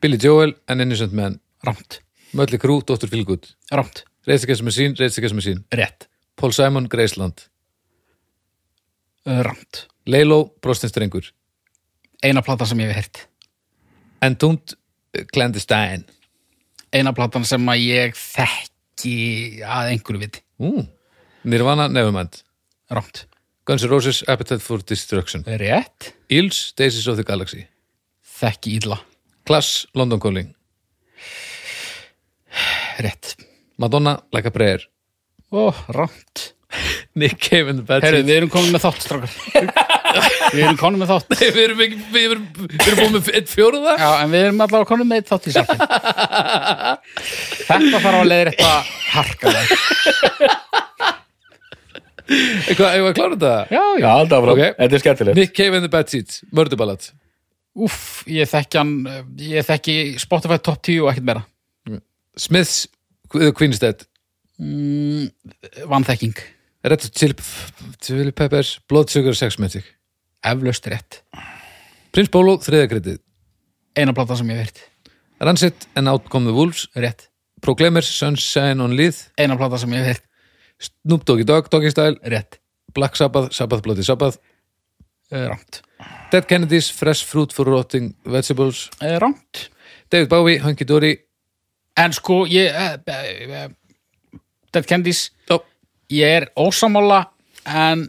Billy 0.00 0.16
Joel, 0.22 0.54
An 0.66 0.80
Innocent 0.80 1.12
Man 1.12 1.40
Rámt. 1.62 2.00
Mölley 2.32 2.58
Crue, 2.58 2.82
Dr. 2.86 3.08
Feelgood 3.08 3.46
Rámt. 3.70 4.02
The 4.24 4.62
Machine, 4.62 4.94
Rage 4.98 5.18
Against 5.18 5.28
the 5.28 5.34
Machine 5.34 5.64
Rétt. 5.70 6.08
Paul 6.34 6.50
Simon, 6.52 6.88
Graceland 6.88 7.48
Uh, 9.26 9.40
rámt. 9.42 9.86
Leilo, 10.06 10.54
Brostin 10.60 10.88
Strengur 10.88 11.32
Eina 12.22 12.40
platan 12.40 12.66
sem 12.66 12.78
ég 12.78 12.86
hef 12.86 12.94
heyrt. 12.96 13.28
Entombed, 14.18 14.76
Clandestine 15.32 16.04
Eina 16.96 17.12
platan 17.16 17.44
sem 17.44 17.66
að 17.68 17.82
ég 17.84 18.16
þekki 18.16 19.14
að 19.68 19.90
einhverju 19.92 20.22
viti. 20.22 20.42
Ú, 20.64 20.86
Nirvana, 21.46 21.88
Nevermind 21.92 22.40
Rámt. 22.90 23.26
Guns 23.66 23.82
N' 23.84 23.90
Roses, 23.90 24.22
Appetite 24.30 24.62
for 24.64 24.80
Destruction 24.86 25.42
Rétt. 25.60 26.12
Eels, 26.32 26.70
Daisies 26.78 27.08
of 27.10 27.18
the 27.18 27.26
Galaxy 27.26 27.66
Þekki 28.38 28.76
illa. 28.80 29.00
Class, 29.46 29.84
London 29.94 30.20
Calling 30.22 30.54
Rétt. 33.02 33.34
Madonna, 33.76 34.22
Like 34.32 34.48
a 34.48 34.50
Prayer 34.54 34.80
Ó, 35.52 35.70
rámt. 35.88 36.54
Nick 37.14 37.38
Cave 37.38 37.68
and 37.70 37.78
the 37.78 37.84
Bad 37.86 38.02
Herru, 38.02 38.22
Seeds 38.22 38.28
við 38.30 38.40
erum 38.40 38.50
komin 38.52 38.72
með 38.74 38.86
þátt, 38.88 39.04
strákar. 39.04 39.30
við 40.52 40.62
erum 40.66 40.78
komin 40.80 41.00
með 41.02 41.10
þátt. 41.12 41.34
Við 41.40 41.58
erum 41.64 41.80
ekki, 41.86 41.98
við 42.14 42.26
erum, 42.30 42.44
við 42.60 42.86
erum 42.86 43.00
búin 43.02 43.14
með 43.16 43.30
eitt 43.40 43.50
fjóruða 43.52 43.94
Já, 44.00 44.08
en 44.22 44.32
við 44.34 44.44
erum 44.46 44.62
allavega 44.66 44.88
komin 44.90 45.08
með 45.10 45.20
eitt 45.22 45.30
þátt 45.32 45.48
í 45.50 45.54
sarkin. 45.56 45.80
Þetta 47.66 48.00
þarf 48.04 48.18
að 48.20 48.30
leiðir 48.30 48.50
eitthvað 48.52 48.90
harkalega. 49.16 49.66
Eitthvað, 52.26 52.88
eitthvað 52.90 53.10
að 53.10 53.14
klára 53.20 53.36
þetta? 53.36 53.52
Já, 53.70 53.82
Já, 54.02 54.08
alltaf 54.10 54.42
frá, 54.42 54.50
Ok. 54.56 54.62
þetta 54.80 54.96
er 54.98 55.02
skemmtilegt 55.04 55.38
Nick 55.38 55.52
Cave 55.54 55.76
and 55.78 55.86
the 55.86 55.92
Bad 55.92 56.10
Seeds, 56.10 56.40
Mörduballat 56.50 57.10
Úff, 57.76 58.24
ég 58.26 58.48
þekki 58.50 58.80
hann, 58.80 58.94
ég 59.38 59.66
þekki 59.68 59.94
Spotify 60.18 60.56
top 60.58 60.80
10 60.82 61.02
og 61.04 61.10
ekkert 61.12 61.26
meira. 61.28 61.42
Smiths, 62.40 62.86
The 63.32 63.52
Queen's 63.52 63.78
Dead 63.82 64.06
Mm, 64.56 65.26
vanþekking. 65.84 66.32
Red 66.82 67.02
Chili 68.00 68.30
Peppers 68.32 68.78
Blood 68.88 69.10
Sugar 69.12 69.34
Sex 69.36 69.58
Magic 69.60 69.84
Eflaust 70.46 70.86
rétt. 70.90 71.22
Prince 72.14 72.32
Polo, 72.32 72.56
þriðakredið 72.64 73.18
Eina 73.96 74.12
platan 74.16 74.38
sem 74.40 74.50
ég 74.52 74.60
heyrt. 74.60 74.82
Rancid 75.40 75.86
and 75.96 76.08
Out 76.08 76.28
Come 76.32 76.48
the 76.50 76.54
Wolves 76.56 76.86
Rétt. 76.96 77.28
Proclaimers, 77.64 78.08
Sunshine 78.18 78.82
on 78.84 78.94
Leith 78.96 79.30
Eina 79.40 79.56
platan 79.58 79.80
sem 79.82 79.94
ég 79.96 80.04
heyrt. 80.12 80.24
Snoop 80.80 81.24
Doggy 81.28 81.46
Dogg, 81.48 81.70
Doggy 81.72 81.90
Style 81.92 82.18
Rétt. 82.22 82.60
Black 82.96 83.16
Sabbath, 83.16 83.52
Sabbath 83.56 83.82
Bloody 83.82 84.04
Sabbath 84.06 84.38
Uh, 85.26 85.48
rámt. 85.50 85.80
Dead 86.30 86.44
Kennedys, 86.46 86.86
Fresh 86.94 87.24
Fruit 87.26 87.50
for 87.52 87.66
Rotting 87.66 88.12
Vegetables 88.24 88.88
Uh, 89.02 89.16
rámt. 89.18 89.70
David 90.08 90.28
Bowie, 90.28 90.60
Hunky 90.62 90.84
Dory 90.86 91.16
En 91.96 92.12
sko, 92.12 92.44
ég 92.46 92.70
uh, 92.70 92.94
Dead 94.72 94.86
Já. 94.86 95.58
ég 96.08 96.28
er 96.30 96.46
ósamála 96.54 97.24
en 97.64 98.06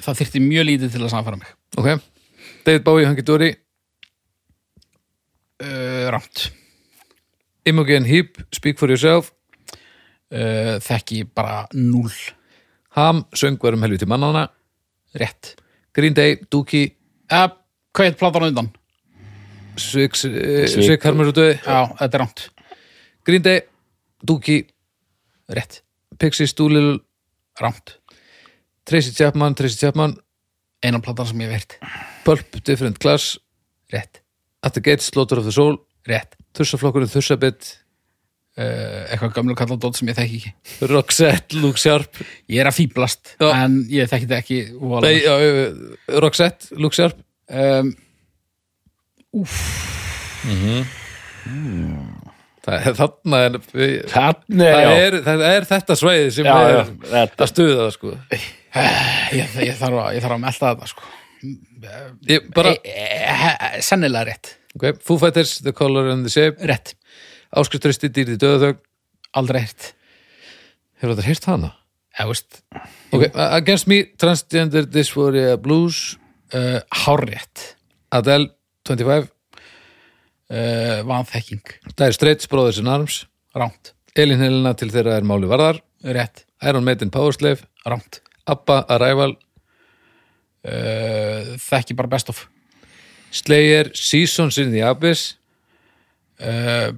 það 0.00 0.20
þyrfti 0.22 0.40
mjög 0.40 0.64
lítið 0.70 0.94
til 0.94 1.02
að 1.04 1.12
samfara 1.12 1.36
mig 1.36 1.50
Ok. 1.74 2.00
David 2.64 2.84
Bowie, 2.84 3.06
Hunky 3.06 3.22
Dory. 3.22 3.50
Uh, 5.62 6.10
Rámt 6.12 6.50
Imogen 7.64 8.04
Heap, 8.04 8.36
Speak 8.54 8.78
for 8.78 8.88
Yourself. 8.92 9.32
Uh, 10.30 10.76
Þekki 10.82 11.22
bara 11.34 11.64
null 11.72 12.12
Ham, 12.96 13.22
Söngvar 13.36 13.76
um 13.76 13.84
helviti 13.86 14.06
mannana 14.08 14.48
Rétt. 15.16 15.54
Green 15.94 16.14
Day, 16.14 16.36
Dookie. 16.52 16.90
Uh, 17.32 17.48
Hvað 17.96 18.10
heit 18.10 18.18
platan 18.20 18.48
undan? 18.50 18.68
Svik. 19.80 20.16
Svik 20.16 21.04
Harmur 21.04 21.30
og 21.30 21.36
döði 21.36 21.56
Já, 21.62 21.78
þetta 21.96 22.12
er 22.18 22.22
rámt 22.24 22.44
Green 23.26 23.44
Day, 23.44 23.62
Dookie. 24.22 24.66
Rétt. 25.48 25.80
Pixies, 26.20 26.54
Doolittle. 26.56 27.00
Rámt 27.60 27.96
Tracy 28.86 29.14
Chapman, 29.16 29.54
Tracy 29.56 29.80
Chapman 29.80 30.18
Einan 30.84 31.02
platan 31.04 31.28
sem 31.28 31.40
ég 31.40 31.52
heyrt. 31.54 31.78
Pulp, 32.26 32.58
Different 32.66 32.98
Class 33.02 33.36
Rétt. 33.92 34.22
At 34.66 34.76
the 34.76 34.82
Gates, 34.84 35.08
Slaughter 35.12 35.40
of 35.40 35.46
the 35.48 35.54
Soul 35.54 35.78
Rétt. 36.08 36.36
Þursaflokkurinn, 36.56 37.10
Þursabit 37.12 37.68
uh, 38.58 39.06
Eitthvað 39.12 39.34
gamlu 39.36 39.56
kalladótt 39.58 39.98
sem 40.00 40.10
ég 40.10 40.18
þekki 40.18 40.40
ekki. 40.40 40.52
Roxette, 40.92 41.60
Luke 41.62 41.80
Sharp. 41.80 42.20
Ég 42.52 42.62
er 42.62 42.70
að 42.70 42.78
fýblast 42.80 43.34
Já. 43.40 43.48
En 43.62 43.82
ég 43.92 44.10
þekki 44.10 44.28
þetta 44.28 44.42
ekki 44.42 44.60
Nei, 45.06 45.16
já, 45.22 45.34
Roxette, 46.24 46.72
Luke 46.80 46.96
Sharp. 46.98 47.20
Um, 47.46 47.94
Það 52.66 52.86
er 52.90 52.96
þarna 52.98 53.40
Þannig, 53.46 54.06
það, 54.10 54.92
er, 54.98 55.16
það 55.26 55.42
er 55.48 55.66
þetta 55.68 55.96
svæði 56.00 56.30
sem 56.34 56.48
Já, 56.48 56.54
er 56.66 57.34
að 57.36 57.50
stuða 57.52 57.76
það 57.84 57.90
sko 57.94 58.14
ég, 59.36 59.56
ég, 59.66 59.74
þarf 59.78 60.02
að, 60.02 60.18
að 60.28 60.42
melta 60.42 60.72
þetta 60.72 60.90
sko. 60.90 61.08
Bara, 62.56 62.72
e, 62.80 62.92
e, 62.92 63.50
e, 63.52 63.70
sennilega 63.84 64.30
rétt. 64.30 64.54
Ok, 64.76 64.88
Foo 65.04 65.20
Fighters, 65.20 65.58
The 65.64 65.74
Color 65.76 66.10
and 66.12 66.26
the 66.26 66.32
Shape. 66.32 66.60
Rétt, 66.68 66.94
Áskriftrösti, 67.56 68.10
Dýrði 68.12 68.36
Döðög 68.42 68.82
aldrei 69.36 69.62
rétt 69.62 69.92
Hefur 70.96 71.12
þetta 71.12 71.26
heyrt 71.28 71.48
hana? 71.50 71.72
eða 72.16 72.30
veist, 72.30 72.60
Ok, 73.12 73.26
Against 73.34 73.88
Me, 73.92 74.02
Transgender 74.16 74.86
Dysphoria 74.88 75.56
Blues. 75.60 76.16
Uh, 76.54 76.78
hárrétt. 77.04 77.74
Adele, 78.14 78.52
25 78.86 79.26
uh, 79.26 81.02
vanþekking, 81.08 81.74
Dire 81.96 82.14
Straits, 82.14 82.46
Brothers 82.48 82.78
in 82.78 82.86
Arms. 82.86 83.24
Ránt 83.56 83.96
Elin 84.16 84.40
Helena 84.40 84.72
til 84.78 84.88
þeirra 84.92 85.18
er 85.18 85.26
máli 85.28 85.48
varðar. 85.50 85.82
Rétt, 86.06 86.46
Iron 86.64 86.86
Maiden 86.86 87.10
Powerslave 87.12 87.66
ránt 87.84 88.22
Abba, 88.46 88.82
Arrival 88.94 89.34
uh, 90.66 91.56
þekki 91.62 91.96
bara 91.98 92.10
best 92.12 92.30
of. 92.32 92.44
Slayer, 93.34 93.90
Seasons 93.94 94.58
in 94.62 94.70
the 94.72 94.84
Abyss 94.86 95.34
uh, 96.40 96.94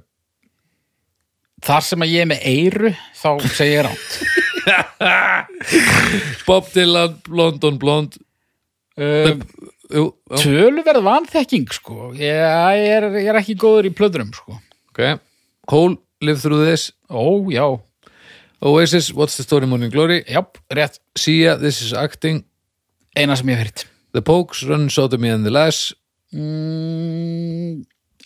þar 1.65 1.83
sem 1.83 2.05
að 2.05 2.13
ég 2.13 2.23
er 2.23 2.29
með 2.29 2.45
eyru 2.47 2.91
þá 3.17 3.31
segi 3.57 3.73
ég 3.73 3.87
ránt 3.87 4.11
Bob 6.47 6.67
Dylan, 6.73 7.15
London 7.27 7.79
Blonde. 7.81 8.19
Uh, 8.99 9.39
Jú, 9.89 10.03
já, 10.29 10.37
töluverð 10.43 11.01
vanþekking 11.01 11.71
sko. 11.73 12.11
Ég, 12.13 12.29
ég, 12.29 12.89
er, 12.93 13.07
ég 13.17 13.29
er 13.31 13.39
ekki 13.39 13.55
góður 13.57 13.87
í 13.89 13.93
plöðrum 13.97 14.29
sko. 14.35 14.59
Ok. 14.91 15.01
Hole, 15.71 15.97
Live 16.21 16.43
Through 16.43 16.67
This. 16.67 16.91
Ó, 17.09 17.41
já, 17.49 17.65
Oasis, 18.61 19.13
What's 19.13 19.37
the 19.37 19.43
Story 19.43 19.67
Morning 19.67 19.91
Glory? 19.91 20.23
Já, 20.27 20.43
rétt. 20.73 20.99
Sia, 21.17 21.55
This 21.57 21.81
is 21.81 21.93
Acting. 21.93 22.43
Eina 23.15 23.35
sem 23.39 23.47
ég 23.49 23.57
hef 23.59 23.67
hýrt 23.69 23.85
The 24.13 24.21
Pokes, 24.25 24.63
Run, 24.67 24.89
Sodomy 24.91 25.29
and 25.33 25.45
the 25.47 25.51
Lass 25.53 25.93
mm, 26.35 27.79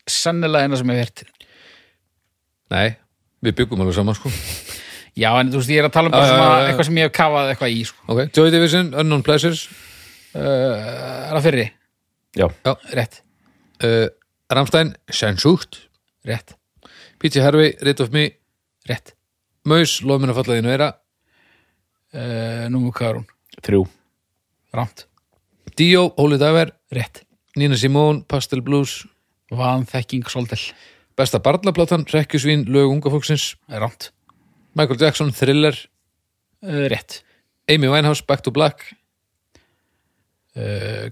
sennilega 0.10 0.65
eina 0.68 0.80
sem 0.80 0.89
ég 0.91 0.99
hef 0.99 1.11
hýrt 1.11 1.23
Nei, 2.73 2.88
við 3.45 3.55
byggum 3.61 3.84
alveg 3.84 3.95
saman 3.99 4.18
sko. 4.18 4.31
Já, 5.22 5.30
en 5.38 5.51
þú 5.53 5.60
veist, 5.61 5.69
ég 5.69 5.84
er 5.84 5.88
að 5.88 5.93
tala 5.93 6.10
um 6.10 6.15
bara 6.15 6.26
Já, 6.26 6.31
já, 6.31 6.34
svona 6.34 6.49
já, 6.49 6.57
já. 6.64 6.68
eitthvað 6.72 6.88
sem 6.89 6.97
ég 6.97 7.05
hef 7.05 7.14
kafað 7.14 7.49
eitthvað 7.51 7.73
í 7.76 7.81
sko. 7.85 7.99
Ok, 8.10 8.22
Joy 8.34 8.49
Division, 8.55 8.88
Unknown 8.97 9.22
Pleasures. 9.27 9.60
Uh, 10.34 10.41
er 10.41 11.35
það 11.35 11.43
fyrri? 11.45 11.65
Já. 12.39 12.47
rétt, 12.97 13.19
uh, 13.85 14.07
Ramstein, 14.57 14.95
Sjænsúkt 15.14 15.84
rétt, 16.26 16.55
P.T. 17.22 17.43
Harvey, 17.45 17.76
Rit 17.85 18.01
of 18.01 18.10
Me. 18.15 18.31
Rétt 18.89 19.14
Maus, 19.64 20.02
Lómin 20.03 20.31
að 20.34 20.41
falla 20.41 20.57
þínu 20.57 20.72
vera 20.73 20.90
uh, 20.91 22.65
nú 22.72 22.90
hvað 22.91 23.10
er 23.10 23.19
hún? 23.19 23.27
Þrjú. 23.64 23.84
ránt, 24.76 25.06
Dio, 25.80 26.10
Holy 26.18 26.40
Diver 26.41 26.73
rétt. 26.94 27.23
Nina 27.56 27.77
Simone, 27.77 28.23
Pastel 28.27 28.64
Blues. 28.65 29.03
Vanþekking 29.53 30.26
svolítil, 30.27 30.73
Besta 31.15 31.40
barnaplatan, 31.40 32.03
Rekkjusvín, 32.10 32.65
Lög 32.73 32.90
unga 32.90 33.11
fólksins. 33.14 33.53
Ránt 33.69 34.11
Michael 34.73 34.99
Jackson, 34.99 35.31
Thriller. 35.31 35.77
Uh, 36.64 36.88
rétt. 36.90 37.22
Amy 37.69 37.88
Winehouse, 37.88 38.23
Back 38.26 38.41
to 38.44 38.52
Black. 38.52 38.84
Uh, 40.57 41.07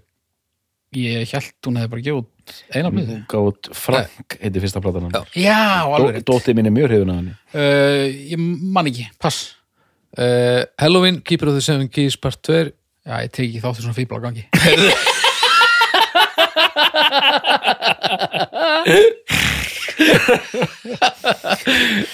ég 0.92 1.30
held 1.32 1.54
hún 1.66 1.80
hefði 1.80 1.94
bara 1.94 2.06
gefið 2.10 2.31
eina 2.74 2.92
blöðu 2.94 3.18
Gátt 3.32 3.70
Frank 3.78 4.38
heiti 4.42 4.64
fyrsta 4.64 4.82
platan 4.84 5.08
hann. 5.08 5.32
Já. 5.36 5.58
alveg 5.86 6.18
rétt. 6.18 6.28
Dóttir 6.28 6.58
mín 6.58 6.70
er 6.70 6.76
mjög 6.76 6.92
hrifun 6.92 7.14
af 7.14 7.18
henni. 7.22 7.34
uh, 7.56 8.06
ég 8.32 8.38
man 8.40 8.90
ekki, 8.92 9.08
pass. 9.22 9.56
Uh, 10.18 10.66
Halloween, 10.82 11.22
Keeper 11.22 11.48
of 11.52 11.56
the 11.56 11.64
Seven 11.64 11.88
Keys, 11.90 12.18
Part 12.20 12.42
2 12.44 12.72
já, 13.08 13.16
ég 13.24 13.32
tek 13.32 13.48
ekki 13.48 13.64
þáttur 13.64 13.84
svona 13.88 13.98
á 13.98 14.20
gangi. 14.28 14.46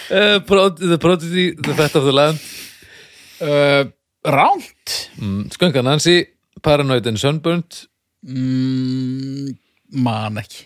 Uh, 0.08 0.40
Prod 0.48 0.78
The 0.80 0.98
Prodigy, 0.98 1.56
The 1.56 1.74
Fat 1.74 1.96
of 1.96 2.04
the 2.06 2.14
Land. 2.14 2.40
Ránt 4.28 5.10
mm, 5.22 5.50
Skönka 5.52 5.82
Nancy, 5.82 6.26
Paranoid 6.62 7.06
and 7.08 7.18
Sunburnt. 7.18 7.88
Mm, 8.26 9.56
man 9.92 10.38
ekki. 10.42 10.66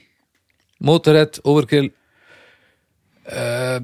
Motorhead, 0.81 1.39
Overkill. 1.45 1.91
Uh, 3.30 3.80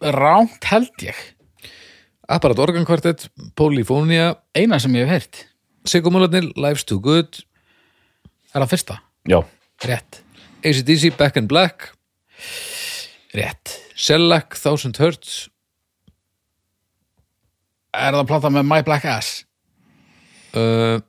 ránt 0.00 0.64
held 0.70 1.04
ég. 1.04 1.18
Apparat 2.32 2.58
Organ 2.62 2.86
Quartet, 2.88 3.26
Polyphonia. 3.58 4.30
Eina 4.56 4.78
sem 4.80 4.94
ég 4.96 5.04
hef 5.06 5.12
heyrt. 5.12 5.42
Sigumólarnir, 5.84 6.48
Life's 6.56 6.84
Too 6.88 7.00
Good. 7.02 7.42
Er 8.54 8.62
það 8.62 8.70
fyrsta, 8.72 8.96
Já. 9.28 9.40
rétt. 9.84 10.22
ACDC, 10.64 11.10
Back 11.18 11.36
in 11.36 11.46
Black. 11.50 11.90
Rétt, 13.34 13.76
Shellac, 13.96 14.56
Thousand 14.62 14.96
Hertz. 15.00 15.48
Er 17.92 18.12
það 18.16 18.26
plata 18.30 18.48
með 18.52 18.68
My 18.68 18.82
Black 18.86 19.04
Ass? 19.04 19.42
Uh, 20.56 21.00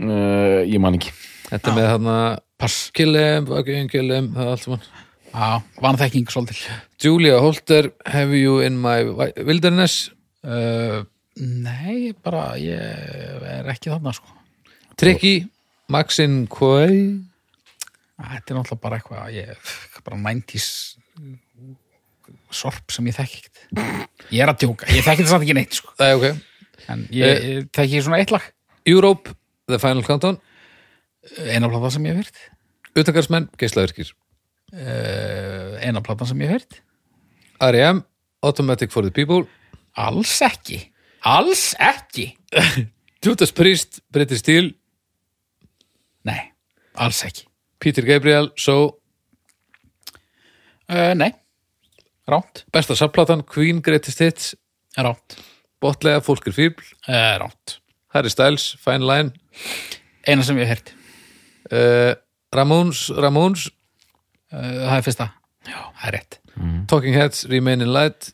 Uh, 0.00 0.62
ég 0.64 0.80
man 0.80 0.94
ekki. 0.96 1.10
Þetta 1.50 1.68
er 1.68 1.74
með 1.76 1.86
þarna 1.90 2.12
pass, 2.60 2.90
Kill 2.96 3.16
Em, 3.18 3.46
Fucking 3.48 3.88
Kill 3.92 4.12
Em 4.16 4.28
það 4.34 4.44
er 4.46 4.52
allt 4.54 4.64
saman. 4.66 4.84
Já, 5.30 5.48
vanþekking 5.84 6.26
svolítil. 6.32 6.58
Julia 7.02 7.38
Holter, 7.42 7.90
Have 8.10 8.34
You 8.36 8.58
in 8.66 8.76
My 8.82 9.04
Wi- 9.06 9.44
Wilderness? 9.46 10.10
Uh, 10.42 11.04
nei, 11.38 12.10
bara 12.24 12.54
ég 12.60 13.44
er 13.46 13.68
ekki 13.70 13.92
þarna 13.92 14.12
sko. 14.16 14.32
Tricky, 15.00 15.36
Maxine 15.92 16.46
Quay 16.50 17.20
þetta 18.20 18.52
er 18.52 18.58
náttúrulega 18.58 18.82
bara 18.82 18.98
eitthvað 19.00 19.30
ég, 19.32 19.70
bara 20.04 20.18
90s 20.20 20.66
sorp 22.52 22.90
sem 22.92 23.06
ég 23.08 23.16
þekki 23.16 23.38
ekkert. 23.40 23.62
Ég 24.34 24.42
er 24.44 24.50
að 24.52 24.58
djóka, 24.64 24.88
ég 24.92 25.04
þekki 25.06 25.22
þetta 25.24 25.32
samt 25.32 25.46
ekki 25.46 25.56
neitt 25.56 25.78
sko. 25.78 25.92
Það 25.98 26.10
er 26.10 26.18
ok. 26.18 26.42
En 26.90 27.04
ég, 27.14 27.44
ég 27.54 27.68
þekki 27.76 28.02
svona 28.04 28.18
eitt 28.20 28.34
lag. 28.34 28.44
Europe, 28.90 29.32
The 29.70 29.78
Final 29.80 30.02
Countdown 30.06 30.38
eina 31.50 31.68
plata 31.68 31.90
sem 31.94 32.06
ég 32.08 32.16
hef 32.16 32.24
heyrt. 32.24 32.42
Utakarsmenn, 33.00 33.48
Geislaverkir 33.60 34.10
uh, 34.72 35.78
eina 35.82 36.02
plata 36.04 36.26
sem 36.28 36.40
ég 36.42 36.50
hef 36.50 36.60
heyrt. 36.60 36.80
R.E.M. 37.60 38.04
Automatic 38.46 38.92
for 38.92 39.04
the 39.04 39.12
People. 39.12 39.44
Alls 40.00 40.38
ekki. 40.44 40.80
Alls 41.28 41.74
ekki. 41.76 42.30
Judas 43.24 43.52
Priest, 43.52 44.00
British 44.12 44.40
Steel. 44.44 44.72
Nei, 46.24 46.40
alls 46.96 47.20
ekki. 47.26 47.46
Peter 47.80 48.04
Gabriel, 48.04 48.50
So 48.60 49.00
uh, 50.92 51.12
nei, 51.16 51.30
ránt 52.28 52.66
Besta 52.72 52.96
sapplatan, 52.96 53.44
Queen 53.48 53.80
Greatest 53.84 54.20
Hits. 54.20 54.50
Ránt, 54.96 55.38
Botlega, 55.80 56.20
Fólk 56.24 56.50
er 56.50 56.56
fíbl 56.56 56.84
uh, 57.08 57.36
ránt 57.40 57.78
Harry 58.12 58.32
Styles, 58.32 58.74
Fine 58.82 59.06
Line. 59.06 59.32
Eina 60.28 60.44
sem 60.44 60.58
ég 60.60 60.68
hef 60.68 60.80
heyrt 60.80 60.96
uh, 61.72 62.12
Ramones, 62.56 63.06
Ramones. 63.16 63.68
Uh, 64.50 64.60
það 64.88 64.96
er 64.98 65.06
fyrsta, 65.06 65.26
já, 65.68 65.78
það 66.00 66.06
er 66.10 66.16
rétt. 66.18 66.38
Talking 66.90 67.14
Heads, 67.16 67.44
Remain 67.48 67.80
in 67.84 67.92
Light. 67.94 68.32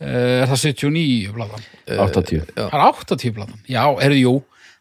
Uh, 0.00 0.42
er 0.44 0.46
það 0.50 0.60
79 0.64 1.32
platan? 1.34 1.64
80. 1.88 2.44
já. 2.54 2.68
það 2.68 2.76
er 2.78 2.84
80 2.86 3.34
platan, 3.36 3.58
já, 3.68 3.82
heyrðu, 4.02 4.20
jú. 4.22 4.34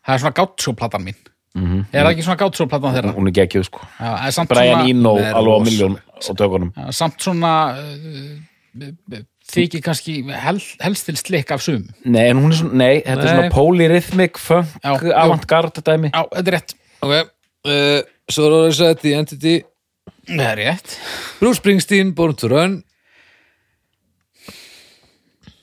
Það 0.07 0.13
er 0.15 0.21
svona 0.23 0.37
gátsó 0.39 0.73
platan 0.77 1.03
mín. 1.07 1.17
Er 1.57 2.05
það 2.05 2.11
ekki 2.13 2.23
svona 2.27 2.37
gátsó 2.39 2.67
platan 2.69 2.93
þeirra? 2.93 3.11
Hún 3.17 3.27
er 3.31 3.33
geggjuð 3.33 3.63
sko. 3.65 3.81
já, 3.97 4.11
er 4.27 4.33
samt 4.35 4.51
Brian 4.51 4.83
Eno 4.85 5.15
alveg 5.17 5.57
á 5.57 5.59
miljón 5.65 5.95
á 5.97 6.29
tökunum. 6.37 6.69
já, 6.77 6.85
samt 6.93 7.17
svona 7.25 7.53
uh, 7.81 9.23
þykir 9.49 9.81
kannski 9.85 10.19
hel, 10.29 10.59
helst 10.83 11.07
til 11.09 11.17
slik 11.17 11.51
af 11.55 11.63
sum. 11.65 11.87
Nei, 12.05 12.27
en 12.29 12.41
hún 12.43 12.53
er 12.53 12.59
svona, 12.59 12.77
nei, 12.83 12.93
þetta 13.01 13.15
er 13.17 13.23
Nei. 13.23 13.31
svona 13.33 13.53
polyrhythmic, 13.55 14.37
funk, 14.41 14.75
Já, 14.83 14.93
jú. 15.01 15.13
avantgarde 15.23 15.81
dæmi. 15.87 16.11
já, 16.13 16.21
þetta 16.35 16.51
er 16.53 16.57
rétt, 16.59 16.75
Ok, 17.01 17.13
uh, 17.65 18.01
svo 18.29 18.47
er 18.67 18.75
það 18.75 18.99
The 19.01 19.13
Entity 19.17 19.55
það 20.27 20.43
er 20.51 20.59
rétt. 20.59 20.97
Bruce 21.39 21.61
Springsteen, 21.61 22.13
Born 22.15 22.35
to 22.35 22.49
Run. 22.51 22.81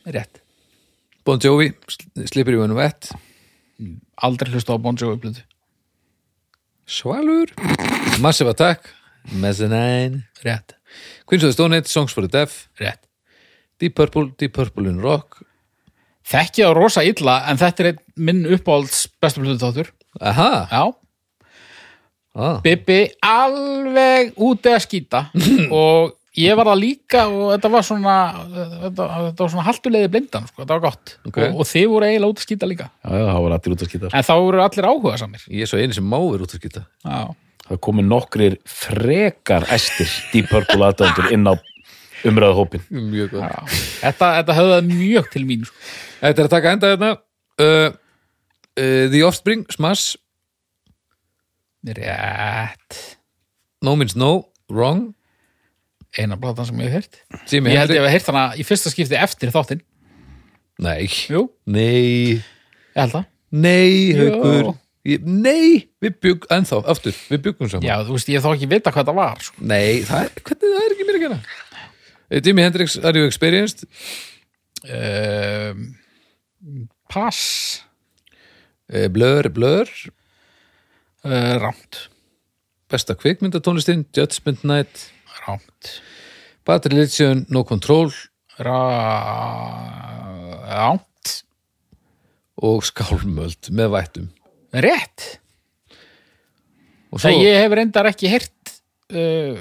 Rétt, 0.05 0.43
Bon 1.25 1.39
Jovi, 1.41 1.71
Sl- 1.89 2.27
Slippery 2.29 2.59
When 2.61 2.75
Wet 2.77 3.11
aldrei 4.25 4.53
hlusta 4.53 4.77
á 4.77 4.79
Bon 4.81 4.97
Jovi 4.97 5.17
blödu 5.21 5.41
Svalur. 6.87 7.49
Massive 8.21 8.51
Attack, 8.53 8.91
Mezzanine. 9.33 10.27
Rétt, 10.45 10.75
Queens 11.25 11.45
of 11.45 11.49
the 11.49 11.53
Stone 11.57 11.77
Age, 11.79 11.89
Songs 11.89 12.13
for 12.13 12.21
the 12.21 12.29
Deaf. 12.29 12.69
Rétt. 12.79 13.01
Deep 13.81 13.95
Purple, 13.97 14.31
Deep 14.39 14.53
Purple 14.53 14.89
in 14.91 15.01
Rock. 15.01 15.41
Þekki 16.29 16.63
það 16.65 16.75
rosa 16.77 17.03
illa 17.05 17.39
en 17.51 17.59
þetta 17.61 17.83
er 17.83 17.89
einn 17.95 17.99
minn 18.29 18.45
uppáhalds 18.55 19.07
bestu 19.21 19.43
blödu 19.43 19.59
þáttur 19.61 19.91
Aha, 20.25 20.69
já, 20.71 20.85
ah. 22.35 22.59
Bibi 22.65 23.01
alveg 23.25 24.35
úti 24.37 24.75
að 24.75 24.85
skýta 24.85 25.25
og 25.81 26.15
ég 26.39 26.59
var 26.59 26.73
það 26.73 26.83
líka 26.83 27.27
og 27.31 27.47
þetta 27.55 27.71
var 27.71 27.87
svona 27.87 28.17
þetta, 28.57 29.07
þetta 29.13 29.45
var 29.45 29.55
svona 29.55 29.67
haltuleiði 29.69 30.11
blindan 30.15 30.49
sko, 30.51 30.65
þetta 30.65 30.77
var 30.77 30.85
gott. 30.89 31.15
Ok. 31.29 31.39
og, 31.39 31.63
og 31.63 31.71
þið 31.71 31.89
voru 31.93 32.11
eiginlega 32.11 32.35
út 32.35 32.43
að 32.43 32.49
skýta 32.49 32.71
líka. 32.71 32.91
Já, 32.91 33.15
já, 33.15 33.25
það 33.29 33.41
var 33.47 33.57
allir 33.59 33.77
út 33.77 33.87
að 33.87 33.93
skýta. 33.93 34.11
En 34.11 34.27
þá 34.27 34.35
voru 34.35 34.63
allir 34.65 34.91
áhuga 34.91 35.17
samir 35.21 35.49
Ég 35.49 35.67
er 35.67 35.71
svo 35.71 35.81
eini 35.81 35.97
sem 35.97 36.07
má 36.11 36.19
vera 36.19 36.47
út 36.47 36.55
að 36.57 36.63
skýta. 36.63 36.85
Já, 37.05 37.21
Það 37.65 37.81
komu 37.81 38.03
nokkrir 38.05 38.59
frekar 38.69 39.65
æstir 39.73 40.11
Deep 40.35 40.51
Purple 40.51 40.85
aðdöndur 40.85 41.31
inn 41.33 41.49
á 41.49 41.55
umræðu 42.29 42.57
hópin 42.59 42.83
Mjög 42.93 43.31
góð 43.33 43.47
já. 43.47 43.61
Þetta, 44.03 44.29
þetta 44.41 44.57
höfðaði 44.59 44.99
mjög 44.99 45.31
til 45.33 45.45
mín 45.49 45.65
sko. 45.69 45.79
Þetta 46.21 46.43
er 46.43 46.49
að 46.49 46.53
taka 46.57 46.75
enda 46.77 46.91
hérna. 46.93 47.11
Uh, 47.55 47.89
uh, 48.77 49.07
The 49.15 49.23
Offspring, 49.25 49.65
Smash 49.73 50.19
Rétt. 51.85 53.19
No 53.85 53.97
Means 53.97 54.15
No, 54.17 54.49
Wrong. 54.73 55.11
Eina 56.15 56.39
platan 56.39 56.69
sem 56.69 56.79
ég 56.81 56.93
hef 56.95 57.03
heyrt. 57.03 57.19
Jimi 57.51 57.73
Ég 57.75 57.81
held 57.83 57.91
ég 57.91 57.99
Hendrix 57.99 58.07
hef 58.07 58.15
heyrt 58.15 58.31
hana 58.31 58.45
í 58.57 58.65
fyrsta 58.67 58.93
skipti 58.93 59.19
eftir 59.19 59.51
þáttinn. 59.53 59.83
Nei, 60.85 61.07
Jú, 61.31 61.45
nei, 61.71 62.39
ég 62.39 62.97
held 62.97 63.13
það. 63.15 63.27
Nei, 63.55 64.15
haukur. 64.19 64.73
Ég, 65.05 65.21
Nei, 65.29 65.91
við 66.01 66.15
byggum, 66.25 66.49
ennþá, 66.55 66.79
aftur 66.89 67.13
Við 67.29 67.43
byggum 67.45 67.69
saman. 67.69 67.85
Já, 67.85 67.99
þú 68.09 68.15
veist, 68.17 68.31
ég 68.33 68.39
hef 68.41 68.47
þá 68.47 68.55
ekki 68.57 68.69
vita 68.71 68.93
hvað 68.95 69.11
það 69.11 69.19
var 69.19 69.43
sko. 69.45 69.65
Nei, 69.69 70.01
það 70.09 70.23
er, 70.25 70.31
hvernig 70.49 70.71
það 70.73 70.87
er 70.87 70.95
ekki 70.95 71.07
mér 71.09 71.19
að 71.19 71.25
gera. 71.27 71.39
Uh, 72.25 72.39
Jimi 72.41 72.65
Hendrix, 72.65 72.97
Are 73.05 73.21
You 73.21 73.29
Experienced? 73.29 73.85
Um, 74.89 75.83
Pass. 77.13 77.43
Uh, 78.89 79.11
Blur, 79.13 79.51
Blur 79.53 79.93
uh, 81.25 81.55
Rámt. 81.63 81.93
Besta 82.93 83.15
kvikmyndatónlistin, 83.19 84.05
Judgment 84.17 84.61
Night 84.69 84.95
Rámt. 85.47 85.83
Bad 86.65 86.83
Religion, 86.93 87.45
No 87.49 87.65
Control 87.69 88.09
Rá- 88.59 90.65
Rámt. 90.69 91.43
Og 92.65 92.85
Skálmöld 92.87 93.63
með 93.75 93.89
vættum. 93.97 94.29
Rétt. 94.75 95.21
Svo, 97.15 97.29
Það 97.29 97.41
ég 97.45 97.55
hef 97.63 97.73
reyndar 97.79 98.07
ekki 98.11 98.27
heyrt 98.33 98.65
uh, 99.15 99.55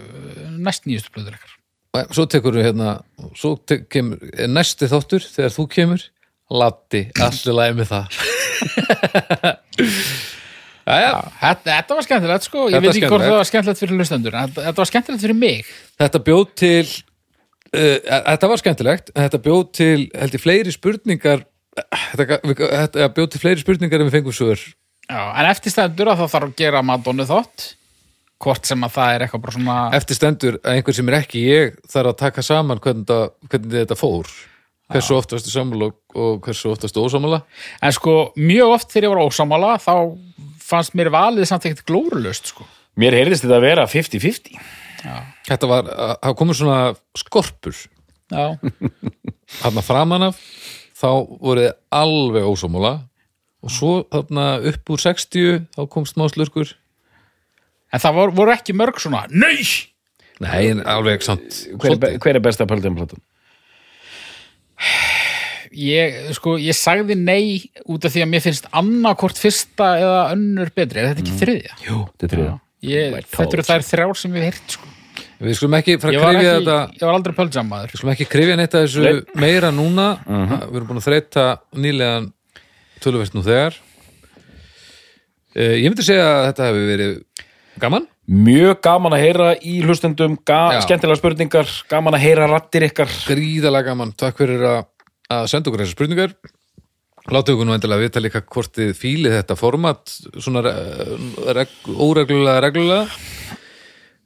næst 0.57 0.88
nýjustu 0.90 1.11
blöður 1.14 1.35
ekkar 1.38 1.52
svo 2.10 2.23
tekur 2.26 2.56
við 2.57 2.65
hérna 2.72 2.88
svo 3.38 3.52
tek, 3.69 3.84
kemur, 3.94 4.18
næsti 4.49 4.88
þáttur 4.90 5.22
þegar 5.30 5.52
þú 5.53 5.64
kemur? 5.76 6.02
Latti, 6.53 7.02
allir 7.22 7.53
lægi 7.60 7.76
með 7.77 7.88
það 7.91 8.06
þetta, 10.84 11.64
þetta 11.69 11.97
var 11.97 12.07
skemmtilegt 12.07 12.47
sko. 12.49 12.68
Ég 12.68 12.76
Þetta 12.76 12.84
veit 12.84 12.97
ekki 12.97 13.10
hvort 13.14 13.26
það 13.26 13.38
var 13.39 13.49
skemmtilegt 13.49 13.81
fyrir 13.84 13.97
hlustendur 14.01 14.35
en 14.35 14.47
þetta, 14.49 14.65
þetta 14.68 14.84
var 14.84 14.91
skemmtilegt 14.91 15.26
fyrir 15.26 15.39
mig. 15.39 15.73
Þetta 16.03 16.23
bjóð 16.27 16.45
til 16.60 16.84
uh, 16.84 17.97
þetta 18.30 18.51
var 18.51 18.64
skemmtilegt. 18.64 19.14
Þetta 19.15 19.41
bjóð 19.47 19.65
til, 19.80 19.97
held 20.11 20.38
ég, 20.39 20.43
fleiri 20.43 20.76
spurningar 20.76 21.45
þetta, 22.14 22.39
þetta 22.53 23.11
bjóð 23.15 23.30
til 23.34 23.43
fleiri 23.43 23.64
spurningar 23.64 24.03
en 24.03 24.10
við 24.11 24.18
fengum 24.19 24.57
Já, 25.03 25.19
en 25.35 25.49
eftir 25.49 25.73
stendur 25.73 26.10
að 26.14 26.22
það 26.23 26.30
þarf 26.31 26.47
að 26.47 26.60
gera 26.61 26.81
Madonna 26.85 27.26
þátt. 27.27 27.65
Hvort 28.43 28.68
sem 28.68 28.81
að 28.84 28.95
það 28.95 29.14
er 29.15 29.23
eitthvað 29.23 29.43
bara 29.43 29.53
svona 29.55 29.76
eftir 29.95 30.18
stendur 30.18 30.55
að 30.60 30.77
einhver 30.77 30.95
sem 30.97 31.10
er 31.11 31.15
ekki 31.19 31.43
ég 31.47 31.76
þarf 31.91 32.10
að 32.11 32.18
taka 32.19 32.43
saman 32.43 32.81
hvernig, 32.84 33.05
þetta, 33.07 33.47
hvernig 33.51 33.76
þetta 33.77 33.97
fór. 33.99 34.31
Hversu 34.93 35.15
oft 35.15 35.31
varstu 35.31 35.49
sammála 35.53 35.88
og- 35.89 36.18
og 36.19 36.41
hversu 36.43 36.72
oft 36.73 36.84
varstu 36.84 37.03
ósamála 37.03 37.39
en 37.81 37.93
sko 37.95 38.34
mjög 38.35 38.73
oft 38.76 38.91
þegar 38.91 39.07
ég 39.07 39.14
var 39.14 39.23
ósamála 39.23 39.69
þá 39.80 39.93
fannst 40.64 40.95
mér 40.98 41.11
valið 41.14 41.48
samt 41.49 41.65
ekkert 41.69 41.85
glórulust 41.90 42.52
sko. 42.53 42.65
Mér 42.99 43.15
heyrðist 43.18 43.44
þetta 43.45 43.57
að 43.60 43.65
vera 43.68 43.88
50-50 43.90 44.60
þetta 45.49 45.68
var, 45.68 45.88
það 46.23 46.35
komur 46.40 46.56
svona 46.56 46.77
skorpur. 47.19 47.76
Já, 48.31 48.45
þarna 49.60 49.84
framan 49.85 50.27
af 50.30 50.38
þá 50.95 51.10
voru 51.44 51.65
þið 51.65 51.73
alveg 51.99 52.45
ósámála 52.48 52.94
og 53.64 53.73
svo 53.73 53.91
þarna 54.14 54.45
upp 54.72 54.94
úr 54.95 55.03
60 55.03 55.65
þá 55.76 55.81
kom 55.91 56.07
smá 56.07 56.26
slurkur. 56.31 56.72
En 57.94 58.02
það 58.02 58.15
voru, 58.22 58.35
voru 58.40 58.53
ekki 58.56 58.73
mörg 58.77 58.98
svona 59.03 59.26
Nei! 59.30 59.61
nei, 60.41 60.72
alveg 60.90 61.22
samt 61.23 61.60
Hver 61.77 61.94
er, 61.94 61.99
be- 62.02 62.15
hver 62.18 62.40
er 62.40 62.44
besta 62.44 62.65
pöldum 62.68 62.95
Ég, 65.74 66.18
sko, 66.38 66.56
ég 66.62 66.78
sagði 66.78 67.16
nei 67.18 67.72
út 67.90 68.06
af 68.06 68.14
því 68.14 68.26
að 68.26 68.30
mér 68.30 68.44
finnst 68.45 68.68
annarkort 68.76 69.40
fyrsta 69.41 69.94
eða 70.02 70.20
önnur 70.36 70.70
betri, 70.76 71.02
er 71.02 71.12
þetta 71.12 71.24
ekki 71.24 71.40
þriðja? 71.40 71.78
Jú, 71.88 72.02
þetta 72.14 72.28
er 72.28 72.34
þriða 72.36 72.54
Ég, 72.84 73.16
þetta 73.32 73.58
eru 73.58 73.66
þær 73.70 73.86
þrjár 73.88 74.20
sem 74.20 74.34
við 74.36 74.45
heyrt 74.50 74.76
sko. 74.76 74.90
við 75.44 75.58
skulum 75.58 75.78
ekki 75.80 75.95
fara 76.04 76.20
að 76.20 76.26
krifja 76.28 76.54
þetta 76.58 76.78
ég 76.98 77.06
var 77.08 77.18
aldrei 77.18 77.36
pöldjamaður 77.38 77.94
við 77.94 78.02
skulum 78.02 78.14
ekki 78.14 78.30
krifja 78.32 78.58
neitt 78.60 78.76
að 78.76 78.86
þessu 78.86 79.40
meira 79.40 79.72
núna. 79.76 80.08
Við 80.28 80.78
erum 80.80 80.90
búin 80.91 81.02
að 81.02 81.08
þreita 81.08 81.45
nýlegan 81.80 82.30
töluvert 83.04 83.36
nú 83.36 83.44
þegar. 83.45 83.78
Uh, 85.54 85.76
ég 85.80 85.88
myndi 85.90 86.06
segja 86.06 86.28
að 86.28 86.48
þetta 86.50 86.68
hefur 86.70 86.90
verið 86.91 87.16
gaman. 87.82 88.10
Mjög 88.24 88.78
gaman 88.86 89.14
að 89.18 89.24
heyra 89.26 89.48
í 89.60 89.74
hlustendum 89.84 90.38
ga 90.48 90.60
Já. 90.78 90.84
skemmtilega 90.86 91.20
spurningar, 91.20 91.72
gaman 91.91 92.16
að 92.16 92.24
heyra 92.24 92.48
rattir 92.48 92.86
ykkar. 92.88 93.12
Gríðalega 93.28 93.91
gaman, 93.91 94.14
takk 94.16 94.40
fyrir 94.40 94.64
að, 94.64 94.86
að 95.34 95.49
senda 95.51 95.69
okkur 95.72 95.84
þessar 95.84 95.97
spurningar. 95.97 96.35
Láttu 97.31 97.53
okkur 97.55 97.68
nú 97.69 97.76
endilega 97.76 98.03
vita 98.03 98.22
líka 98.23 98.41
hvort 98.43 98.73
þið 98.76 98.93
fílið 98.99 99.35
þetta 99.38 99.55
format 99.55 100.11
svona 100.43 100.64
re- 100.65 101.53
reg, 101.55 101.76
óreglulega 101.88 102.64
reglulega. 102.65 103.05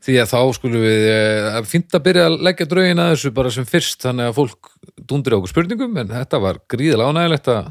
Því 0.07 0.15
að 0.21 0.31
þá 0.31 0.39
skulum 0.55 0.84
við 0.85 1.05
eh, 1.11 1.57
fínt 1.67 1.93
að 1.97 2.05
byrja 2.05 2.29
að 2.29 2.38
leggja 2.47 2.67
draugin 2.71 3.01
að 3.03 3.11
þessu 3.11 3.34
bara 3.35 3.51
sem 3.53 3.67
fyrst 3.67 4.05
þannig 4.05 4.29
að 4.29 4.38
fólk 4.38 4.71
dundir 5.09 5.35
á 5.35 5.38
okkur 5.38 5.51
spurningum 5.51 5.99
en 5.99 6.13
þetta 6.13 6.39
var 6.41 6.61
gríðalega 6.71 7.11
ánægilegt 7.11 7.51
að 7.51 7.67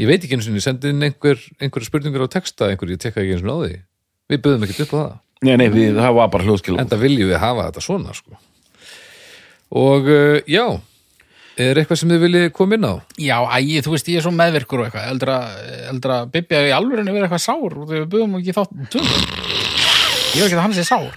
ég 0.00 0.10
veit 0.10 0.24
ekki 0.24 0.38
eins 0.38 0.48
og 0.48 0.56
ég 0.56 0.64
sendi 0.64 0.92
inn 0.94 1.04
einhver, 1.04 1.42
einhver 1.60 1.84
spurningar 1.86 2.24
á 2.24 2.28
texta, 2.32 2.70
einhver 2.72 2.94
ég 2.94 3.02
tekka 3.02 3.22
ekki 3.22 3.36
eins 3.36 3.44
og 3.44 3.62
því. 3.66 3.78
Við 4.32 4.42
böðum 4.46 4.66
ekkert 4.66 4.86
upp 4.86 4.96
á 4.96 4.98
það. 4.98 5.14
Nei, 5.44 5.54
nei, 5.60 5.66
við, 5.68 5.98
það 6.00 6.14
var 6.16 6.28
bara 6.32 6.46
hljóðskil 6.48 6.78
enda 6.80 6.96
viljum 7.00 7.28
við 7.28 7.42
hafa 7.42 7.68
þetta 7.68 7.84
svona 7.84 8.14
sko. 8.16 8.38
og 9.76 10.06
uh, 10.08 10.38
já 10.48 10.64
er 11.64 11.80
eitthvað 11.80 12.00
sem 12.00 12.12
þið 12.12 12.22
viljið 12.26 12.46
koma 12.56 12.76
inn 12.76 12.88
á? 12.88 12.94
Já, 13.22 13.36
æ, 13.48 13.58
þú 13.84 13.94
veist, 13.94 14.10
ég 14.12 14.20
er 14.20 14.26
svo 14.26 14.34
meðvirkur 14.36 14.82
og 14.82 14.88
eitthvað. 14.88 15.08
Eldra, 15.14 15.36
eldra 15.92 16.18
Bibi 16.32 16.58
að 16.58 16.68
í 16.68 16.74
alvörinni 16.76 17.14
verið 17.14 17.28
eitthvað 17.28 17.46
sár 17.46 17.78
og 17.80 17.88
við 17.90 18.04
buðum 18.12 18.38
ekki 18.40 18.56
þátt 18.56 18.74
tvöldum 18.92 19.54
Ég 20.36 20.42
var 20.42 20.50
ekki 20.50 20.56
að 20.58 20.64
hann 20.66 20.76
sé 20.76 20.84
sár. 20.84 21.08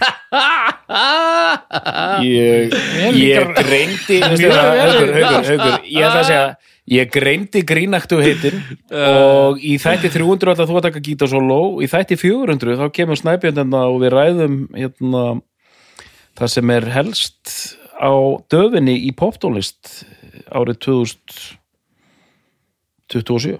Ég, 2.24 2.72
er 2.72 3.16
ég 3.20 3.50
greindi 3.54 4.18
sko. 4.18 4.48
haukur, 4.50 5.12
ég 5.94 6.06
ætla 6.06 6.22
að 6.22 6.26
segja 6.26 6.46
ég 6.90 7.10
greindi 7.14 7.62
grínaktu 7.66 8.18
heitin 8.18 8.56
og 8.90 9.60
í 9.62 9.76
þætti 9.78 10.10
300 10.10 10.54
ætla 10.54 10.66
þú 10.66 10.78
að 10.80 10.86
taka 10.88 11.02
gítasóló 11.06 11.60
í 11.84 11.88
þætti 11.90 12.18
400 12.18 12.78
þá 12.80 12.86
kemur 12.96 13.20
snæpjöndanna 13.20 13.84
og 13.92 14.00
við 14.02 14.14
ræðum 14.16 14.56
hérna, 14.74 15.24
það 16.40 16.52
sem 16.56 16.74
er 16.74 16.88
helst 16.96 17.54
á 18.00 18.10
döfinni 18.50 18.96
í 19.06 19.12
poptónlist 19.14 20.02
árið 20.56 20.76
2027 23.10 23.58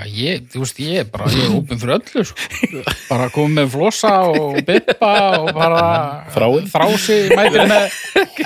Já, 0.00 0.06
ég, 0.16 0.46
þú 0.48 0.62
veist, 0.62 0.78
ég 0.80 1.02
er 1.02 1.08
bara, 1.12 1.26
ég 1.28 1.42
er 1.44 1.52
ópinn 1.58 1.76
fyrir 1.76 1.98
öllu 1.98 2.22
sko. 2.24 2.36
bara 3.10 3.26
komið 3.34 3.54
með 3.58 3.66
flossa 3.74 4.12
og 4.32 4.56
bippa 4.64 5.10
og 5.42 5.50
bara 5.52 5.82
Þráin. 6.32 6.70
þrási 6.72 7.18
mætir 7.36 7.68
með 7.68 7.84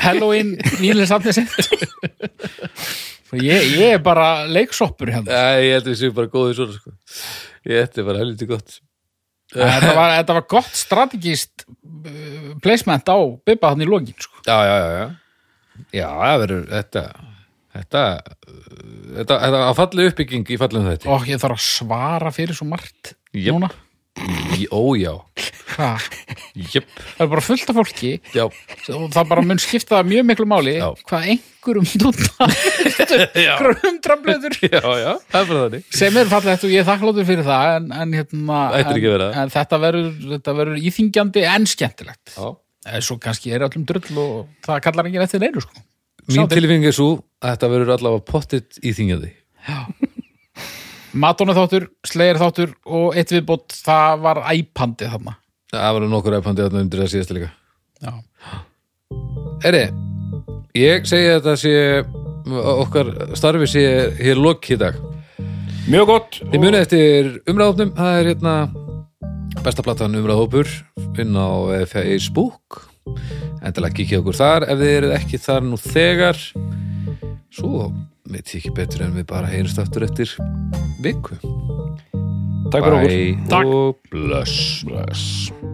Halloween 0.02 0.50
vílisatni 0.80 1.30
sitt 1.36 1.54
ég, 3.38 3.60
ég 3.78 3.94
er 3.94 4.02
bara 4.02 4.46
leiksoppur 4.50 5.12
hérna 5.14 5.30
Æ, 5.30 5.62
ég 5.68 5.76
held 5.76 5.86
að 5.86 5.92
við 5.92 6.00
séum 6.02 6.16
bara 6.18 6.32
góðið 6.34 6.58
svona 6.58 6.74
sko. 6.80 6.90
ég 7.70 7.86
er 7.86 8.08
bara 8.10 8.22
helviti 8.24 8.50
gott 8.50 8.70
þetta 9.54 9.94
var, 9.94 10.08
þetta 10.18 10.36
var 10.40 10.46
gott 10.56 10.72
strategist 10.74 11.54
uh, 11.70 12.50
placement 12.64 13.06
á 13.06 13.18
bippa 13.46 13.70
hann 13.70 13.84
í 13.84 13.86
lokin 13.86 14.16
sko. 14.18 14.42
já, 14.42 14.58
já, 14.58 14.74
já, 14.74 14.90
já 15.04 15.06
já, 15.94 16.08
verður 16.42 16.66
þetta 16.70 17.04
þetta, 17.74 18.02
þetta, 19.18 19.38
þetta 19.46 19.62
að 19.68 19.78
falli 19.80 20.08
uppbygging 20.10 20.52
í 20.54 20.58
fallum 20.60 20.84
þetta. 20.92 21.10
Og 21.14 21.24
ég 21.30 21.40
þarf 21.42 21.56
að 21.58 21.64
svara 21.66 22.30
fyrir 22.34 22.54
svo 22.58 22.68
margt 22.70 23.14
Jöp. 23.34 23.56
núna. 23.56 23.72
Í- 24.54 24.68
ójá, 24.70 25.16
Ha, 25.74 25.96
jöp, 26.54 26.84
það 27.16 27.22
er 27.24 27.28
bara 27.32 27.42
fullt 27.42 27.70
af 27.72 27.74
fólki. 27.80 28.10
Já. 28.30 28.44
Og 28.94 29.08
það 29.10 29.24
bara 29.32 29.42
mun 29.42 29.58
skipta 29.58 29.96
það 29.96 30.06
mjög 30.12 30.26
miklu 30.28 30.44
máli 30.46 30.74
Já. 30.76 30.86
hvað 31.08 31.24
einhverjum 31.32 31.88
dúta 31.98 32.46
hundramblöður 33.82 34.54
já, 34.62 34.78
já, 34.78 35.10
það 35.32 35.40
er 35.40 35.48
bara 35.48 35.62
þannig. 35.64 35.88
Sem 35.98 36.18
er 36.20 36.30
fallegt 36.30 36.66
og 36.68 36.70
ég 36.76 36.84
er 36.84 36.86
þakkláttur 36.88 37.26
fyrir 37.26 37.46
það 37.48 37.72
en, 37.80 37.88
en, 38.04 38.14
hérna, 38.20 38.60
Ættir 38.78 38.84
en, 38.92 38.98
ekki 39.00 39.08
að 39.10 39.16
vera. 39.16 39.28
en 39.42 39.52
þetta 39.56 39.80
verður, 39.82 40.12
þetta 40.36 40.54
verður 40.60 40.84
íþingjandi 40.90 41.44
en 41.56 41.66
skemmtilegt. 41.74 42.34
Já. 42.36 42.52
En 42.84 43.04
svo 43.04 43.16
kannski 43.22 43.52
er 43.54 43.64
öllum 43.66 43.84
drull 43.88 44.18
og 44.20 44.34
það 44.66 44.82
kallar 44.86 45.08
enginn 45.08 45.24
eftir 45.24 45.42
neinu 45.42 45.62
sko. 45.64 45.72
mín 46.28 46.36
Sjá 46.36 46.42
til. 46.48 46.58
tilfinning 46.58 46.88
er 46.88 46.96
svo 46.96 47.08
að 47.40 47.54
þetta 47.54 47.70
verður 47.72 47.94
allavega 47.96 48.26
pottitt 48.28 48.80
í 48.82 48.92
þingjandi 48.96 49.32
Madonna 51.14 51.54
þáttur, 51.54 51.86
Slayer 52.02 52.40
þáttur 52.40 52.72
og 52.90 53.14
eitt 53.14 53.30
viðbót, 53.30 53.70
það 53.86 54.22
var 54.24 54.40
æpandi 54.50 55.08
þarna 55.12 55.36
það 55.74 55.96
verður 55.98 56.12
nokkur 56.12 56.38
æpandi 56.40 56.66
þarna 56.66 56.84
undir 56.84 57.04
það 57.04 57.12
síðasta 57.14 57.38
líka 57.38 57.50
Já. 58.04 58.12
Eri, 59.64 59.84
ég 60.76 61.06
segi 61.08 61.30
að 61.30 61.38
þetta 61.38 61.56
sé 61.62 61.74
okkar 62.74 63.12
starfi 63.38 63.68
sé 63.70 63.84
hér 64.18 64.40
lokk 64.42 64.72
í 64.74 64.80
dag 64.80 64.98
Mjög 65.84 66.06
gott 66.08 66.40
Þið 66.40 66.60
munið 66.60 66.80
eftir 66.80 67.30
umræðopnum 67.50 67.94
það 67.96 68.18
er 68.18 68.28
hérna 68.32 68.54
besta 69.62 69.84
platan 69.84 70.16
umræðhópur 70.18 70.70
inn 71.20 71.36
á 71.38 71.50
Facebook. 71.90 72.88
Endilega 73.64 73.98
kikið 74.00 74.22
okkur 74.22 74.38
þar 74.40 74.66
ef 74.68 74.80
þið 74.80 74.94
eruð 74.96 75.14
ekki 75.18 75.40
þar 75.44 75.68
nú 75.68 75.78
þegar. 75.80 76.40
Svo 77.54 77.90
veit 78.24 78.48
ég 78.50 78.58
ekki 78.58 78.74
betur 78.74 79.06
en 79.06 79.14
við 79.18 79.28
bara 79.30 79.50
heyrumst 79.52 79.78
aftur 79.82 80.08
eftir 80.08 80.34
viku. 81.04 81.38
Takk 82.72 82.88
fyrir 82.88 82.98
okkur. 82.98 83.70
Og 83.74 84.10
bless 84.10 84.82
Bless 84.88 85.73